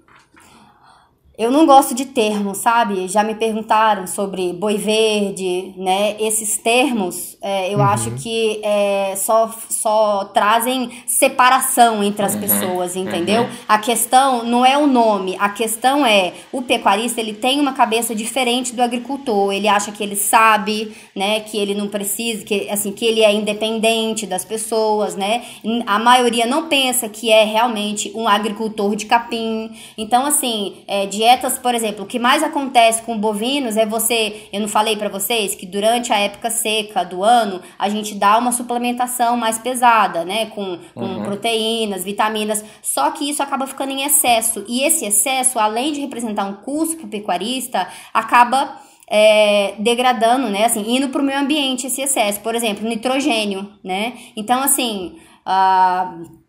eu 1.38 1.50
não 1.50 1.64
gosto 1.64 1.94
de 1.94 2.04
termos, 2.04 2.58
sabe? 2.58 3.08
Já 3.08 3.24
me 3.24 3.34
perguntaram 3.34 4.06
sobre 4.06 4.52
boi 4.52 4.76
verde, 4.76 5.72
né? 5.78 6.14
Esses 6.20 6.58
termos, 6.58 7.38
é, 7.40 7.72
eu 7.72 7.78
uhum. 7.78 7.84
acho 7.84 8.10
que 8.12 8.60
é, 8.62 9.14
só, 9.16 9.52
só 9.70 10.24
trazem 10.26 10.90
separação 11.06 12.04
entre 12.04 12.24
as 12.24 12.34
uhum. 12.34 12.40
pessoas, 12.40 12.96
entendeu? 12.96 13.42
Uhum. 13.42 13.48
A 13.66 13.78
questão 13.78 14.44
não 14.44 14.64
é 14.64 14.76
o 14.76 14.86
nome, 14.86 15.34
a 15.38 15.48
questão 15.48 16.04
é 16.04 16.34
o 16.52 16.60
pecuarista 16.60 17.20
ele 17.20 17.32
tem 17.32 17.60
uma 17.60 17.72
cabeça 17.72 18.14
diferente 18.14 18.74
do 18.74 18.82
agricultor. 18.82 19.52
Ele 19.52 19.68
acha 19.68 19.90
que 19.90 20.02
ele 20.02 20.16
sabe, 20.16 20.92
né? 21.16 21.40
Que 21.40 21.56
ele 21.56 21.74
não 21.74 21.88
precisa, 21.88 22.44
que 22.44 22.68
assim 22.68 22.92
que 22.92 23.06
ele 23.06 23.22
é 23.22 23.32
independente 23.32 24.26
das 24.26 24.44
pessoas, 24.44 25.16
né? 25.16 25.42
A 25.86 25.98
maioria 25.98 26.44
não 26.46 26.68
pensa 26.68 27.08
que 27.08 27.30
é 27.30 27.42
realmente 27.44 28.12
um 28.14 28.28
agricultor 28.28 28.94
de 28.94 29.06
capim. 29.06 29.70
Então, 29.96 30.26
assim, 30.26 30.76
é, 30.86 31.06
de 31.06 31.21
dietas, 31.22 31.56
por 31.56 31.72
exemplo, 31.72 32.04
o 32.04 32.06
que 32.06 32.18
mais 32.18 32.42
acontece 32.42 33.02
com 33.02 33.16
bovinos 33.16 33.76
é 33.76 33.86
você, 33.86 34.48
eu 34.52 34.60
não 34.60 34.68
falei 34.68 34.96
para 34.96 35.08
vocês 35.08 35.54
que 35.54 35.64
durante 35.64 36.12
a 36.12 36.18
época 36.18 36.50
seca 36.50 37.04
do 37.04 37.22
ano, 37.22 37.60
a 37.78 37.88
gente 37.88 38.16
dá 38.16 38.36
uma 38.36 38.50
suplementação 38.50 39.36
mais 39.36 39.56
pesada, 39.56 40.24
né, 40.24 40.46
com, 40.46 40.78
com 40.94 41.04
uhum. 41.04 41.22
proteínas, 41.22 42.02
vitaminas, 42.02 42.64
só 42.82 43.10
que 43.12 43.30
isso 43.30 43.42
acaba 43.42 43.66
ficando 43.68 43.92
em 43.92 44.02
excesso. 44.02 44.64
E 44.66 44.82
esse 44.82 45.04
excesso, 45.04 45.58
além 45.58 45.92
de 45.92 46.00
representar 46.00 46.44
um 46.44 46.54
custo 46.54 46.96
para 46.96 47.06
o 47.06 47.10
pecuarista, 47.10 47.86
acaba 48.12 48.76
é, 49.08 49.74
degradando, 49.78 50.48
né, 50.48 50.64
assim, 50.64 50.84
indo 50.96 51.08
para 51.08 51.22
o 51.22 51.24
meio 51.24 51.38
ambiente 51.38 51.86
esse 51.86 52.02
excesso. 52.02 52.40
Por 52.40 52.54
exemplo, 52.56 52.88
nitrogênio, 52.88 53.68
né? 53.84 54.14
Então, 54.36 54.60
assim, 54.62 55.18
uh, 55.46 56.42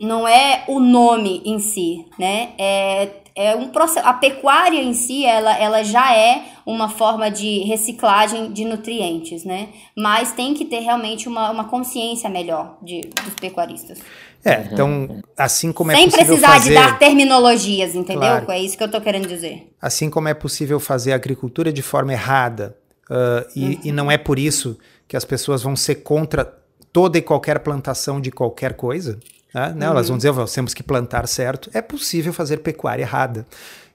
não 0.00 0.28
é 0.28 0.64
o 0.68 0.78
nome 0.78 1.42
em 1.44 1.58
si, 1.58 2.06
né? 2.18 2.50
É, 2.58 3.06
é 3.38 3.54
um 3.54 3.68
processo. 3.68 4.04
A 4.04 4.12
pecuária 4.12 4.82
em 4.82 4.92
si, 4.92 5.24
ela, 5.24 5.56
ela 5.56 5.84
já 5.84 6.12
é 6.12 6.42
uma 6.66 6.88
forma 6.88 7.30
de 7.30 7.60
reciclagem 7.60 8.52
de 8.52 8.64
nutrientes, 8.64 9.44
né? 9.44 9.68
Mas 9.96 10.32
tem 10.32 10.54
que 10.54 10.64
ter 10.64 10.80
realmente 10.80 11.28
uma, 11.28 11.48
uma 11.50 11.64
consciência 11.64 12.28
melhor 12.28 12.76
de, 12.82 13.00
dos 13.24 13.34
pecuaristas. 13.40 14.00
É, 14.44 14.68
então, 14.72 15.22
assim 15.36 15.72
como 15.72 15.92
é 15.92 15.94
Sem 15.94 16.06
possível 16.06 16.26
precisar 16.26 16.52
fazer... 16.54 16.68
de 16.70 16.74
dar 16.74 16.98
terminologias, 16.98 17.94
entendeu? 17.94 18.20
Claro. 18.20 18.50
É 18.50 18.60
isso 18.60 18.76
que 18.76 18.82
eu 18.82 18.90
tô 18.90 19.00
querendo 19.00 19.28
dizer. 19.28 19.72
Assim 19.80 20.10
como 20.10 20.26
é 20.26 20.34
possível 20.34 20.80
fazer 20.80 21.12
agricultura 21.12 21.72
de 21.72 21.82
forma 21.82 22.12
errada, 22.12 22.76
uh, 23.08 23.48
e, 23.54 23.64
uhum. 23.64 23.80
e 23.84 23.92
não 23.92 24.10
é 24.10 24.18
por 24.18 24.36
isso 24.38 24.76
que 25.06 25.16
as 25.16 25.24
pessoas 25.24 25.62
vão 25.62 25.76
ser 25.76 25.96
contra 25.96 26.44
toda 26.92 27.18
e 27.18 27.22
qualquer 27.22 27.60
plantação 27.60 28.20
de 28.20 28.32
qualquer 28.32 28.74
coisa, 28.74 29.20
né? 29.54 29.86
Uhum. 29.86 29.92
Elas 29.92 30.08
vão 30.08 30.16
dizer, 30.16 30.30
oh, 30.30 30.44
temos 30.44 30.74
que 30.74 30.82
plantar 30.82 31.26
certo. 31.26 31.70
É 31.72 31.80
possível 31.80 32.32
fazer 32.32 32.58
pecuária 32.58 33.02
errada. 33.02 33.46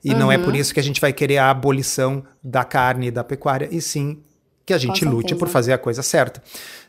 E 0.04 0.12
uhum. 0.12 0.20
não 0.20 0.32
é 0.32 0.38
por 0.38 0.50
uhum. 0.50 0.56
isso 0.56 0.74
que 0.74 0.80
a 0.80 0.84
gente 0.84 1.00
vai 1.00 1.14
querer 1.14 1.38
a 1.38 1.50
abolição 1.50 2.24
da 2.44 2.64
carne 2.64 3.08
e 3.08 3.12
da 3.12 3.24
pecuária, 3.24 3.70
e 3.72 3.82
sim 3.82 4.22
que 4.66 4.74
a 4.74 4.78
gente 4.78 5.04
lute 5.04 5.36
por 5.36 5.50
fazer 5.50 5.74
a 5.74 5.78
coisa 5.78 6.02
certa. 6.02 6.42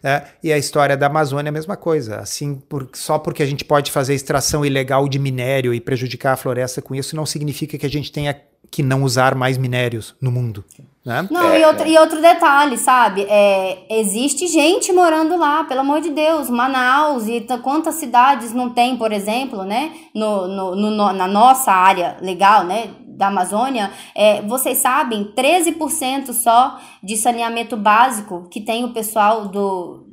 É, 0.03 0.23
e 0.43 0.53
a 0.53 0.59
história 0.59 0.97
da 0.97 1.07
Amazônia 1.07 1.49
é 1.49 1.51
a 1.51 1.53
mesma 1.53 1.77
coisa. 1.77 2.19
Assim, 2.19 2.55
por, 2.55 2.89
só 2.93 3.19
porque 3.19 3.43
a 3.43 3.47
gente 3.47 3.65
pode 3.65 3.91
fazer 3.91 4.15
extração 4.15 4.65
ilegal 4.65 5.09
de 5.09 5.19
minério 5.19 5.75
e 5.75 5.81
prejudicar 5.81 6.35
a 6.35 6.37
floresta 6.37 6.81
com 6.81 6.95
isso, 6.95 7.17
não 7.17 7.27
significa 7.27 7.77
que 7.77 7.87
a 7.87 7.91
gente 7.91 8.13
tenha 8.13 8.37
que 8.71 8.83
não 8.83 9.03
usar 9.05 9.35
mais 9.35 9.57
minérios 9.57 10.17
no 10.21 10.33
mundo. 10.33 10.65
Né? 11.05 11.29
Não, 11.31 11.53
é, 11.53 11.61
e, 11.61 11.65
outro, 11.65 11.85
é. 11.85 11.91
e 11.91 11.99
outro 11.99 12.21
detalhe, 12.21 12.79
sabe? 12.79 13.27
É, 13.29 13.85
existe 14.01 14.47
gente 14.47 14.93
morando 14.93 15.37
lá, 15.37 15.63
pelo 15.65 15.81
amor 15.81 16.01
de 16.01 16.11
Deus, 16.11 16.49
Manaus 16.49 17.29
e 17.29 17.47
quantas 17.63 17.97
cidades 17.97 18.53
não 18.53 18.71
tem, 18.71 18.97
por 18.97 19.13
exemplo, 19.13 19.65
né? 19.65 19.93
No, 20.15 20.49
no, 20.49 20.75
no 20.75 21.13
na 21.13 21.29
nossa 21.29 21.71
área 21.71 22.17
legal, 22.21 22.65
né? 22.65 22.89
Da 23.17 23.29
Amazônia, 23.29 23.91
é, 24.15 24.43
vocês 24.43 24.79
sabem, 24.79 25.33
13% 25.37 26.33
só 26.33 26.79
de 27.03 27.17
saneamento 27.17 27.77
básico 27.77 28.49
que 28.51 28.61
tem 28.61 28.85
o 28.85 28.93
pessoal 28.93 29.49
do, 29.49 30.07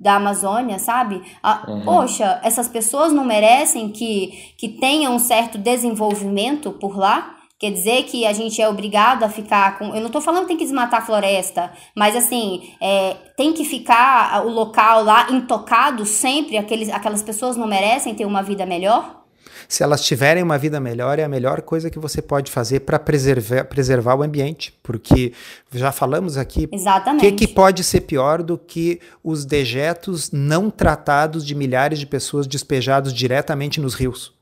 da 0.00 0.14
Amazônia, 0.14 0.78
sabe? 0.78 1.22
Ah, 1.42 1.64
uhum. 1.68 1.84
Poxa, 1.84 2.40
essas 2.42 2.68
pessoas 2.68 3.12
não 3.12 3.24
merecem 3.24 3.90
que, 3.90 4.52
que 4.56 4.68
tenham 4.68 5.14
um 5.14 5.18
certo 5.18 5.58
desenvolvimento 5.58 6.72
por 6.72 6.96
lá? 6.96 7.34
Quer 7.58 7.72
dizer 7.72 8.04
que 8.04 8.24
a 8.24 8.32
gente 8.32 8.62
é 8.62 8.68
obrigado 8.68 9.24
a 9.24 9.28
ficar 9.28 9.78
com. 9.78 9.86
Eu 9.86 10.00
não 10.00 10.06
estou 10.06 10.20
falando 10.20 10.42
que 10.42 10.48
tem 10.48 10.56
que 10.56 10.64
desmatar 10.64 11.02
a 11.02 11.04
floresta, 11.04 11.72
mas 11.96 12.14
assim, 12.14 12.72
é, 12.80 13.14
tem 13.36 13.52
que 13.52 13.64
ficar 13.64 14.46
o 14.46 14.48
local 14.48 15.02
lá 15.02 15.26
intocado 15.32 16.06
sempre. 16.06 16.56
Aqueles, 16.56 16.88
aquelas 16.88 17.20
pessoas 17.20 17.56
não 17.56 17.66
merecem 17.66 18.14
ter 18.14 18.24
uma 18.24 18.44
vida 18.44 18.64
melhor? 18.64 19.24
Se 19.68 19.82
elas 19.82 20.02
tiverem 20.02 20.42
uma 20.42 20.56
vida 20.56 20.80
melhor, 20.80 21.18
é 21.18 21.24
a 21.24 21.28
melhor 21.28 21.60
coisa 21.60 21.90
que 21.90 21.98
você 21.98 22.22
pode 22.22 22.50
fazer 22.50 22.80
para 22.80 22.98
preservar, 22.98 23.64
preservar 23.66 24.14
o 24.14 24.22
ambiente. 24.22 24.72
Porque 24.82 25.34
já 25.74 25.92
falamos 25.92 26.38
aqui. 26.38 26.66
Exatamente. 26.72 27.26
O 27.26 27.30
que, 27.30 27.46
que 27.46 27.52
pode 27.52 27.84
ser 27.84 28.00
pior 28.00 28.42
do 28.42 28.56
que 28.56 28.98
os 29.22 29.44
dejetos 29.44 30.30
não 30.32 30.70
tratados 30.70 31.44
de 31.44 31.54
milhares 31.54 31.98
de 31.98 32.06
pessoas 32.06 32.46
despejados 32.46 33.12
diretamente 33.12 33.78
nos 33.78 33.94
rios? 33.94 34.32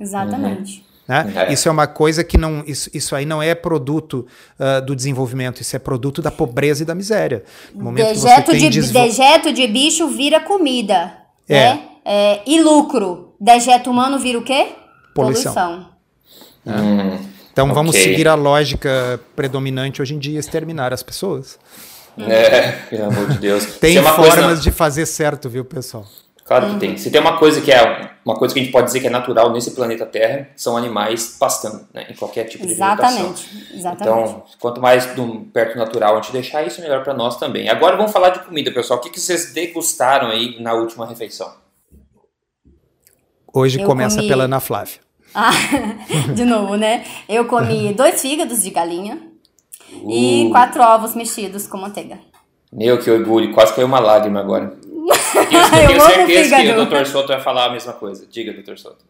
Exatamente. 0.00 0.78
Uhum. 0.78 0.90
Né? 1.10 1.32
É. 1.48 1.52
Isso 1.52 1.68
é 1.68 1.72
uma 1.72 1.86
coisa 1.86 2.24
que 2.24 2.38
não. 2.38 2.64
Isso, 2.66 2.88
isso 2.94 3.14
aí 3.14 3.26
não 3.26 3.42
é 3.42 3.54
produto 3.54 4.26
uh, 4.58 4.80
do 4.80 4.96
desenvolvimento, 4.96 5.60
isso 5.60 5.76
é 5.76 5.78
produto 5.78 6.22
da 6.22 6.30
pobreza 6.30 6.84
e 6.84 6.86
da 6.86 6.94
miséria. 6.94 7.42
Dejeto, 7.74 8.14
que 8.14 8.18
você 8.18 8.42
tem 8.42 8.70
de, 8.70 8.80
desvo... 8.80 8.92
dejeto 8.94 9.52
de 9.52 9.66
bicho 9.66 10.08
vira 10.08 10.40
comida. 10.40 11.12
É. 11.46 11.74
Né? 11.74 11.82
É, 12.02 12.40
e 12.46 12.62
lucro. 12.62 13.29
Dejeto 13.40 13.90
humano 13.90 14.18
vira 14.18 14.38
o 14.38 14.42
quê? 14.42 14.72
Poluição. 15.14 15.54
Poluição. 15.54 15.90
Hum, 16.66 17.18
então 17.50 17.64
okay. 17.64 17.74
vamos 17.74 17.96
seguir 17.96 18.28
a 18.28 18.34
lógica 18.34 19.18
predominante 19.34 20.02
hoje 20.02 20.14
em 20.14 20.18
dia, 20.18 20.38
exterminar 20.38 20.92
as 20.92 21.02
pessoas. 21.02 21.58
É, 22.18 22.72
pelo 22.90 23.04
amor 23.04 23.28
de 23.30 23.38
Deus. 23.38 23.64
Tem 23.80 23.96
formas 24.02 24.34
coisa... 24.34 24.60
de 24.60 24.70
fazer 24.70 25.06
certo, 25.06 25.48
viu, 25.48 25.64
pessoal? 25.64 26.04
Claro 26.44 26.66
que 26.66 26.72
uhum. 26.72 26.78
tem. 26.80 26.96
Se 26.96 27.12
tem 27.12 27.20
uma 27.20 27.38
coisa 27.38 27.60
que 27.60 27.70
é 27.70 28.10
uma 28.24 28.34
coisa 28.34 28.52
que 28.52 28.58
a 28.58 28.62
gente 28.64 28.72
pode 28.72 28.88
dizer 28.88 28.98
que 28.98 29.06
é 29.06 29.10
natural 29.10 29.52
nesse 29.52 29.70
planeta 29.70 30.04
Terra, 30.04 30.48
são 30.56 30.76
animais 30.76 31.36
pastando, 31.38 31.86
né, 31.94 32.06
em 32.10 32.14
qualquer 32.14 32.42
tipo 32.42 32.66
de 32.66 32.72
Exatamente. 32.72 33.48
Exatamente. 33.72 34.02
Então, 34.02 34.42
quanto 34.58 34.80
mais 34.80 35.14
do, 35.14 35.42
perto 35.52 35.74
do 35.74 35.78
natural 35.78 36.14
a 36.18 36.20
gente 36.20 36.32
deixar 36.32 36.66
isso, 36.66 36.80
melhor 36.80 37.04
para 37.04 37.14
nós 37.14 37.36
também. 37.36 37.68
Agora 37.68 37.96
vamos 37.96 38.10
falar 38.10 38.30
de 38.30 38.40
comida, 38.40 38.72
pessoal. 38.72 38.98
O 38.98 39.02
que, 39.02 39.10
que 39.10 39.20
vocês 39.20 39.52
degustaram 39.52 40.28
aí 40.28 40.60
na 40.60 40.72
última 40.72 41.06
refeição? 41.06 41.52
Hoje 43.52 43.80
Eu 43.80 43.86
começa 43.86 44.16
comi... 44.16 44.28
pela 44.28 44.44
Ana 44.44 44.60
Flávia. 44.60 45.00
Ah, 45.32 45.52
de 46.34 46.44
novo, 46.44 46.74
né? 46.74 47.04
Eu 47.28 47.44
comi 47.44 47.94
dois 47.94 48.20
fígados 48.20 48.64
de 48.64 48.70
galinha 48.70 49.16
uh. 49.92 50.10
e 50.10 50.48
quatro 50.50 50.82
ovos 50.82 51.14
mexidos 51.14 51.68
com 51.68 51.78
manteiga. 51.78 52.18
Meu, 52.72 52.98
que 52.98 53.08
orgulho. 53.08 53.52
Quase 53.52 53.72
caiu 53.72 53.86
uma 53.86 54.00
lágrima 54.00 54.40
agora. 54.40 54.76
Eu, 54.90 55.86
tenho 55.86 56.00
certeza 56.00 56.56
que 56.56 56.72
o 56.72 56.84
Dr. 56.84 57.06
Soto 57.06 57.28
vai 57.28 57.40
falar 57.40 57.66
a 57.66 57.70
mesma 57.70 57.92
coisa. 57.92 58.26
Diga, 58.28 58.52
Dr. 58.52 58.76
Soto. 58.76 59.04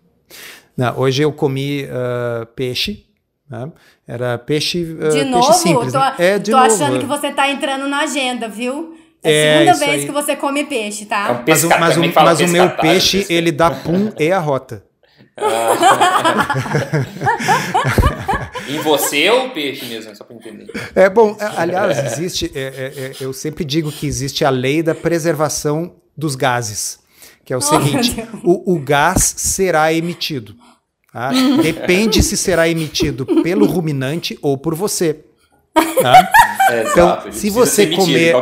Não, 0.77 0.99
hoje 0.99 1.23
eu 1.23 1.33
comi 1.33 1.85
uh, 1.85 2.47
peixe. 2.55 3.07
Né? 3.49 3.71
Era 4.07 4.39
peixe, 4.39 4.83
uh, 4.83 5.11
de 5.11 5.25
novo? 5.25 5.47
peixe 5.47 5.59
simples. 5.61 5.93
Tô, 5.93 5.99
né? 5.99 6.15
é, 6.19 6.39
de 6.39 6.51
tô 6.51 6.57
novo. 6.57 6.73
achando 6.73 6.99
que 7.01 7.07
você 7.07 7.29
está 7.29 7.51
entrando 7.51 7.89
na 7.89 8.03
agenda, 8.03 8.49
viu? 8.49 8.95
É 9.23 9.55
a 9.55 9.59
segunda 9.59 9.87
vez 9.87 10.01
aí. 10.01 10.07
que 10.07 10.13
você 10.13 10.37
come 10.37 10.65
peixe, 10.65 11.05
tá? 11.05 11.29
É 11.29 11.33
um 11.33 11.45
mas, 11.47 11.65
mas, 11.65 11.97
o, 11.97 12.01
mas 12.15 12.41
o 12.41 12.49
meu 12.49 12.71
peixe, 12.71 13.27
ele 13.29 13.53
dá 13.53 13.71
pum 13.71 14.11
e 14.19 14.33
a 14.33 14.39
rota. 14.39 14.83
em 18.69 18.79
você 18.81 19.31
ou 19.31 19.47
o 19.47 19.51
peixe 19.51 19.87
mesmo, 19.87 20.15
só 20.15 20.25
para 20.25 20.37
entender? 20.37 20.71
É 20.95 21.09
bom, 21.09 21.37
é, 21.39 21.45
aliás, 21.57 22.13
existe, 22.13 22.51
é, 22.55 22.61
é, 22.61 22.93
é, 22.97 23.13
eu 23.21 23.33
sempre 23.33 23.65
digo 23.65 23.91
que 23.91 24.07
existe 24.07 24.45
a 24.45 24.51
lei 24.51 24.83
da 24.83 24.95
preservação 24.95 25.97
dos 26.17 26.35
gases, 26.35 26.99
que 27.45 27.53
é 27.53 27.57
o 27.57 27.59
oh, 27.59 27.63
seguinte: 27.63 28.17
o, 28.45 28.75
o, 28.75 28.79
gás 28.79 29.35
será 29.37 29.93
emitido. 29.93 30.55
Tá? 31.13 31.31
Depende 31.63 32.23
se 32.23 32.37
será 32.37 32.69
emitido 32.69 33.27
pelo 33.43 33.67
ruminante 33.67 34.39
ou 34.41 34.57
por 34.57 34.75
você. 34.75 35.25
Tá? 36.03 36.33
É, 36.71 36.83
então, 36.85 37.33
se 37.33 37.51
você 37.51 37.87
comer, 37.89 38.35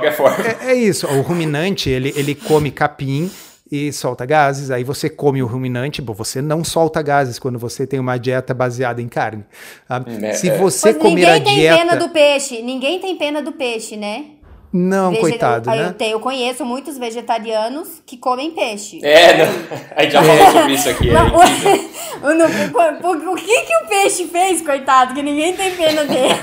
é, 0.61 0.73
é, 0.73 0.75
isso. 0.75 1.07
O 1.07 1.23
ruminante 1.23 1.89
ele, 1.89 2.13
ele 2.15 2.35
come 2.35 2.71
capim 2.71 3.31
e 3.71 3.93
solta 3.93 4.25
gases. 4.27 4.71
Aí 4.71 4.85
você 4.85 5.09
come 5.09 5.43
o 5.43 5.47
ruminante, 5.47 6.01
bom, 6.03 6.13
você 6.13 6.41
não 6.43 6.65
solta 6.65 7.03
gases 7.03 7.39
quando 7.39 7.59
você 7.59 7.87
tem 7.87 7.99
uma 7.99 8.19
dieta 8.19 8.53
baseada 8.55 9.01
em 9.01 9.09
carne. 9.09 9.45
Tá? 9.87 10.05
É, 10.23 10.33
Se 10.33 10.51
você 10.51 10.95
comer 10.95 11.15
ninguém 11.15 11.31
a 11.31 11.39
dieta... 11.39 11.51
Ninguém 11.51 11.69
tem 11.69 11.87
pena 11.87 11.97
do 11.97 12.09
peixe, 12.11 12.63
ninguém 12.63 13.01
tem 13.01 13.17
pena 13.17 13.43
do 13.43 13.53
peixe, 13.53 13.97
né? 13.97 14.25
Não, 14.73 15.11
Vege... 15.11 15.21
coitado, 15.23 15.71
eu, 15.71 15.77
né? 15.77 15.87
Eu, 15.87 15.93
tenho, 15.95 16.13
eu 16.13 16.21
conheço 16.21 16.65
muitos 16.65 16.99
vegetarianos 16.99 18.03
que 18.05 18.19
comem 18.19 18.51
pece. 18.51 19.03
É, 19.03 19.39
não, 19.39 19.47
a 19.97 20.03
gente 20.03 20.13
já 20.13 20.23
falou 20.23 20.53
sobre 20.53 20.75
isso 20.75 20.89
aqui. 20.91 21.11
Não, 21.11 21.27
o, 22.23 22.35
no, 22.35 23.33
o, 23.33 23.37
que 23.37 23.63
que 23.63 23.77
o 23.77 23.89
peixe 23.89 24.27
fez, 24.27 24.61
coitado, 24.61 25.15
que 25.15 25.23
ninguém 25.23 25.57
tem 25.57 25.75
pena 25.75 26.05
dele? 26.05 26.35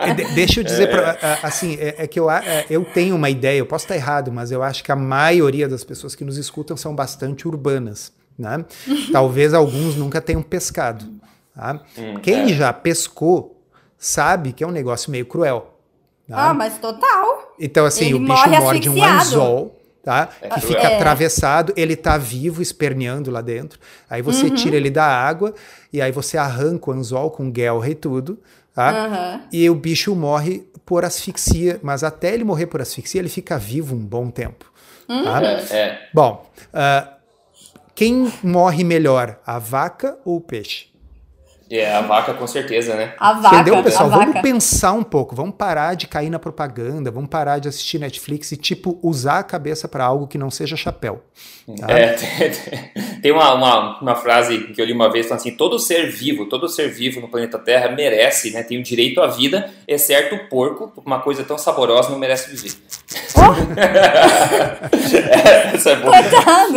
É, 0.00 0.34
deixa 0.34 0.60
eu 0.60 0.64
dizer, 0.64 0.88
é. 0.88 0.92
pra, 0.92 1.38
assim, 1.42 1.76
é, 1.78 1.94
é 1.98 2.06
que 2.06 2.18
eu, 2.18 2.28
é, 2.28 2.66
eu 2.68 2.84
tenho 2.84 3.14
uma 3.14 3.30
ideia, 3.30 3.58
eu 3.58 3.66
posso 3.66 3.84
estar 3.84 3.94
errado, 3.94 4.32
mas 4.32 4.50
eu 4.50 4.62
acho 4.62 4.82
que 4.82 4.90
a 4.90 4.96
maioria 4.96 5.68
das 5.68 5.84
pessoas 5.84 6.16
que 6.16 6.24
nos 6.24 6.36
escutam 6.36 6.76
são 6.76 6.94
bastante 6.94 7.46
urbanas, 7.46 8.12
né? 8.36 8.64
Talvez 9.12 9.54
alguns 9.54 9.94
nunca 9.94 10.20
tenham 10.20 10.42
pescado, 10.42 11.06
tá? 11.54 11.80
Hum, 11.96 12.14
Quem 12.20 12.42
é. 12.42 12.48
já 12.48 12.72
pescou 12.72 13.62
sabe 13.96 14.52
que 14.52 14.64
é 14.64 14.66
um 14.66 14.72
negócio 14.72 15.12
meio 15.12 15.26
cruel. 15.26 15.72
Tá? 16.28 16.50
Ah, 16.50 16.54
mas 16.54 16.78
total. 16.78 17.51
Então, 17.64 17.86
assim, 17.86 18.06
ele 18.06 18.14
o 18.14 18.18
bicho 18.18 18.50
morde 18.50 18.88
um 18.88 19.04
anzol, 19.04 19.80
tá? 20.02 20.30
É 20.42 20.48
que 20.48 20.60
fica 20.62 20.80
é. 20.80 20.96
atravessado, 20.96 21.72
ele 21.76 21.94
tá 21.94 22.18
vivo, 22.18 22.60
esperneando 22.60 23.30
lá 23.30 23.40
dentro. 23.40 23.78
Aí 24.10 24.20
você 24.20 24.46
uhum. 24.46 24.54
tira 24.56 24.74
ele 24.74 24.90
da 24.90 25.04
água 25.06 25.54
e 25.92 26.02
aí 26.02 26.10
você 26.10 26.36
arranca 26.36 26.90
o 26.90 26.92
anzol 26.92 27.30
com 27.30 27.48
guelra 27.52 27.88
e 27.88 27.94
tudo, 27.94 28.36
tá? 28.74 28.92
Uhum. 28.92 29.40
E 29.52 29.70
o 29.70 29.76
bicho 29.76 30.12
morre 30.16 30.66
por 30.84 31.04
asfixia, 31.04 31.78
mas 31.84 32.02
até 32.02 32.34
ele 32.34 32.42
morrer 32.42 32.66
por 32.66 32.82
asfixia, 32.82 33.20
ele 33.20 33.28
fica 33.28 33.56
vivo 33.56 33.94
um 33.94 34.04
bom 34.04 34.28
tempo. 34.28 34.72
Uhum. 35.08 35.22
Tá? 35.22 35.40
É, 35.44 35.76
é. 35.76 36.08
Bom, 36.12 36.44
uh, 36.74 37.08
quem 37.94 38.32
morre 38.42 38.82
melhor, 38.82 39.38
a 39.46 39.60
vaca 39.60 40.18
ou 40.24 40.38
o 40.38 40.40
peixe? 40.40 40.86
É, 41.74 41.90
a 41.90 42.02
vaca 42.02 42.34
com 42.34 42.46
certeza, 42.46 42.94
né? 42.94 43.14
A 43.18 43.32
vaca, 43.32 43.56
Entendeu, 43.56 43.82
pessoal? 43.82 44.10
Vamos 44.10 44.34
vaca. 44.34 44.42
pensar 44.42 44.92
um 44.92 45.02
pouco, 45.02 45.34
vamos 45.34 45.54
parar 45.56 45.94
de 45.94 46.06
cair 46.06 46.28
na 46.28 46.38
propaganda, 46.38 47.10
vamos 47.10 47.30
parar 47.30 47.60
de 47.60 47.66
assistir 47.66 47.98
Netflix 47.98 48.52
e, 48.52 48.58
tipo, 48.58 48.98
usar 49.02 49.38
a 49.38 49.42
cabeça 49.42 49.88
para 49.88 50.04
algo 50.04 50.26
que 50.26 50.36
não 50.36 50.50
seja 50.50 50.76
chapéu. 50.76 51.22
Tá? 51.80 51.86
É, 51.90 52.14
tem 53.22 53.32
uma, 53.32 53.54
uma, 53.54 54.00
uma, 54.00 54.14
frase 54.16 54.64
que 54.74 54.82
eu 54.82 54.84
li 54.84 54.92
uma 54.92 55.10
vez, 55.10 55.26
falando 55.26 55.40
assim, 55.40 55.52
todo 55.52 55.78
ser 55.78 56.10
vivo, 56.10 56.44
todo 56.44 56.68
ser 56.68 56.88
vivo 56.88 57.22
no 57.22 57.28
planeta 57.28 57.58
Terra 57.58 57.88
merece, 57.88 58.50
né, 58.50 58.62
tem 58.62 58.78
o 58.78 58.82
direito 58.82 59.22
à 59.22 59.28
vida, 59.28 59.70
exceto 59.88 60.34
o 60.34 60.48
porco, 60.50 60.92
uma 61.06 61.20
coisa 61.20 61.42
tão 61.42 61.56
saborosa 61.56 62.10
não 62.10 62.18
merece 62.18 62.54
viver. 62.54 62.74
Oh. 63.36 63.72
Essa 65.74 65.90
é 65.90 65.96
boa. 65.96 66.12
Coitado! 66.12 66.70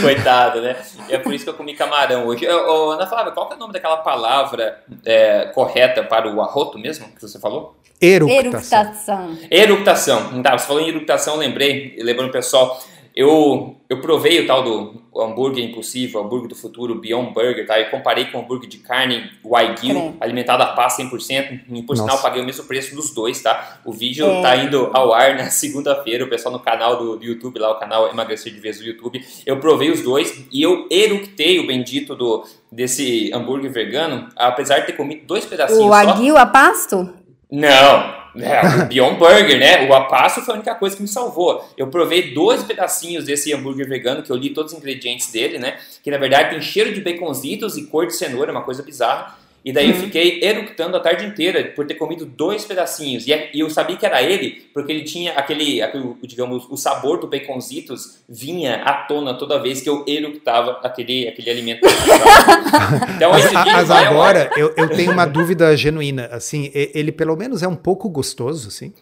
Coitado, 0.00 0.60
né? 0.62 0.76
E 1.08 1.14
é 1.14 1.18
por 1.18 1.32
isso 1.32 1.44
que 1.44 1.50
eu 1.50 1.54
comi 1.54 1.74
camarão 1.74 2.26
hoje. 2.26 2.46
Ô, 2.48 2.90
Ana 2.90 3.06
Flávia, 3.06 3.30
qual 3.32 3.46
que 3.46 3.54
é 3.54 3.56
o 3.56 3.60
nome 3.60 3.72
daquela 3.72 3.98
palavra 3.98 4.31
palavra 4.32 4.82
é, 5.04 5.50
correta 5.54 6.02
para 6.02 6.32
o 6.32 6.40
arroto 6.40 6.78
mesmo, 6.78 7.06
que 7.14 7.20
você 7.20 7.38
falou? 7.38 7.76
Eructação. 8.00 9.36
Eructação. 9.50 10.42
Tá, 10.42 10.58
você 10.58 10.66
falou 10.66 10.82
em 10.82 10.88
eructação, 10.88 11.36
lembrei, 11.36 11.96
lembrando 11.98 12.30
o 12.30 12.32
pessoal, 12.32 12.82
eu, 13.14 13.76
eu 13.88 14.00
provei 14.00 14.40
o 14.40 14.46
tal 14.46 14.62
do 14.62 15.02
hambúrguer 15.14 15.62
impossível, 15.62 16.20
o 16.20 16.24
hambúrguer 16.24 16.48
do 16.48 16.54
futuro, 16.54 16.94
Beyond 16.94 17.34
Burger, 17.34 17.66
tá? 17.66 17.78
Eu 17.78 17.90
comparei 17.90 18.26
com 18.26 18.38
o 18.38 18.40
hambúrguer 18.40 18.68
de 18.68 18.78
carne 18.78 19.30
Wagyu, 19.44 20.16
alimentado 20.18 20.62
a 20.62 20.66
paz 20.66 20.96
100%, 20.96 21.60
e 21.70 21.82
por 21.82 21.96
sinal 21.96 22.20
paguei 22.22 22.40
o 22.40 22.44
mesmo 22.44 22.64
preço 22.64 22.94
dos 22.94 23.14
dois, 23.14 23.42
tá? 23.42 23.80
O 23.84 23.92
vídeo 23.92 24.26
é. 24.26 24.40
tá 24.40 24.56
indo 24.56 24.90
ao 24.94 25.12
ar 25.12 25.36
na 25.36 25.48
segunda-feira, 25.50 26.24
o 26.24 26.28
pessoal 26.28 26.54
no 26.54 26.60
canal 26.60 26.96
do, 26.96 27.16
do, 27.16 27.24
YouTube, 27.24 27.58
lá 27.58 27.70
o 27.70 27.78
canal 27.78 28.08
Emagrecer 28.08 28.52
de 28.52 28.60
Vez 28.60 28.78
do 28.78 28.84
YouTube, 28.84 29.22
eu 29.44 29.58
provei 29.60 29.90
os 29.90 30.00
dois 30.00 30.46
e 30.50 30.62
eu 30.62 30.86
eructei 30.90 31.58
o 31.58 31.66
bendito 31.66 32.14
do, 32.14 32.44
desse 32.70 33.30
hambúrguer 33.34 33.70
vegano, 33.70 34.28
apesar 34.36 34.80
de 34.80 34.86
ter 34.86 34.92
comido 34.94 35.26
dois 35.26 35.44
pedacinhos 35.44 35.84
O 35.84 35.88
Wagyu 35.88 36.38
a 36.38 36.46
pasto? 36.46 37.10
Não, 37.50 38.21
é, 38.36 38.84
o 38.84 38.86
Beyond 38.86 39.18
Burger, 39.18 39.58
né? 39.58 39.88
O 39.88 39.94
apasso 39.94 40.40
foi 40.42 40.54
a 40.54 40.56
única 40.56 40.74
coisa 40.74 40.96
que 40.96 41.02
me 41.02 41.08
salvou. 41.08 41.68
Eu 41.76 41.88
provei 41.88 42.32
dois 42.32 42.62
pedacinhos 42.62 43.24
desse 43.24 43.52
hambúrguer 43.52 43.88
vegano, 43.88 44.22
que 44.22 44.30
eu 44.30 44.36
li 44.36 44.50
todos 44.50 44.72
os 44.72 44.78
ingredientes 44.78 45.30
dele, 45.30 45.58
né? 45.58 45.78
Que 46.02 46.10
na 46.10 46.18
verdade 46.18 46.50
tem 46.50 46.60
cheiro 46.60 46.92
de 46.92 47.00
baconzitos 47.00 47.76
e 47.76 47.84
cor 47.84 48.06
de 48.06 48.14
cenoura, 48.14 48.52
uma 48.52 48.62
coisa 48.62 48.82
bizarra. 48.82 49.36
E 49.64 49.72
daí 49.72 49.90
uhum. 49.90 49.96
eu 49.96 50.00
fiquei 50.02 50.40
eructando 50.42 50.96
a 50.96 51.00
tarde 51.00 51.24
inteira 51.24 51.72
por 51.76 51.86
ter 51.86 51.94
comido 51.94 52.26
dois 52.26 52.64
pedacinhos. 52.64 53.26
E, 53.26 53.50
eu 53.54 53.70
sabia 53.70 53.96
que 53.96 54.04
era 54.04 54.22
ele, 54.22 54.64
porque 54.74 54.90
ele 54.90 55.04
tinha 55.04 55.32
aquele, 55.32 55.80
aquele, 55.80 56.16
digamos, 56.22 56.66
o 56.68 56.76
sabor 56.76 57.20
do 57.20 57.28
baconzitos 57.28 58.18
vinha 58.28 58.82
à 58.82 58.92
tona 59.04 59.34
toda 59.34 59.62
vez 59.62 59.80
que 59.80 59.88
eu 59.88 60.04
eructava 60.06 60.80
aquele, 60.82 61.28
aquele 61.28 61.50
alimento. 61.50 61.82
então, 63.16 63.32
dia 63.32 63.72
Mas 63.72 63.90
agora 63.90 64.50
eu, 64.56 64.74
eu 64.76 64.88
tenho 64.88 65.12
uma 65.12 65.26
dúvida 65.26 65.76
genuína. 65.76 66.26
Assim, 66.32 66.70
ele 66.74 67.12
pelo 67.12 67.36
menos 67.36 67.62
é 67.62 67.68
um 67.68 67.76
pouco 67.76 68.08
gostoso, 68.08 68.68
assim. 68.68 68.92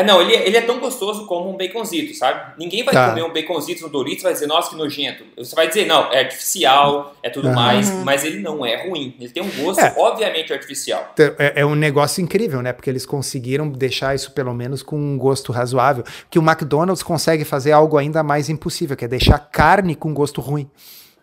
Ah, 0.00 0.02
não, 0.02 0.22
ele, 0.22 0.34
ele 0.34 0.56
é 0.56 0.62
tão 0.62 0.80
gostoso 0.80 1.26
como 1.26 1.50
um 1.50 1.56
baconzito, 1.58 2.14
sabe? 2.16 2.54
Ninguém 2.58 2.82
vai 2.82 2.94
tá. 2.94 3.10
comer 3.10 3.22
um 3.22 3.32
baconzito 3.32 3.82
no 3.82 3.90
Doritos 3.90 4.20
e 4.20 4.24
vai 4.24 4.32
dizer, 4.32 4.46
nossa, 4.46 4.70
que 4.70 4.76
nojento. 4.76 5.24
Você 5.36 5.54
vai 5.54 5.68
dizer, 5.68 5.86
não, 5.86 6.10
é 6.10 6.20
artificial, 6.20 7.14
é 7.22 7.28
tudo 7.28 7.48
uhum. 7.48 7.54
mais, 7.54 7.90
mas 8.02 8.24
ele 8.24 8.40
não 8.40 8.64
é 8.64 8.88
ruim. 8.88 9.14
Ele 9.20 9.28
tem 9.28 9.42
um 9.42 9.50
gosto, 9.62 9.80
é. 9.80 9.94
obviamente, 9.98 10.52
artificial. 10.54 11.14
É, 11.18 11.60
é, 11.60 11.66
um 11.66 11.74
negócio 11.74 12.22
incrível, 12.22 12.62
né? 12.62 12.72
Porque 12.72 12.88
eles 12.88 13.04
conseguiram 13.04 13.68
deixar 13.68 14.14
isso, 14.14 14.32
pelo 14.32 14.54
menos, 14.54 14.82
com 14.82 14.96
um 14.96 15.18
gosto 15.18 15.52
razoável. 15.52 16.02
Que 16.30 16.38
o 16.38 16.42
McDonald's 16.42 17.02
consegue 17.02 17.44
fazer 17.44 17.72
algo 17.72 17.98
ainda 17.98 18.22
mais 18.22 18.48
impossível, 18.48 18.96
que 18.96 19.04
é 19.04 19.08
deixar 19.08 19.38
carne 19.38 19.94
com 19.94 20.14
gosto 20.14 20.40
ruim. 20.40 20.70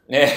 É. 0.10 0.24
é, 0.24 0.28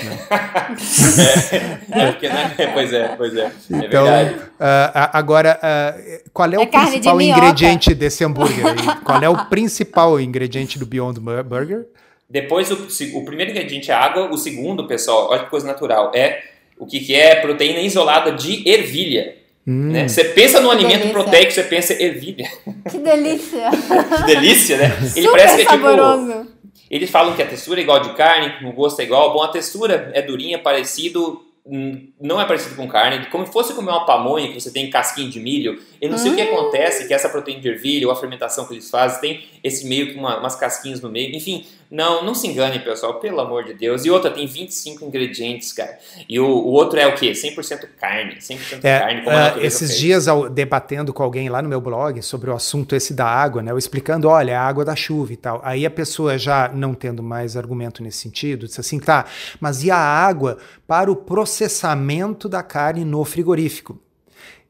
é, 1.93 2.11
porque, 2.11 2.29
né? 2.29 2.55
Pois 2.75 2.93
é, 2.93 3.09
pois 3.17 3.37
é. 3.37 3.45
é 3.45 3.53
então, 3.71 4.05
uh, 4.05 5.11
agora, 5.13 5.61
uh, 5.63 6.31
qual 6.33 6.51
é, 6.51 6.57
é 6.57 6.59
o 6.59 6.67
principal 6.67 7.21
ingrediente 7.21 7.95
desse 7.95 8.25
hambúrguer? 8.25 8.65
qual 9.05 9.23
é 9.23 9.29
o 9.29 9.47
principal 9.47 10.21
ingrediente 10.21 10.77
do 10.79 10.85
Beyond 10.85 11.21
Burger? 11.21 11.87
Depois, 12.29 12.71
o, 12.71 12.89
o 13.19 13.25
primeiro 13.25 13.53
ingrediente 13.53 13.91
é 13.91 13.95
água. 13.95 14.29
O 14.31 14.37
segundo, 14.37 14.87
pessoal, 14.87 15.29
olha 15.31 15.45
que 15.45 15.51
coisa 15.51 15.67
natural, 15.67 16.11
é 16.15 16.43
o 16.79 16.87
que, 16.87 17.01
que 17.01 17.15
é 17.15 17.37
proteína 17.37 17.81
isolada 17.81 18.33
de 18.33 18.69
ervilha. 18.69 19.37
Hum. 19.67 19.91
Né? 19.91 20.09
Você 20.09 20.25
pensa 20.25 20.61
no 20.61 20.71
alimento 20.71 21.01
delícia. 21.01 21.13
proteico, 21.13 21.53
você 21.53 21.63
pensa 21.63 22.03
ervilha. 22.03 22.49
Que 22.91 22.99
delícia! 22.99 23.71
que 24.17 24.23
delícia, 24.25 24.77
né? 24.79 24.97
Ele 25.15 25.27
Super 25.27 25.31
parece 25.31 25.57
que 25.57 25.63
é 25.63 25.65
tipo, 25.67 25.87
saboroso. 25.87 26.33
tipo. 26.33 26.60
Eles 26.91 27.11
falam 27.11 27.37
que 27.37 27.43
a 27.43 27.47
textura 27.47 27.81
é 27.81 27.83
igual 27.83 28.01
de 28.01 28.15
carne, 28.15 28.67
o 28.67 28.73
gosto 28.73 29.01
é 29.01 29.05
igual. 29.05 29.33
Bom, 29.33 29.43
a 29.43 29.49
textura 29.49 30.11
é 30.13 30.21
durinha, 30.21 30.59
parecido 30.59 31.41
Hum, 31.65 32.09
não 32.19 32.41
é 32.41 32.47
parecido 32.47 32.75
com 32.75 32.89
carne, 32.89 33.27
como 33.27 33.47
se 33.47 33.53
fosse 33.53 33.75
comer 33.75 33.91
uma 33.91 34.07
pamonha 34.07 34.49
que 34.49 34.59
você 34.59 34.73
tem 34.73 34.89
casquinha 34.89 35.29
de 35.29 35.39
milho. 35.39 35.81
Eu 36.01 36.11
não 36.11 36.17
sei 36.17 36.33
o 36.33 36.35
que 36.35 36.43
hum. 36.43 36.59
acontece, 36.59 37.07
que 37.07 37.13
essa 37.13 37.29
proteína 37.29 37.61
de 37.61 37.69
ervilha 37.69 38.07
ou 38.07 38.13
a 38.13 38.17
fermentação 38.17 38.67
que 38.67 38.75
eles 38.75 38.91
fazem 38.91 39.21
tem 39.21 39.45
esse 39.63 39.87
meio 39.87 40.09
que 40.09 40.15
uma, 40.19 40.39
umas 40.39 40.57
casquinhas 40.57 41.01
no 41.01 41.11
meio. 41.11 41.35
Enfim, 41.37 41.67
não, 41.91 42.25
não 42.25 42.35
se 42.37 42.47
engane, 42.47 42.79
pessoal, 42.79 43.19
pelo 43.19 43.41
amor 43.41 43.65
de 43.65 43.75
Deus. 43.75 44.05
E 44.05 44.11
outra, 44.11 44.31
tem 44.31 44.47
25 44.47 45.05
ingredientes, 45.05 45.73
cara. 45.73 45.99
E 46.29 46.39
o, 46.39 46.47
o 46.47 46.69
outro 46.69 47.01
é 47.01 47.07
o 47.07 47.17
quê? 47.17 47.33
100% 47.33 47.89
carne. 47.99 48.37
100% 48.37 48.85
é, 48.85 48.99
carne, 49.01 49.23
como 49.23 49.37
uh, 49.37 49.61
Esses 49.61 49.91
fez. 49.91 49.99
dias, 49.99 50.29
ao, 50.29 50.49
debatendo 50.49 51.13
com 51.13 51.25
alguém 51.25 51.49
lá 51.49 51.61
no 51.61 51.69
meu 51.69 51.81
blog 51.81 52.23
sobre 52.23 52.49
o 52.49 52.55
assunto 52.55 52.95
esse 52.95 53.13
da 53.13 53.27
água, 53.27 53.61
né? 53.61 53.73
Eu 53.73 53.79
explicando, 53.79 54.29
olha, 54.29 54.53
é 54.53 54.55
a 54.55 54.63
água 54.63 54.85
da 54.85 54.95
chuva 54.95 55.33
e 55.33 55.37
tal. 55.37 55.61
Aí 55.65 55.85
a 55.85 55.91
pessoa 55.91 56.39
já 56.39 56.69
não 56.73 56.95
tendo 56.95 57.25
mais 57.25 57.57
argumento 57.57 58.05
nesse 58.05 58.19
sentido, 58.19 58.67
disse 58.67 58.81
assim, 58.81 59.01
tá, 59.01 59.25
mas 59.59 59.83
e 59.83 59.91
a 59.91 59.99
água 59.99 60.59
para 60.87 61.11
o 61.11 61.17
processamento 61.17 62.49
da 62.49 62.63
carne 62.63 63.05
no 63.05 63.25
frigorífico? 63.25 63.99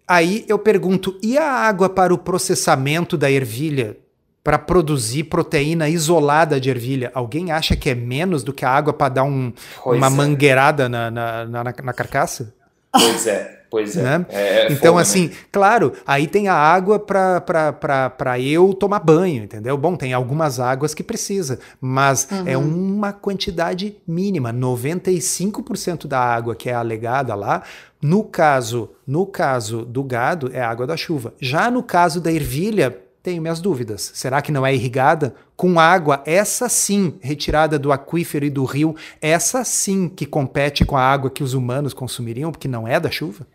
Aí 0.09 0.45
eu 0.49 0.59
pergunto, 0.59 1.19
e 1.23 1.37
a 1.37 1.53
água 1.53 1.89
para 1.89 2.15
o 2.15 2.19
processamento 2.19 3.17
da 3.17 3.31
ervilha 3.31 3.97
para 4.43 4.59
produzir 4.59 5.25
proteína 5.25 5.89
isolada 5.89 6.61
de 6.61 6.71
ervilha? 6.71 7.11
Alguém 7.15 7.53
acha 7.53 7.77
que 7.77 7.91
é 7.91 7.95
menos 7.95 8.43
do 8.43 8.53
que 8.53 8.65
a 8.65 8.71
água 8.71 8.93
para 8.93 9.09
dar 9.15 9.25
um, 9.25 9.53
uma 9.85 10.07
é. 10.07 10.11
mangueirada 10.11 10.89
na, 10.89 11.11
na, 11.11 11.45
na, 11.45 11.65
na 11.65 11.93
carcaça? 11.93 12.55
Pois 12.93 13.27
é. 13.27 13.61
Pois 13.71 13.97
é. 13.97 14.03
Né? 14.03 14.27
é, 14.31 14.43
é 14.43 14.73
então, 14.73 14.95
fogo, 14.95 14.99
assim, 14.99 15.29
né? 15.29 15.35
claro, 15.53 15.93
aí 16.05 16.27
tem 16.27 16.49
a 16.49 16.55
água 16.55 16.99
para 16.99 18.41
eu 18.41 18.75
tomar 18.75 18.99
banho, 18.99 19.45
entendeu? 19.45 19.79
Bom, 19.79 19.95
tem 19.95 20.13
algumas 20.13 20.59
águas 20.59 20.93
que 20.93 21.05
precisa, 21.05 21.61
mas 21.81 22.27
é 22.33 22.35
uhum. 22.35 22.49
é 22.49 22.57
uma 22.57 23.13
quantidade 23.13 23.97
mínima. 24.07 24.53
95% 24.53 26.09
da 26.09 26.19
água 26.19 26.57
que 26.57 26.69
é 26.69 26.75
alegada 26.75 27.35
lá, 27.37 27.63
no 28.03 28.25
caso, 28.25 28.91
no 29.07 29.25
caso 29.25 29.85
do 29.85 30.03
gado, 30.03 30.51
é 30.53 30.61
água 30.61 30.87
da 30.87 30.97
chuva. 30.97 31.33
Já 31.41 31.71
no 31.71 31.83
caso 31.83 32.21
da 32.21 32.33
ervilha, 32.33 32.99
tenho 33.23 33.43
minhas 33.43 33.61
dúvidas. 33.61 34.11
Será 34.15 34.41
que 34.41 34.53
não 34.53 34.67
é 34.67 34.75
irrigada? 34.75 35.35
Com 35.57 35.79
água, 35.79 36.23
essa 36.25 36.69
sim, 36.69 37.19
retirada 37.21 37.79
do 37.79 37.93
aquífero 37.93 38.45
e 38.45 38.51
do 38.51 38.65
rio, 38.65 38.97
essa 39.21 39.63
sim 39.65 40.09
que 40.09 40.25
compete 40.25 40.85
com 40.85 40.97
a 40.97 41.03
água 41.03 41.31
que 41.31 41.43
os 41.43 41.55
humanos 41.55 41.93
consumiriam, 41.93 42.51
porque 42.51 42.69
não 42.69 42.89
é 42.89 42.99
da 42.99 43.11
chuva? 43.11 43.47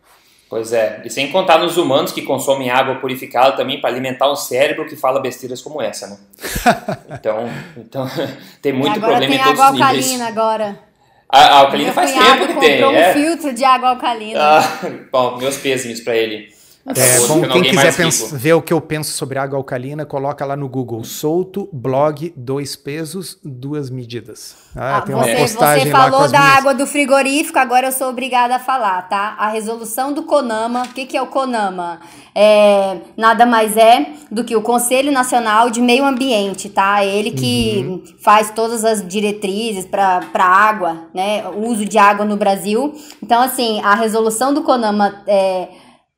Pois 0.48 0.72
é, 0.72 1.02
e 1.04 1.10
sem 1.10 1.32
contar 1.32 1.58
nos 1.58 1.76
humanos 1.76 2.12
que 2.12 2.22
consomem 2.22 2.70
água 2.70 2.96
purificada 2.96 3.58
também 3.58 3.82
para 3.82 3.90
alimentar 3.90 4.32
um 4.32 4.36
cérebro 4.36 4.86
que 4.88 4.96
fala 4.96 5.20
besteiras 5.20 5.62
como 5.62 5.82
essa, 5.82 6.08
né? 6.08 6.18
Então, 7.10 7.50
então 7.78 8.08
tem 8.62 8.72
muito 8.72 9.00
problema 9.00 9.28
tem 9.28 9.36
em 9.36 9.44
todos 9.44 9.60
água 9.60 9.72
os 9.72 9.80
níveis. 9.80 10.06
alcalina 10.06 10.28
agora. 10.28 10.80
A, 11.28 11.40
a 11.40 11.58
alcalina 11.62 11.92
faz 11.92 12.12
tempo 12.14 12.48
que 12.48 12.60
tem. 12.60 12.74
comprou 12.74 12.94
é. 12.94 13.10
um 13.10 13.14
filtro 13.14 13.54
de 13.54 13.64
água 13.64 13.90
alcalina. 13.90 14.40
Ah, 14.40 14.62
bom, 15.12 15.38
meus 15.38 15.58
pêsames 15.58 16.00
para 16.00 16.16
ele. 16.16 16.55
É, 16.88 17.28
bom, 17.28 17.42
quem 17.50 17.64
quiser 17.64 17.98
pensa, 17.98 18.38
ver 18.38 18.54
o 18.54 18.62
que 18.62 18.72
eu 18.72 18.80
penso 18.80 19.12
sobre 19.12 19.40
água 19.40 19.58
alcalina, 19.58 20.06
coloca 20.06 20.46
lá 20.46 20.56
no 20.56 20.70
Google. 20.70 21.04
Solto, 21.04 21.68
blog, 21.74 22.32
dois 22.38 22.76
pesos, 22.76 23.40
duas 23.44 23.90
medidas. 23.90 24.56
Ah, 24.76 24.98
ah 24.98 25.02
tem 25.02 25.16
uma 25.16 25.24
você, 25.24 25.36
postagem 25.36 25.86
você 25.86 25.92
falou 25.92 26.30
da 26.30 26.40
minhas... 26.40 26.58
água 26.58 26.76
do 26.76 26.86
frigorífico, 26.86 27.58
agora 27.58 27.88
eu 27.88 27.92
sou 27.92 28.10
obrigada 28.10 28.58
a 28.58 28.60
falar, 28.60 29.02
tá? 29.10 29.36
A 29.40 29.48
resolução 29.48 30.14
do 30.14 30.24
CONAMA, 30.24 30.84
o 30.84 30.90
que, 30.90 31.08
que 31.08 31.18
é 31.18 31.22
o 31.24 31.26
CONAMA? 31.26 32.02
É, 32.36 32.98
nada 33.18 33.48
mais 33.48 33.76
é 33.76 34.12
do 34.30 34.44
que 34.44 34.56
o 34.56 34.62
Conselho 34.62 35.12
Nacional 35.12 35.72
de 35.72 35.82
Meio 35.82 36.06
Ambiente, 36.06 36.70
tá? 36.70 37.04
Ele 37.04 37.32
que 37.32 37.84
uhum. 37.88 38.04
faz 38.22 38.52
todas 38.52 38.86
as 38.86 39.06
diretrizes 39.08 39.88
para 39.88 40.22
água, 40.38 41.08
né? 41.16 41.48
O 41.48 41.68
uso 41.68 41.84
de 41.84 41.98
água 41.98 42.26
no 42.26 42.38
Brasil. 42.38 42.94
Então, 43.24 43.42
assim, 43.42 43.82
a 43.82 43.96
resolução 43.96 44.54
do 44.54 44.62
CONAMA 44.62 45.24
é 45.26 45.68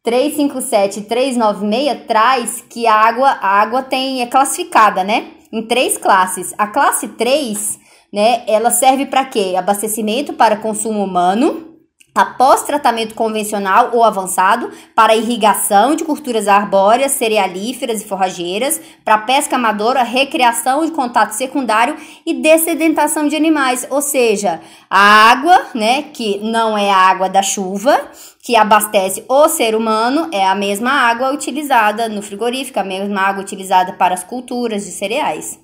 357 0.08 1.02
e 1.02 1.04
396 1.04 2.08
traz 2.08 2.64
que 2.70 2.88
a 2.88 2.94
água, 2.94 3.28
a 3.28 3.60
água 3.60 3.84
tem, 3.84 4.22
é 4.22 4.26
classificada, 4.26 5.04
né? 5.04 5.32
Em 5.52 5.62
três 5.62 5.98
classes. 5.98 6.54
A 6.58 6.66
classe 6.66 7.10
3, 7.10 7.78
né, 8.14 8.44
ela 8.48 8.72
serve 8.72 9.06
para 9.06 9.26
quê? 9.26 9.56
Abastecimento 9.58 10.32
para 10.32 10.56
consumo 10.56 11.04
humano, 11.04 11.76
após 12.16 12.64
tratamento 12.64 13.16
convencional 13.16 13.90
ou 13.92 14.02
avançado, 14.02 14.72
para 14.96 15.14
irrigação 15.14 15.94
de 15.94 16.06
culturas 16.06 16.48
arbóreas, 16.48 17.12
cerealíferas 17.12 18.02
e 18.02 18.08
forrageiras, 18.08 18.80
para 19.04 19.18
pesca 19.20 19.58
amadora, 19.58 20.04
recreação 20.04 20.86
de 20.86 20.94
contato 20.94 21.32
secundário 21.32 21.98
e 22.26 22.34
dessedentação 22.34 23.28
de 23.28 23.36
animais, 23.36 23.86
ou 23.90 24.02
seja, 24.02 24.62
a 24.90 25.30
água, 25.30 25.68
né, 25.76 26.04
que 26.14 26.40
não 26.40 26.78
é 26.78 26.90
a 26.90 26.96
água 26.98 27.30
da 27.30 27.44
chuva, 27.44 28.10
que 28.48 28.56
abastece 28.56 29.26
o 29.28 29.50
ser 29.50 29.76
humano, 29.76 30.30
é 30.32 30.48
a 30.48 30.56
mesma 30.56 30.90
água 30.90 31.34
utilizada 31.34 32.08
no 32.08 32.22
frigorífico, 32.22 32.80
a 32.80 32.84
mesma 32.84 33.20
água 33.20 33.42
utilizada 33.42 33.92
para 33.92 34.14
as 34.14 34.24
culturas 34.24 34.86
de 34.86 34.92
cereais. 34.92 35.60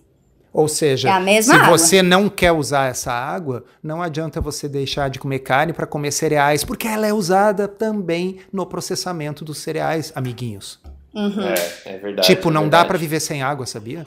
Ou 0.52 0.68
seja, 0.68 1.10
é 1.10 1.42
se 1.42 1.50
água. 1.54 1.78
você 1.78 2.04
não 2.04 2.28
quer 2.28 2.52
usar 2.52 2.90
essa 2.90 3.14
água, 3.14 3.64
não 3.82 4.02
adianta 4.02 4.42
você 4.42 4.68
deixar 4.68 5.10
de 5.10 5.18
comer 5.18 5.40
carne 5.40 5.72
para 5.72 5.88
comer 5.88 6.12
cereais, 6.12 6.66
porque 6.66 6.86
ela 6.86 7.08
é 7.08 7.14
usada 7.14 7.70
também 7.70 8.40
no 8.52 8.66
processamento 8.66 9.46
dos 9.46 9.60
cereais, 9.60 10.12
amiguinhos. 10.14 10.82
Uhum. 11.16 11.42
É, 11.42 11.94
é 11.94 11.98
verdade. 11.98 12.28
Tipo, 12.28 12.52
não 12.52 12.66
é 12.66 12.70
dá 12.70 12.84
para 12.84 12.98
viver 12.98 13.22
sem 13.22 13.42
água, 13.42 13.66
sabia? 13.66 14.06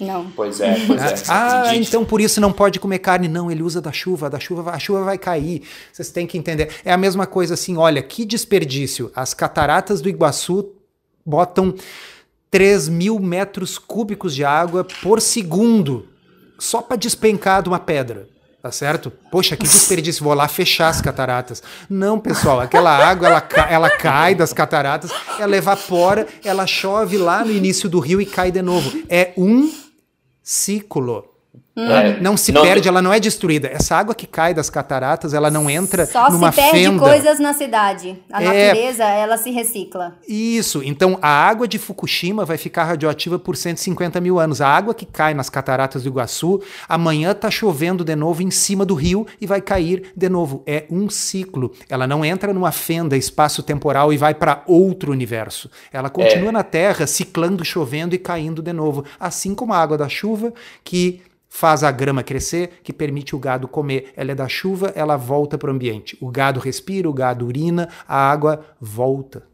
Não. 0.00 0.30
Pois 0.30 0.60
é, 0.60 0.74
pois 0.86 1.00
é. 1.00 1.14
Ah, 1.28 1.76
então 1.76 2.04
por 2.04 2.20
isso 2.20 2.40
não 2.40 2.52
pode 2.52 2.80
comer 2.80 2.98
carne. 2.98 3.28
Não, 3.28 3.50
ele 3.50 3.62
usa 3.62 3.80
da 3.80 3.92
chuva, 3.92 4.28
da 4.28 4.40
chuva, 4.40 4.70
a 4.70 4.78
chuva 4.78 5.04
vai 5.04 5.18
cair. 5.18 5.62
Vocês 5.92 6.10
têm 6.10 6.26
que 6.26 6.36
entender. 6.36 6.70
É 6.84 6.92
a 6.92 6.96
mesma 6.96 7.26
coisa 7.26 7.54
assim, 7.54 7.76
olha, 7.76 8.02
que 8.02 8.24
desperdício. 8.24 9.10
As 9.14 9.32
cataratas 9.34 10.00
do 10.00 10.08
Iguaçu 10.08 10.72
botam 11.24 11.74
3 12.50 12.88
mil 12.88 13.18
metros 13.18 13.78
cúbicos 13.78 14.34
de 14.34 14.44
água 14.44 14.84
por 15.02 15.20
segundo 15.20 16.08
só 16.58 16.80
para 16.82 16.96
despencar 16.96 17.62
de 17.62 17.68
uma 17.68 17.78
pedra. 17.78 18.28
Tá 18.62 18.70
certo? 18.70 19.10
Poxa, 19.28 19.56
que 19.56 19.64
desperdício, 19.64 20.22
vou 20.22 20.34
lá 20.34 20.46
fechar 20.46 20.88
as 20.88 21.00
cataratas. 21.00 21.60
Não, 21.90 22.20
pessoal, 22.20 22.60
aquela 22.60 22.96
água 22.96 23.26
ela, 23.26 23.48
ela 23.68 23.90
cai 23.90 24.36
das 24.36 24.52
cataratas, 24.52 25.10
ela 25.36 25.56
evapora, 25.56 26.28
ela 26.44 26.64
chove 26.64 27.18
lá 27.18 27.44
no 27.44 27.50
início 27.50 27.88
do 27.88 27.98
rio 27.98 28.20
e 28.20 28.26
cai 28.26 28.52
de 28.52 28.62
novo. 28.62 29.02
É 29.08 29.32
um 29.36 29.68
ciclo. 30.42 31.31
Hum. 31.74 31.90
É, 31.90 32.20
não 32.20 32.36
se 32.36 32.52
não, 32.52 32.60
perde, 32.60 32.86
ela 32.86 33.00
não 33.00 33.12
é 33.12 33.18
destruída. 33.18 33.66
Essa 33.68 33.96
água 33.96 34.14
que 34.14 34.26
cai 34.26 34.52
das 34.52 34.68
cataratas, 34.68 35.32
ela 35.32 35.50
não 35.50 35.70
entra 35.70 36.04
Só 36.04 36.30
numa 36.30 36.52
fenda. 36.52 36.68
Só 36.68 36.74
se 36.74 36.82
perde 36.82 36.98
coisas 36.98 37.38
na 37.40 37.54
cidade. 37.54 38.18
A 38.30 38.42
é, 38.42 38.68
natureza, 38.68 39.04
ela 39.04 39.38
se 39.38 39.50
recicla. 39.50 40.14
Isso. 40.28 40.82
Então, 40.84 41.18
a 41.22 41.28
água 41.28 41.66
de 41.66 41.78
Fukushima 41.78 42.44
vai 42.44 42.58
ficar 42.58 42.84
radioativa 42.84 43.38
por 43.38 43.56
150 43.56 44.20
mil 44.20 44.38
anos. 44.38 44.60
A 44.60 44.68
água 44.68 44.92
que 44.92 45.06
cai 45.06 45.32
nas 45.32 45.48
cataratas 45.48 46.02
do 46.02 46.10
Iguaçu, 46.10 46.60
amanhã 46.86 47.32
tá 47.34 47.50
chovendo 47.50 48.04
de 48.04 48.14
novo 48.14 48.42
em 48.42 48.50
cima 48.50 48.84
do 48.84 48.94
rio 48.94 49.26
e 49.40 49.46
vai 49.46 49.62
cair 49.62 50.12
de 50.14 50.28
novo. 50.28 50.62
É 50.66 50.84
um 50.90 51.08
ciclo. 51.08 51.72
Ela 51.88 52.06
não 52.06 52.22
entra 52.22 52.52
numa 52.52 52.70
fenda 52.70 53.16
espaço-temporal 53.16 54.12
e 54.12 54.18
vai 54.18 54.34
para 54.34 54.62
outro 54.66 55.10
universo. 55.10 55.70
Ela 55.90 56.10
continua 56.10 56.50
é. 56.50 56.52
na 56.52 56.62
Terra, 56.62 57.06
ciclando, 57.06 57.64
chovendo 57.64 58.14
e 58.14 58.18
caindo 58.18 58.60
de 58.60 58.74
novo. 58.74 59.06
Assim 59.18 59.54
como 59.54 59.72
a 59.72 59.78
água 59.78 59.96
da 59.96 60.08
chuva, 60.08 60.52
que 60.84 61.22
faz 61.54 61.84
a 61.84 61.90
grama 61.92 62.22
crescer, 62.22 62.80
que 62.82 62.94
permite 62.94 63.36
o 63.36 63.38
gado 63.38 63.68
comer. 63.68 64.10
Ela 64.16 64.32
é 64.32 64.34
da 64.34 64.48
chuva, 64.48 64.90
ela 64.96 65.18
volta 65.18 65.58
para 65.58 65.70
o 65.70 65.74
ambiente. 65.74 66.16
O 66.18 66.30
gado 66.30 66.58
respira, 66.58 67.08
o 67.08 67.12
gado 67.12 67.46
urina, 67.46 67.90
a 68.08 68.16
água 68.16 68.64
volta. 68.80 69.51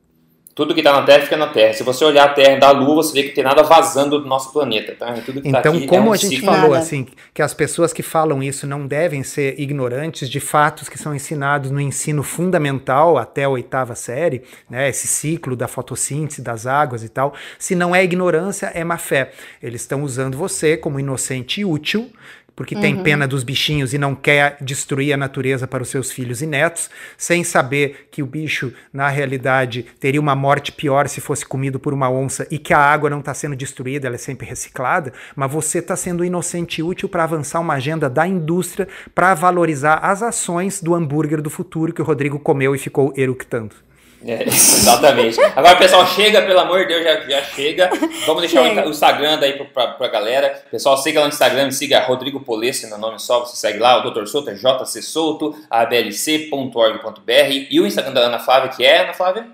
Tudo 0.58 0.74
que 0.74 0.80
está 0.80 0.92
na 0.92 1.02
Terra 1.02 1.22
fica 1.22 1.36
na 1.36 1.46
Terra. 1.46 1.72
Se 1.72 1.84
você 1.84 2.04
olhar 2.04 2.24
a 2.24 2.28
Terra 2.30 2.58
da 2.58 2.72
Lua, 2.72 2.96
você 2.96 3.12
vê 3.12 3.22
que 3.22 3.32
tem 3.32 3.44
nada 3.44 3.62
vazando 3.62 4.20
do 4.20 4.26
nosso 4.26 4.52
planeta. 4.52 4.92
Tá? 4.92 5.12
Tudo 5.24 5.40
que 5.40 5.52
tá 5.52 5.60
então, 5.60 5.72
tá 5.72 5.78
aqui 5.78 5.86
como 5.86 6.06
é 6.06 6.10
um 6.10 6.12
a 6.12 6.16
gente 6.16 6.34
ciclo. 6.34 6.52
falou, 6.52 6.74
assim, 6.74 7.06
que 7.32 7.40
as 7.40 7.54
pessoas 7.54 7.92
que 7.92 8.02
falam 8.02 8.42
isso 8.42 8.66
não 8.66 8.84
devem 8.84 9.22
ser 9.22 9.54
ignorantes 9.56 10.28
de 10.28 10.40
fatos 10.40 10.88
que 10.88 10.98
são 10.98 11.14
ensinados 11.14 11.70
no 11.70 11.80
ensino 11.80 12.24
fundamental 12.24 13.18
até 13.18 13.44
a 13.44 13.48
oitava 13.48 13.94
série, 13.94 14.42
né? 14.68 14.88
Esse 14.88 15.06
ciclo 15.06 15.54
da 15.54 15.68
fotossíntese, 15.68 16.42
das 16.42 16.66
águas 16.66 17.04
e 17.04 17.08
tal. 17.08 17.34
Se 17.56 17.76
não 17.76 17.94
é 17.94 18.02
ignorância, 18.02 18.72
é 18.74 18.82
má 18.82 18.98
fé. 18.98 19.30
Eles 19.62 19.82
estão 19.82 20.02
usando 20.02 20.36
você 20.36 20.76
como 20.76 20.98
inocente 20.98 21.60
e 21.60 21.64
útil 21.64 22.10
porque 22.58 22.74
uhum. 22.74 22.80
tem 22.80 22.96
pena 23.04 23.24
dos 23.24 23.44
bichinhos 23.44 23.94
e 23.94 23.98
não 23.98 24.16
quer 24.16 24.56
destruir 24.60 25.12
a 25.12 25.16
natureza 25.16 25.64
para 25.64 25.80
os 25.80 25.88
seus 25.90 26.10
filhos 26.10 26.42
e 26.42 26.46
netos, 26.46 26.90
sem 27.16 27.44
saber 27.44 28.08
que 28.10 28.20
o 28.20 28.26
bicho, 28.26 28.72
na 28.92 29.08
realidade, 29.08 29.86
teria 30.00 30.20
uma 30.20 30.34
morte 30.34 30.72
pior 30.72 31.06
se 31.06 31.20
fosse 31.20 31.46
comido 31.46 31.78
por 31.78 31.94
uma 31.94 32.10
onça 32.10 32.48
e 32.50 32.58
que 32.58 32.74
a 32.74 32.80
água 32.80 33.08
não 33.08 33.20
está 33.20 33.32
sendo 33.32 33.54
destruída, 33.54 34.08
ela 34.08 34.16
é 34.16 34.18
sempre 34.18 34.44
reciclada, 34.44 35.12
mas 35.36 35.52
você 35.52 35.78
está 35.78 35.94
sendo 35.94 36.24
inocente 36.24 36.80
e 36.80 36.82
útil 36.82 37.08
para 37.08 37.22
avançar 37.22 37.60
uma 37.60 37.74
agenda 37.74 38.10
da 38.10 38.26
indústria 38.26 38.88
para 39.14 39.34
valorizar 39.34 40.00
as 40.02 40.20
ações 40.20 40.82
do 40.82 40.96
hambúrguer 40.96 41.40
do 41.40 41.50
futuro 41.50 41.92
que 41.92 42.02
o 42.02 42.04
Rodrigo 42.04 42.40
comeu 42.40 42.74
e 42.74 42.78
ficou 42.78 43.14
eructando. 43.16 43.87
É, 44.24 44.42
exatamente. 44.48 45.40
Agora, 45.40 45.76
pessoal, 45.76 46.06
chega, 46.06 46.42
pelo 46.42 46.58
amor 46.60 46.80
de 46.80 46.86
Deus, 46.86 47.04
já, 47.04 47.20
já 47.28 47.42
chega. 47.42 47.90
Vamos 48.26 48.42
deixar 48.42 48.62
o, 48.62 48.88
o 48.88 48.90
Instagram 48.90 49.38
daí 49.38 49.52
pra, 49.64 49.88
pra, 49.88 50.08
galera. 50.08 50.62
Pessoal, 50.70 50.96
siga 50.96 51.20
lá 51.20 51.26
no 51.26 51.32
Instagram, 51.32 51.70
siga 51.70 52.00
Rodrigo 52.00 52.40
Polesse, 52.40 52.88
no 52.88 52.98
nome 52.98 53.18
só, 53.18 53.40
você 53.40 53.56
segue 53.56 53.78
lá, 53.78 53.98
o 53.98 54.10
Dr. 54.10 54.26
Souto 54.26 54.50
é 54.50 54.54
JC 54.54 55.02
Souto, 55.02 55.54
ablc.org.br 55.70 57.32
e 57.70 57.80
o 57.80 57.86
Instagram 57.86 58.12
da 58.12 58.20
Ana 58.22 58.38
Flávia, 58.38 58.70
que 58.70 58.84
é, 58.84 59.02
Ana 59.02 59.14
Flávia? 59.14 59.46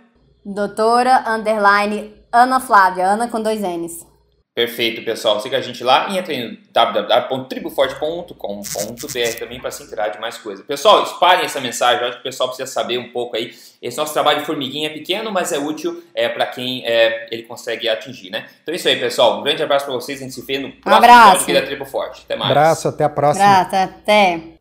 Doutora, 0.44 1.24
underline, 1.26 2.14
Ana 2.32 2.60
Flávia, 2.60 3.06
Ana 3.06 3.28
com 3.28 3.40
dois 3.40 3.60
N's. 3.60 4.13
Perfeito, 4.54 5.04
pessoal. 5.04 5.40
Siga 5.40 5.58
a 5.58 5.60
gente 5.60 5.82
lá 5.82 6.10
e 6.10 6.18
entre 6.18 6.36
em 6.36 6.60
www.tribuforte.com.br 6.72 9.36
também 9.36 9.60
para 9.60 9.72
se 9.72 9.82
inteirar 9.82 10.10
de 10.10 10.20
mais 10.20 10.38
coisa. 10.38 10.62
Pessoal, 10.62 11.02
espalhem 11.02 11.44
essa 11.44 11.60
mensagem. 11.60 12.02
Eu 12.02 12.08
acho 12.08 12.18
que 12.18 12.20
o 12.20 12.22
pessoal 12.22 12.48
precisa 12.48 12.70
saber 12.70 12.98
um 12.98 13.10
pouco 13.10 13.36
aí. 13.36 13.52
Esse 13.82 13.96
nosso 13.96 14.12
trabalho 14.12 14.38
de 14.38 14.46
formiguinha 14.46 14.90
é 14.90 14.92
pequeno, 14.92 15.32
mas 15.32 15.50
é 15.50 15.58
útil 15.58 16.04
é, 16.14 16.28
para 16.28 16.46
quem 16.46 16.86
é, 16.86 17.26
ele 17.32 17.42
consegue 17.42 17.88
atingir, 17.88 18.30
né? 18.30 18.46
Então 18.62 18.72
é 18.72 18.76
isso 18.76 18.86
aí, 18.86 18.94
pessoal. 18.94 19.40
Um 19.40 19.42
grande 19.42 19.60
abraço 19.60 19.86
para 19.86 19.94
vocês. 19.94 20.20
A 20.20 20.22
gente 20.22 20.34
se 20.34 20.42
vê 20.42 20.60
no 20.60 20.70
próximo 20.70 20.92
um 20.92 20.96
abraço. 20.98 21.52
da 21.52 21.62
Tribo 21.62 21.84
Forte. 21.84 22.22
Até 22.24 22.36
mais. 22.36 22.52
Abraço, 22.52 22.86
até 22.86 23.02
a 23.02 23.08
próxima. 23.08 23.44
Abraço, 23.44 23.74
até. 23.74 24.52